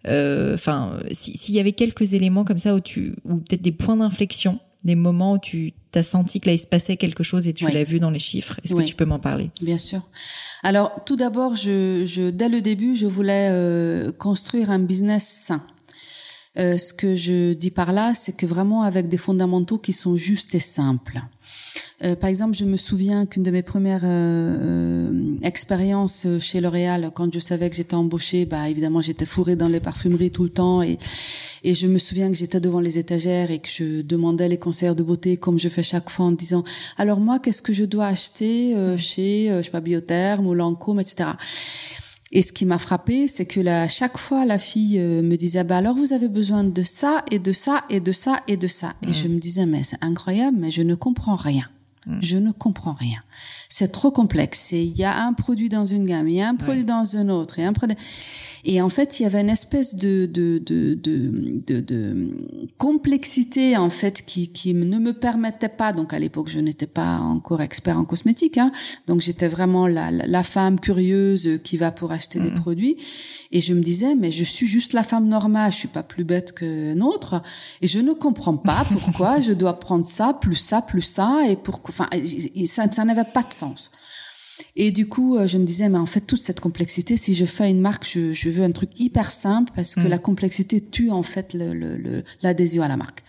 Euh, 0.08 0.56
Enfin, 0.56 1.00
s'il 1.12 1.54
y 1.54 1.60
avait 1.60 1.74
quelques 1.74 2.14
éléments 2.14 2.44
comme 2.44 2.60
ça 2.60 2.74
où 2.74 2.80
tu, 2.80 3.16
ou 3.26 3.38
peut-être 3.38 3.62
des 3.62 3.72
points 3.72 3.98
d'inflexion, 3.98 4.60
des 4.84 4.96
moments 4.96 5.34
où 5.34 5.40
tu 5.40 5.74
as 5.96 6.04
senti 6.04 6.40
que 6.40 6.48
là 6.48 6.54
il 6.54 6.60
se 6.60 6.68
passait 6.68 6.98
quelque 6.98 7.24
chose 7.24 7.48
et 7.48 7.54
tu 7.54 7.70
l'as 7.70 7.84
vu 7.84 8.00
dans 8.00 8.10
les 8.10 8.20
chiffres. 8.20 8.60
Est-ce 8.64 8.76
que 8.76 8.82
tu 8.82 8.96
peux 8.96 9.06
m'en 9.06 9.20
parler? 9.20 9.52
Bien 9.62 9.78
sûr. 9.78 10.02
Alors 10.64 11.04
tout 11.06 11.16
d'abord, 11.16 11.56
je, 11.56 12.04
je, 12.06 12.30
dès 12.30 12.50
le 12.50 12.62
début, 12.62 12.96
je 12.96 13.06
voulais 13.06 13.50
euh, 13.52 14.12
construire 14.12 14.72
un 14.72 14.80
business 14.80 15.28
sain. 15.28 15.62
Euh, 16.56 16.78
ce 16.78 16.94
que 16.94 17.16
je 17.16 17.54
dis 17.54 17.72
par 17.72 17.94
là, 17.94 18.14
c'est 18.16 18.36
que 18.36 18.46
vraiment 18.46 18.84
avec 18.84 19.10
des 19.10 19.18
fondamentaux 19.18 19.80
qui 19.80 19.92
sont 19.92 20.18
justes 20.18 20.54
et 20.54 20.60
simples. 20.60 21.22
Euh, 22.04 22.16
par 22.16 22.30
exemple, 22.30 22.56
je 22.56 22.66
me 22.66 22.78
souviens 22.78 23.26
qu'une 23.26 23.42
de 23.42 23.50
mes 23.50 23.64
premières 23.64 24.04
euh, 24.04 25.36
expériences 25.42 26.28
chez 26.40 26.62
L'Oréal, 26.62 27.10
quand 27.16 27.34
je 27.34 27.40
savais 27.40 27.72
que 27.72 27.76
j'étais 27.76 27.96
embauchée, 27.96 28.46
bah 28.46 28.70
évidemment 28.70 29.02
j'étais 29.02 29.26
fourrée 29.26 29.56
dans 29.56 29.68
les 29.68 29.80
parfumeries 29.80 30.32
tout 30.32 30.44
le 30.44 30.50
temps 30.50 30.82
et 30.84 31.00
et 31.66 31.76
je 31.76 31.88
me 31.88 31.98
souviens 31.98 32.30
que 32.30 32.36
j'étais 32.36 32.60
devant 32.60 32.82
les 32.82 33.00
étagères 33.00 33.50
et 33.50 33.60
que 33.60 33.70
je 33.70 34.02
demandais 34.02 34.50
les 34.50 34.58
conseillers 34.58 34.96
de 34.96 35.04
beauté 35.04 35.38
comme 35.38 35.58
je 35.58 35.70
fais 35.70 35.82
chaque 35.82 36.10
fois 36.10 36.26
en 36.26 36.32
disant 36.32 36.66
alors 36.98 37.22
moi 37.22 37.40
qu'est-ce 37.40 37.62
que 37.62 37.72
je 37.72 37.86
dois 37.86 38.08
acheter 38.08 38.76
chez 38.98 39.48
je 39.50 39.62
sais 39.62 39.72
pas 39.72 39.80
Biotherme 39.80 40.46
ou 40.46 40.54
Lancôme 40.54 41.00
etc. 41.00 41.30
Et 42.36 42.42
ce 42.42 42.52
qui 42.52 42.66
m'a 42.66 42.80
frappé, 42.80 43.28
c'est 43.28 43.46
que 43.46 43.60
là, 43.60 43.88
chaque 43.88 44.18
fois, 44.18 44.44
la 44.44 44.58
fille 44.58 45.00
euh, 45.00 45.22
me 45.22 45.36
disait, 45.36 45.64
bah 45.64 45.78
alors 45.78 45.96
vous 45.96 46.14
avez 46.14 46.28
besoin 46.28 46.64
de 46.64 46.82
ça 46.82 47.24
et 47.30 47.38
de 47.38 47.54
ça 47.54 47.84
et 47.92 48.00
de 48.00 48.12
ça 48.12 48.42
et 48.48 48.58
de 48.58 48.68
ça. 48.68 48.96
Et 49.04 49.10
mm. 49.10 49.14
je 49.14 49.28
me 49.28 49.40
disais, 49.40 49.68
mais 49.68 49.84
c'est 49.84 50.04
incroyable, 50.04 50.58
mais 50.60 50.72
je 50.72 50.82
ne 50.82 50.96
comprends 50.96 51.36
rien. 51.36 51.70
Mm. 52.08 52.18
Je 52.22 52.38
ne 52.38 52.52
comprends 52.52 52.94
rien. 52.94 53.20
C'est 53.70 53.92
trop 53.92 54.12
complexe. 54.12 54.72
Il 54.72 54.96
y 54.96 55.04
a 55.04 55.26
un 55.26 55.34
produit 55.34 55.70
dans 55.70 55.86
une 55.86 56.06
gamme, 56.06 56.28
il 56.28 56.36
y 56.36 56.42
a 56.42 56.50
un 56.50 56.56
produit 56.56 56.86
dans 56.86 57.18
un 57.18 57.30
autre, 57.30 57.60
et 57.60 57.66
un 57.66 57.74
produit. 57.74 57.98
Et 58.66 58.82
en 58.82 58.90
fait, 58.90 59.20
il 59.20 59.24
y 59.24 59.26
avait 59.26 59.42
une 59.42 59.50
espèce 59.50 59.96
de 59.96 60.26
de 60.26 60.58
de 60.58 60.94
de, 60.94 61.80
de, 61.82 62.30
complexité 62.78 63.76
en 63.76 63.90
fait 63.90 64.26
qui 64.26 64.48
qui 64.48 64.74
ne 64.74 65.00
me 65.00 65.12
permettait 65.12 65.70
pas. 65.70 65.92
Donc 65.92 66.14
à 66.14 66.20
l'époque, 66.20 66.48
je 66.50 66.60
n'étais 66.60 66.88
pas 66.88 67.18
encore 67.18 67.62
expert 67.62 68.00
en 68.00 68.06
cosmétique, 68.06 68.58
hein, 68.58 68.72
donc 69.08 69.20
j'étais 69.20 69.50
vraiment 69.50 69.88
la, 69.88 70.12
la, 70.12 70.44
femme 70.44 70.80
curieuse 70.80 71.60
qui 71.64 71.76
va 71.76 71.92
pour 71.92 72.14
acheter 72.14 72.40
des 72.40 72.52
mm. 72.52 72.56
produits. 72.56 72.98
Et 73.52 73.60
je 73.60 73.74
me 73.74 73.82
disais, 73.82 74.16
mais 74.16 74.32
je 74.32 74.44
suis 74.44 74.66
juste 74.66 74.94
la 74.94 75.04
femme 75.04 75.28
normale, 75.28 75.72
je 75.72 75.78
suis 75.78 75.88
pas 75.90 76.04
plus 76.04 76.24
bête 76.24 76.54
que 76.54 76.94
autre, 77.04 77.42
et 77.82 77.88
je 77.88 78.00
ne 78.00 78.14
comprends 78.14 78.58
pas 78.58 78.84
pourquoi 78.90 79.42
je 79.42 79.52
dois 79.52 79.80
prendre 79.80 80.08
ça 80.08 80.34
plus 80.34 80.56
ça 80.56 80.82
plus 80.82 81.02
ça 81.02 81.42
et 81.48 81.56
pour 81.56 81.82
enfin 81.88 82.08
ça, 82.66 82.92
ça 82.92 83.06
n'avait 83.06 83.23
pas 83.24 83.44
de 83.44 83.54
sens. 83.54 83.92
Et 84.76 84.92
du 84.92 85.08
coup, 85.08 85.36
euh, 85.36 85.48
je 85.48 85.58
me 85.58 85.66
disais, 85.66 85.90
mais 85.90 85.98
en 85.98 86.06
fait, 86.06 86.22
toute 86.22 86.42
cette 86.42 86.60
complexité, 86.60 87.18
si 87.18 87.34
je 87.34 87.46
fais 87.46 87.70
une 87.70 87.82
marque, 87.82 88.08
je, 88.08 88.34
je 88.34 88.50
veux 88.50 88.64
un 88.64 88.72
truc 88.72 88.92
hyper 88.98 89.32
simple 89.32 89.72
parce 89.76 89.96
que 89.96 90.02
mm. 90.02 90.08
la 90.08 90.20
complexité 90.20 90.82
tue 90.82 91.12
en 91.12 91.24
fait 91.24 91.54
l'adhésion 91.54 92.82
le, 92.82 92.82
le, 92.82 92.86
à 92.86 92.88
la 92.88 92.98
marque 92.98 93.24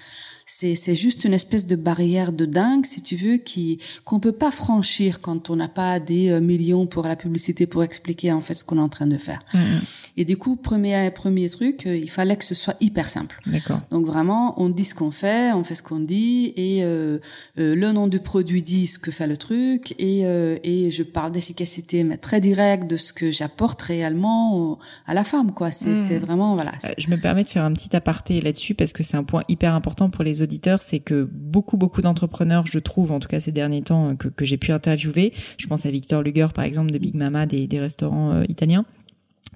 c'est 0.56 0.76
c'est 0.76 0.94
juste 0.94 1.24
une 1.24 1.34
espèce 1.34 1.66
de 1.66 1.74
barrière 1.74 2.32
de 2.32 2.44
dingue 2.44 2.86
si 2.86 3.02
tu 3.02 3.16
veux 3.16 3.38
qui 3.38 3.80
qu'on 4.04 4.20
peut 4.20 4.38
pas 4.44 4.52
franchir 4.52 5.20
quand 5.20 5.50
on 5.50 5.56
n'a 5.56 5.68
pas 5.68 5.98
des 5.98 6.30
euh, 6.30 6.40
millions 6.40 6.86
pour 6.86 7.04
la 7.08 7.16
publicité 7.16 7.66
pour 7.66 7.82
expliquer 7.82 8.30
en 8.30 8.40
fait 8.40 8.54
ce 8.54 8.62
qu'on 8.62 8.78
est 8.78 8.80
en 8.80 8.88
train 8.88 9.08
de 9.08 9.18
faire. 9.18 9.40
Mm, 9.52 9.58
mm. 9.58 9.80
Et 10.18 10.24
du 10.24 10.36
coup 10.36 10.54
premier 10.54 11.10
premier 11.10 11.50
truc, 11.50 11.86
euh, 11.86 11.96
il 11.96 12.08
fallait 12.08 12.36
que 12.36 12.44
ce 12.44 12.54
soit 12.54 12.76
hyper 12.80 13.10
simple. 13.10 13.40
D'accord. 13.46 13.80
Donc 13.90 14.06
vraiment 14.06 14.54
on 14.62 14.68
dit 14.68 14.84
ce 14.84 14.94
qu'on 14.94 15.10
fait, 15.10 15.52
on 15.52 15.64
fait 15.64 15.74
ce 15.74 15.82
qu'on 15.82 15.98
dit 15.98 16.52
et 16.56 16.84
euh, 16.84 17.18
euh, 17.58 17.74
le 17.74 17.90
nom 17.90 18.06
du 18.06 18.20
produit 18.20 18.62
dit 18.62 18.86
ce 18.86 19.00
que 19.00 19.10
fait 19.10 19.26
le 19.26 19.36
truc 19.36 19.96
et 19.98 20.24
euh, 20.24 20.56
et 20.62 20.92
je 20.92 21.02
parle 21.02 21.32
d'efficacité 21.32 22.04
mais 22.04 22.16
très 22.16 22.40
direct 22.40 22.88
de 22.88 22.96
ce 22.96 23.12
que 23.12 23.32
j'apporte 23.32 23.82
réellement 23.82 24.78
à 25.08 25.14
la 25.14 25.24
femme 25.24 25.52
quoi. 25.52 25.72
C'est 25.72 25.90
mm. 25.90 26.06
c'est 26.06 26.18
vraiment 26.18 26.54
voilà. 26.54 26.72
Je 26.96 27.10
me 27.10 27.16
permets 27.16 27.42
de 27.42 27.48
faire 27.48 27.64
un 27.64 27.72
petit 27.72 27.96
aparté 27.96 28.40
là-dessus 28.40 28.74
parce 28.74 28.92
que 28.92 29.02
c'est 29.02 29.16
un 29.16 29.24
point 29.24 29.42
hyper 29.48 29.74
important 29.74 30.10
pour 30.10 30.22
les 30.22 30.43
c'est 30.80 31.00
que 31.00 31.28
beaucoup, 31.30 31.76
beaucoup 31.76 32.02
d'entrepreneurs, 32.02 32.66
je 32.66 32.78
trouve, 32.78 33.12
en 33.12 33.20
tout 33.20 33.28
cas 33.28 33.40
ces 33.40 33.52
derniers 33.52 33.82
temps, 33.82 34.10
euh, 34.10 34.14
que, 34.14 34.44
j'ai 34.44 34.56
pu 34.56 34.72
interviewer, 34.72 35.32
je 35.58 35.66
pense 35.66 35.86
à 35.86 35.90
Victor 35.90 36.22
Luger, 36.22 36.48
par 36.54 36.64
exemple, 36.64 36.90
de 36.90 36.98
Big 36.98 37.14
Mama, 37.14 37.46
des, 37.46 37.66
des 37.66 37.80
restaurants 37.80 38.32
euh, 38.32 38.44
italiens, 38.48 38.84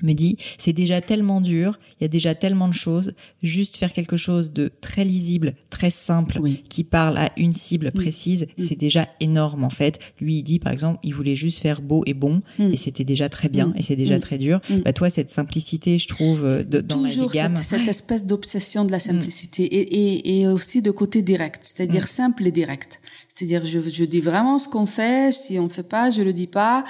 me 0.03 0.13
dit 0.13 0.37
c'est 0.59 0.73
déjà 0.73 1.01
tellement 1.01 1.41
dur, 1.41 1.79
il 2.01 2.05
y 2.05 2.07
a 2.07 2.09
déjà 2.09 2.35
tellement 2.35 2.69
de 2.69 2.75
choses, 2.75 3.13
juste 3.43 3.77
faire 3.77 3.93
quelque 3.93 4.17
chose 4.17 4.53
de 4.53 4.71
très 4.81 5.05
lisible, 5.05 5.55
très 5.71 5.91
simple, 5.91 6.41
qui 6.69 6.85
parle 6.85 7.19
à 7.19 7.31
une 7.37 7.53
cible 7.53 7.93
précise, 7.93 8.47
c'est 8.57 8.79
déjà 8.79 9.09
énorme 9.21 9.65
en 9.65 9.71
fait. 9.71 9.99
Lui 10.21 10.39
il 10.39 10.43
dit 10.43 10.59
par 10.59 10.73
exemple, 10.73 11.01
il 11.03 11.15
voulait 11.15 11.37
juste 11.37 11.61
faire 11.61 11.83
beau 11.83 12.03
et 12.07 12.15
bon 12.15 12.43
mm. 12.59 12.73
et 12.73 12.77
c'était 12.77 13.05
déjà 13.05 13.29
très 13.29 13.49
bien 13.49 13.69
mm. 13.69 13.75
et 13.77 13.83
c'est 13.83 13.97
déjà 13.97 14.17
mm. 14.17 14.21
très 14.21 14.39
dur. 14.39 14.61
Bah 14.85 14.93
toi 14.93 15.11
cette 15.11 15.31
simplicité, 15.31 15.99
je 15.99 16.09
trouve 16.09 16.45
euh, 16.45 16.65
de, 16.65 16.81
dans 16.81 17.03
Toujours 17.03 17.27
la 17.27 17.33
gamme, 17.33 17.57
cette, 17.57 17.81
cette 17.81 17.89
espèce 17.89 18.25
d'obsession 18.25 18.85
de 18.85 18.93
la 18.93 19.01
simplicité 19.01 19.65
et, 19.65 19.81
et, 19.81 20.41
et, 20.41 20.49
aussi 20.49 20.83
de 20.83 20.91
côté 20.91 21.23
direct, 21.23 21.61
c'est-à-dire 21.63 22.07
simple 22.07 22.47
et 22.47 22.53
direct. 22.53 23.01
C'est-à-dire 23.35 23.65
je, 23.67 23.81
je 23.81 24.05
dis 24.05 24.21
vraiment 24.21 24.59
ce 24.59 24.69
qu'on 24.69 24.87
fait, 24.87 25.33
si 25.33 25.59
on 25.59 25.69
fait 25.69 25.83
pas, 25.83 26.11
je 26.11 26.23
le 26.23 26.33
dis 26.33 26.47
pas. 26.47 26.85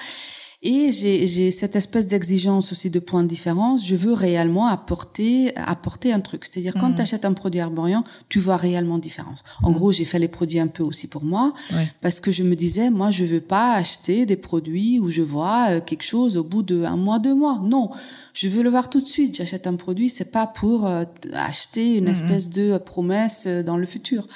Et 0.60 0.90
j'ai 0.90 1.52
cette 1.52 1.76
espèce 1.76 2.08
d'exigence 2.08 2.72
aussi 2.72 2.90
de 2.90 2.98
points 2.98 3.22
de 3.22 3.28
différence. 3.28 3.86
Je 3.86 3.94
veux 3.94 4.12
réellement 4.12 4.66
apporter 4.66 5.56
apporter 5.56 6.12
un 6.12 6.18
truc. 6.18 6.44
C'est-à-dire 6.44 6.74
quand 6.74 6.88
mhm. 6.88 6.96
tu 6.96 7.02
achètes 7.02 7.24
un 7.24 7.32
produit 7.32 7.60
Arborian, 7.60 8.02
tu 8.28 8.40
vois 8.40 8.56
réellement 8.56 8.98
différence. 8.98 9.44
En 9.62 9.70
mhm. 9.70 9.76
gros, 9.76 9.92
j'ai 9.92 10.04
fait 10.04 10.18
les 10.18 10.26
produits 10.26 10.58
un 10.58 10.66
peu 10.66 10.82
aussi 10.82 11.06
pour 11.06 11.24
moi 11.24 11.54
parce 12.00 12.18
que 12.18 12.32
je 12.32 12.42
me 12.42 12.56
disais 12.56 12.90
moi 12.90 13.12
je 13.12 13.24
veux 13.24 13.40
pas 13.40 13.74
acheter 13.74 14.26
des 14.26 14.36
produits 14.36 14.98
où 14.98 15.10
je 15.10 15.22
vois 15.22 15.66
euh, 15.70 15.80
quelque 15.80 16.02
chose 16.04 16.36
au 16.36 16.42
bout 16.42 16.64
de 16.64 16.82
un 16.82 16.96
mois, 16.96 17.20
deux 17.20 17.36
mois. 17.36 17.60
Non, 17.62 17.90
je 18.32 18.48
veux 18.48 18.64
le 18.64 18.70
voir 18.70 18.90
tout 18.90 19.00
de 19.00 19.06
suite. 19.06 19.36
J'achète 19.36 19.68
un 19.68 19.76
produit, 19.76 20.08
c'est 20.08 20.32
pas 20.32 20.48
pour 20.48 20.86
euh, 20.86 21.04
acheter 21.34 21.98
une 21.98 22.06
mhm. 22.06 22.12
espèce 22.12 22.48
de 22.48 22.78
promesse 22.78 23.44
euh, 23.46 23.62
dans 23.62 23.76
le 23.76 23.86
futur. 23.86 24.26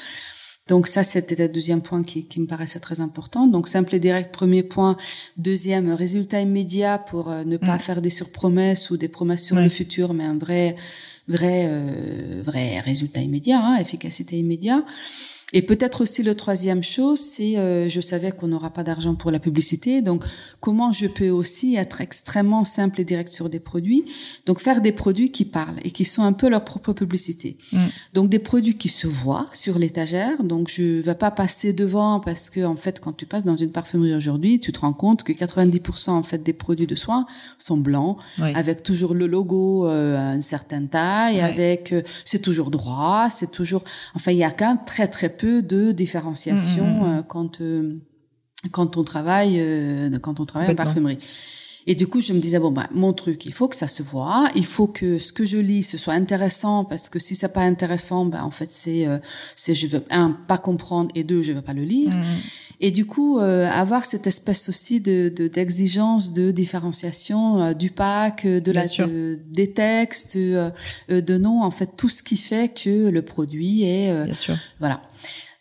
Donc 0.69 0.87
ça, 0.87 1.03
c'était 1.03 1.35
le 1.35 1.53
deuxième 1.53 1.83
point 1.83 2.05
qui, 2.05 2.25
qui, 2.25 2.41
me 2.41 2.47
paraissait 2.47 2.79
très 2.79 3.01
important. 3.01 3.47
Donc 3.47 3.69
simple 3.69 3.95
et 3.95 3.99
direct, 3.99 4.33
premier 4.33 4.63
point. 4.63 4.97
Deuxième, 5.37 5.93
résultat 5.93 6.41
immédiat 6.41 6.99
pour 6.99 7.31
euh, 7.31 7.45
ne 7.45 7.57
pas 7.57 7.77
mm. 7.77 7.81
faire 7.81 8.03
des 8.03 8.11
surpromesses 8.11 8.91
ou 8.91 8.97
des 8.97 9.09
promesses 9.09 9.45
sur 9.45 9.57
le 9.57 9.69
futur, 9.69 10.15
mais 10.15 10.25
un 10.25 10.39
vrai, 10.39 10.77
vrai, 11.27 11.67
euh, 11.69 12.43
vrai 12.45 12.79
résultat 12.81 13.21
immédiat, 13.21 13.61
hein, 13.61 13.77
efficacité 13.79 14.39
immédiate. 14.39 14.85
Et 15.53 15.63
peut-être 15.63 16.03
aussi 16.03 16.23
le 16.23 16.35
troisième 16.35 16.83
chose, 16.83 17.21
c'est 17.21 17.59
euh, 17.59 17.89
je 17.89 18.01
savais 18.01 18.33
qu'on 18.33 18.49
n'aura 18.49 18.71
pas 18.71 18.83
d'argent 18.83 19.15
pour 19.15 19.31
la 19.31 19.39
publicité, 19.39 20.01
donc 20.01 20.25
comment 20.61 20.93
je 20.93 21.07
peux 21.07 21.29
aussi 21.29 21.77
être 21.77 22.01
extrêmement 22.01 22.65
simple 22.65 23.01
et 23.01 23.05
direct 23.05 23.31
sur 23.31 23.51
des 23.51 23.61
produits, 23.61 24.05
donc 24.47 24.61
faire 24.61 24.81
des 24.81 24.93
produits 24.93 25.31
qui 25.31 25.45
parlent 25.45 25.79
et 25.85 25.91
qui 25.91 26.05
sont 26.05 26.23
un 26.23 26.33
peu 26.33 26.49
leur 26.49 26.65
propre 26.65 26.93
publicité. 26.93 27.57
Mm. 27.73 27.79
Donc 28.15 28.31
des 28.31 28.39
produits 28.39 28.77
qui 28.77 28.89
se 28.89 29.07
voient 29.07 29.49
sur 29.53 29.79
l'étagère, 29.79 30.43
donc 30.43 30.71
je 30.71 31.01
vais 31.01 31.15
pas 31.15 31.31
passer 31.31 31.73
devant 31.73 32.21
parce 32.21 32.49
que 32.49 32.65
en 32.65 32.77
fait 32.77 33.01
quand 33.01 33.13
tu 33.13 33.27
passes 33.27 33.45
dans 33.45 33.57
une 33.57 33.73
parfumerie 33.73 34.15
aujourd'hui, 34.15 34.59
tu 34.59 34.73
te 34.73 34.81
rends 34.81 34.95
compte 34.95 35.23
que 35.23 35.33
90% 35.33 36.11
en 36.11 36.23
fait 36.23 36.43
des 36.43 36.55
produits 36.55 36.87
de 36.87 36.97
soins 36.97 37.27
sont 37.59 37.77
blancs, 37.77 38.17
avec 38.39 38.83
toujours 38.83 39.15
le 39.15 39.27
logo 39.27 39.87
euh, 39.87 40.17
à 40.17 40.35
une 40.35 40.43
certaine 40.43 40.89
taille, 40.89 41.41
avec 41.41 41.93
euh, 41.93 42.03
c'est 42.25 42.41
toujours 42.41 42.71
droit, 42.71 43.29
c'est 43.31 43.51
toujours, 43.51 43.85
enfin 44.15 44.33
il 44.33 44.39
y 44.39 44.45
a 44.45 44.51
quand 44.51 44.69
même 44.69 44.85
très 44.87 45.09
très 45.09 45.29
peu 45.29 45.42
peu 45.43 45.61
de 45.61 45.91
différenciation 45.91 46.87
mm, 46.87 46.99
mm, 46.99 47.15
mm. 47.15 47.19
Euh, 47.19 47.23
quand 47.23 47.61
euh, 47.61 47.99
quand 48.71 48.97
on 48.97 49.03
travaille 49.03 49.59
euh, 49.59 50.19
quand 50.21 50.39
on 50.39 50.47
travaille 50.47 50.71
en 50.71 50.75
parfumerie. 50.77 51.19
Et 51.85 51.97
du 51.97 52.07
coup, 52.07 52.21
je 52.21 52.33
me 52.33 52.39
disais 52.39 52.61
bon 52.61 52.71
bah 52.71 52.89
mon 52.93 53.13
truc, 53.13 53.45
il 53.45 53.53
faut 53.53 53.67
que 53.67 53.75
ça 53.75 53.89
se 53.89 54.05
voit, 54.05 54.49
il 54.55 54.65
faut 54.65 54.87
que 54.87 55.19
ce 55.19 55.33
que 55.33 55.45
je 55.45 55.57
lis 55.57 55.83
ce 55.83 55.99
soit 55.99 56.15
intéressant 56.15 56.85
parce 56.85 57.09
que 57.09 57.19
si 57.19 57.35
c'est 57.35 57.53
pas 57.53 57.63
intéressant, 57.63 58.25
ben 58.25 58.45
en 58.45 58.53
fait 58.53 58.69
c'est 58.71 59.09
c'est 59.57 59.75
je 59.75 59.89
veux 59.89 60.05
un 60.11 60.31
pas 60.31 60.59
comprendre 60.59 61.11
et 61.17 61.25
deux 61.25 61.43
je 61.43 61.51
veux 61.51 61.61
pas 61.61 61.75
le 61.75 61.83
lire. 61.83 62.13
Et 62.85 62.91
du 62.91 63.07
coup, 63.07 63.39
avoir 63.39 64.05
cette 64.05 64.27
espèce 64.27 64.69
aussi 64.69 65.01
de 65.01 65.29
d'exigence 65.29 66.33
de, 66.33 66.51
différenciation 66.51 67.73
du 67.75 67.91
pack, 67.91 68.45
de 68.45 68.73
la 68.73 68.83
des 69.47 69.73
textes, 69.73 70.37
de 70.37 71.39
noms, 71.39 71.63
en 71.63 71.71
fait 71.71 71.91
tout 71.97 72.09
ce 72.09 72.23
qui 72.25 72.37
fait 72.37 72.75
que 72.75 73.09
le 73.09 73.23
produit 73.23 73.85
est 73.85 74.25
Bien 74.25 74.35
sûr. 74.35 74.57
voilà. 74.81 75.01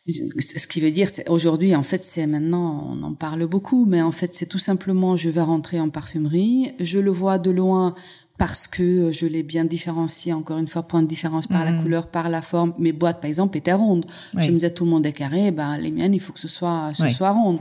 Ce 0.08 0.66
qui 0.66 0.82
veut 0.82 0.90
dire, 0.90 1.10
aujourd'hui, 1.30 1.76
en 1.76 1.84
fait, 1.84 2.04
c'est 2.04 2.26
maintenant, 2.26 2.88
on 2.90 3.04
en 3.04 3.14
parle 3.14 3.46
beaucoup, 3.46 3.86
mais 3.86 4.02
en 4.02 4.12
fait, 4.12 4.34
c'est 4.34 4.48
tout 4.48 4.60
simplement, 4.60 5.16
je 5.16 5.30
vais 5.30 5.42
rentrer 5.42 5.80
en 5.80 5.90
parfumerie, 5.90 6.74
je 6.80 6.98
le 6.98 7.12
vois 7.12 7.38
de 7.38 7.52
loin 7.52 7.94
parce 8.42 8.66
que 8.66 9.12
je 9.12 9.28
l'ai 9.28 9.44
bien 9.44 9.66
différencié, 9.66 10.34
encore 10.34 10.58
une 10.58 10.68
fois, 10.68 10.82
point 10.82 11.04
de 11.04 11.08
différence 11.08 11.46
par 11.46 11.64
la 11.64 11.74
mmh. 11.74 11.84
couleur, 11.84 12.08
par 12.08 12.28
la 12.28 12.42
forme. 12.42 12.74
Mes 12.80 12.92
boîtes, 12.92 13.22
par 13.22 13.28
exemple, 13.28 13.56
étaient 13.56 13.72
rondes. 13.72 14.08
Je 14.36 14.48
me 14.48 14.54
disais, 14.54 14.72
tout 14.72 14.84
le 14.84 14.90
monde 14.90 15.06
est 15.06 15.14
carré, 15.14 15.52
ben, 15.52 15.78
les 15.78 15.92
miennes, 15.92 16.16
il 16.16 16.20
faut 16.20 16.34
que 16.34 16.40
ce 16.40 16.48
soit, 16.48 16.92
ce 16.96 17.08
soit 17.10 17.30
rond. 17.34 17.60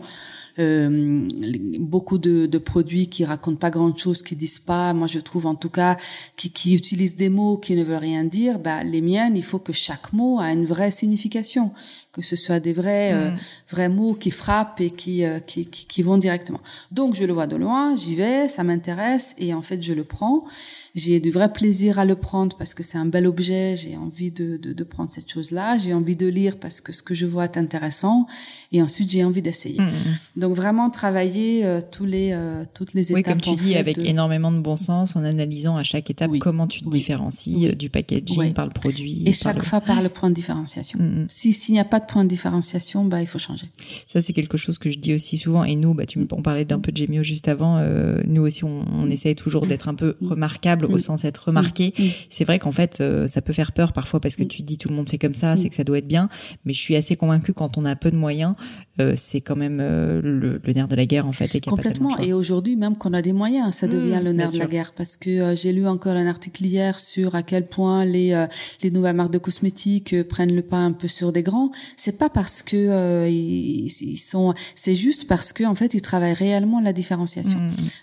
Euh, 0.59 1.29
beaucoup 1.79 2.17
de, 2.17 2.47
de, 2.47 2.59
produits 2.59 3.09
qui 3.09 3.27
racontent 3.27 3.59
pas 3.59 3.69
grand 3.69 3.95
chose, 3.97 4.23
qui 4.23 4.35
disent 4.37 4.59
pas, 4.59 4.93
moi 4.95 5.07
je 5.07 5.19
trouve 5.21 5.47
en 5.47 5.55
tout 5.55 5.69
cas, 5.69 5.97
qui, 6.37 6.51
qui 6.51 6.75
utilisent 6.75 7.17
des 7.17 7.29
mots 7.29 7.57
qui 7.57 7.77
ne 7.77 7.85
veulent 7.85 7.99
rien 7.99 8.25
dire. 8.25 8.59
Bah, 8.59 8.83
les 8.83 9.01
miennes, 9.01 9.37
il 9.37 9.45
faut 9.45 9.59
que 9.59 9.73
chaque 9.73 10.13
mot 10.13 10.39
a 10.41 10.51
une 10.51 10.65
vraie 10.65 10.91
signification, 10.91 11.73
que 12.13 12.23
ce 12.23 12.37
soit 12.37 12.61
des 12.61 12.73
vrais 12.73 13.13
euh, 13.13 13.31
mm. 13.31 13.39
vrais 13.71 13.89
mots 13.89 14.15
qui 14.15 14.31
frappent 14.31 14.81
et 14.81 14.91
qui, 14.91 15.25
euh, 15.25 15.39
qui, 15.41 15.67
qui, 15.67 15.87
qui 15.87 16.03
vont 16.03 16.19
directement. 16.19 16.61
Donc 16.91 17.15
je 17.15 17.25
le 17.25 17.33
vois 17.33 17.47
de 17.47 17.57
loin, 17.57 17.95
j'y 17.95 18.15
vais, 18.15 18.49
ça 18.49 18.65
m'intéresse 18.65 19.35
et 19.39 19.55
en 19.55 19.63
fait 19.63 19.83
je 19.83 19.93
le 19.93 20.05
prends 20.05 20.45
j'ai 20.95 21.21
du 21.21 21.31
vrai 21.31 21.53
plaisir 21.53 21.99
à 21.99 22.05
le 22.05 22.17
prendre 22.17 22.57
parce 22.57 22.75
que 22.75 22.83
c'est 22.83 22.99
un 22.99 23.07
bel 23.07 23.27
objet, 23.27 23.77
j'ai 23.77 23.97
envie 23.97 24.31
de, 24.31 24.57
de, 24.57 24.73
de 24.73 24.85
prendre 24.85 25.11
cette 25.11 25.31
chose-là, 25.31 25.79
j'ai 25.79 25.95
envie 25.95 26.17
de 26.17 26.27
lire 26.27 26.59
parce 26.59 26.81
que 26.81 26.93
ce 26.93 27.03
que 27.03 27.15
je 27.15 27.27
vois 27.27 27.45
est 27.45 27.57
intéressant, 27.57 28.27
et 28.73 28.83
ensuite 28.83 29.11
j'ai 29.11 29.25
envie 29.25 29.43
d'essayer. 29.43 29.81
Mmh. 29.81 29.91
Donc 30.37 30.55
vraiment 30.55 30.91
travailler 30.91 31.65
euh, 31.65 31.81
tous 31.89 32.05
les, 32.05 32.33
euh, 32.33 32.65
toutes 32.75 32.95
les 32.95 33.13
étapes. 33.13 33.17
Oui, 33.17 33.23
comme 33.23 33.41
tu 33.41 33.63
dis, 33.63 33.77
avec 33.77 33.99
énormément 33.99 34.53
de 34.53 34.59
bon 34.59 34.77
sens, 34.77 35.17
en 35.17 35.25
analysant 35.25 35.77
à 35.77 35.83
chaque 35.83 36.11
étape 36.11 36.31
comment 36.39 36.67
tu 36.67 36.83
te 36.83 36.89
différencies 36.89 37.69
euh, 37.69 37.75
du 37.75 37.91
packaging 37.91 38.53
par 38.53 38.67
le 38.67 38.73
produit. 38.73 39.23
Et 39.27 39.33
chaque 39.33 39.63
fois 39.63 39.81
par 39.81 40.03
le 40.03 40.09
point 40.09 40.31
de 40.31 40.35
différenciation. 40.35 40.99
Mmh, 41.01 41.27
si 41.29 41.53
s'il 41.53 41.75
n'y 41.75 41.81
a 41.81 41.85
pas 41.85 42.01
de 42.01 42.07
point 42.07 42.25
de 42.25 42.29
différenciation, 42.29 43.05
bah 43.05 43.21
il 43.23 43.27
faut 43.27 43.39
changer. 43.39 43.67
Ça 44.07 44.21
c'est 44.21 44.33
quelque 44.33 44.57
chose 44.57 44.79
que 44.79 44.91
je 44.91 44.99
dis 44.99 45.15
aussi 45.15 45.39
souvent, 45.39 45.65
et 45.65 45.77
nous, 45.77 45.95
bah 45.95 46.07
tu 46.07 46.21
on 46.33 46.43
parlait 46.43 46.65
d'un 46.65 46.79
peu 46.79 46.93
de 46.93 46.97
Gemio 46.97 47.23
juste 47.23 47.49
avant, 47.49 47.81
nous 48.27 48.43
aussi 48.43 48.65
on, 48.65 48.85
on 48.93 49.11
essaye 49.11 49.35
toujours 49.35 49.67
d'être 49.67 49.89
un 49.89 49.95
peu 49.95 50.17
remarquable 50.21 50.87
au 50.87 50.97
mm. 50.97 50.99
sens 50.99 51.25
être 51.25 51.47
remarqué. 51.47 51.93
Mm. 51.99 52.03
Mm. 52.03 52.09
C'est 52.29 52.45
vrai 52.45 52.59
qu'en 52.59 52.73
fait, 52.73 53.01
euh, 53.01 53.27
ça 53.27 53.43
peut 53.43 53.53
faire 53.53 53.73
peur 53.73 53.93
parfois 53.93 54.21
parce 54.21 54.37
que 54.37 54.43
tu 54.43 54.63
te 54.63 54.67
dis 54.67 54.79
tout 54.79 54.89
le 54.89 54.95
monde 54.95 55.09
fait 55.09 55.19
comme 55.19 55.35
ça, 55.35 55.57
c'est 55.57 55.69
que 55.69 55.75
ça 55.75 55.85
doit 55.85 55.99
être 55.99 56.09
bien. 56.09 56.29
Mais 56.65 56.73
je 56.73 56.81
suis 56.81 56.97
assez 56.97 57.17
convaincue 57.17 57.53
quand 57.53 57.79
on 57.79 57.85
a 57.85 57.97
peu 57.97 58.11
de 58.11 58.17
moyens, 58.17 58.55
euh, 59.01 59.15
c'est 59.17 59.41
quand 59.41 59.57
même 59.57 59.79
euh, 59.81 60.21
le, 60.23 60.61
nerf 60.73 60.89
de 60.89 60.97
la 60.97 61.07
guerre 61.07 61.27
en 61.27 61.33
fait. 61.33 61.55
Et 61.55 61.61
Complètement. 61.61 62.19
et 62.19 62.33
aujourd'hui, 62.33 62.77
même 62.77 62.97
qu'on 62.97 63.13
a 63.13 63.23
des 63.23 63.33
moyens, 63.33 63.75
ça 63.75 63.87
devient 63.87 64.21
le 64.23 64.33
nerf 64.33 64.53
de 64.53 64.59
la 64.59 64.67
guerre 64.67 64.93
parce 64.95 65.17
que 65.17 65.55
j'ai 65.55 65.73
lu 65.73 65.87
encore 65.87 66.17
un 66.17 66.27
article 66.27 66.65
hier 66.65 66.99
sur 66.99 67.35
à 67.35 67.43
quel 67.43 67.67
point 67.67 68.05
les 68.05 68.47
les 68.83 68.91
nouvelles 68.91 69.17
marques 69.17 69.33
de 69.33 69.39
cosmétiques 69.39 70.15
prennent 70.29 70.55
le 70.55 70.63
pas 70.63 70.79
un 70.79 70.93
peu 70.93 71.09
sur 71.09 71.33
des 71.33 71.43
grands. 71.43 71.71
C'est 71.97 72.19
pas 72.19 72.29
parce 72.29 72.63
que 72.63 73.29
ils, 73.29 74.19
sont, 74.19 74.55
c'est 74.75 74.95
juste 74.95 75.27
parce 75.27 75.53
que 75.53 75.65
en 75.65 75.75
fait 75.75 75.95
ils 75.95 76.03
travaillent 76.03 76.35
réellement 76.35 76.81
la 76.81 76.93
différenciation. 76.93 77.59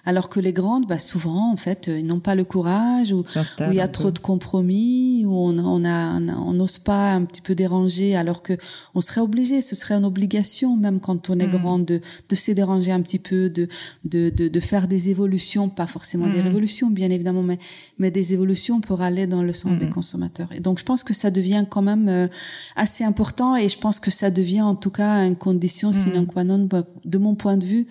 Alors 0.06 0.30
que 0.30 0.40
les 0.40 0.54
grandes, 0.54 0.88
bah 0.88 1.00
souvent 1.00 1.52
en 1.52 1.58
fait, 1.58 1.88
ils 1.94 2.06
n'ont 2.06 2.20
pas 2.20 2.36
le 2.36 2.44
courage 2.44 3.12
où, 3.14 3.24
il 3.70 3.74
y 3.74 3.82
a 3.82 3.88
trop 3.88 4.12
de 4.12 4.20
compromis, 4.20 5.26
où 5.26 5.34
on 5.34 5.58
on 5.60 5.86
a 5.86 6.20
on 6.20 6.54
n'ose 6.54 6.78
pas 6.80 7.14
un 7.14 7.26
petit 7.26 7.42
peu 7.42 7.56
déranger, 7.56 8.16
alors 8.16 8.42
que 8.42 8.54
on 8.96 9.02
serait 9.02 9.22
obligé, 9.22 9.62
ce 9.62 9.76
serait 9.76 9.96
une 9.96 10.06
obligation 10.06 10.47
même 10.78 11.00
quand 11.00 11.30
on 11.30 11.40
est 11.40 11.48
mm. 11.48 11.52
grand 11.52 11.80
de 11.80 12.02
de 12.30 12.36
se 12.36 12.52
déranger 12.52 12.92
un 12.92 13.02
petit 13.02 13.20
peu, 13.20 13.50
de 13.50 13.68
de 14.06 14.30
de, 14.30 14.48
de 14.48 14.60
faire 14.60 14.88
des 14.88 15.10
évolutions, 15.10 15.70
pas 15.70 15.88
forcément 15.88 16.28
des 16.28 16.40
mm. 16.40 16.48
révolutions 16.48 16.90
bien 16.90 17.10
évidemment, 17.10 17.44
mais 17.44 17.60
mais 18.00 18.12
des 18.12 18.34
évolutions 18.34 18.82
pour 18.82 19.02
aller 19.02 19.28
dans 19.28 19.44
le 19.44 19.54
sens 19.54 19.78
des 19.78 19.86
mm. 19.86 19.90
consommateurs. 19.90 20.50
Et 20.54 20.60
donc 20.60 20.80
je 20.80 20.84
pense 20.84 21.04
que 21.04 21.14
ça 21.14 21.32
devient 21.32 21.66
quand 21.70 21.82
même 21.82 22.08
euh, 22.10 22.28
assez 22.76 23.04
important 23.04 23.56
et 23.56 23.70
je 23.70 23.78
pense 23.78 24.00
que 24.00 24.12
ça 24.12 24.32
devient 24.32 24.62
en 24.62 24.76
tout 24.76 24.92
cas 24.92 25.26
une 25.26 25.36
condition 25.36 25.94
sine 25.94 26.26
qua 26.26 26.44
non 26.44 26.68
de 27.06 27.18
mon 27.18 27.36
point 27.36 27.58
de 27.58 27.66
vue 27.66 27.88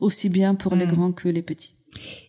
aussi 0.00 0.28
bien 0.28 0.54
pour 0.54 0.74
les 0.74 0.86
grands 0.86 1.12
que 1.12 1.28
les 1.28 1.42
petits. 1.42 1.74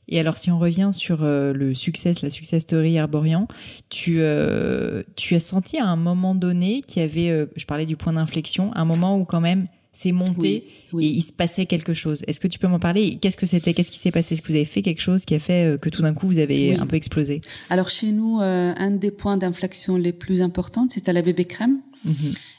Et 0.07 0.19
alors, 0.19 0.37
si 0.37 0.51
on 0.51 0.59
revient 0.59 0.89
sur 0.91 1.23
euh, 1.23 1.53
le 1.53 1.73
succès, 1.73 2.11
la 2.21 2.29
success 2.29 2.63
story 2.63 2.95
Herborian, 2.95 3.47
tu, 3.89 4.17
euh, 4.19 5.03
tu 5.15 5.35
as 5.35 5.39
senti 5.39 5.77
à 5.77 5.85
un 5.85 5.95
moment 5.95 6.35
donné 6.35 6.81
qu'il 6.85 7.01
y 7.01 7.05
avait, 7.05 7.29
euh, 7.29 7.45
je 7.55 7.65
parlais 7.65 7.85
du 7.85 7.95
point 7.95 8.13
d'inflexion, 8.13 8.71
un 8.75 8.85
moment 8.85 9.17
où 9.17 9.23
quand 9.23 9.41
même 9.41 9.67
c'est 9.93 10.13
monté 10.13 10.67
et 10.97 11.05
il 11.05 11.21
se 11.21 11.33
passait 11.33 11.65
quelque 11.65 11.93
chose. 11.93 12.23
Est-ce 12.25 12.39
que 12.39 12.47
tu 12.47 12.59
peux 12.59 12.67
m'en 12.67 12.79
parler? 12.79 13.17
Qu'est-ce 13.21 13.35
que 13.35 13.45
c'était? 13.45 13.73
Qu'est-ce 13.73 13.91
qui 13.91 13.97
s'est 13.97 14.11
passé? 14.11 14.35
Est-ce 14.35 14.41
que 14.41 14.47
vous 14.47 14.55
avez 14.55 14.63
fait 14.63 14.81
quelque 14.81 15.01
chose 15.01 15.25
qui 15.25 15.35
a 15.35 15.39
fait 15.39 15.77
que 15.81 15.89
tout 15.89 16.01
d'un 16.01 16.13
coup 16.13 16.27
vous 16.27 16.37
avez 16.37 16.75
un 16.77 16.87
peu 16.87 16.95
explosé? 16.95 17.41
Alors 17.69 17.89
chez 17.89 18.13
nous, 18.13 18.39
un 18.39 18.91
des 18.91 19.11
points 19.11 19.35
d'inflexion 19.35 19.97
les 19.97 20.13
plus 20.13 20.41
importants, 20.41 20.87
c'était 20.89 21.11
la 21.11 21.21
bébé 21.21 21.43
crème. 21.43 21.81
Mhm. 22.05 22.13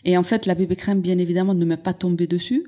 Et 0.05 0.19
en 0.19 0.23
fait, 0.23 0.45
la 0.45 0.55
bébé 0.55 0.77
crème, 0.77 1.01
bien 1.01 1.17
évidemment, 1.17 1.55
ne 1.55 1.65
m'est 1.65 1.79
pas 1.79 1.95
tombée 1.95 2.27
dessus. 2.27 2.65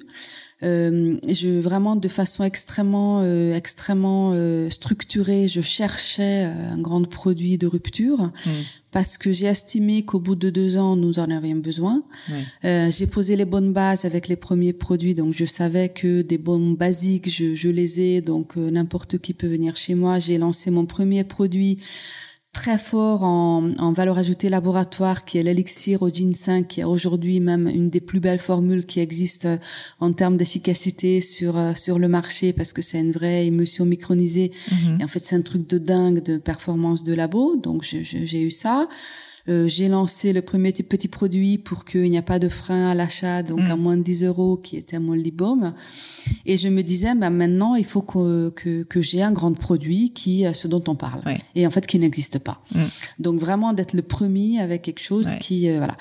Euh, 0.64 1.16
je 1.28 1.60
vraiment 1.60 1.94
de 1.94 2.08
façon 2.08 2.42
extrêmement 2.42 3.20
euh, 3.22 3.54
extrêmement 3.54 4.32
euh, 4.34 4.70
structurée, 4.70 5.46
je 5.46 5.60
cherchais 5.60 6.46
euh, 6.46 6.72
un 6.72 6.78
grand 6.78 7.06
produit 7.06 7.58
de 7.58 7.66
rupture 7.66 8.18
mm. 8.46 8.50
parce 8.90 9.18
que 9.18 9.30
j'ai 9.30 9.46
estimé 9.46 10.04
qu'au 10.04 10.20
bout 10.20 10.36
de 10.36 10.48
deux 10.48 10.78
ans 10.78 10.96
nous 10.96 11.18
en 11.18 11.30
avions 11.30 11.56
besoin. 11.56 12.02
Euh, 12.64 12.90
j'ai 12.90 13.06
posé 13.06 13.36
les 13.36 13.44
bonnes 13.44 13.72
bases 13.72 14.06
avec 14.06 14.26
les 14.28 14.36
premiers 14.36 14.72
produits, 14.72 15.14
donc 15.14 15.34
je 15.34 15.44
savais 15.44 15.90
que 15.90 16.22
des 16.22 16.38
bons 16.38 16.70
basiques, 16.70 17.28
je, 17.30 17.54
je 17.54 17.68
les 17.68 18.00
ai, 18.00 18.20
donc 18.22 18.56
n'importe 18.56 19.18
qui 19.18 19.34
peut 19.34 19.48
venir 19.48 19.76
chez 19.76 19.94
moi. 19.94 20.18
J'ai 20.18 20.38
lancé 20.38 20.70
mon 20.70 20.86
premier 20.86 21.24
produit 21.24 21.78
très 22.54 22.78
fort 22.78 23.22
en, 23.24 23.72
en, 23.78 23.92
valeur 23.92 24.16
ajoutée 24.16 24.48
laboratoire, 24.48 25.26
qui 25.26 25.36
est 25.36 25.42
l'élixir 25.42 26.00
au 26.02 26.08
ginseng, 26.08 26.64
qui 26.64 26.80
est 26.80 26.84
aujourd'hui 26.84 27.40
même 27.40 27.68
une 27.68 27.90
des 27.90 28.00
plus 28.00 28.20
belles 28.20 28.38
formules 28.38 28.86
qui 28.86 29.00
existent 29.00 29.48
euh, 29.48 29.56
en 30.00 30.12
termes 30.14 30.38
d'efficacité 30.38 31.20
sur 31.20 31.58
euh, 31.58 31.74
sur 31.74 31.98
le 31.98 32.08
marché, 32.08 32.54
parce 32.54 32.72
que 32.72 32.80
c'est 32.80 33.00
une 33.00 33.12
vraie 33.12 33.46
émulsion 33.46 33.84
micronisée. 33.84 34.52
Mhm. 34.70 35.00
Et 35.00 35.04
en 35.04 35.08
fait, 35.08 35.24
c'est 35.26 35.36
un 35.36 35.42
truc 35.42 35.68
de 35.68 35.76
dingue 35.76 36.22
de 36.22 36.38
performance 36.38 37.04
de 37.04 37.12
labo. 37.12 37.56
Donc, 37.56 37.82
j'ai 37.82 38.42
eu 38.42 38.50
ça. 38.50 38.88
Euh, 39.48 39.68
j'ai 39.68 39.88
lancé 39.88 40.32
le 40.32 40.40
premier 40.40 40.72
petit 40.72 41.08
produit 41.08 41.58
pour 41.58 41.84
qu'il 41.84 42.10
n'y 42.10 42.16
a 42.16 42.22
pas 42.22 42.38
de 42.38 42.48
frein 42.48 42.88
à 42.88 42.94
l'achat, 42.94 43.42
donc 43.42 43.60
à 43.68 43.76
mm. 43.76 43.80
moins 43.80 43.96
de 43.96 44.02
10 44.02 44.24
euros, 44.24 44.56
qui 44.56 44.76
était 44.76 44.98
mon 44.98 45.12
libome. 45.12 45.74
Et 46.46 46.56
je 46.56 46.68
me 46.68 46.82
disais, 46.82 47.14
bah, 47.14 47.30
maintenant, 47.30 47.74
il 47.74 47.84
faut 47.84 48.00
que, 48.00 48.50
que, 48.50 48.84
que 48.84 49.02
j'ai 49.02 49.22
un 49.22 49.32
grand 49.32 49.52
produit 49.52 50.12
qui, 50.12 50.46
ce 50.54 50.66
dont 50.66 50.82
on 50.88 50.94
parle. 50.94 51.22
Et 51.54 51.66
en 51.66 51.70
fait, 51.70 51.86
qui 51.86 51.98
n'existe 51.98 52.38
pas. 52.38 52.60
Mm. 52.74 52.80
Donc 53.18 53.40
vraiment 53.40 53.72
d'être 53.72 53.92
le 53.92 54.02
premier 54.02 54.60
avec 54.60 54.82
quelque 54.82 55.02
chose 55.02 55.28
qui, 55.40 55.68
euh, 55.68 55.78
voilà. 55.78 55.96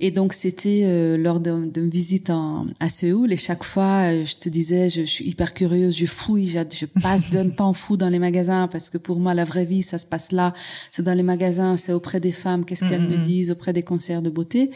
Et 0.00 0.10
donc 0.10 0.32
c'était 0.32 0.82
euh, 0.84 1.16
lors 1.16 1.40
d'une 1.40 1.88
visite 1.88 2.30
en, 2.30 2.66
à 2.80 2.88
Séoul 2.88 3.32
et 3.32 3.36
chaque 3.36 3.64
fois 3.64 4.12
euh, 4.12 4.24
je 4.24 4.36
te 4.36 4.48
disais 4.48 4.90
je, 4.90 5.02
je, 5.02 5.06
suis 5.06 5.26
hyper 5.26 5.54
curieuse, 5.54 5.96
je 5.96 6.06
fouille, 6.06 6.48
je, 6.48 6.58
je 6.76 6.86
passe 6.86 7.30
d'un 7.30 7.48
temps 7.56 7.74
fou 7.74 7.96
dans 7.96 8.08
les 8.08 8.18
magasins 8.18 8.68
parce 8.68 8.90
que 8.90 8.98
pour 8.98 9.20
moi 9.20 9.34
la 9.34 9.44
vraie 9.44 9.64
vie 9.64 9.82
ça 9.82 9.98
se 9.98 10.06
passe 10.06 10.32
là, 10.32 10.52
c'est 10.90 11.02
dans 11.02 11.14
les 11.14 11.22
magasins, 11.22 11.76
c'est 11.76 11.92
auprès 11.92 12.20
des 12.20 12.32
femmes, 12.32 12.64
qu'est-ce 12.64 12.84
qu'elles 12.84 13.08
me 13.08 13.18
disent, 13.18 13.50
auprès 13.50 13.72
des 13.72 13.82
concerts 13.82 14.22
de 14.22 14.30
beauté. 14.30 14.70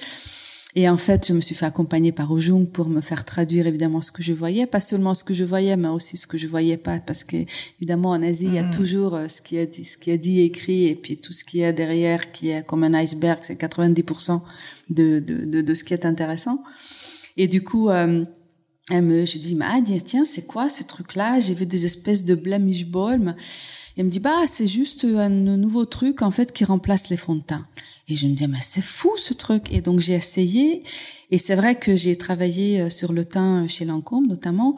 Et 0.74 0.88
en 0.88 0.98
fait, 0.98 1.26
je 1.26 1.32
me 1.32 1.40
suis 1.40 1.54
fait 1.54 1.64
accompagner 1.64 2.12
par 2.12 2.30
Ojung 2.30 2.68
pour 2.68 2.88
me 2.88 3.00
faire 3.00 3.24
traduire 3.24 3.66
évidemment 3.66 4.02
ce 4.02 4.12
que 4.12 4.22
je 4.22 4.34
voyais, 4.34 4.66
pas 4.66 4.82
seulement 4.82 5.14
ce 5.14 5.24
que 5.24 5.32
je 5.32 5.42
voyais, 5.42 5.76
mais 5.76 5.88
aussi 5.88 6.16
ce 6.16 6.26
que 6.26 6.36
je 6.36 6.46
voyais 6.46 6.76
pas, 6.76 6.98
parce 6.98 7.24
que 7.24 7.36
évidemment 7.80 8.10
en 8.10 8.22
Asie, 8.22 8.46
il 8.46 8.54
y 8.54 8.58
a 8.58 8.64
toujours 8.64 9.14
euh, 9.14 9.28
ce 9.28 9.40
qui 9.40 9.56
est 9.56 9.66
dit, 9.66 9.84
ce 9.84 9.96
qui 9.96 10.10
est 10.10 10.18
dit, 10.18 10.40
écrit, 10.40 10.86
et 10.86 10.94
puis 10.94 11.16
tout 11.16 11.32
ce 11.32 11.42
qui 11.42 11.62
est 11.62 11.72
derrière, 11.72 12.32
qui 12.32 12.50
est 12.50 12.64
comme 12.64 12.84
un 12.84 12.94
iceberg, 12.94 13.40
c'est 13.42 13.58
90% 13.60 14.40
de, 14.90 15.20
de, 15.20 15.62
de, 15.62 15.74
ce 15.74 15.84
qui 15.84 15.94
est 15.94 16.06
intéressant. 16.06 16.62
Et 17.36 17.48
du 17.48 17.62
coup, 17.62 17.88
euh, 17.88 18.24
elle 18.90 19.04
me, 19.04 19.24
je 19.24 19.38
dis, 19.38 19.56
ah, 19.60 19.80
tiens, 20.04 20.24
c'est 20.24 20.46
quoi 20.46 20.68
ce 20.70 20.82
truc-là? 20.82 21.40
J'ai 21.40 21.54
vu 21.54 21.66
des 21.66 21.84
espèces 21.86 22.24
de. 22.24 22.34
Et 22.34 22.50
elle 24.00 24.04
me 24.04 24.10
dit, 24.10 24.20
bah, 24.20 24.46
c'est 24.46 24.66
juste 24.66 25.04
un 25.04 25.28
nouveau 25.28 25.84
truc, 25.84 26.22
en 26.22 26.30
fait, 26.30 26.52
qui 26.52 26.64
remplace 26.64 27.08
les 27.08 27.16
fonds 27.16 27.36
de 27.36 27.42
teint. 27.42 27.66
Et 28.08 28.16
je 28.16 28.26
me 28.26 28.34
dis, 28.34 28.46
mais 28.46 28.58
c'est 28.62 28.82
fou 28.82 29.12
ce 29.16 29.34
truc. 29.34 29.72
Et 29.72 29.82
donc 29.82 30.00
j'ai 30.00 30.14
essayé. 30.14 30.82
Et 31.30 31.38
c'est 31.38 31.54
vrai 31.54 31.78
que 31.78 31.94
j'ai 31.94 32.16
travaillé 32.16 32.80
euh, 32.80 32.90
sur 32.90 33.12
le 33.12 33.24
teint 33.24 33.68
chez 33.68 33.84
Lancôme 33.84 34.26
notamment. 34.26 34.76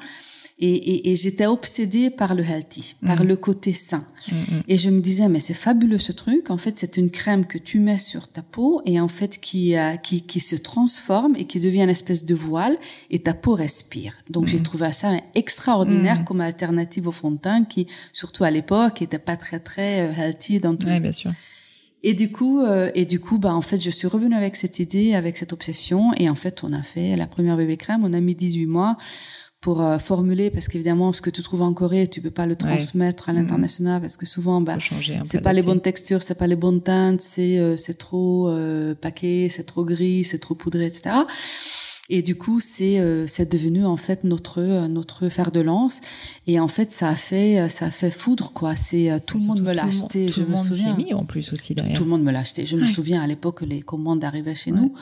Et, 0.63 0.75
et, 0.75 1.11
et 1.11 1.17
j'étais 1.17 1.47
obsédée 1.47 2.11
par 2.11 2.35
le 2.35 2.45
healthy, 2.45 2.95
par 3.05 3.25
mm. 3.25 3.27
le 3.27 3.37
côté 3.37 3.73
sain. 3.73 4.05
Mm, 4.31 4.35
mm. 4.35 4.63
Et 4.69 4.77
je 4.77 4.91
me 4.91 5.01
disais, 5.01 5.29
mais 5.31 5.41
c'est 5.41 5.55
fabuleux 5.55 5.99
ce 5.99 6.13
truc. 6.13 6.51
En 6.51 6.59
fait, 6.59 6.79
c'est 6.79 6.99
une 6.99 7.11
crème 7.11 7.47
que 7.47 7.57
tu 7.57 7.81
mets 7.81 7.97
sur 7.97 8.29
ta 8.29 8.43
peau 8.43 8.83
et 8.85 9.01
en 9.01 9.09
fait 9.09 9.41
qui, 9.41 9.75
euh, 9.77 9.97
qui, 9.97 10.21
qui 10.23 10.39
se 10.41 10.57
transforme 10.57 11.35
et 11.37 11.47
qui 11.47 11.61
devient 11.61 11.83
une 11.83 11.89
espèce 11.89 12.27
de 12.27 12.35
voile 12.35 12.77
et 13.11 13.21
ta 13.21 13.33
peau 13.33 13.55
respire. 13.55 14.19
Donc 14.29 14.47
j'ai 14.49 14.61
trouvé 14.61 14.93
ça 14.93 15.13
extraordinaire 15.35 16.25
comme 16.25 16.43
alternative 16.43 17.09
au 17.09 17.13
fond 17.13 17.31
de 17.31 17.39
teint 17.39 17.65
qui, 17.65 17.87
surtout 18.13 18.45
à 18.45 18.51
l'époque, 18.51 19.01
était 19.01 19.19
pas 19.19 19.39
très 19.39 19.61
très 19.61 20.09
euh, 20.09 20.13
healthy 20.13 20.61
dans 20.61 20.77
tout. 20.77 20.87
Ouais, 20.89 21.01
bien 21.01 21.13
sûr. 21.13 21.33
Et 22.03 22.15
du 22.15 22.31
coup, 22.33 22.61
euh, 22.61 22.91
et 22.95 23.05
du 23.05 23.21
coup, 23.21 23.39
bah 23.39 23.55
en 23.55 23.61
fait, 23.61 23.79
je 23.79 23.91
suis 23.91 24.09
revenue 24.09 24.35
avec 24.35 24.57
cette 24.57 24.79
idée, 24.79 25.15
avec 25.15 25.37
cette 25.37 25.53
obsession, 25.53 26.13
et 26.17 26.31
en 26.31 26.35
fait, 26.35 26.65
on 26.65 26.73
a 26.73 26.83
fait 26.83 27.15
la 27.17 27.27
première 27.27 27.57
bébé 27.57 27.77
crème. 27.77 28.03
On 28.05 28.13
a 28.15 28.21
mis 28.21 28.35
18 28.35 28.67
mois 28.67 28.97
pour 29.61 29.83
euh, 29.83 29.99
formuler 29.99 30.51
parce 30.51 30.69
qu'évidemment 30.69 31.13
ce 31.13 31.21
que 31.21 31.29
tu 31.29 31.43
trouves 31.43 31.63
en 31.63 31.75
Corée 31.75 32.09
tu 32.09 32.23
peux 32.23 32.31
pas 32.31 32.47
le 32.47 32.57
transmettre 32.57 33.29
à 33.29 33.33
mm-hmm. 33.33 33.37
l'international 33.37 34.01
parce 34.01 34.17
que 34.17 34.25
souvent 34.25 34.61
bah 34.63 34.79
c'est 35.25 35.43
pas 35.43 35.53
les 35.53 35.63
bonnes 35.63 35.83
textures 35.83 36.23
c'est 36.23 36.35
pas 36.35 36.47
les 36.47 36.57
bonnes 36.57 36.81
teintes 36.81 37.21
c'est 37.21 37.59
euh, 37.59 37.77
c'est 37.77 37.99
trop 37.99 38.49
euh, 38.49 38.95
paquet 38.95 39.49
c'est 39.51 39.65
trop 39.65 39.85
gris 39.85 40.25
c'est 40.25 40.39
trop 40.39 40.55
poudré 40.55 40.87
etc 40.87 41.15
et 42.13 42.23
du 42.23 42.35
coup, 42.35 42.59
c'est 42.59 42.99
euh, 42.99 43.27
c'est 43.29 43.51
devenu 43.51 43.87
en 43.87 43.97
fait 43.97 44.25
notre 44.25 44.61
euh, 44.61 44.89
notre 44.89 45.29
fer 45.29 45.53
de 45.53 45.61
lance. 45.61 46.01
Et 46.49 46.59
en 46.59 46.67
fait, 46.67 46.91
ça 46.91 47.11
a 47.11 47.15
fait 47.15 47.69
ça 47.69 47.87
a 47.87 47.91
fait 47.93 48.11
foudre 48.11 48.53
quoi. 48.53 48.75
C'est 48.75 49.13
euh, 49.13 49.19
tout 49.25 49.39
le 49.39 49.45
monde 49.45 49.61
me 49.61 49.73
l'a 49.73 49.85
acheté. 49.85 50.27
Tout 50.27 50.33
je 50.35 50.41
le 50.41 50.49
me 50.49 50.57
monde 50.57 50.67
souviens. 50.67 50.97
mis 50.97 51.15
en 51.15 51.25
plus 51.25 51.53
aussi 51.53 51.75
derrière. 51.75 51.97
Tout 51.97 52.03
le 52.03 52.11
monde 52.11 52.25
me 52.25 52.33
l'a 52.33 52.41
acheté. 52.41 52.67
Je 52.67 52.77
me 52.77 52.87
souviens 52.89 53.23
à 53.23 53.29
l'époque 53.29 53.61
les 53.63 53.81
commandes 53.81 54.25
arrivaient 54.25 54.57
chez 54.57 54.73
nous, 54.73 54.93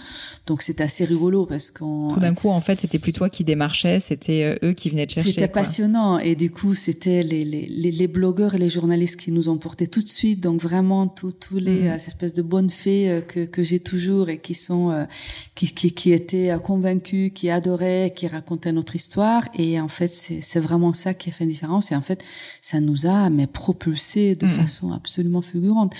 donc 0.47 0.61
c'était 0.61 0.85
assez 0.85 1.07
rigolo 1.07 1.47
parce 1.47 1.71
qu'on. 1.71 2.09
Tout 2.13 2.21
d'un 2.21 2.35
coup, 2.35 2.51
en 2.51 2.61
fait, 2.61 2.79
c'était 2.79 2.99
plus 2.99 3.15
toi 3.15 3.31
qui 3.31 3.43
démarchais, 3.43 4.01
c'était 4.01 4.55
eux 4.63 4.75
qui 4.75 4.91
venaient 4.91 5.07
te 5.07 5.13
chercher. 5.15 5.31
C'était 5.31 5.49
passionnant 5.49 6.19
et 6.19 6.37
du 6.37 6.51
coup, 6.51 6.75
c'était 6.75 7.23
les, 7.23 7.45
les, 7.47 7.67
les 7.67 7.91
les 7.91 8.07
blogueurs 8.07 8.55
et 8.55 8.59
les 8.59 8.69
journalistes 8.69 9.17
qui 9.17 9.33
nous 9.33 9.49
ont 9.49 9.57
porté 9.57 9.87
tout 9.87 10.03
de 10.03 10.09
suite. 10.09 10.41
Donc 10.41 10.61
vraiment 10.61 11.09
tous 11.09 11.33
tous 11.33 11.59
les 11.59 11.89
mm. 11.89 12.01
espèces 12.07 12.35
de 12.35 12.43
bonnes 12.43 12.71
fées 12.71 13.23
que 13.27 13.47
que 13.47 13.63
j'ai 13.63 13.81
toujours 13.81 14.29
et 14.29 14.39
qui 14.39 14.53
sont 14.53 15.07
qui 15.55 15.73
qui, 15.73 15.93
qui 15.93 16.13
étaient 16.13 16.53
convaincus, 16.63 16.98
qui 17.01 17.51
adoraient 17.51 18.13
qui 18.15 18.27
racontait 18.27 18.73
notre 18.73 18.97
histoire. 18.97 19.45
Et 19.55 19.81
en 19.81 19.89
fait, 19.89 20.13
c'est 20.15 20.61
vraiment 20.61 20.93
ça 20.93 21.15
qui 21.15 21.31
a 21.31 21.33
fait 21.33 21.45
une 21.45 21.51
différence. 21.51 21.93
Et 21.93 21.97
en 21.97 22.03
fait, 22.03 22.25
ça 22.61 22.81
nous 22.81 23.07
a 23.07 23.31
mais 23.31 23.47
propulsé 23.47 24.35
de 24.35 24.47
mm. 24.47 24.51
façon 24.51 24.93
absolument 24.93 25.43
fulgurante. 25.43 25.95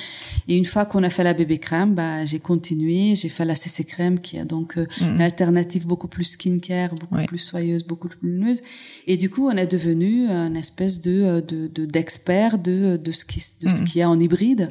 Et 0.49 0.57
une 0.57 0.65
fois 0.65 0.85
qu'on 0.85 1.03
a 1.03 1.11
fait 1.11 1.25
la 1.25 1.35
bébé 1.35 1.59
crème, 1.59 1.95
bah, 1.95 2.25
j'ai 2.25 2.41
continué. 2.41 3.15
J'ai 3.15 3.29
fait 3.29 3.45
la 3.45 3.55
CC 3.55 3.85
crème 3.85 4.21
qui 4.21 4.39
a 4.39 4.45
donc 4.45 4.77
euh, 4.77 4.87
mm. 5.01 5.05
une 5.05 5.21
alternative 5.21 5.87
beaucoup 5.87 6.09
plus 6.09 6.25
skincare, 6.25 6.95
beaucoup 6.95 7.25
plus 7.27 7.39
soyeuse, 7.39 7.85
beaucoup 7.85 8.09
plus 8.09 8.19
lumineuse. 8.23 8.63
Et 9.07 9.17
du 9.17 9.31
coup, 9.31 9.49
on 9.49 9.57
est 9.57 9.67
devenu 9.67 10.27
une 10.29 10.57
espèce 10.57 11.01
de 11.01 11.23
euh, 11.23 11.41
d'expert 11.41 12.59
de, 12.59 12.97
de, 12.97 12.97
de, 12.97 13.11
ce 13.11 13.25
qui 13.25 13.43
de 13.61 13.69
ce 13.69 13.83
mm. 13.83 13.87
qui 13.87 14.01
est 14.01 14.05
en 14.05 14.19
hybride 14.19 14.69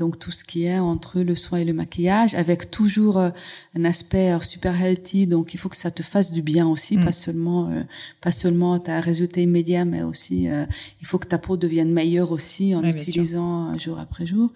donc 0.00 0.18
tout 0.18 0.30
ce 0.30 0.44
qui 0.44 0.64
est 0.64 0.78
entre 0.78 1.20
le 1.20 1.36
soin 1.36 1.58
et 1.58 1.64
le 1.66 1.74
maquillage, 1.74 2.34
avec 2.34 2.70
toujours 2.70 3.18
euh, 3.18 3.28
un 3.76 3.84
aspect 3.84 4.32
euh, 4.32 4.40
super 4.40 4.82
healthy. 4.82 5.26
Donc 5.26 5.52
il 5.52 5.58
faut 5.58 5.68
que 5.68 5.76
ça 5.76 5.90
te 5.90 6.02
fasse 6.02 6.32
du 6.32 6.40
bien 6.40 6.66
aussi, 6.66 6.96
mm. 6.96 7.04
pas 7.04 7.12
seulement 7.12 7.68
euh, 7.68 7.82
pas 8.22 8.32
seulement 8.32 8.82
as 8.82 8.96
un 8.96 9.00
résultat 9.00 9.42
immédiat, 9.42 9.84
mais 9.84 10.02
aussi 10.02 10.48
il 11.00 11.06
faut 11.06 11.18
que 11.18 11.26
ta 11.26 11.38
peau 11.38 11.56
devienne 11.58 11.92
meilleure 11.92 12.32
aussi 12.32 12.74
en 12.74 12.82
utilisant 12.82 13.76
jour 13.78 13.98
après 13.98 14.26
jour. 14.26 14.50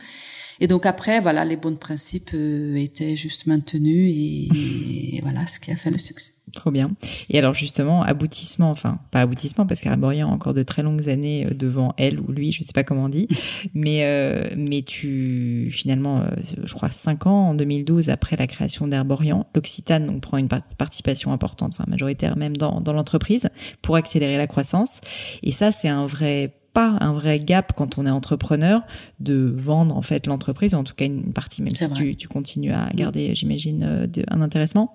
Et 0.60 0.66
donc 0.66 0.86
après, 0.86 1.20
voilà, 1.20 1.44
les 1.44 1.56
bons 1.56 1.76
principes 1.76 2.34
étaient 2.34 3.16
juste 3.16 3.46
maintenus 3.46 4.12
et, 4.14 5.20
voilà 5.22 5.46
ce 5.46 5.58
qui 5.58 5.70
a 5.70 5.76
fait 5.76 5.90
le 5.90 5.98
succès. 5.98 6.32
Trop 6.52 6.70
bien. 6.70 6.92
Et 7.30 7.38
alors 7.38 7.54
justement, 7.54 8.02
aboutissement, 8.02 8.70
enfin 8.70 8.98
pas 9.10 9.22
aboutissement 9.22 9.66
parce 9.66 9.80
qu'Arborian 9.80 10.30
a 10.30 10.32
encore 10.32 10.52
de 10.52 10.62
très 10.62 10.82
longues 10.82 11.08
années 11.08 11.46
euh, 11.46 11.54
devant 11.54 11.94
elle 11.96 12.20
ou 12.20 12.30
lui, 12.30 12.52
je 12.52 12.62
sais 12.62 12.72
pas 12.72 12.84
comment 12.84 13.04
on 13.04 13.08
dit, 13.08 13.28
mais 13.74 14.04
euh, 14.04 14.50
mais 14.56 14.82
tu 14.82 15.68
finalement, 15.72 16.20
euh, 16.20 16.26
je 16.62 16.74
crois 16.74 16.90
cinq 16.90 17.26
ans 17.26 17.48
en 17.48 17.54
2012 17.54 18.10
après 18.10 18.36
la 18.36 18.46
création 18.46 18.86
d'Herborian, 18.86 19.46
l'Occitane 19.54 20.06
donc 20.06 20.20
prend 20.20 20.36
une 20.36 20.48
participation 20.48 21.32
importante, 21.32 21.72
enfin 21.72 21.84
majoritaire 21.88 22.36
même 22.36 22.56
dans 22.56 22.80
dans 22.80 22.92
l'entreprise 22.92 23.48
pour 23.80 23.96
accélérer 23.96 24.36
la 24.36 24.46
croissance. 24.46 25.00
Et 25.42 25.50
ça 25.50 25.72
c'est 25.72 25.88
un 25.88 26.06
vrai 26.06 26.52
pas 26.74 26.98
un 27.00 27.12
vrai 27.12 27.38
gap 27.38 27.72
quand 27.74 27.96
on 27.96 28.04
est 28.04 28.10
entrepreneur 28.10 28.82
de 29.20 29.54
vendre 29.56 29.96
en 29.96 30.02
fait 30.02 30.26
l'entreprise, 30.26 30.74
ou 30.74 30.76
en 30.76 30.84
tout 30.84 30.94
cas 30.94 31.06
une 31.06 31.32
partie, 31.32 31.62
même 31.62 31.74
si 31.74 31.90
tu, 31.92 32.16
tu, 32.16 32.28
continues 32.28 32.72
à 32.72 32.90
garder, 32.94 33.34
j'imagine, 33.34 34.08
un 34.28 34.40
intéressement. 34.42 34.94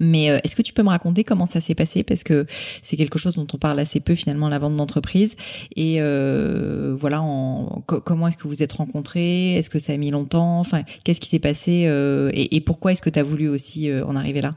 Mais 0.00 0.30
euh, 0.30 0.38
est-ce 0.42 0.56
que 0.56 0.62
tu 0.62 0.72
peux 0.72 0.82
me 0.82 0.88
raconter 0.88 1.22
comment 1.22 1.46
ça 1.46 1.60
s'est 1.60 1.74
passé? 1.74 2.02
Parce 2.02 2.24
que 2.24 2.46
c'est 2.82 2.96
quelque 2.96 3.18
chose 3.18 3.34
dont 3.34 3.46
on 3.52 3.56
parle 3.56 3.78
assez 3.78 4.00
peu 4.00 4.14
finalement 4.14 4.48
la 4.48 4.58
vente 4.58 4.76
d'entreprise. 4.76 5.36
Et 5.76 5.96
euh, 6.00 6.94
voilà 6.98 7.22
en, 7.22 7.82
comment 7.86 8.28
est-ce 8.28 8.36
que 8.36 8.48
vous 8.48 8.62
êtes 8.62 8.72
rencontrés? 8.72 9.54
Est-ce 9.54 9.70
que 9.70 9.78
ça 9.78 9.92
a 9.92 9.96
mis 9.96 10.10
longtemps? 10.10 10.58
Enfin 10.58 10.82
qu'est-ce 11.04 11.20
qui 11.20 11.28
s'est 11.28 11.38
passé 11.38 11.84
euh, 11.86 12.30
et, 12.34 12.56
et, 12.56 12.60
pourquoi 12.60 12.92
est-ce 12.92 13.02
que 13.02 13.10
tu 13.10 13.18
as 13.18 13.22
voulu 13.22 13.48
aussi 13.48 13.90
euh, 13.90 14.04
en 14.04 14.16
arriver 14.16 14.40
là? 14.40 14.54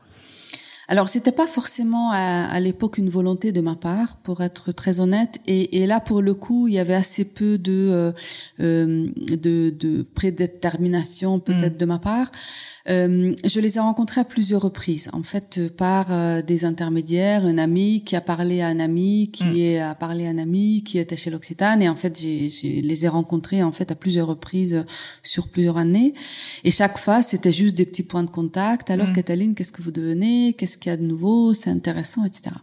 Alors, 0.88 1.10
c'était 1.10 1.32
pas 1.32 1.48
forcément 1.48 2.12
à, 2.12 2.46
à 2.46 2.60
l'époque 2.60 2.98
une 2.98 3.10
volonté 3.10 3.52
de 3.52 3.62
ma 3.62 3.76
part, 3.76 4.18
pour 4.18 4.42
être 4.42 4.72
très 4.72 5.00
honnête. 5.00 5.40
Et, 5.48 5.82
et 5.82 5.88
là, 5.88 6.00
pour 6.00 6.22
le 6.22 6.34
coup, 6.34 6.68
il 6.68 6.76
y 6.76 6.80
avait 6.80 6.94
assez 6.94 7.26
peu 7.26 7.58
de 7.58 8.14
euh, 8.60 9.08
de, 9.18 9.70
de 9.70 10.06
prédétermination 10.14 11.40
peut-être 11.40 11.76
mm. 11.76 11.78
de 11.78 11.86
ma 11.86 12.00
part. 12.00 12.32
Euh, 12.88 13.34
je 13.44 13.60
les 13.60 13.78
ai 13.78 13.80
rencontrés 13.80 14.22
à 14.22 14.24
plusieurs 14.26 14.62
reprises, 14.62 15.10
en 15.12 15.24
fait, 15.24 15.60
par 15.76 16.08
euh, 16.12 16.44
des 16.44 16.66
intermédiaires, 16.66 17.44
un 17.44 17.58
ami 17.58 18.04
qui 18.06 18.16
a 18.16 18.22
parlé 18.22 18.62
à 18.62 18.68
un 18.68 18.80
ami, 18.80 19.32
qui 19.34 19.44
mm. 19.44 19.58
est, 19.58 19.80
a 19.80 19.96
parlé 19.96 20.28
à 20.28 20.30
un 20.30 20.38
ami, 20.38 20.84
qui 20.84 21.00
était 21.00 21.18
chez 21.18 21.32
l'Occitane, 21.32 21.82
et 21.82 21.90
en 21.90 21.96
fait, 21.96 22.22
j'ai, 22.22 22.82
les 22.82 23.06
ai 23.06 23.08
rencontrés 23.08 23.64
en 23.64 23.72
fait 23.72 23.92
à 23.92 23.96
plusieurs 23.96 24.28
reprises 24.28 24.86
sur 25.24 25.48
plusieurs 25.48 25.78
années, 25.78 26.14
et 26.64 26.70
chaque 26.70 27.00
fois, 27.00 27.24
c'était 27.24 27.52
juste 27.52 27.76
des 27.76 27.88
petits 27.88 28.04
points 28.04 28.24
de 28.24 28.30
contact. 28.30 28.92
Alors, 28.92 29.08
mmh. 29.08 29.56
qu'est-ce 29.56 29.72
que 29.72 29.82
vous 29.82 29.92
devenez? 29.92 30.54
Qu'est-ce 30.54 30.75
qu'il 30.78 30.90
y 30.90 30.94
a 30.94 30.98
de 30.98 31.04
nouveau 31.04 31.54
C'est 31.54 31.70
intéressant, 31.70 32.26
etc. 32.26 32.56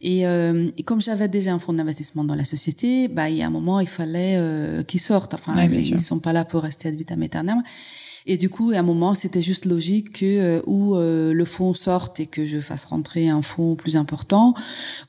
Et, 0.00 0.26
euh, 0.26 0.70
et, 0.76 0.82
comme 0.82 1.00
j'avais 1.00 1.28
déjà 1.28 1.54
un 1.54 1.58
fonds 1.58 1.72
d'investissement 1.72 2.22
dans 2.22 2.34
la 2.34 2.44
société, 2.44 3.08
bah 3.08 3.30
il 3.30 3.36
y 3.36 3.42
a 3.42 3.46
un 3.46 3.50
moment 3.50 3.80
il 3.80 3.88
fallait 3.88 4.36
euh, 4.36 4.82
qu'ils 4.82 5.00
sortent. 5.00 5.32
Enfin, 5.32 5.54
ils, 5.64 5.74
ils 5.74 6.00
sont 6.00 6.18
pas 6.18 6.34
là 6.34 6.44
pour 6.44 6.62
rester 6.62 6.88
ad 6.88 6.94
vitam 6.94 7.22
aeternam. 7.22 7.62
Et 8.28 8.38
du 8.38 8.50
coup, 8.50 8.72
à 8.74 8.78
un 8.78 8.82
moment, 8.82 9.14
c'était 9.14 9.42
juste 9.42 9.66
logique 9.66 10.14
que 10.14 10.24
euh, 10.24 10.62
ou 10.66 10.96
euh, 10.96 11.32
le 11.32 11.44
fonds 11.44 11.74
sorte 11.74 12.18
et 12.18 12.26
que 12.26 12.44
je 12.44 12.58
fasse 12.58 12.84
rentrer 12.86 13.28
un 13.28 13.40
fonds 13.40 13.76
plus 13.76 13.96
important, 13.96 14.54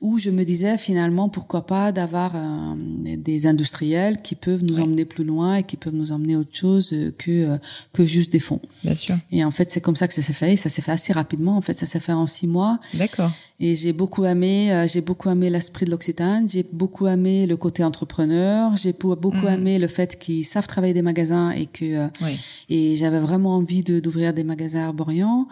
ou 0.02 0.20
je 0.20 0.30
me 0.30 0.44
disais 0.44 0.78
finalement 0.78 1.28
pourquoi 1.28 1.66
pas 1.66 1.92
d'avoir 1.92 2.36
euh, 2.36 2.76
des 3.18 3.48
industriels 3.48 4.22
qui 4.22 4.36
peuvent 4.36 4.64
nous 4.64 4.80
emmener 4.80 5.06
plus 5.06 5.24
loin 5.24 5.56
et 5.56 5.64
qui 5.64 5.78
peuvent 5.78 5.96
nous 5.96 6.12
emmener 6.12 6.36
autre 6.36 6.56
chose 6.56 6.96
que 7.18 7.58
que 7.92 8.06
juste 8.06 8.32
des 8.32 8.40
fonds. 8.40 8.62
Bien 8.84 8.96
sûr. 8.96 9.18
Et 9.32 9.44
en 9.44 9.52
fait, 9.52 9.72
c'est 9.72 9.82
comme 9.82 9.96
ça 9.96 10.08
que 10.08 10.14
ça 10.14 10.22
s'est 10.22 10.34
fait. 10.34 10.54
Et 10.54 10.56
ça 10.56 10.70
s'est 10.70 10.84
fait 10.84 10.92
assez 10.92 11.14
rapidement. 11.14 11.58
En 11.58 11.62
fait, 11.62 11.74
ça 11.74 11.88
s'est 11.88 12.00
fait 12.00 12.14
en 12.14 12.28
six 12.28 12.48
mois. 12.48 12.80
D'accord. 12.94 13.32
Et 13.60 13.76
j'ai 13.76 13.92
beaucoup 13.92 14.24
aimé, 14.24 14.86
j'ai 14.88 15.02
beaucoup 15.02 15.32
aimé 15.32 15.50
l'esprit 15.50 15.86
de 15.86 15.90
l'Occitane, 15.90 16.48
j'ai 16.48 16.64
beaucoup 16.72 17.08
aimé 17.08 17.48
le 17.48 17.58
côté 17.58 17.84
entrepreneur, 17.84 18.78
j'ai 18.78 18.94
beaucoup 18.94 19.48
mm. 19.48 19.54
aimé 19.54 19.80
le 19.80 19.88
fait 19.88 20.20
qu'ils 20.20 20.46
savent 20.46 20.68
travailler 20.68 20.94
des 20.94 21.02
magasins 21.02 21.50
et 21.50 21.66
que 21.66 22.06
oui. 22.22 22.38
et 22.70 22.96
j'avais 23.08 23.20
vraiment 23.22 23.56
envie 23.56 23.84
d'ouvrir 23.84 24.34
des 24.34 24.44
magasins 24.44 24.86
arboriens. 24.86 25.48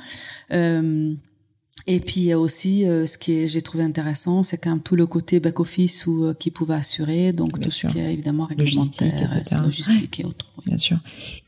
Euh, 0.51 1.13
et 1.87 1.99
puis 1.99 2.33
aussi, 2.33 2.87
euh, 2.87 3.05
ce 3.05 3.19
qui 3.19 3.47
j'ai 3.47 3.61
trouvé 3.61 3.83
intéressant, 3.83 4.41
c'est 4.41 4.57
quand 4.57 4.71
même 4.71 4.81
tout 4.81 4.95
le 4.95 5.05
côté 5.05 5.39
back 5.39 5.59
office 5.59 6.07
ou 6.07 6.25
euh, 6.25 6.33
qui 6.33 6.49
pouvait 6.49 6.73
assurer, 6.73 7.31
donc 7.31 7.59
tout 7.59 7.69
ce 7.69 7.85
qui 7.85 7.99
est 7.99 8.11
évidemment 8.11 8.45
réglementaire, 8.45 9.07
logistique, 9.07 9.61
logistique 9.63 10.19
et 10.19 10.25
autres. 10.25 10.51
Bien 10.65 10.79
sûr. 10.79 10.97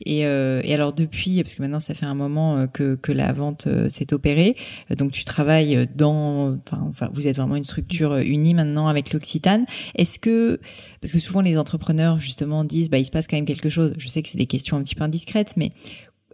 Et, 0.06 0.26
euh, 0.26 0.60
et 0.62 0.72
alors 0.74 0.92
depuis, 0.92 1.42
parce 1.42 1.56
que 1.56 1.62
maintenant 1.62 1.80
ça 1.80 1.92
fait 1.92 2.06
un 2.06 2.14
moment 2.14 2.68
que 2.68 2.94
que 2.94 3.10
la 3.10 3.32
vente 3.32 3.66
s'est 3.88 4.14
opérée, 4.14 4.54
donc 4.96 5.10
tu 5.10 5.24
travailles 5.24 5.88
dans, 5.96 6.56
enfin, 6.66 6.86
enfin, 6.88 7.10
vous 7.12 7.26
êtes 7.26 7.36
vraiment 7.36 7.56
une 7.56 7.64
structure 7.64 8.16
unie 8.18 8.54
maintenant 8.54 8.86
avec 8.86 9.12
l'Occitane. 9.12 9.66
Est-ce 9.96 10.20
que, 10.20 10.60
parce 11.00 11.12
que 11.12 11.18
souvent 11.18 11.40
les 11.40 11.58
entrepreneurs 11.58 12.20
justement 12.20 12.62
disent, 12.62 12.90
bah 12.90 12.98
il 12.98 13.04
se 13.04 13.10
passe 13.10 13.26
quand 13.26 13.36
même 13.36 13.44
quelque 13.44 13.70
chose. 13.70 13.94
Je 13.98 14.06
sais 14.06 14.22
que 14.22 14.28
c'est 14.28 14.38
des 14.38 14.46
questions 14.46 14.76
un 14.76 14.82
petit 14.82 14.94
peu 14.94 15.02
indiscrètes, 15.02 15.54
mais 15.56 15.72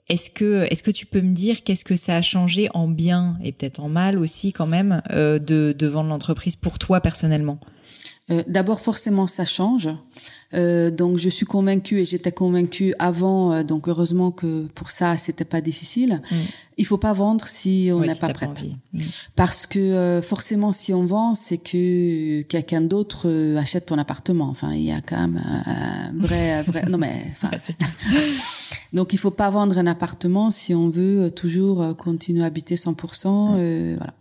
est-ce 0.08 0.30
que, 0.30 0.66
est-ce 0.70 0.82
que 0.82 0.90
tu 0.90 1.06
peux 1.06 1.22
me 1.22 1.34
dire 1.34 1.62
qu'est-ce 1.62 1.84
que 1.84 1.96
ça 1.96 2.16
a 2.16 2.22
changé 2.22 2.68
en 2.74 2.88
bien 2.88 3.38
et 3.42 3.52
peut-être 3.52 3.80
en 3.80 3.88
mal 3.88 4.18
aussi 4.18 4.52
quand 4.52 4.66
même 4.66 5.02
euh, 5.10 5.38
de, 5.38 5.74
de 5.76 5.86
vendre 5.86 6.10
l'entreprise 6.10 6.56
pour 6.56 6.78
toi 6.78 7.00
personnellement? 7.00 7.58
Euh, 8.30 8.42
D'abord, 8.46 8.80
forcément, 8.80 9.26
ça 9.26 9.44
change. 9.44 9.88
Euh, 10.54 10.90
donc, 10.90 11.18
je 11.18 11.28
suis 11.28 11.46
convaincue 11.46 12.00
et 12.00 12.04
j'étais 12.04 12.32
convaincue 12.32 12.94
avant. 12.98 13.52
Euh, 13.52 13.62
donc, 13.62 13.88
heureusement 13.88 14.30
que 14.30 14.66
pour 14.74 14.90
ça, 14.90 15.16
c'était 15.16 15.44
pas 15.44 15.60
difficile. 15.60 16.22
Mm. 16.30 16.36
Il 16.76 16.86
faut 16.86 16.98
pas 16.98 17.12
vendre 17.12 17.46
si 17.46 17.90
on 17.92 18.00
n'est 18.00 18.14
pas 18.14 18.28
prêt. 18.28 18.48
Mm. 18.92 19.00
Parce 19.36 19.66
que 19.66 19.78
euh, 19.78 20.22
forcément, 20.22 20.72
si 20.72 20.94
on 20.94 21.04
vend, 21.04 21.34
c'est 21.34 21.58
que 21.58 22.42
quelqu'un 22.42 22.82
d'autre 22.82 23.28
achète 23.58 23.86
ton 23.86 23.98
appartement. 23.98 24.48
Enfin, 24.48 24.72
il 24.74 24.82
y 24.82 24.92
a 24.92 25.00
quand 25.00 25.20
même 25.20 25.42
un 25.66 26.12
vrai, 26.16 26.62
vrai. 26.62 26.84
non 26.88 26.98
mais. 26.98 27.32
Donc, 28.92 29.12
il 29.12 29.18
faut 29.18 29.32
pas 29.32 29.50
vendre 29.50 29.76
un 29.78 29.86
appartement 29.86 30.50
si 30.50 30.74
on 30.74 30.88
veut 30.88 31.30
toujours 31.30 31.96
continuer 31.96 32.44
à 32.44 32.46
habiter 32.46 32.76
100%. 32.76 33.96
voilà. 33.96 34.14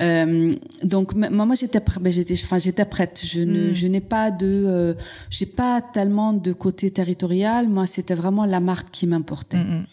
Euh, 0.00 0.54
donc 0.84 1.14
moi 1.14 1.54
j'étais 1.56 1.80
ben, 2.00 2.12
j'étais 2.12 2.34
enfin 2.34 2.58
j'étais 2.58 2.84
prête. 2.84 3.20
Je 3.24 3.40
ne 3.40 3.70
mm. 3.70 3.74
je 3.74 3.86
n'ai 3.88 4.00
pas 4.00 4.30
de 4.30 4.46
euh, 4.46 4.94
j'ai 5.28 5.46
pas 5.46 5.80
tellement 5.80 6.32
de 6.32 6.52
côté 6.52 6.90
territorial. 6.90 7.68
Moi 7.68 7.86
c'était 7.86 8.14
vraiment 8.14 8.44
la 8.44 8.60
marque 8.60 8.90
qui 8.92 9.06
m'importait. 9.06 9.58
Mm, 9.58 9.80
mm. 9.80 9.86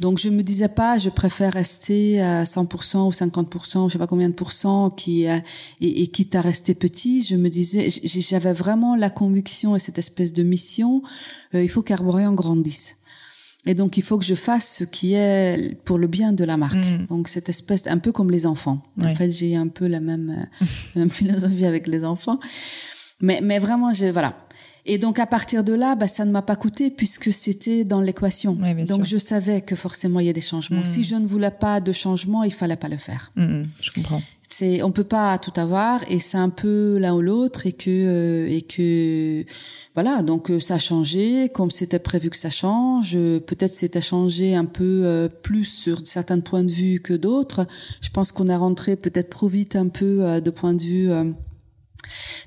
Donc 0.00 0.18
je 0.18 0.28
me 0.28 0.42
disais 0.42 0.68
pas 0.68 0.98
je 0.98 1.08
préfère 1.08 1.54
rester 1.54 2.20
à 2.20 2.44
100% 2.44 3.06
ou 3.06 3.10
50% 3.10 3.88
je 3.88 3.92
sais 3.92 3.98
pas 3.98 4.06
combien 4.06 4.28
de 4.28 4.34
pourcents 4.34 4.90
qui 4.90 5.26
euh, 5.26 5.38
et, 5.80 6.02
et 6.02 6.06
quitte 6.08 6.34
à 6.34 6.42
rester 6.42 6.74
petit. 6.74 7.22
Je 7.22 7.36
me 7.36 7.48
disais 7.48 7.88
j'avais 8.04 8.52
vraiment 8.52 8.94
la 8.94 9.08
conviction 9.08 9.74
et 9.74 9.78
cette 9.78 9.98
espèce 9.98 10.34
de 10.34 10.42
mission. 10.42 11.02
Euh, 11.54 11.62
il 11.62 11.68
faut 11.70 11.82
qu'Arborian 11.82 12.34
grandisse. 12.34 12.96
Et 13.66 13.74
donc, 13.74 13.96
il 13.96 14.02
faut 14.02 14.16
que 14.16 14.24
je 14.24 14.34
fasse 14.34 14.76
ce 14.78 14.84
qui 14.84 15.14
est 15.14 15.76
pour 15.84 15.98
le 15.98 16.06
bien 16.06 16.32
de 16.32 16.44
la 16.44 16.56
marque. 16.56 16.76
Mm. 16.76 17.06
Donc, 17.08 17.28
cette 17.28 17.48
espèce, 17.48 17.86
un 17.86 17.98
peu 17.98 18.12
comme 18.12 18.30
les 18.30 18.46
enfants. 18.46 18.82
En 19.02 19.14
fait, 19.14 19.30
j'ai 19.30 19.56
un 19.56 19.68
peu 19.68 19.86
la 19.88 20.00
même, 20.00 20.48
euh, 20.62 20.66
même 20.96 21.10
philosophie 21.10 21.66
avec 21.66 21.86
les 21.86 22.04
enfants. 22.04 22.38
Mais, 23.20 23.40
mais 23.42 23.58
vraiment, 23.58 23.92
je, 23.92 24.06
voilà. 24.06 24.36
Et 24.88 24.98
donc, 24.98 25.18
à 25.18 25.26
partir 25.26 25.64
de 25.64 25.72
là, 25.72 25.96
bah, 25.96 26.06
ça 26.06 26.24
ne 26.24 26.30
m'a 26.30 26.42
pas 26.42 26.54
coûté 26.54 26.90
puisque 26.90 27.32
c'était 27.32 27.84
dans 27.84 28.00
l'équation. 28.00 28.56
donc, 28.86 29.04
je 29.04 29.18
savais 29.18 29.60
que 29.60 29.74
forcément, 29.74 30.20
il 30.20 30.26
y 30.26 30.30
a 30.30 30.32
des 30.32 30.40
changements. 30.40 30.80
Mm. 30.80 30.84
Si 30.84 31.02
je 31.02 31.16
ne 31.16 31.26
voulais 31.26 31.50
pas 31.50 31.80
de 31.80 31.90
changement, 31.90 32.44
il 32.44 32.52
fallait 32.52 32.76
pas 32.76 32.88
le 32.88 32.98
faire. 32.98 33.32
Mm, 33.34 33.62
je 33.82 33.90
comprends 33.90 34.22
c'est 34.58 34.82
on 34.82 34.90
peut 34.90 35.04
pas 35.04 35.36
tout 35.36 35.52
avoir 35.56 36.00
et 36.10 36.18
c'est 36.18 36.38
un 36.38 36.48
peu 36.48 36.96
l'un 36.98 37.14
ou 37.14 37.20
l'autre 37.20 37.66
et 37.66 37.72
que 37.72 37.90
euh, 37.90 38.48
et 38.48 38.62
que 38.62 39.44
voilà 39.94 40.22
donc 40.22 40.50
euh, 40.50 40.60
ça 40.60 40.76
a 40.76 40.78
changé. 40.78 41.50
Comme 41.50 41.70
c'était 41.70 41.98
prévu 41.98 42.30
que 42.30 42.38
ça 42.38 42.48
change 42.48 43.12
peut-être 43.12 43.74
c'était 43.74 44.00
changé 44.00 44.54
un 44.54 44.64
peu 44.64 45.02
euh, 45.04 45.28
plus 45.28 45.66
sur 45.66 46.00
certains 46.06 46.40
points 46.40 46.64
de 46.64 46.70
vue 46.70 47.00
que 47.00 47.12
d'autres. 47.12 47.66
Je 48.00 48.08
pense 48.08 48.32
qu'on 48.32 48.48
a 48.48 48.56
rentré 48.56 48.96
peut-être 48.96 49.28
trop 49.28 49.48
vite 49.48 49.76
un 49.76 49.88
peu 49.88 50.40
de 50.40 50.50
point 50.50 50.72
de 50.72 50.82
vue 50.82 51.10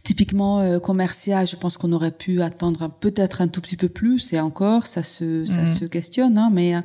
Typiquement 0.03 0.79
commercial, 0.79 1.45
je 1.45 1.55
pense 1.55 1.77
qu'on 1.77 1.91
aurait 1.91 2.11
pu 2.11 2.41
attendre 2.41 2.89
peut-être 2.99 3.41
un 3.41 3.47
tout 3.47 3.61
petit 3.61 3.75
peu 3.75 3.89
plus 3.89 4.31
et 4.33 4.39
encore 4.39 4.85
ça 4.85 5.03
se 5.03 5.45
ça 5.45 5.63
mmh. 5.63 5.67
se 5.67 5.85
questionne 5.85 6.37
hein, 6.37 6.49
mais 6.51 6.75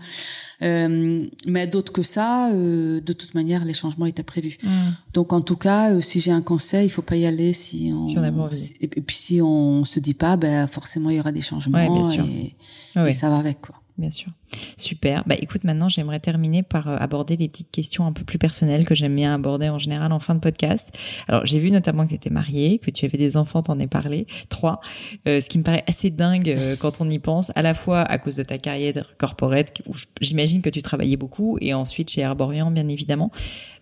euh, 0.63 1.27
mais 1.47 1.67
d'autres 1.67 1.93
que 1.93 2.03
ça, 2.03 2.51
euh, 2.51 3.01
de 3.01 3.13
toute 3.13 3.35
manière, 3.35 3.65
les 3.65 3.75
changements 3.75 4.07
étaient 4.07 4.23
prévus. 4.23 4.57
Mm. 4.63 4.69
Donc 5.13 5.33
en 5.33 5.41
tout 5.41 5.57
cas, 5.57 5.93
euh, 5.93 6.01
si 6.01 6.21
j'ai 6.21 6.31
un 6.31 6.43
conseil, 6.43 6.87
il 6.87 6.91
faut 6.91 7.03
pas 7.03 7.17
y 7.17 7.27
aller 7.27 7.53
si 7.53 7.93
on, 7.95 8.07
si 8.07 8.19
on 8.19 8.23
a 8.23 8.31
envie. 8.31 8.73
Et, 8.81 8.89
puis 8.89 9.17
si 9.17 9.43
on 9.43 9.85
se 9.85 10.01
dit 10.01 10.15
pas, 10.15 10.37
ben 10.37 10.67
forcément 10.67 11.11
il 11.11 11.17
y 11.17 11.21
aura 11.21 11.33
des 11.33 11.43
changements 11.43 11.79
Et, 12.25 12.55
et 12.97 13.13
ça 13.13 13.29
va 13.29 13.37
avec 13.37 13.61
quoi 13.61 13.77
bien 13.99 14.11
sûr. 14.11 14.31
Super. 14.77 15.25
Bah 15.27 15.37
écoute, 15.39 15.65
maintenant 15.65 15.89
j'aimerais 15.89 16.21
terminer 16.21 16.63
par 16.63 16.89
euh, 16.89 16.97
aborder 16.99 17.37
des 17.37 17.49
petites 17.49 17.71
questions 17.71 18.07
un 18.07 18.13
peu 18.13 18.25
plus 18.25 18.39
personnelles 18.39 18.85
que 18.85 18.95
j'aime 18.95 19.15
bien 19.15 19.35
aborder 19.35 19.69
en 19.69 19.79
général 19.79 20.13
en 20.13 20.19
fin 20.19 20.35
de 20.35 20.41
podcast. 20.41 20.97
Alors 21.29 21.47
j'ai 21.47 21.59
vu 21.59 21.71
notamment 21.71 22.05
que 22.05 22.11
tu 22.11 22.15
étais 22.15 22.31
mariée, 22.31 22.79
que 22.79 22.91
tu 22.91 23.05
avais 23.05 23.19
des 23.19 23.37
enfants, 23.37 23.63
t'en 23.63 23.79
ai 23.79 23.87
parlé, 23.87 24.27
trois, 24.49 24.81
euh, 25.29 25.41
ce 25.41 25.49
qui 25.49 25.59
me 25.59 25.65
paraît 25.65 25.85
assez 25.87 26.11
dingue 26.11 26.51
euh, 26.51 26.77
quand 26.81 27.01
on 27.01 27.09
y 27.09 27.19
pense, 27.19 27.53
à 27.55 27.63
la 27.63 27.75
fois 27.75 28.03
à 28.03 28.19
cause 28.19 28.37
de 28.37 28.43
ta 28.43 28.59
carrière 28.59 29.17
corporate, 29.17 29.83
où 29.87 29.93
j'imagine 30.21 30.63
que 30.63 30.71
tu 30.71 30.83
travaillais 30.83 31.17
beaucoup, 31.17 31.59
et 31.61 31.75
ensuite 31.75 32.11
chez 32.11 32.23
Herborian 32.23 32.71
bien 32.71 32.89
évidemment. 32.89 33.31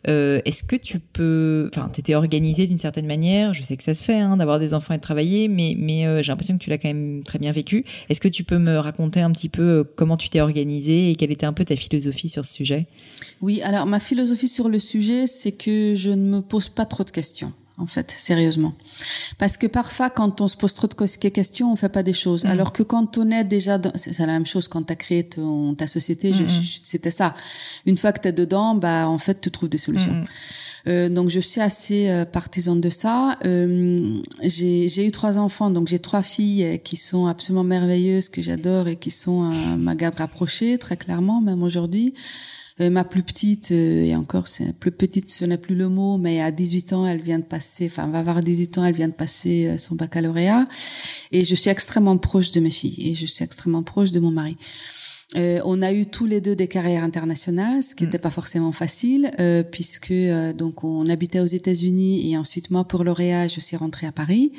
Euh, 0.08 0.40
Est-ce 0.44 0.64
que 0.64 0.76
tu 0.76 0.98
peux, 0.98 1.70
enfin, 1.74 1.88
t'étais 1.88 2.14
organisée 2.14 2.66
d'une 2.66 2.78
certaine 2.78 3.06
manière. 3.06 3.54
Je 3.54 3.62
sais 3.62 3.76
que 3.76 3.82
ça 3.82 3.94
se 3.94 4.04
fait 4.04 4.18
hein, 4.18 4.36
d'avoir 4.36 4.58
des 4.58 4.74
enfants 4.74 4.94
et 4.94 4.96
de 4.96 5.02
travailler, 5.02 5.48
mais 5.48 5.74
mais 5.78 6.06
euh, 6.06 6.22
j'ai 6.22 6.32
l'impression 6.32 6.58
que 6.58 6.62
tu 6.62 6.70
l'as 6.70 6.78
quand 6.78 6.88
même 6.88 7.22
très 7.24 7.38
bien 7.38 7.52
vécu. 7.52 7.84
Est-ce 8.08 8.20
que 8.20 8.28
tu 8.28 8.44
peux 8.44 8.58
me 8.58 8.78
raconter 8.78 9.20
un 9.20 9.30
petit 9.30 9.48
peu 9.48 9.62
euh, 9.62 9.84
comment 9.96 10.16
tu 10.16 10.28
t'es 10.28 10.40
organisée 10.40 11.10
et 11.10 11.16
quelle 11.16 11.30
était 11.30 11.46
un 11.46 11.52
peu 11.52 11.64
ta 11.64 11.76
philosophie 11.76 12.28
sur 12.28 12.44
ce 12.44 12.52
sujet? 12.52 12.86
Oui, 13.40 13.62
alors 13.62 13.86
ma 13.86 14.00
philosophie 14.00 14.48
sur 14.48 14.68
le 14.68 14.78
sujet, 14.78 15.26
c'est 15.26 15.52
que 15.52 15.94
je 15.96 16.10
ne 16.10 16.36
me 16.36 16.40
pose 16.40 16.68
pas 16.68 16.84
trop 16.84 17.04
de 17.04 17.10
questions 17.10 17.52
en 17.78 17.86
fait, 17.86 18.10
sérieusement. 18.16 18.74
Parce 19.38 19.56
que 19.56 19.66
parfois, 19.66 20.10
quand 20.10 20.40
on 20.40 20.48
se 20.48 20.56
pose 20.56 20.74
trop 20.74 20.86
de 20.86 20.94
questions, 21.28 21.72
on 21.72 21.76
fait 21.76 21.88
pas 21.88 22.02
des 22.02 22.12
choses. 22.12 22.44
Mm. 22.44 22.48
Alors 22.48 22.72
que 22.72 22.82
quand 22.82 23.18
on 23.18 23.30
est 23.30 23.44
déjà, 23.44 23.80
c'est 23.94 24.18
la 24.18 24.26
même 24.26 24.46
chose 24.46 24.68
quand 24.68 24.82
tu 24.82 24.92
as 24.92 24.96
créé 24.96 25.24
ton, 25.24 25.74
ta 25.74 25.86
société, 25.86 26.32
c'était 26.82 27.10
ça. 27.10 27.34
Une 27.86 27.96
fois 27.96 28.12
que 28.12 28.20
tu 28.20 28.28
es 28.28 28.32
dedans, 28.32 28.74
bah 28.74 29.08
en 29.08 29.18
fait, 29.18 29.40
tu 29.40 29.50
trouves 29.50 29.68
des 29.68 29.78
solutions. 29.78 30.24
Euh, 30.88 31.08
donc 31.08 31.28
je 31.28 31.38
suis 31.38 31.60
assez 31.60 32.10
euh, 32.10 32.24
partisane 32.24 32.80
de 32.80 32.90
ça. 32.90 33.38
Euh, 33.44 34.20
j'ai 34.42 35.06
eu 35.06 35.10
trois 35.12 35.38
enfants, 35.38 35.70
donc 35.70 35.88
j'ai 35.88 35.98
trois 35.98 36.22
filles 36.22 36.80
qui 36.82 36.96
sont 36.96 37.26
absolument 37.26 37.64
merveilleuses, 37.64 38.28
que 38.28 38.42
j'adore 38.42 38.88
et 38.88 38.96
qui 38.96 39.10
sont 39.10 39.50
ma 39.78 39.94
garde 39.94 40.16
rapprochée, 40.16 40.78
très 40.78 40.96
clairement, 40.96 41.40
même 41.40 41.62
aujourd'hui. 41.62 42.14
Euh, 42.82 42.90
ma 42.90 43.04
plus 43.04 43.22
petite, 43.22 43.70
euh, 43.70 44.02
et 44.02 44.16
encore, 44.16 44.48
c'est 44.48 44.72
plus 44.72 44.90
petite, 44.90 45.30
ce 45.30 45.44
n'est 45.44 45.58
plus 45.58 45.76
le 45.76 45.88
mot, 45.88 46.18
mais 46.18 46.40
à 46.40 46.50
18 46.50 46.92
ans, 46.94 47.06
elle 47.06 47.20
vient 47.20 47.38
de 47.38 47.44
passer, 47.44 47.86
enfin, 47.86 48.08
va 48.08 48.18
avoir 48.18 48.42
18 48.42 48.78
ans, 48.78 48.84
elle 48.84 48.94
vient 48.94 49.08
de 49.08 49.12
passer 49.12 49.68
euh, 49.68 49.78
son 49.78 49.94
baccalauréat. 49.94 50.66
Et 51.30 51.44
je 51.44 51.54
suis 51.54 51.70
extrêmement 51.70 52.16
proche 52.18 52.50
de 52.50 52.60
mes 52.60 52.70
filles 52.70 53.10
et 53.10 53.14
je 53.14 53.26
suis 53.26 53.44
extrêmement 53.44 53.84
proche 53.84 54.10
de 54.10 54.18
mon 54.18 54.32
mari. 54.32 54.56
Euh, 55.36 55.60
on 55.64 55.80
a 55.82 55.92
eu 55.92 56.06
tous 56.06 56.26
les 56.26 56.40
deux 56.40 56.54
des 56.54 56.68
carrières 56.68 57.04
internationales, 57.04 57.82
ce 57.82 57.94
qui 57.94 58.04
n'était 58.04 58.18
mm. 58.18 58.22
pas 58.22 58.30
forcément 58.30 58.72
facile, 58.72 59.30
euh, 59.40 59.62
puisque 59.62 60.10
euh, 60.10 60.52
donc 60.52 60.84
on 60.84 61.08
habitait 61.08 61.40
aux 61.40 61.46
États-Unis 61.46 62.30
et 62.30 62.36
ensuite 62.36 62.70
moi 62.70 62.84
pour 62.84 63.04
lauréat 63.04 63.48
je 63.48 63.60
suis 63.60 63.76
rentrée 63.76 64.06
à 64.06 64.12
Paris. 64.12 64.52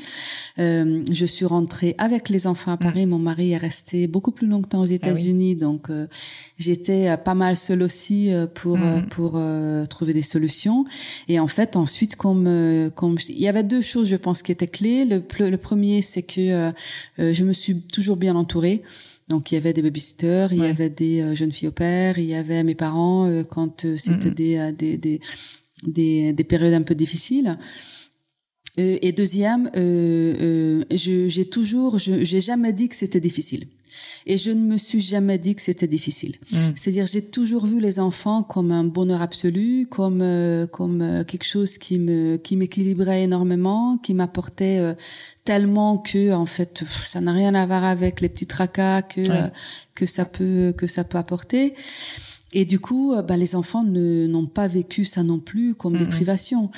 je 0.58 1.26
suis 1.26 1.46
rentrée 1.46 1.96
avec 1.98 2.30
les 2.30 2.48
enfants 2.48 2.72
à 2.72 2.78
Paris. 2.78 3.06
Mm. 3.06 3.10
Mon 3.10 3.20
mari 3.20 3.52
est 3.52 3.58
resté 3.58 4.08
beaucoup 4.08 4.32
plus 4.32 4.48
longtemps 4.48 4.82
aux 4.82 4.92
ah 4.92 4.94
États-Unis, 4.94 5.56
donc 5.56 5.90
j'étais 6.58 7.16
pas 7.18 7.36
mal 7.36 7.56
seule 7.56 7.84
aussi 7.84 8.32
pour 8.56 8.78
mm. 8.78 9.08
pour 9.10 9.40
trouver 9.90 10.14
des 10.14 10.22
solutions. 10.22 10.86
Et 11.28 11.40
en 11.40 11.48
fait 11.48 11.76
ensuite 11.76 12.16
comme 12.16 12.92
comme 12.96 13.18
il 13.30 13.40
y 13.40 13.48
avait 13.48 13.64
deux 13.64 13.82
choses 13.82 14.08
je 14.08 14.16
pense 14.16 14.42
qui 14.42 14.52
étaient 14.52 14.68
clés. 14.68 15.06
Le, 15.06 15.50
le 15.50 15.58
premier 15.58 16.02
c'est 16.02 16.24
que 16.24 16.72
je 17.18 17.44
me 17.44 17.54
suis 17.54 17.82
toujours 17.82 18.18
bien 18.18 18.36
entourée. 18.36 18.82
Donc 19.30 19.52
il 19.52 19.56
y 19.56 19.58
avait 19.58 19.74
des 19.74 19.82
babysitters, 19.82 20.50
il 20.52 20.60
y 20.60 20.66
avait 20.66 20.90
des 20.90 21.22
euh, 21.22 21.36
jeunes 21.36 21.52
filles 21.52 21.70
au 21.70 21.72
père, 21.72 22.20
il 22.20 22.26
y 22.26 22.36
avait 22.36 22.64
mes 22.64 22.76
parents 22.76 23.26
euh, 23.26 23.44
quand 23.44 23.86
euh, 23.86 23.98
c'était 23.98 24.32
des, 24.32 24.72
des, 24.74 24.98
des, 24.98 25.20
des, 25.84 26.34
des, 26.34 26.44
périodes 26.44 26.74
un 26.74 26.82
peu 26.82 26.96
difficiles. 26.96 27.58
et 28.78 29.12
deuxième, 29.12 29.70
j'ai 30.92 31.50
toujours, 31.50 32.00
j'ai 32.00 32.42
jamais 32.42 32.74
dit 32.74 32.90
que 32.90 32.96
c'était 32.96 33.22
difficile. 33.22 33.68
Et 34.26 34.38
je 34.38 34.52
ne 34.52 34.62
me 34.62 34.78
suis 34.78 35.00
jamais 35.00 35.38
dit 35.38 35.56
que 35.56 35.62
c'était 35.62 35.88
difficile. 35.88 36.36
Mm. 36.52 36.58
C'est-à-dire, 36.76 37.06
j'ai 37.08 37.22
toujours 37.22 37.66
vu 37.66 37.80
les 37.80 38.00
enfants 38.00 38.44
comme 38.44 38.72
un 38.72 38.84
bonheur 38.84 39.22
absolu, 39.22 39.88
comme 39.90 40.22
euh, 40.22 40.68
comme 40.68 41.02
euh, 41.02 41.24
quelque 41.24 41.46
chose 41.46 41.78
qui 41.78 42.00
me 42.00 42.38
qui 42.38 42.56
m'équilibrait 42.56 43.24
énormément, 43.24 43.98
qui 43.98 44.14
m'apportait 44.14 44.80
euh, 44.80 44.94
tellement 45.44 45.98
que 45.98 46.34
en 46.34 46.46
fait, 46.46 46.84
ça 47.06 47.22
n'a 47.22 47.34
rien 47.34 47.54
à 47.56 47.66
voir 47.66 47.84
avec 47.84 48.22
les 48.22 48.30
petits 48.30 48.48
tracas 48.48 49.02
que 49.02 49.22
que 49.94 50.06
ça 50.06 50.26
peut 50.26 50.74
que 50.78 50.88
ça 50.88 51.04
peut 51.04 51.18
apporter. 51.18 51.74
Et 52.54 52.66
du 52.66 52.80
coup, 52.80 53.16
bah, 53.28 53.38
les 53.38 53.56
enfants 53.56 53.84
n'ont 53.84 54.46
pas 54.46 54.68
vécu 54.68 55.06
ça 55.06 55.24
non 55.24 55.40
plus 55.40 55.74
comme 55.76 55.98
des 55.98 56.06
privations. 56.06 56.70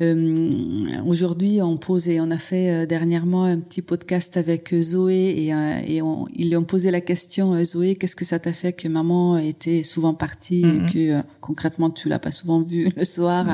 Euh, 0.00 0.78
Aujourd'hui, 1.06 1.60
on 1.62 1.76
pose 1.76 2.08
et 2.08 2.20
on 2.20 2.30
a 2.30 2.38
fait 2.38 2.70
euh, 2.70 2.86
dernièrement 2.86 3.44
un 3.44 3.58
petit 3.58 3.82
podcast 3.82 4.36
avec 4.36 4.72
euh, 4.72 4.80
Zoé 4.80 5.34
et, 5.36 5.54
euh, 5.54 5.80
et 5.86 6.02
on, 6.02 6.26
ils 6.34 6.48
lui 6.48 6.56
ont 6.56 6.64
posé 6.64 6.90
la 6.90 7.00
question 7.00 7.62
Zoé, 7.64 7.96
qu'est-ce 7.96 8.16
que 8.16 8.24
ça 8.24 8.38
t'a 8.38 8.52
fait 8.52 8.72
que 8.72 8.88
maman 8.88 9.38
était 9.38 9.84
souvent 9.84 10.14
partie 10.14 10.64
et 10.64 10.92
que 10.92 11.22
concrètement 11.40 11.90
tu 11.90 12.08
l'as 12.08 12.18
pas 12.18 12.32
souvent 12.32 12.62
vue 12.62 12.90
le 12.96 13.04
soir 13.04 13.46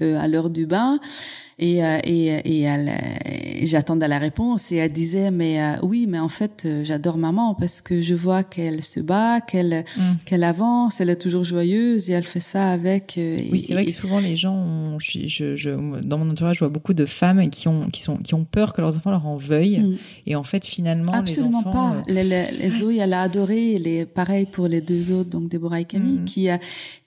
à 0.00 0.28
l'heure 0.28 0.50
du 0.50 0.66
bain? 0.66 1.00
Et, 1.58 1.84
euh, 1.84 1.98
et, 2.04 2.26
et 2.26 2.60
elle, 2.62 2.88
euh, 2.88 3.64
j'attendais 3.64 4.08
la 4.08 4.18
réponse 4.18 4.72
et 4.72 4.76
elle 4.76 4.92
disait 4.92 5.30
mais 5.30 5.62
euh, 5.62 5.74
oui 5.82 6.06
mais 6.08 6.18
en 6.18 6.30
fait 6.30 6.66
j'adore 6.82 7.18
maman 7.18 7.54
parce 7.54 7.82
que 7.82 8.00
je 8.00 8.14
vois 8.14 8.42
qu'elle 8.42 8.82
se 8.82 9.00
bat, 9.00 9.40
qu'elle 9.40 9.84
mm. 9.96 10.00
qu'elle 10.24 10.44
avance, 10.44 11.00
elle 11.00 11.10
est 11.10 11.20
toujours 11.20 11.44
joyeuse 11.44 12.08
et 12.08 12.14
elle 12.14 12.24
fait 12.24 12.40
ça 12.40 12.70
avec. 12.70 13.14
oui 13.16 13.60
c'est 13.60 13.74
vrai 13.74 13.84
que 13.84 13.92
souvent 13.92 14.18
les 14.18 14.34
gens, 14.34 14.54
ont, 14.54 14.98
je, 14.98 15.56
je, 15.56 16.00
dans 16.00 16.18
mon 16.18 16.30
entourage, 16.30 16.56
je 16.56 16.60
vois 16.60 16.70
beaucoup 16.70 16.94
de 16.94 17.04
femmes 17.04 17.50
qui 17.50 17.68
ont 17.68 17.86
qui 17.88 18.00
sont 18.00 18.16
qui 18.16 18.34
ont 18.34 18.44
peur 18.44 18.72
que 18.72 18.80
leurs 18.80 18.96
enfants 18.96 19.10
leur 19.10 19.26
en 19.26 19.36
veuillent 19.36 19.80
mm. 19.80 19.96
et 20.26 20.36
en 20.36 20.44
fait 20.44 20.64
finalement 20.64 21.12
absolument 21.12 21.60
les 21.60 21.66
enfants, 21.66 21.92
pas. 21.92 22.02
Les, 22.08 22.24
les, 22.24 22.46
les 22.60 22.70
Zoé 22.70 22.96
elle 22.96 23.12
a 23.12 23.22
adoré, 23.22 23.78
les 23.78 24.06
pareil 24.06 24.46
pour 24.46 24.68
les 24.68 24.80
deux 24.80 25.12
autres 25.12 25.28
donc 25.28 25.50
Déborah 25.50 25.80
et 25.80 25.84
Camille 25.84 26.20
mm. 26.20 26.24
qui, 26.24 26.48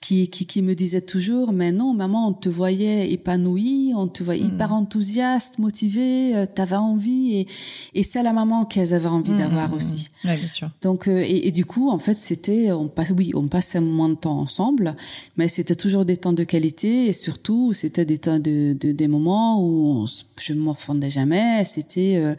qui 0.00 0.28
qui 0.28 0.46
qui 0.46 0.62
me 0.62 0.74
disaient 0.74 1.00
toujours 1.00 1.52
mais 1.52 1.72
non 1.72 1.94
maman 1.94 2.28
on 2.28 2.32
te 2.32 2.48
voyait 2.48 3.10
épanouie, 3.10 3.92
on 3.96 4.06
te 4.06 4.22
voyait 4.22 4.35
hyper 4.38 4.72
enthousiastes, 4.72 5.58
motivées, 5.58 6.32
tu 6.54 6.62
avais 6.62 6.76
envie 6.76 7.36
et, 7.36 7.48
et 7.94 8.02
c'est 8.02 8.22
la 8.22 8.32
maman 8.32 8.64
qu'elles 8.64 8.94
avaient 8.94 9.08
envie 9.08 9.34
d'avoir 9.34 9.72
aussi. 9.72 10.08
Ouais, 10.24 10.36
bien 10.36 10.48
sûr. 10.48 10.70
Donc 10.82 11.08
et, 11.08 11.48
et, 11.48 11.52
du 11.52 11.64
coup 11.64 11.90
en 11.90 11.98
fait 11.98 12.18
c'était 12.18 12.72
on 12.72 12.88
passe 12.88 13.12
oui 13.16 13.32
on 13.34 13.48
passe 13.48 13.76
un 13.76 13.80
moment 13.80 14.08
de 14.08 14.14
temps 14.14 14.38
ensemble, 14.38 14.96
mais 15.36 15.48
c'était 15.48 15.76
toujours 15.76 16.04
des 16.04 16.16
temps 16.16 16.32
de 16.32 16.44
qualité 16.44 17.06
et 17.06 17.12
surtout 17.12 17.72
c'était 17.72 18.04
des 18.04 18.18
temps 18.18 18.38
de, 18.38 18.76
de 18.78 18.92
des 18.92 19.08
moments 19.08 19.62
où 19.62 20.02
on, 20.02 20.06
je 20.06 20.52
me 20.52 20.60
morfondais 20.60 21.10
jamais. 21.10 21.64
C'était 21.64 22.36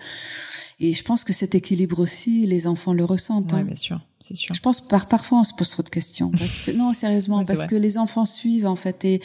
et 0.79 0.93
je 0.93 1.03
pense 1.03 1.23
que 1.23 1.33
cet 1.33 1.55
équilibre 1.55 1.99
aussi, 1.99 2.45
les 2.45 2.67
enfants 2.67 2.93
le 2.93 3.03
ressentent. 3.03 3.51
Oui, 3.53 3.59
hein. 3.59 3.63
bien 3.63 3.75
sûr 3.75 3.99
c'est 4.19 4.35
sûr. 4.35 4.55
Je 4.55 4.61
pense 4.61 4.81
par 4.81 5.05
parfois 5.05 5.41
on 5.41 5.43
se 5.43 5.53
pose 5.53 5.69
trop 5.69 5.83
de 5.83 5.89
questions. 5.89 6.31
Parce 6.31 6.65
que, 6.65 6.71
non, 6.71 6.91
sérieusement, 6.93 7.45
parce 7.45 7.65
que 7.65 7.75
les 7.75 7.97
enfants 7.99 8.25
suivent 8.25 8.65
en 8.65 8.75
fait 8.75 9.05
et 9.05 9.21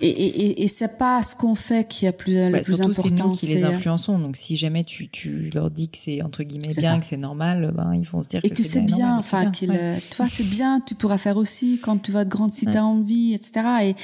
et 0.00 0.08
et, 0.08 0.62
et 0.62 0.68
c'est 0.68 0.96
pas 0.96 1.22
ce 1.24 1.34
qu'on 1.34 1.56
fait 1.56 1.88
qui 1.88 2.06
a 2.06 2.12
plus 2.12 2.34
le 2.34 2.60
plus 2.60 2.76
surtout, 2.76 2.90
important. 2.90 3.16
C'est 3.16 3.24
nous 3.24 3.32
qui 3.32 3.46
les 3.46 3.64
influençons. 3.64 4.18
Donc 4.18 4.36
si 4.36 4.56
jamais 4.56 4.84
tu 4.84 5.08
tu 5.08 5.50
leur 5.52 5.70
dis 5.70 5.88
que 5.88 5.98
c'est 5.98 6.22
entre 6.22 6.44
guillemets 6.44 6.72
bien, 6.74 7.00
que 7.00 7.04
c'est 7.04 7.16
normal, 7.16 7.72
ben 7.76 7.94
ils 7.94 8.08
vont 8.08 8.22
se 8.22 8.28
dire 8.28 8.40
et 8.44 8.50
que, 8.50 8.62
c'est 8.62 8.80
bien. 8.80 9.18
enfin, 9.18 9.50
qu'il, 9.50 9.70
tu 10.10 10.16
vois, 10.16 10.28
c'est 10.28 10.48
bien. 10.48 10.80
Tu 10.80 10.94
pourras 10.94 11.18
faire 11.18 11.36
aussi 11.36 11.80
quand 11.82 11.98
tu 11.98 12.12
vas 12.12 12.24
te 12.24 12.30
grande 12.30 12.52
si 12.52 12.66
t'as 12.66 12.82
envie, 12.82 13.34
etc. 13.34 13.66
Et 13.82 13.94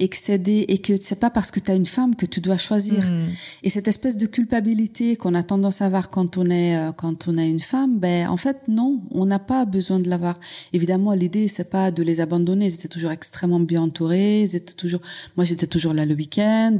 et 0.00 0.08
que 0.08 0.16
c'est 0.16 0.38
des 0.38 0.64
et 0.68 0.78
que 0.78 1.00
c'est 1.00 1.20
pas 1.20 1.30
parce 1.30 1.52
que 1.52 1.60
tu 1.60 1.70
as 1.70 1.74
une 1.74 1.86
femme 1.86 2.16
que 2.16 2.26
tu 2.26 2.40
dois 2.40 2.58
choisir. 2.58 3.08
Hmm. 3.08 3.28
Et 3.62 3.70
cette 3.70 3.86
espèce 3.86 4.16
de 4.16 4.26
culpabilité 4.26 5.14
qu'on 5.14 5.34
a 5.34 5.44
tendance 5.44 5.80
à 5.80 5.86
avoir 5.86 6.10
quand 6.10 6.38
on 6.38 6.50
est 6.50 6.76
euh, 6.76 6.90
quand 6.90 7.28
on 7.28 7.38
a 7.38 7.44
une 7.44 7.60
femme, 7.60 7.98
ben 8.00 8.28
en 8.28 8.36
fait 8.36 8.56
non, 8.66 9.00
on 9.12 9.26
n'a 9.26 9.38
pas 9.38 9.64
besoin 9.64 9.75
de 9.80 10.08
l'avoir. 10.08 10.38
Évidemment, 10.72 11.12
l'idée 11.12 11.48
c'est 11.48 11.70
pas 11.70 11.90
de 11.90 12.02
les 12.02 12.20
abandonner. 12.20 12.66
Ils 12.66 12.74
étaient 12.74 12.88
toujours 12.88 13.10
extrêmement 13.10 13.60
bien 13.60 13.82
entourés. 13.82 14.42
Ils 14.42 14.56
étaient 14.56 14.72
toujours, 14.72 15.00
moi 15.36 15.44
j'étais 15.44 15.66
toujours 15.66 15.92
là 15.94 16.04
le 16.04 16.14
week-end. 16.14 16.78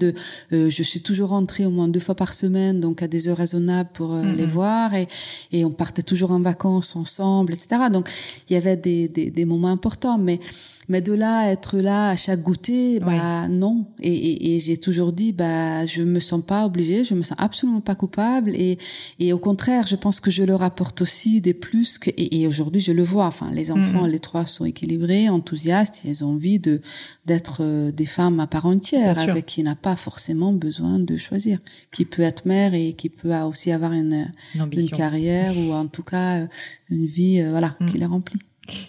Euh, 0.52 0.70
je 0.70 0.82
suis 0.82 1.01
toujours 1.01 1.31
rentrée 1.31 1.66
au 1.66 1.70
moins 1.70 1.89
deux 1.89 2.01
fois 2.01 2.14
par 2.14 2.35
semaine, 2.35 2.81
donc 2.81 3.02
à 3.02 3.09
des 3.09 3.28
heures 3.28 3.39
raisonnables 3.39 3.90
pour 3.93 4.14
euh, 4.14 4.24
les 4.24 4.44
mm-hmm. 4.44 4.51
voir. 4.51 4.94
Et, 4.94 5.09
et 5.52 5.64
on 5.64 5.70
partait 5.70 6.02
toujours 6.02 6.31
en 6.31 6.40
vacances 6.40 6.97
ensemble, 6.97 7.55
etc. 7.55 7.89
Donc 7.93 8.09
il 8.48 8.55
y 8.55 8.56
avait 8.56 8.77
des, 8.77 9.09
des, 9.09 9.31
des 9.31 9.44
moments 9.44 9.68
importants, 9.68 10.18
mais 10.18 10.40
mais 10.89 11.01
de 11.01 11.13
là 11.13 11.51
être 11.51 11.79
là 11.79 12.11
à 12.11 12.17
chaque 12.17 12.43
goûter, 12.43 13.01
bah 13.01 13.49
non. 13.49 13.87
Et, 14.01 14.13
et, 14.13 14.55
et 14.55 14.61
j'ai 14.61 14.77
toujours 14.77 15.13
dit, 15.13 15.33
bah 15.33 15.85
je 15.87 16.03
me 16.03 16.21
sens 16.21 16.43
pas 16.45 16.65
obligée, 16.65 17.05
je 17.05 17.15
me 17.15 17.23
sens 17.23 17.37
absolument 17.39 17.81
pas 17.81 17.95
coupable. 17.95 18.55
Et, 18.55 18.79
et 19.19 19.33
au 19.33 19.39
contraire, 19.39 19.87
je 19.87 19.97
pense 19.97 20.21
que 20.21 20.31
je 20.31 20.45
leur 20.45 20.63
apporte 20.63 21.01
aussi 21.03 21.41
des 21.41 21.55
plus. 21.55 21.99
Que, 21.99 22.11
et, 22.11 22.41
et 22.41 22.47
aujourd'hui, 22.47 22.81
je 22.81 22.93
le 22.93 23.03
vois. 23.03 23.27
Enfin, 23.27 23.51
les 23.53 23.73
enfants, 23.73 24.05
mhm. 24.05 24.11
les 24.11 24.21
trois 24.21 24.47
sont 24.47 24.65
équilibrés, 24.65 25.29
enthousiastes. 25.29 26.03
Ils 26.05 26.25
ont 26.25 26.31
envie 26.31 26.59
de 26.59 26.81
d'être 27.25 27.59
euh, 27.61 27.91
des 27.91 28.07
femmes 28.07 28.39
à 28.41 28.47
part 28.47 28.67
entière, 28.67 29.19
avec 29.19 29.47
qui 29.47 29.63
n'a 29.63 29.75
pas 29.75 29.97
forcément 29.97 30.53
besoin 30.53 30.99
de 30.99 31.17
choisir, 31.17 31.59
qui 31.93 32.05
peut 32.05 32.23
être 32.23 32.47
mère 32.47 32.75
et 32.75 32.93
qui 32.93 33.09
peut 33.09 33.35
aussi 33.35 33.73
avoir 33.73 33.93
une, 33.93 34.33
une, 34.55 34.91
carrière 34.91 35.53
ou 35.59 35.73
en 35.73 35.87
tout 35.87 36.03
cas 36.03 36.47
une 36.91 37.07
vie, 37.07 37.41
euh, 37.41 37.51
voilà, 37.51 37.77
qui 37.87 37.95
mhm. 37.95 38.01
les 38.01 38.07
remplit. 38.07 38.39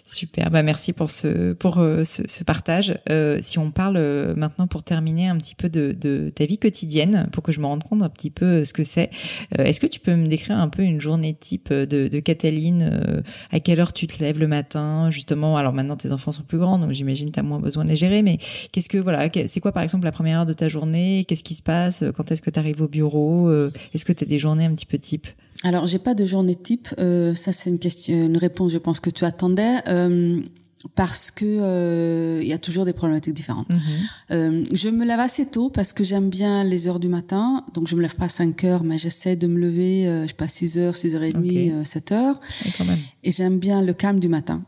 Super, 0.05 0.49
bah 0.49 0.63
merci 0.63 0.93
pour 0.93 1.11
ce 1.11 1.53
pour 1.53 1.79
euh, 1.79 2.03
ce, 2.03 2.23
ce, 2.27 2.43
partage. 2.43 2.97
Euh, 3.09 3.39
si 3.41 3.59
on 3.59 3.71
parle 3.71 3.97
euh, 3.97 4.33
maintenant 4.35 4.67
pour 4.67 4.83
terminer 4.83 5.27
un 5.27 5.37
petit 5.37 5.55
peu 5.55 5.69
de, 5.69 5.95
de, 5.99 6.29
ta 6.29 6.45
vie 6.45 6.57
quotidienne, 6.57 7.27
pour 7.31 7.43
que 7.43 7.51
je 7.51 7.59
me 7.59 7.65
rende 7.65 7.83
compte 7.83 8.01
un 8.01 8.09
petit 8.09 8.29
peu 8.29 8.63
ce 8.63 8.73
que 8.73 8.83
c'est. 8.83 9.09
Est-ce 9.57 9.79
que 9.79 9.87
tu 9.87 9.99
peux 9.99 10.15
me 10.15 10.27
décrire 10.27 10.57
un 10.57 10.69
peu 10.69 10.83
une 10.83 11.01
journée 11.01 11.33
type 11.33 11.71
de, 11.71 12.07
de 12.07 12.19
Cataline 12.19 13.23
À 13.51 13.59
quelle 13.59 13.79
heure 13.79 13.93
tu 13.93 14.07
te 14.07 14.23
lèves 14.23 14.39
le 14.39 14.47
matin 14.47 15.09
Justement, 15.11 15.57
alors 15.57 15.73
maintenant 15.73 15.95
tes 15.95 16.11
enfants 16.11 16.31
sont 16.31 16.43
plus 16.43 16.57
grands, 16.57 16.79
donc 16.79 16.91
j'imagine 16.91 17.31
tu 17.31 17.39
as 17.39 17.43
moins 17.43 17.59
besoin 17.59 17.83
de 17.83 17.89
les 17.89 17.95
gérer. 17.95 18.21
Mais 18.23 18.37
qu'est-ce 18.71 18.89
que 18.89 18.97
voilà, 18.97 19.27
c'est 19.45 19.59
quoi 19.59 19.71
par 19.71 19.83
exemple 19.83 20.05
la 20.05 20.11
première 20.11 20.39
heure 20.39 20.45
de 20.45 20.53
ta 20.53 20.67
journée? 20.67 21.25
Qu'est-ce 21.27 21.43
qui 21.43 21.55
se 21.55 21.63
passe? 21.63 22.03
Quand 22.15 22.31
est-ce 22.31 22.41
que 22.41 22.49
tu 22.49 22.59
arrives 22.59 22.81
au 22.81 22.87
bureau? 22.87 23.51
Est-ce 23.93 24.05
que 24.05 24.13
tu 24.13 24.23
as 24.23 24.27
des 24.27 24.39
journées 24.39 24.65
un 24.65 24.73
petit 24.73 24.85
peu 24.85 24.97
type? 24.97 25.27
Alors, 25.63 25.85
j'ai 25.87 25.99
pas 25.99 26.13
de 26.13 26.25
journée 26.25 26.55
type. 26.55 26.89
Euh, 26.99 27.33
ça, 27.35 27.51
c'est 27.51 27.69
une 27.69 27.79
question, 27.79 28.13
une 28.15 28.37
réponse, 28.37 28.71
je 28.71 28.77
pense 28.77 28.99
que 28.99 29.09
tu 29.09 29.25
attendais. 29.25 29.77
Euh, 29.87 30.41
parce 30.95 31.31
que 31.31 31.45
euh, 31.45 32.39
il 32.41 32.47
y 32.47 32.53
a 32.53 32.57
toujours 32.57 32.85
des 32.85 32.93
problématiques 32.93 33.33
différentes. 33.33 33.69
Mhm. 33.69 33.79
Euh, 34.31 34.65
je 34.71 34.89
me 34.89 35.05
lève 35.05 35.19
assez 35.19 35.45
tôt 35.45 35.69
parce 35.69 35.93
que 35.93 36.03
j'aime 36.03 36.29
bien 36.29 36.63
les 36.63 36.87
heures 36.87 36.99
du 36.99 37.07
matin. 37.07 37.65
Donc 37.73 37.87
je 37.87 37.95
me 37.95 38.01
lève 38.01 38.15
pas 38.15 38.25
à 38.25 38.29
5 38.29 38.63
heures, 38.63 38.83
mais 38.83 38.97
j'essaie 38.97 39.35
de 39.35 39.47
me 39.47 39.59
lever, 39.59 40.07
euh, 40.07 40.27
je 40.27 40.35
passe 40.35 40.53
6 40.53 40.77
heures, 40.77 40.95
6 40.95 41.15
heures 41.15 41.23
et 41.23 41.33
demie, 41.33 41.71
7 41.83 42.11
heures. 42.11 42.39
Et, 42.65 42.71
quand 42.77 42.85
même. 42.85 42.99
et 43.23 43.31
j'aime 43.31 43.59
bien 43.59 43.81
le 43.81 43.93
calme 43.93 44.19
du 44.19 44.27
matin. 44.27 44.61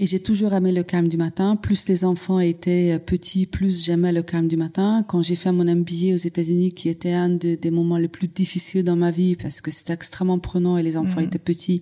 Et 0.00 0.06
j'ai 0.06 0.20
toujours 0.20 0.52
aimé 0.52 0.70
le 0.70 0.84
calme 0.84 1.08
du 1.08 1.16
matin. 1.16 1.56
Plus 1.56 1.88
les 1.88 2.04
enfants 2.04 2.38
étaient 2.38 2.92
euh, 2.92 2.98
petits, 3.00 3.46
plus 3.46 3.84
j'aimais 3.84 4.12
le 4.12 4.22
calme 4.22 4.46
du 4.46 4.56
matin. 4.56 5.04
Quand 5.08 5.22
j'ai 5.22 5.34
fait 5.34 5.50
mon 5.50 5.64
MBA 5.64 6.14
aux 6.14 6.18
États-Unis, 6.18 6.72
qui 6.72 6.88
était 6.88 7.12
un 7.12 7.30
des 7.30 7.70
moments 7.72 7.96
les 7.96 8.06
plus 8.06 8.28
difficiles 8.28 8.84
dans 8.84 8.94
ma 8.94 9.10
vie 9.10 9.34
parce 9.34 9.60
que 9.60 9.72
c'était 9.72 9.92
extrêmement 9.92 10.38
prenant 10.38 10.78
et 10.78 10.84
les 10.84 10.96
enfants 10.96 11.20
mhm. 11.20 11.26
étaient 11.26 11.40
petits, 11.40 11.80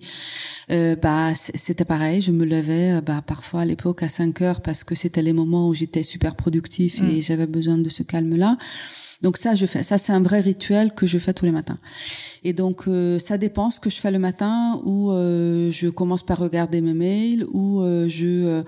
euh, 0.71 0.95
bah 0.95 1.33
c'était 1.35 1.85
pareil. 1.85 2.21
Je 2.23 2.31
me 2.31 2.43
levais 2.43 2.93
euh, 2.93 3.01
bah 3.01 3.21
parfois 3.25 3.61
à 3.61 3.65
l'époque 3.65 4.01
à 4.01 4.09
5 4.09 4.41
heures 4.41 4.61
parce 4.61 4.83
que 4.83 4.95
c'était 4.95 5.21
les 5.21 5.33
moments 5.33 5.69
où 5.69 5.75
j'étais 5.75 6.01
super 6.03 6.35
productif 6.35 6.99
et 6.99 7.17
mhm. 7.17 7.21
j'avais 7.21 7.47
besoin 7.47 7.77
de 7.77 7.89
ce 7.89 8.01
calme-là. 8.01 8.57
Donc 9.21 9.37
ça, 9.37 9.55
je 9.55 9.65
fais. 9.65 9.83
Ça, 9.83 9.97
c'est 9.97 10.13
un 10.13 10.21
vrai 10.21 10.41
rituel 10.41 10.93
que 10.93 11.07
je 11.07 11.17
fais 11.17 11.33
tous 11.33 11.45
les 11.45 11.51
matins. 11.51 11.79
Et 12.43 12.53
donc, 12.53 12.87
euh, 12.87 13.17
ça 13.19 13.37
dépend 13.37 13.71
ce 13.71 13.79
que 13.79 13.89
je 13.89 13.99
fais 13.99 14.11
le 14.11 14.19
matin, 14.19 14.79
ou 14.85 15.11
euh, 15.11 15.71
je 15.71 15.87
commence 15.87 16.23
par 16.23 16.37
regarder 16.37 16.81
mes 16.81 16.93
mails, 16.93 17.45
ou 17.51 17.81
euh, 17.81 18.07
je 18.07 18.61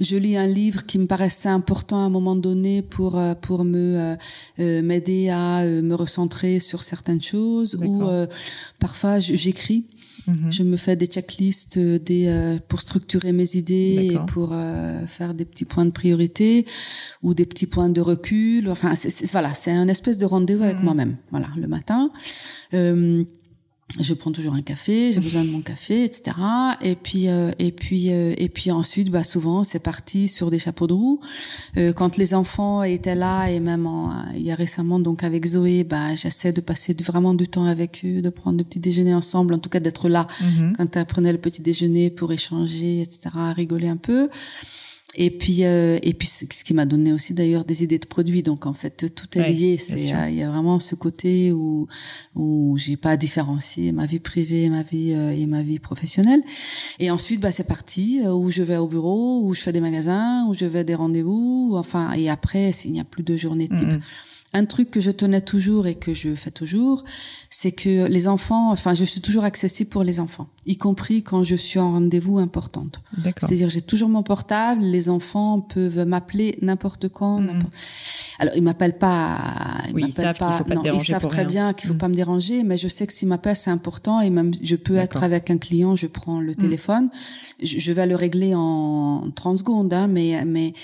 je 0.00 0.16
lis 0.16 0.36
un 0.36 0.46
livre 0.46 0.86
qui 0.86 0.98
me 0.98 1.06
paraissait 1.06 1.48
important 1.48 1.98
à 1.98 2.06
un 2.06 2.10
moment 2.10 2.34
donné 2.34 2.82
pour 2.82 3.20
pour 3.40 3.64
me 3.64 4.16
m'aider 4.58 5.28
à 5.28 5.64
me 5.64 5.94
recentrer 5.94 6.58
sur 6.58 6.82
certaines 6.82 7.22
choses, 7.22 7.76
ou 7.76 8.02
parfois 8.80 9.20
j'écris. 9.20 9.84
Mhm. 10.26 10.52
Je 10.52 10.62
me 10.62 10.76
fais 10.76 10.96
des 10.96 11.06
checklists 11.06 11.76
euh, 11.76 11.98
des, 11.98 12.26
euh, 12.28 12.58
pour 12.68 12.80
structurer 12.80 13.32
mes 13.32 13.56
idées 13.56 14.10
et 14.12 14.18
pour 14.26 14.50
euh, 14.52 15.06
faire 15.06 15.34
des 15.34 15.44
petits 15.44 15.64
points 15.64 15.84
de 15.84 15.90
priorité 15.90 16.66
ou 17.22 17.34
des 17.34 17.46
petits 17.46 17.66
points 17.66 17.88
de 17.88 18.00
recul. 18.00 18.68
Enfin, 18.68 18.94
c'est, 18.94 19.30
voilà, 19.32 19.54
c'est 19.54 19.72
un 19.72 19.88
espèce 19.88 20.18
de 20.18 20.26
rendez-vous 20.26 20.64
avec 20.64 20.78
mhm. 20.78 20.84
moi-même. 20.84 21.16
Voilà, 21.30 21.48
le 21.56 21.66
matin. 21.66 22.10
Euh, 22.74 23.24
je 24.00 24.14
prends 24.14 24.32
toujours 24.32 24.54
un 24.54 24.62
café, 24.62 25.12
j'ai 25.12 25.20
besoin 25.28 25.44
de 25.44 25.50
mon 25.50 25.60
café, 25.60 26.04
etc. 26.04 26.36
Et 26.80 26.96
puis 26.96 27.28
euh, 27.28 27.50
et 27.58 27.72
puis 27.72 28.12
euh, 28.12 28.34
et 28.36 28.48
puis 28.48 28.70
ensuite, 28.70 29.10
bah 29.10 29.24
souvent 29.24 29.64
c'est 29.64 29.78
parti 29.78 30.28
sur 30.28 30.50
des 30.50 30.58
chapeaux 30.58 30.86
de 30.86 30.92
roue. 30.92 31.20
Euh, 31.76 31.92
quand 31.92 32.16
les 32.16 32.34
enfants 32.34 32.82
étaient 32.82 33.14
là 33.14 33.48
et 33.48 33.60
même 33.60 33.88
il 34.34 34.42
y 34.42 34.52
a 34.52 34.54
récemment 34.54 35.00
donc 35.00 35.24
avec 35.24 35.46
Zoé, 35.46 35.84
bah 35.84 36.14
j'essaie 36.14 36.52
de 36.52 36.60
passer 36.60 36.94
vraiment 37.02 37.34
du 37.34 37.48
temps 37.48 37.66
avec 37.66 38.02
eux, 38.04 38.22
de 38.22 38.30
prendre 38.30 38.58
le 38.58 38.64
petit 38.64 38.80
déjeuner 38.80 39.14
ensemble, 39.14 39.54
en 39.54 39.58
tout 39.58 39.70
cas 39.70 39.80
d'être 39.80 40.08
là 40.08 40.26
mm-hmm. 40.40 40.76
quand 40.76 40.96
elle 40.96 41.06
prenait 41.06 41.32
le 41.32 41.38
petit 41.38 41.62
déjeuner 41.62 42.10
pour 42.10 42.32
échanger, 42.32 43.00
etc. 43.00 43.34
Rigoler 43.54 43.88
un 43.88 43.96
peu. 43.96 44.28
Et 45.14 45.30
puis, 45.30 45.64
euh, 45.64 45.98
et 46.02 46.14
puis, 46.14 46.26
ce 46.26 46.64
qui 46.64 46.72
m'a 46.72 46.86
donné 46.86 47.12
aussi 47.12 47.34
d'ailleurs 47.34 47.64
des 47.64 47.84
idées 47.84 47.98
de 47.98 48.06
produits. 48.06 48.42
Donc 48.42 48.64
en 48.64 48.72
fait, 48.72 49.14
tout 49.14 49.38
est 49.38 49.48
lié. 49.50 49.78
Euh, 49.90 50.28
il 50.28 50.34
y 50.34 50.42
a 50.42 50.50
vraiment 50.50 50.80
ce 50.80 50.94
côté 50.94 51.52
où 51.52 51.86
où 52.34 52.76
j'ai 52.78 52.96
pas 52.96 53.10
à 53.10 53.16
différencier 53.16 53.92
ma 53.92 54.06
vie 54.06 54.20
privée, 54.20 54.68
ma 54.70 54.82
vie 54.82 55.12
euh, 55.14 55.30
et 55.30 55.46
ma 55.46 55.62
vie 55.62 55.78
professionnelle. 55.78 56.42
Et 56.98 57.10
ensuite, 57.10 57.40
bah 57.40 57.52
c'est 57.52 57.66
parti. 57.66 58.20
Où 58.26 58.50
je 58.50 58.62
vais 58.62 58.78
au 58.78 58.86
bureau, 58.86 59.42
où 59.42 59.52
je 59.54 59.60
fais 59.60 59.72
des 59.72 59.80
magasins, 59.80 60.46
où 60.48 60.54
je 60.54 60.64
vais 60.64 60.84
des 60.84 60.94
rendez-vous. 60.94 61.72
Enfin, 61.74 62.12
et 62.12 62.30
après, 62.30 62.72
s'il 62.72 62.92
n'y 62.92 63.00
a 63.00 63.04
plus 63.04 63.22
de 63.22 63.36
journée 63.36 63.68
type. 63.68 63.80
Mm-hmm. 63.80 64.00
Un 64.54 64.66
truc 64.66 64.90
que 64.90 65.00
je 65.00 65.10
tenais 65.10 65.40
toujours 65.40 65.86
et 65.86 65.94
que 65.94 66.12
je 66.12 66.34
fais 66.34 66.50
toujours, 66.50 67.04
c'est 67.48 67.72
que 67.72 68.06
les 68.06 68.28
enfants, 68.28 68.70
enfin, 68.70 68.92
je 68.92 69.04
suis 69.04 69.22
toujours 69.22 69.44
accessible 69.44 69.88
pour 69.88 70.04
les 70.04 70.20
enfants, 70.20 70.48
y 70.66 70.76
compris 70.76 71.22
quand 71.22 71.42
je 71.42 71.54
suis 71.54 71.78
en 71.78 71.92
rendez-vous 71.92 72.38
importante. 72.38 73.00
C'est-à-dire, 73.38 73.70
j'ai 73.70 73.80
toujours 73.80 74.10
mon 74.10 74.22
portable, 74.22 74.82
les 74.82 75.08
enfants 75.08 75.60
peuvent 75.60 76.04
m'appeler 76.06 76.58
n'importe 76.60 77.08
quand. 77.08 77.40
Mhm. 77.40 77.62
Alors, 78.38 78.54
ils 78.54 78.62
m'appellent 78.62 78.98
pas, 78.98 79.38
ils 79.88 79.94
oui, 79.94 80.10
savent 80.10 80.36
pas, 80.38 80.52
faut 80.52 80.64
pas 80.64 80.74
non, 80.74 80.82
ils 80.84 81.00
savent 81.00 81.28
très 81.28 81.46
bien 81.46 81.72
qu'il 81.72 81.88
faut 81.88 81.94
mhm. 81.94 82.00
pas 82.00 82.08
me 82.08 82.14
déranger, 82.14 82.62
mais 82.62 82.76
je 82.76 82.88
sais 82.88 83.06
que 83.06 83.12
s'ils 83.12 83.28
m'appellent, 83.28 83.56
c'est 83.56 83.70
important 83.70 84.20
et 84.20 84.28
même, 84.28 84.52
je 84.62 84.76
peux 84.76 84.96
être 84.96 85.22
avec 85.22 85.50
un 85.50 85.58
client, 85.58 85.96
je 85.96 86.06
prends 86.06 86.40
le 86.40 86.52
mhm. 86.52 86.56
téléphone, 86.56 87.10
je, 87.62 87.92
vais 87.92 88.06
le 88.06 88.16
régler 88.16 88.54
en 88.54 89.30
30 89.34 89.58
secondes, 89.60 89.94
hein, 89.94 90.08
mais, 90.08 90.44
mais, 90.44 90.74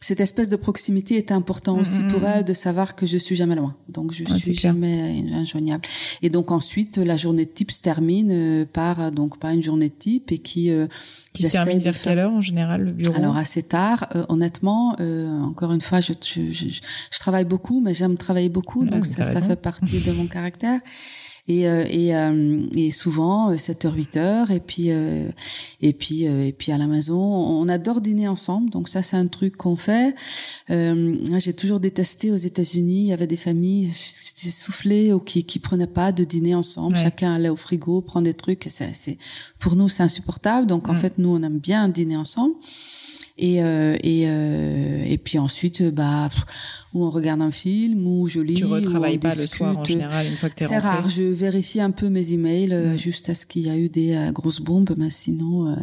cette 0.00 0.20
espèce 0.20 0.48
de 0.48 0.56
proximité 0.56 1.16
est 1.16 1.32
important 1.32 1.78
aussi 1.78 2.02
pour 2.04 2.20
mm, 2.20 2.26
elle 2.26 2.44
de 2.44 2.54
savoir 2.54 2.94
que 2.94 3.04
je 3.04 3.18
suis 3.18 3.34
jamais 3.34 3.56
loin. 3.56 3.74
Donc 3.88 4.12
je 4.12 4.22
suis 4.24 4.54
jamais 4.54 5.24
injoignable. 5.32 5.84
Et 6.22 6.30
donc 6.30 6.52
ensuite 6.52 6.98
la 6.98 7.16
journée 7.16 7.46
type 7.46 7.72
se 7.72 7.80
termine 7.80 8.30
euh, 8.30 8.64
par 8.64 9.10
donc 9.10 9.38
pas 9.38 9.52
une 9.52 9.62
journée 9.62 9.90
type 9.90 10.30
et 10.30 10.38
qui 10.38 10.70
euh, 10.70 10.86
qui 11.32 11.42
se 11.42 11.48
termine 11.48 11.78
vers 11.78 12.00
quelle 12.00 12.20
heure 12.20 12.32
en 12.32 12.40
général 12.40 12.82
le 12.82 12.92
bureau? 12.92 13.14
Alors 13.16 13.36
assez 13.36 13.62
tard. 13.62 14.08
Euh, 14.14 14.24
honnêtement, 14.28 14.96
encore 15.42 15.72
une 15.72 15.80
fois, 15.80 16.00
je, 16.00 16.12
je, 16.22 16.52
je, 16.52 17.18
travaille 17.18 17.44
beaucoup, 17.44 17.80
mais 17.80 17.94
j'aime 17.94 18.16
travailler 18.16 18.48
beaucoup, 18.48 18.84
donc 18.84 19.04
ça, 19.04 19.24
ça, 19.24 19.42
fait 19.42 19.60
partie 19.60 20.00
de 20.00 20.12
mon 20.12 20.26
caractère. 20.38 20.80
Et 21.48 21.62
et, 21.62 22.12
et 22.76 22.90
souvent 22.90 23.56
7 23.56 23.86
h 23.86 23.94
8 23.94 24.16
h 24.16 24.52
et 24.52 24.60
puis 24.60 24.90
et 25.80 25.92
puis 25.92 26.24
et 26.24 26.52
puis 26.52 26.72
à 26.72 26.78
la 26.78 26.86
maison 26.86 27.18
on 27.18 27.68
adore 27.68 28.00
dîner 28.00 28.28
ensemble. 28.28 28.70
Donc 28.70 28.88
ça 28.88 29.02
c'est 29.02 29.16
un 29.16 29.26
truc 29.26 29.56
qu'on 29.56 29.76
fait. 29.76 30.14
J'ai 30.68 31.52
toujours 31.54 31.80
détesté 31.80 32.30
aux 32.30 32.36
États-Unis 32.36 33.00
il 33.02 33.06
y 33.06 33.12
avait 33.12 33.26
des 33.26 33.36
familles 33.36 33.90
soufflées 33.92 35.12
ou 35.12 35.20
qui 35.20 35.44
qui 35.44 35.58
prenaient 35.58 35.86
pas 35.86 36.12
de 36.12 36.24
dîner 36.24 36.54
ensemble. 36.54 36.96
Chacun 36.96 37.34
allait 37.34 37.48
au 37.48 37.56
frigo 37.56 38.00
prendre 38.00 38.24
des 38.24 38.34
trucs. 38.34 38.68
C'est 38.70 39.18
pour 39.58 39.76
nous 39.76 39.88
c'est 39.88 40.02
insupportable. 40.02 40.66
Donc 40.66 40.88
en 40.88 40.94
mm. 40.94 40.98
fait 40.98 41.18
nous 41.18 41.30
on 41.30 41.42
aime 41.42 41.58
bien 41.58 41.88
dîner 41.88 42.16
ensemble. 42.16 42.54
Et 43.40 43.62
euh, 43.62 43.96
et 44.02 44.24
euh, 44.26 45.04
et 45.06 45.16
puis 45.16 45.38
ensuite 45.38 45.82
bah 45.94 46.28
où 46.94 47.04
on 47.04 47.10
regarde 47.10 47.42
un 47.42 47.50
film, 47.50 48.06
ou 48.06 48.28
je 48.28 48.40
lis. 48.40 48.54
Tu 48.54 48.64
retravailles 48.64 49.18
pas 49.18 49.34
le 49.34 49.46
soir 49.46 49.76
en 49.76 49.84
général 49.84 50.26
une 50.26 50.32
fois 50.32 50.48
que 50.48 50.54
tu 50.54 50.64
es 50.64 50.66
rentré. 50.66 50.80
C'est 50.80 50.88
rare. 50.88 51.08
Je 51.08 51.22
vérifie 51.22 51.80
un 51.80 51.90
peu 51.90 52.08
mes 52.08 52.32
emails 52.32 52.72
euh, 52.72 52.96
juste 52.96 53.28
à 53.28 53.34
ce 53.34 53.44
qu'il 53.44 53.66
y 53.66 53.70
a 53.70 53.76
eu 53.76 53.90
des 53.90 54.14
euh, 54.14 54.32
grosses 54.32 54.60
bombes, 54.60 54.94
mais 54.96 55.10
sinon. 55.10 55.68
Euh, 55.68 55.76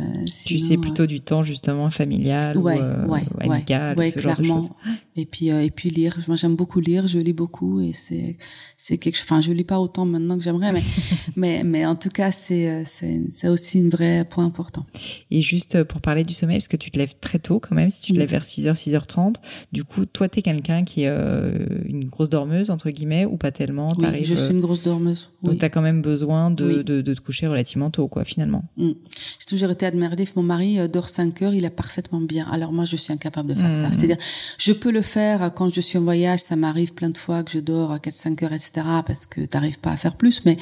tu 0.46 0.58
sais 0.58 0.78
plutôt 0.78 1.06
du 1.06 1.22
temps 1.22 1.44
justement 1.44 1.90
familial 1.90 2.58
ou, 2.58 2.68
amical, 2.68 3.98
ouais, 3.98 4.10
ce 4.10 4.20
clairement. 4.20 4.44
genre 4.44 4.58
de 4.58 4.64
choses. 4.64 4.72
Et 5.16 5.26
puis 5.26 5.48
et 5.48 5.72
puis 5.72 5.90
lire. 5.90 6.18
Moi 6.28 6.36
j'aime 6.36 6.56
beaucoup 6.56 6.80
lire. 6.80 7.08
Je 7.08 7.20
lis 7.20 7.34
beaucoup 7.34 7.80
et 7.82 7.94
c'est 7.94 8.38
c'est 8.76 8.98
quelque. 8.98 9.20
Enfin 9.22 9.42
je 9.42 9.52
lis 9.52 9.64
pas 9.64 9.80
autant 9.80 10.06
maintenant 10.06 10.38
que 10.38 10.44
j'aimerais, 10.44 10.74
mais 10.74 10.82
mais 11.36 11.64
mais 11.64 11.86
en 11.86 11.96
tout 11.96 12.10
cas 12.10 12.32
c'est 12.32 12.84
c'est 12.86 13.22
c'est 13.30 13.48
aussi 13.48 13.80
un 13.80 13.90
vrai 13.90 14.26
point 14.28 14.46
important. 14.46 14.86
Et 15.30 15.42
juste 15.42 15.84
pour 15.84 16.02
parler 16.02 16.24
du 16.24 16.34
sommeil, 16.34 16.58
parce 16.58 16.68
que 16.68 16.78
tu 16.78 16.90
te 16.90 16.98
lèves 16.98 17.16
très 17.22 17.40
tôt 17.40 17.60
quand 17.60 17.76
même, 17.76 17.92
si 17.92 18.02
tu 18.02 18.14
te 18.14 18.18
lèves 18.18 18.32
vers 18.32 18.44
6h, 18.44 18.74
6h30, 18.74 19.36
du 19.72 19.84
coup 19.84 20.06
toi 20.06 20.28
t'es 20.28 20.42
quelqu'un 20.42 20.84
qui 20.84 20.95
euh, 21.00 21.52
une 21.86 22.06
grosse 22.06 22.30
dormeuse 22.30 22.70
entre 22.70 22.90
guillemets 22.90 23.26
ou 23.26 23.38
pas 23.38 23.52
tellement 23.52 23.94
Oui, 24.00 24.24
je 24.24 24.36
suis 24.36 24.52
une 24.52 24.62
grosse 24.62 24.82
dormeuse. 24.82 25.32
Donc 25.44 25.58
tu 25.58 25.66
as 25.66 25.70
quand 25.70 25.82
même 25.82 26.02
besoin 26.02 26.52
de, 26.52 26.82
de, 26.82 27.02
de, 27.02 27.14
te 27.14 27.22
coucher 27.22 27.48
relativement 27.48 27.90
tôt, 27.90 28.08
quoi, 28.08 28.24
finalement. 28.24 28.64
Mm. 28.78 28.92
J'ai 29.40 29.46
toujours 29.48 29.72
été 29.72 29.86
admiratif. 29.86 30.36
Mon 30.36 30.44
mari 30.44 30.80
euh, 30.80 30.88
dort 30.88 31.10
5 31.10 31.42
heures, 31.42 31.54
il 31.54 31.66
est 31.66 31.70
parfaitement 31.70 32.22
bien. 32.22 32.48
Alors 32.52 32.72
moi, 32.72 32.86
je 32.86 32.96
suis 32.96 33.12
incapable 33.12 33.50
de 33.50 33.56
faire 33.56 33.76
ça. 33.76 33.90
Mm. 33.90 33.94
C'est-à-dire, 33.94 34.18
je 34.58 34.72
peux 34.72 34.92
le 34.92 35.02
faire 35.02 35.54
quand 35.54 35.74
je 35.74 35.82
suis 35.82 35.98
en 35.98 36.04
voyage. 36.04 36.40
Ça 36.40 36.56
m'arrive 36.56 36.94
plein 36.94 37.10
de 37.10 37.18
fois 37.18 37.44
que 37.44 37.52
je 37.52 37.60
dors 37.60 37.92
à 37.92 37.98
4-5 37.98 38.46
heures, 38.46 38.54
etc. 38.54 38.72
Parce 39.06 39.26
que 39.26 39.42
t'arrives 39.42 39.80
pas 39.80 39.92
à 39.92 39.98
faire 39.98 40.16
plus. 40.16 40.44
Mais 40.46 40.58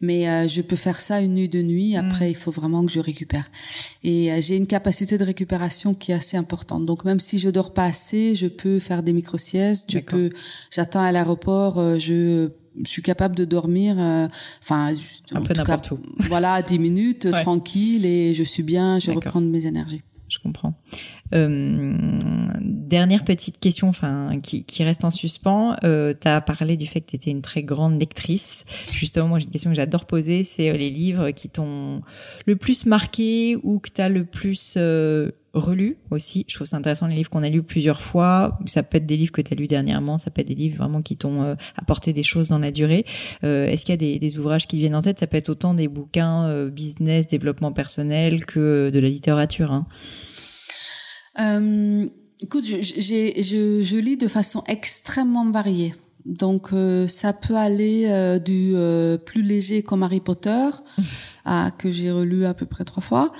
mais 0.00 0.28
euh, 0.28 0.48
je 0.48 0.62
peux 0.62 0.76
faire 0.76 1.00
ça 1.00 1.20
une 1.20 1.34
nuit 1.34 1.48
de 1.48 1.62
nuit. 1.62 1.96
Après, 1.96 2.26
mm. 2.26 2.30
il 2.30 2.36
faut 2.36 2.50
vraiment 2.50 2.84
que 2.84 2.92
je 2.92 3.00
récupère. 3.00 3.50
Et 4.04 4.30
j'ai 4.40 4.56
une 4.56 4.66
capacité 4.66 5.18
de 5.18 5.24
récupération 5.24 5.94
qui 5.94 6.12
est 6.12 6.14
assez 6.14 6.36
importante. 6.36 6.86
Donc 6.86 7.04
même 7.04 7.20
si 7.20 7.38
je 7.38 7.50
dors 7.50 7.72
pas 7.72 7.84
assez, 7.84 8.34
je 8.34 8.46
peux 8.46 8.78
faire 8.78 9.02
des 9.02 9.12
micro-siestes 9.12 9.69
je 9.88 9.98
peux, 9.98 10.30
j'attends 10.70 11.00
à 11.00 11.12
l'aéroport, 11.12 11.78
euh, 11.78 11.98
je 11.98 12.50
suis 12.84 13.02
capable 13.02 13.36
de 13.36 13.44
dormir, 13.44 13.96
euh, 13.98 14.28
enfin, 14.62 14.94
un 15.32 15.42
peu 15.42 15.54
n'importe 15.54 15.90
où. 15.92 15.98
Voilà, 16.18 16.62
dix 16.62 16.78
minutes, 16.78 17.30
tranquille, 17.42 18.06
et 18.06 18.34
je 18.34 18.42
suis 18.42 18.62
bien, 18.62 18.98
je 18.98 19.10
reprends 19.10 19.40
mes 19.40 19.66
énergies. 19.66 20.02
Je 20.28 20.38
comprends. 20.38 20.74
Euh, 21.34 21.96
dernière 22.62 23.24
petite 23.24 23.60
question, 23.60 23.88
enfin, 23.88 24.40
qui, 24.42 24.64
qui 24.64 24.84
reste 24.84 25.04
en 25.04 25.10
suspens. 25.10 25.76
Euh, 25.84 26.14
tu 26.18 26.28
as 26.28 26.40
parlé 26.40 26.76
du 26.76 26.86
fait 26.86 27.00
que 27.00 27.10
tu 27.10 27.16
étais 27.16 27.30
une 27.30 27.42
très 27.42 27.62
grande 27.62 27.98
lectrice. 27.98 28.64
Justement, 28.92 29.28
moi, 29.28 29.38
j'ai 29.38 29.46
une 29.46 29.50
question 29.50 29.70
que 29.70 29.76
j'adore 29.76 30.06
poser, 30.06 30.42
c'est 30.42 30.72
les 30.72 30.90
livres 30.90 31.30
qui 31.30 31.48
t'ont 31.48 32.02
le 32.46 32.56
plus 32.56 32.86
marqué 32.86 33.56
ou 33.62 33.78
que 33.78 33.90
tu 33.90 34.00
as 34.00 34.08
le 34.08 34.24
plus 34.24 34.76
relu 35.52 35.96
aussi. 36.10 36.44
Je 36.48 36.54
trouve 36.54 36.66
ça 36.66 36.76
intéressant 36.76 37.06
les 37.06 37.16
livres 37.16 37.30
qu'on 37.30 37.42
a 37.42 37.48
lus 37.48 37.62
plusieurs 37.62 38.02
fois. 38.02 38.58
Ça 38.66 38.82
peut 38.82 38.98
être 38.98 39.06
des 39.06 39.16
livres 39.16 39.32
que 39.32 39.42
tu 39.42 39.52
as 39.52 39.56
lus 39.56 39.66
dernièrement, 39.66 40.18
ça 40.18 40.30
peut 40.30 40.42
être 40.42 40.48
des 40.48 40.54
livres 40.54 40.78
vraiment 40.78 41.02
qui 41.02 41.16
t'ont 41.16 41.42
euh, 41.42 41.54
apporté 41.76 42.12
des 42.12 42.22
choses 42.22 42.48
dans 42.48 42.58
la 42.58 42.70
durée. 42.70 43.04
Euh, 43.44 43.66
Est-ce 43.66 43.84
qu'il 43.84 43.92
y 43.92 43.94
a 43.94 43.96
des, 43.96 44.18
des, 44.18 44.38
ouvrages 44.38 44.66
qui 44.66 44.78
viennent 44.78 44.96
en 44.96 45.02
tête? 45.02 45.18
Ça 45.18 45.26
peut 45.26 45.36
être 45.36 45.48
autant 45.48 45.74
des 45.74 45.88
bouquins 45.88 46.44
euh, 46.44 46.70
business, 46.70 47.26
développement 47.26 47.72
personnel 47.72 48.46
que 48.46 48.90
de 48.90 48.98
la 48.98 49.08
littérature. 49.08 49.72
Hein. 49.72 49.86
Euh, 51.38 52.08
écoute, 52.42 52.64
je, 52.66 52.80
je, 52.80 53.82
je, 53.82 53.96
lis 53.96 54.16
de 54.16 54.28
façon 54.28 54.64
extrêmement 54.66 55.50
variée. 55.50 55.94
Donc 56.26 56.70
ça 57.08 57.32
peut 57.32 57.56
aller 57.56 58.38
du 58.44 58.74
plus 59.24 59.42
léger 59.42 59.82
comme 59.82 60.02
Harry 60.02 60.20
Potter 60.20 60.68
à 61.46 61.70
que 61.70 61.90
j'ai 61.90 62.10
relu 62.10 62.44
à 62.44 62.52
peu 62.52 62.66
près 62.66 62.84
trois 62.84 63.02
fois 63.02 63.32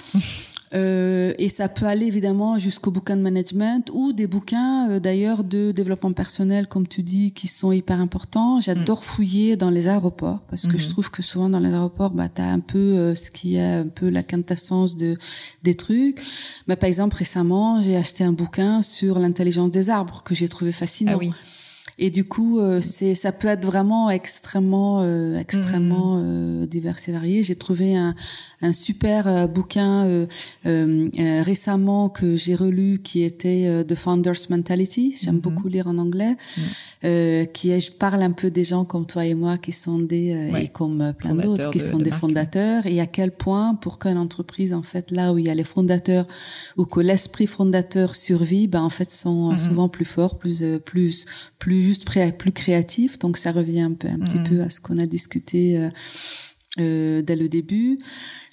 Euh, 0.72 1.34
et 1.38 1.48
ça 1.48 1.68
peut 1.68 1.86
aller 1.86 2.06
évidemment 2.06 2.56
jusqu'au 2.58 2.92
bouquin 2.92 3.16
de 3.16 3.22
management 3.22 3.90
ou 3.92 4.12
des 4.12 4.28
bouquins 4.28 4.88
euh, 4.88 5.00
d'ailleurs 5.00 5.42
de 5.42 5.72
développement 5.72 6.12
personnel, 6.12 6.68
comme 6.68 6.86
tu 6.86 7.02
dis, 7.02 7.32
qui 7.32 7.48
sont 7.48 7.72
hyper 7.72 7.98
importants. 7.98 8.60
J'adore 8.60 9.00
mm. 9.00 9.04
fouiller 9.04 9.56
dans 9.56 9.70
les 9.70 9.88
aéroports 9.88 10.40
parce 10.48 10.68
que 10.68 10.78
je 10.78 10.86
mm-hmm. 10.86 10.90
trouve 10.90 11.10
que 11.10 11.22
souvent 11.22 11.48
dans 11.48 11.58
les 11.58 11.72
aéroports, 11.72 12.12
bah, 12.12 12.28
tu 12.28 12.40
as 12.40 12.48
un 12.48 12.60
peu 12.60 12.78
euh, 12.78 13.14
ce 13.16 13.32
qui 13.32 13.56
est 13.56 13.64
un 13.64 13.88
peu 13.88 14.10
la 14.10 14.22
quintessence 14.22 14.96
de, 14.96 15.16
des 15.64 15.74
trucs. 15.74 16.22
Mais 16.68 16.76
par 16.76 16.86
exemple, 16.86 17.16
récemment, 17.16 17.82
j'ai 17.82 17.96
acheté 17.96 18.22
un 18.22 18.32
bouquin 18.32 18.82
sur 18.82 19.18
l'intelligence 19.18 19.72
des 19.72 19.90
arbres 19.90 20.22
que 20.22 20.36
j'ai 20.36 20.48
trouvé 20.48 20.70
fascinant. 20.70 21.12
Ah 21.14 21.18
oui. 21.18 21.32
Et 22.02 22.08
du 22.08 22.24
coup, 22.24 22.58
euh, 22.58 22.80
c'est 22.80 23.14
ça 23.14 23.30
peut 23.30 23.46
être 23.46 23.66
vraiment 23.66 24.08
extrêmement 24.08 25.02
euh, 25.02 25.36
extrêmement 25.38 26.16
mm. 26.16 26.24
euh, 26.24 26.66
divers 26.66 26.96
et 27.06 27.12
varié. 27.12 27.42
J'ai 27.42 27.56
trouvé 27.56 27.94
un, 27.94 28.14
un 28.62 28.72
super 28.72 29.46
bouquin 29.48 30.26
récemment 30.64 32.08
que 32.08 32.36
j'ai 32.36 32.54
relu 32.54 33.00
qui 33.02 33.22
était 33.22 33.84
The 33.86 33.94
Founder's 33.94 34.48
Mentality. 34.48 35.14
J'aime 35.20 35.36
mm-hmm. 35.36 35.40
beaucoup 35.40 35.68
lire 35.68 35.88
en 35.88 35.98
anglais. 35.98 36.36
Mm. 36.56 36.60
Euh, 37.02 37.46
qui 37.46 37.70
est, 37.70 37.80
je 37.80 37.90
parle 37.90 38.22
un 38.22 38.32
peu 38.32 38.50
des 38.50 38.62
gens 38.62 38.84
comme 38.84 39.06
toi 39.06 39.24
et 39.24 39.32
moi 39.32 39.56
qui 39.56 39.72
sont 39.72 39.98
des 40.00 40.34
euh, 40.34 40.58
et 40.58 40.68
comme 40.68 41.14
plein 41.16 41.34
d'autres 41.34 41.70
qui 41.70 41.78
sont 41.78 41.96
des 41.96 42.10
fondateurs 42.10 42.84
et 42.84 43.00
à 43.00 43.06
quel 43.06 43.30
point 43.30 43.74
pour 43.74 43.98
qu'une 43.98 44.18
entreprise 44.18 44.74
en 44.74 44.82
fait 44.82 45.10
là 45.10 45.32
où 45.32 45.38
il 45.38 45.46
y 45.46 45.48
a 45.48 45.54
les 45.54 45.64
fondateurs 45.64 46.26
ou 46.76 46.84
que 46.84 47.00
l'esprit 47.00 47.46
fondateur 47.46 48.14
survit, 48.14 48.68
ben 48.68 48.82
en 48.82 48.90
fait 48.90 49.10
sont 49.10 49.52
mhm. 49.52 49.58
souvent 49.58 49.88
plus 49.88 50.04
forts, 50.04 50.36
plus 50.36 50.62
plus 50.84 51.24
plus 51.58 51.80
juste 51.90 52.08
plus 52.38 52.52
créatifs. 52.52 53.18
Donc 53.18 53.36
ça 53.36 53.52
revient 53.52 53.80
un 53.80 53.92
peu 53.92 54.08
un 54.08 54.18
petit 54.18 54.38
mhm. 54.38 54.48
peu 54.48 54.60
à 54.62 54.70
ce 54.70 54.80
qu'on 54.80 54.98
a 54.98 55.06
discuté 55.06 55.90
euh, 56.78 57.22
dès 57.22 57.36
le 57.36 57.48
début. 57.48 57.98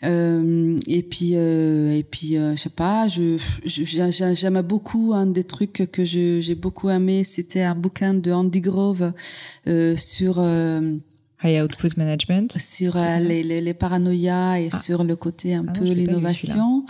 Euh, 0.03 0.77
et 0.87 1.01
puis, 1.01 1.31
euh, 1.33 1.97
et 1.97 2.03
puis, 2.03 2.37
euh, 2.37 2.55
je 2.55 2.61
sais 2.61 2.69
pas, 2.69 3.07
je, 3.07 3.37
j'aime 3.65 4.61
beaucoup 4.61 5.13
un 5.13 5.25
des 5.25 5.43
trucs 5.43 5.89
que 5.91 6.05
j'ai 6.05 6.55
beaucoup 6.55 6.89
aimé, 6.89 7.23
c'était 7.23 7.63
un 7.63 7.75
bouquin 7.75 8.13
de 8.13 8.31
Andy 8.31 8.61
Grove 8.61 9.13
euh, 9.67 9.97
sur 9.97 10.39
High 11.43 11.63
Output 11.63 11.89
Management, 11.97 12.57
sur 12.59 12.95
les, 12.95 13.43
les, 13.43 13.61
les, 13.61 13.73
paranoïas 13.73 14.59
et 14.59 14.69
ah. 14.71 14.79
sur 14.79 15.03
le 15.03 15.15
côté 15.15 15.55
un 15.55 15.65
ah 15.67 15.71
peu 15.71 15.85
l'innovation. 15.85 16.85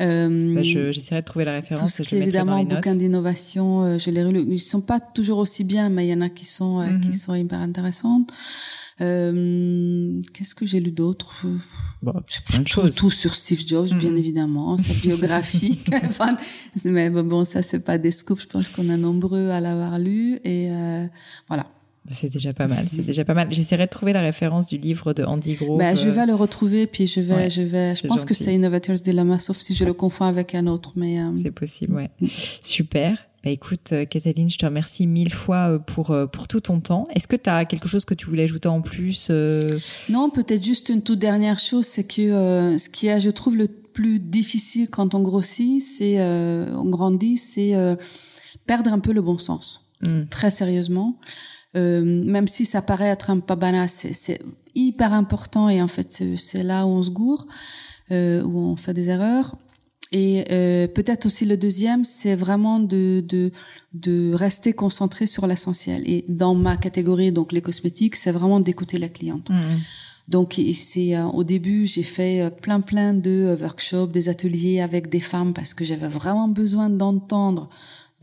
Euh, 0.00 0.54
bah, 0.54 0.62
J'essaierai 0.62 1.20
de 1.20 1.26
trouver 1.26 1.44
la 1.44 1.52
référence. 1.52 1.96
Tout 1.96 2.02
ce 2.02 2.08
qui 2.08 2.16
est 2.16 2.20
évidemment 2.20 2.62
bouquin 2.64 2.94
d'innovation, 2.94 3.98
je 3.98 4.10
les 4.10 4.24
relus. 4.24 4.44
Ils 4.48 4.58
sont 4.58 4.80
pas 4.80 5.00
toujours 5.00 5.38
aussi 5.38 5.64
bien, 5.64 5.88
mais 5.88 6.06
il 6.06 6.10
y 6.10 6.14
en 6.14 6.20
a 6.20 6.28
qui 6.28 6.44
sont 6.44 6.84
qui 7.00 7.08
mhm. 7.08 7.14
sont 7.14 7.34
hyper 7.34 7.60
intéressantes. 7.60 8.32
Euh, 9.00 10.20
Qu'est-ce 10.32 10.54
que 10.54 10.66
j'ai 10.66 10.80
lu 10.80 10.92
d'autre? 10.92 11.46
Bon, 12.02 12.12
plein 12.46 12.60
de 12.60 12.68
choses. 12.68 12.94
Tout 12.94 13.10
sur 13.10 13.34
Steve 13.34 13.66
Jobs, 13.66 13.92
bien 13.94 14.12
mm. 14.12 14.16
évidemment, 14.18 14.78
sa 14.78 14.94
biographie. 15.08 15.80
enfin, 16.04 16.36
mais 16.84 17.10
bon, 17.10 17.44
ça 17.44 17.62
c'est 17.62 17.80
pas 17.80 17.98
des 17.98 18.12
scoops. 18.12 18.42
Je 18.42 18.46
pense 18.46 18.68
qu'on 18.68 18.88
a 18.90 18.96
nombreux 18.96 19.50
à 19.50 19.60
l'avoir 19.60 19.98
lu 19.98 20.38
et 20.44 20.70
euh, 20.70 21.06
voilà. 21.48 21.70
C'est 22.10 22.32
déjà 22.32 22.52
pas 22.52 22.66
mal, 22.66 22.86
c'est 22.90 23.02
déjà 23.06 23.24
pas 23.24 23.34
mal. 23.34 23.52
J'essaierai 23.52 23.86
de 23.86 23.90
trouver 23.90 24.12
la 24.12 24.20
référence 24.20 24.68
du 24.68 24.76
livre 24.78 25.14
de 25.14 25.24
Andy 25.24 25.54
Grove. 25.54 25.78
Bah, 25.78 25.94
je 25.94 26.08
vais 26.08 26.26
le 26.26 26.34
retrouver, 26.34 26.86
puis 26.86 27.06
je 27.06 27.20
vais, 27.20 27.50
je 27.50 27.62
vais, 27.62 27.94
je 27.94 28.06
pense 28.06 28.24
que 28.24 28.34
c'est 28.34 28.54
Innovators 28.54 28.96
Dilemma, 28.96 29.38
sauf 29.38 29.58
si 29.58 29.74
je 29.74 29.84
le 29.84 29.94
confonds 29.94 30.26
avec 30.26 30.54
un 30.54 30.66
autre, 30.66 30.92
mais. 30.96 31.20
Euh... 31.20 31.32
C'est 31.34 31.50
possible, 31.50 31.94
ouais. 31.94 32.10
Super. 32.62 33.26
Bah 33.44 33.50
écoute, 33.50 33.92
euh, 33.92 34.06
Catherine, 34.06 34.48
je 34.48 34.56
te 34.56 34.64
remercie 34.64 35.06
mille 35.06 35.32
fois 35.32 35.72
euh, 35.72 35.78
pour, 35.78 36.12
euh, 36.12 36.24
pour 36.26 36.48
tout 36.48 36.60
ton 36.60 36.80
temps. 36.80 37.06
Est-ce 37.14 37.28
que 37.28 37.36
tu 37.36 37.50
as 37.50 37.66
quelque 37.66 37.88
chose 37.88 38.06
que 38.06 38.14
tu 38.14 38.24
voulais 38.24 38.44
ajouter 38.44 38.68
en 38.68 38.80
plus 38.80 39.30
Non, 40.08 40.30
peut-être 40.30 40.64
juste 40.64 40.88
une 40.88 41.02
toute 41.02 41.18
dernière 41.18 41.58
chose, 41.58 41.84
c'est 41.84 42.04
que 42.04 42.78
ce 42.78 42.88
qui 42.88 43.08
est, 43.08 43.20
je 43.20 43.28
trouve, 43.28 43.56
le 43.56 43.68
plus 43.68 44.18
difficile 44.18 44.88
quand 44.88 45.14
on 45.14 45.20
grossit, 45.20 45.82
c'est, 45.82 46.22
on 46.22 46.86
grandit, 46.86 47.36
c'est 47.36 47.74
perdre 48.66 48.90
un 48.90 48.98
peu 48.98 49.12
le 49.12 49.20
bon 49.20 49.36
sens. 49.36 49.92
Hmm. 50.00 50.24
Très 50.30 50.50
sérieusement. 50.50 51.18
Même 51.74 52.48
si 52.48 52.64
ça 52.64 52.82
paraît 52.82 53.08
être 53.08 53.30
un 53.30 53.40
pas 53.40 53.56
banal, 53.56 53.88
c'est 53.88 54.38
hyper 54.74 55.12
important 55.12 55.68
et 55.68 55.82
en 55.82 55.88
fait, 55.88 56.22
c'est 56.36 56.62
là 56.62 56.86
où 56.86 56.90
on 56.90 57.02
se 57.02 57.10
gourre, 57.10 57.46
où 58.10 58.14
on 58.14 58.76
fait 58.76 58.94
des 58.94 59.10
erreurs. 59.10 59.56
Et 60.14 60.44
euh, 60.52 60.86
peut-être 60.86 61.26
aussi 61.26 61.44
le 61.44 61.56
deuxième, 61.56 62.04
c'est 62.04 62.36
vraiment 62.36 62.78
de, 62.78 63.20
de, 63.26 63.50
de 63.94 64.32
rester 64.32 64.72
concentré 64.72 65.26
sur 65.26 65.48
l'essentiel. 65.48 66.08
Et 66.08 66.24
dans 66.28 66.54
ma 66.54 66.76
catégorie, 66.76 67.32
donc 67.32 67.50
les 67.50 67.60
cosmétiques, 67.60 68.14
c'est 68.14 68.30
vraiment 68.30 68.60
d'écouter 68.60 68.98
la 68.98 69.08
cliente. 69.08 69.50
Mmh. 69.50 69.80
Donc 70.28 70.60
c'est 70.72 71.16
euh, 71.16 71.24
au 71.24 71.42
début, 71.42 71.86
j'ai 71.86 72.04
fait 72.04 72.42
euh, 72.42 72.50
plein 72.50 72.80
plein 72.80 73.12
de 73.12 73.56
workshops, 73.60 74.12
des 74.12 74.28
ateliers 74.28 74.80
avec 74.80 75.08
des 75.08 75.18
femmes 75.18 75.52
parce 75.52 75.74
que 75.74 75.84
j'avais 75.84 76.06
vraiment 76.06 76.46
besoin 76.46 76.90
d'entendre 76.90 77.68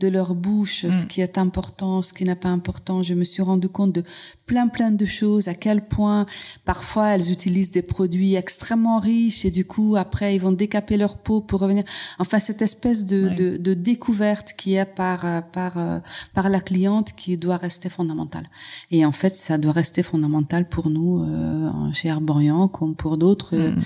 de 0.02 0.08
leur 0.08 0.34
bouche 0.34 0.80
ce 0.82 1.04
mm. 1.04 1.08
qui 1.08 1.20
est 1.20 1.38
important, 1.38 2.02
ce 2.02 2.12
qui 2.12 2.24
n'est 2.24 2.42
pas 2.46 2.48
important. 2.48 3.02
Je 3.02 3.14
me 3.14 3.24
suis 3.24 3.42
rendu 3.42 3.68
compte 3.68 3.92
de 3.92 4.02
plein 4.46 4.66
plein 4.68 4.90
de 4.90 5.06
choses, 5.06 5.46
à 5.48 5.54
quel 5.54 5.86
point 5.86 6.26
parfois 6.64 7.06
elles 7.14 7.30
utilisent 7.30 7.70
des 7.70 7.82
produits 7.82 8.34
extrêmement 8.34 8.98
riches 8.98 9.44
et 9.44 9.50
du 9.50 9.64
coup 9.64 9.94
après 9.96 10.34
ils 10.34 10.40
vont 10.40 10.56
décaper 10.64 10.96
leur 10.96 11.14
peau 11.18 11.40
pour 11.40 11.60
revenir. 11.60 11.84
Enfin 12.18 12.38
cette 12.38 12.62
espèce 12.62 13.06
de, 13.06 13.28
de, 13.28 13.56
de, 13.56 13.74
découverte 13.74 14.54
qui 14.58 14.74
est 14.74 14.90
par 15.02 15.24
euh, 15.24 15.40
par 15.40 15.72
euh, 15.78 15.98
par 16.34 16.48
la 16.48 16.60
cliente 16.60 17.12
qui 17.20 17.36
doit 17.36 17.58
rester 17.68 17.88
fondamentale. 17.88 18.46
Et 18.90 19.06
en 19.06 19.12
fait 19.12 19.36
ça 19.36 19.56
doit 19.58 19.76
rester 19.82 20.02
fondamental 20.02 20.68
pour 20.68 20.90
nous 20.90 21.22
euh, 21.22 21.70
chez 21.92 22.10
Arborian 22.10 22.68
comme 22.68 22.94
pour 22.94 23.16
d'autres. 23.16 23.56
Mm. 23.56 23.82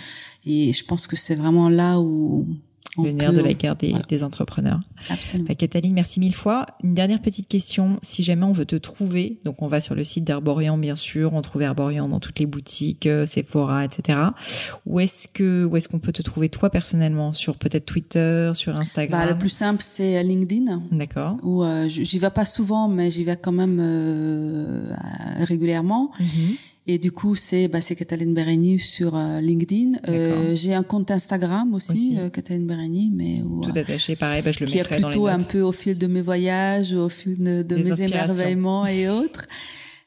Et 0.46 0.72
je 0.72 0.84
pense 0.84 1.06
que 1.06 1.16
c'est 1.16 1.34
vraiment 1.34 1.68
là 1.68 2.00
où 2.00 2.46
le 2.98 3.12
nerf 3.12 3.32
de 3.32 3.40
la 3.40 3.54
guerre 3.54 3.76
des, 3.76 4.24
entrepreneurs. 4.24 4.80
Absolument. 5.10 5.48
Bah, 5.48 5.80
merci 5.92 6.20
mille 6.20 6.34
fois. 6.34 6.66
Une 6.82 6.94
dernière 6.94 7.20
petite 7.20 7.48
question. 7.48 7.98
Si 8.02 8.22
jamais 8.22 8.44
on 8.44 8.52
veut 8.52 8.64
te 8.64 8.76
trouver, 8.76 9.38
donc 9.44 9.62
on 9.62 9.66
va 9.66 9.80
sur 9.80 9.94
le 9.94 10.04
site 10.04 10.24
d'Arborian, 10.24 10.78
bien 10.78 10.96
sûr, 10.96 11.34
on 11.34 11.42
trouve 11.42 11.62
Arborian 11.62 12.08
dans 12.08 12.20
toutes 12.20 12.38
les 12.38 12.46
boutiques, 12.46 13.06
euh, 13.06 13.26
Sephora, 13.26 13.84
etc. 13.84 14.18
Où 14.86 15.00
est-ce 15.00 15.28
que, 15.28 15.64
où 15.64 15.76
est-ce 15.76 15.88
qu'on 15.88 15.98
peut 15.98 16.12
te 16.12 16.22
trouver 16.22 16.48
toi 16.48 16.70
personnellement? 16.70 17.32
Sur 17.32 17.56
peut-être 17.56 17.86
Twitter, 17.86 18.50
sur 18.54 18.76
Instagram? 18.76 19.20
Bah, 19.20 19.30
Le 19.30 19.38
plus 19.38 19.50
simple, 19.50 19.82
c'est 19.82 20.22
LinkedIn. 20.22 20.82
D'accord. 20.92 21.36
Où 21.42 21.62
euh, 21.62 21.88
j'y 21.88 22.18
vais 22.18 22.30
pas 22.30 22.44
souvent, 22.44 22.88
mais 22.88 23.10
j'y 23.10 23.24
vais 23.24 23.36
quand 23.36 23.52
même 23.52 23.78
euh, 23.80 24.94
régulièrement. 25.44 26.12
Mm-hmm. 26.20 26.56
Et 26.88 26.98
du 26.98 27.10
coup, 27.10 27.34
c'est 27.34 27.66
bah, 27.66 27.80
c'est 27.80 27.96
Cataline 27.96 28.34
sur 28.78 29.16
euh, 29.16 29.40
LinkedIn. 29.40 29.98
Euh, 30.08 30.54
j'ai 30.54 30.72
un 30.72 30.84
compte 30.84 31.10
Instagram 31.10 31.74
aussi, 31.74 32.16
Euh, 32.18 32.30
Cataline 32.30 33.10
mais 33.12 33.42
où, 33.42 33.60
tout 33.60 33.76
attaché, 33.76 34.14
pareil, 34.14 34.42
bah, 34.44 34.52
je 34.52 34.64
le 34.64 34.70
qui 34.70 34.78
est 34.78 34.88
plutôt 34.88 35.26
un 35.26 35.38
peu 35.38 35.60
au 35.62 35.72
fil 35.72 35.96
de 35.96 36.06
mes 36.06 36.22
voyages, 36.22 36.94
au 36.94 37.08
fil 37.08 37.36
de, 37.42 37.62
de 37.62 37.76
mes 37.76 38.02
émerveillements 38.02 38.86
et 38.86 39.08
autres. 39.08 39.46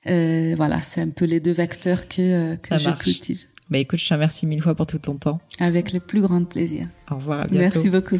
Euh, 0.08 0.54
voilà, 0.56 0.82
c'est 0.82 1.02
un 1.02 1.10
peu 1.10 1.26
les 1.26 1.42
deux 1.42 1.52
vecteurs 1.52 2.08
que, 2.08 2.56
que 2.56 2.78
je 2.78 2.90
cultive. 2.92 3.42
Bah 3.70 3.78
écoute, 3.78 4.00
je 4.00 4.08
te 4.08 4.14
remercie 4.14 4.46
mille 4.48 4.62
fois 4.62 4.74
pour 4.74 4.88
tout 4.88 4.98
ton 4.98 5.16
temps. 5.16 5.42
Avec 5.60 5.92
le 5.92 6.00
plus 6.00 6.22
grand 6.22 6.44
plaisir. 6.46 6.88
Au 7.12 7.16
revoir, 7.16 7.42
à 7.42 7.48
bientôt. 7.48 7.60
Merci 7.60 7.90
beaucoup. 7.90 8.20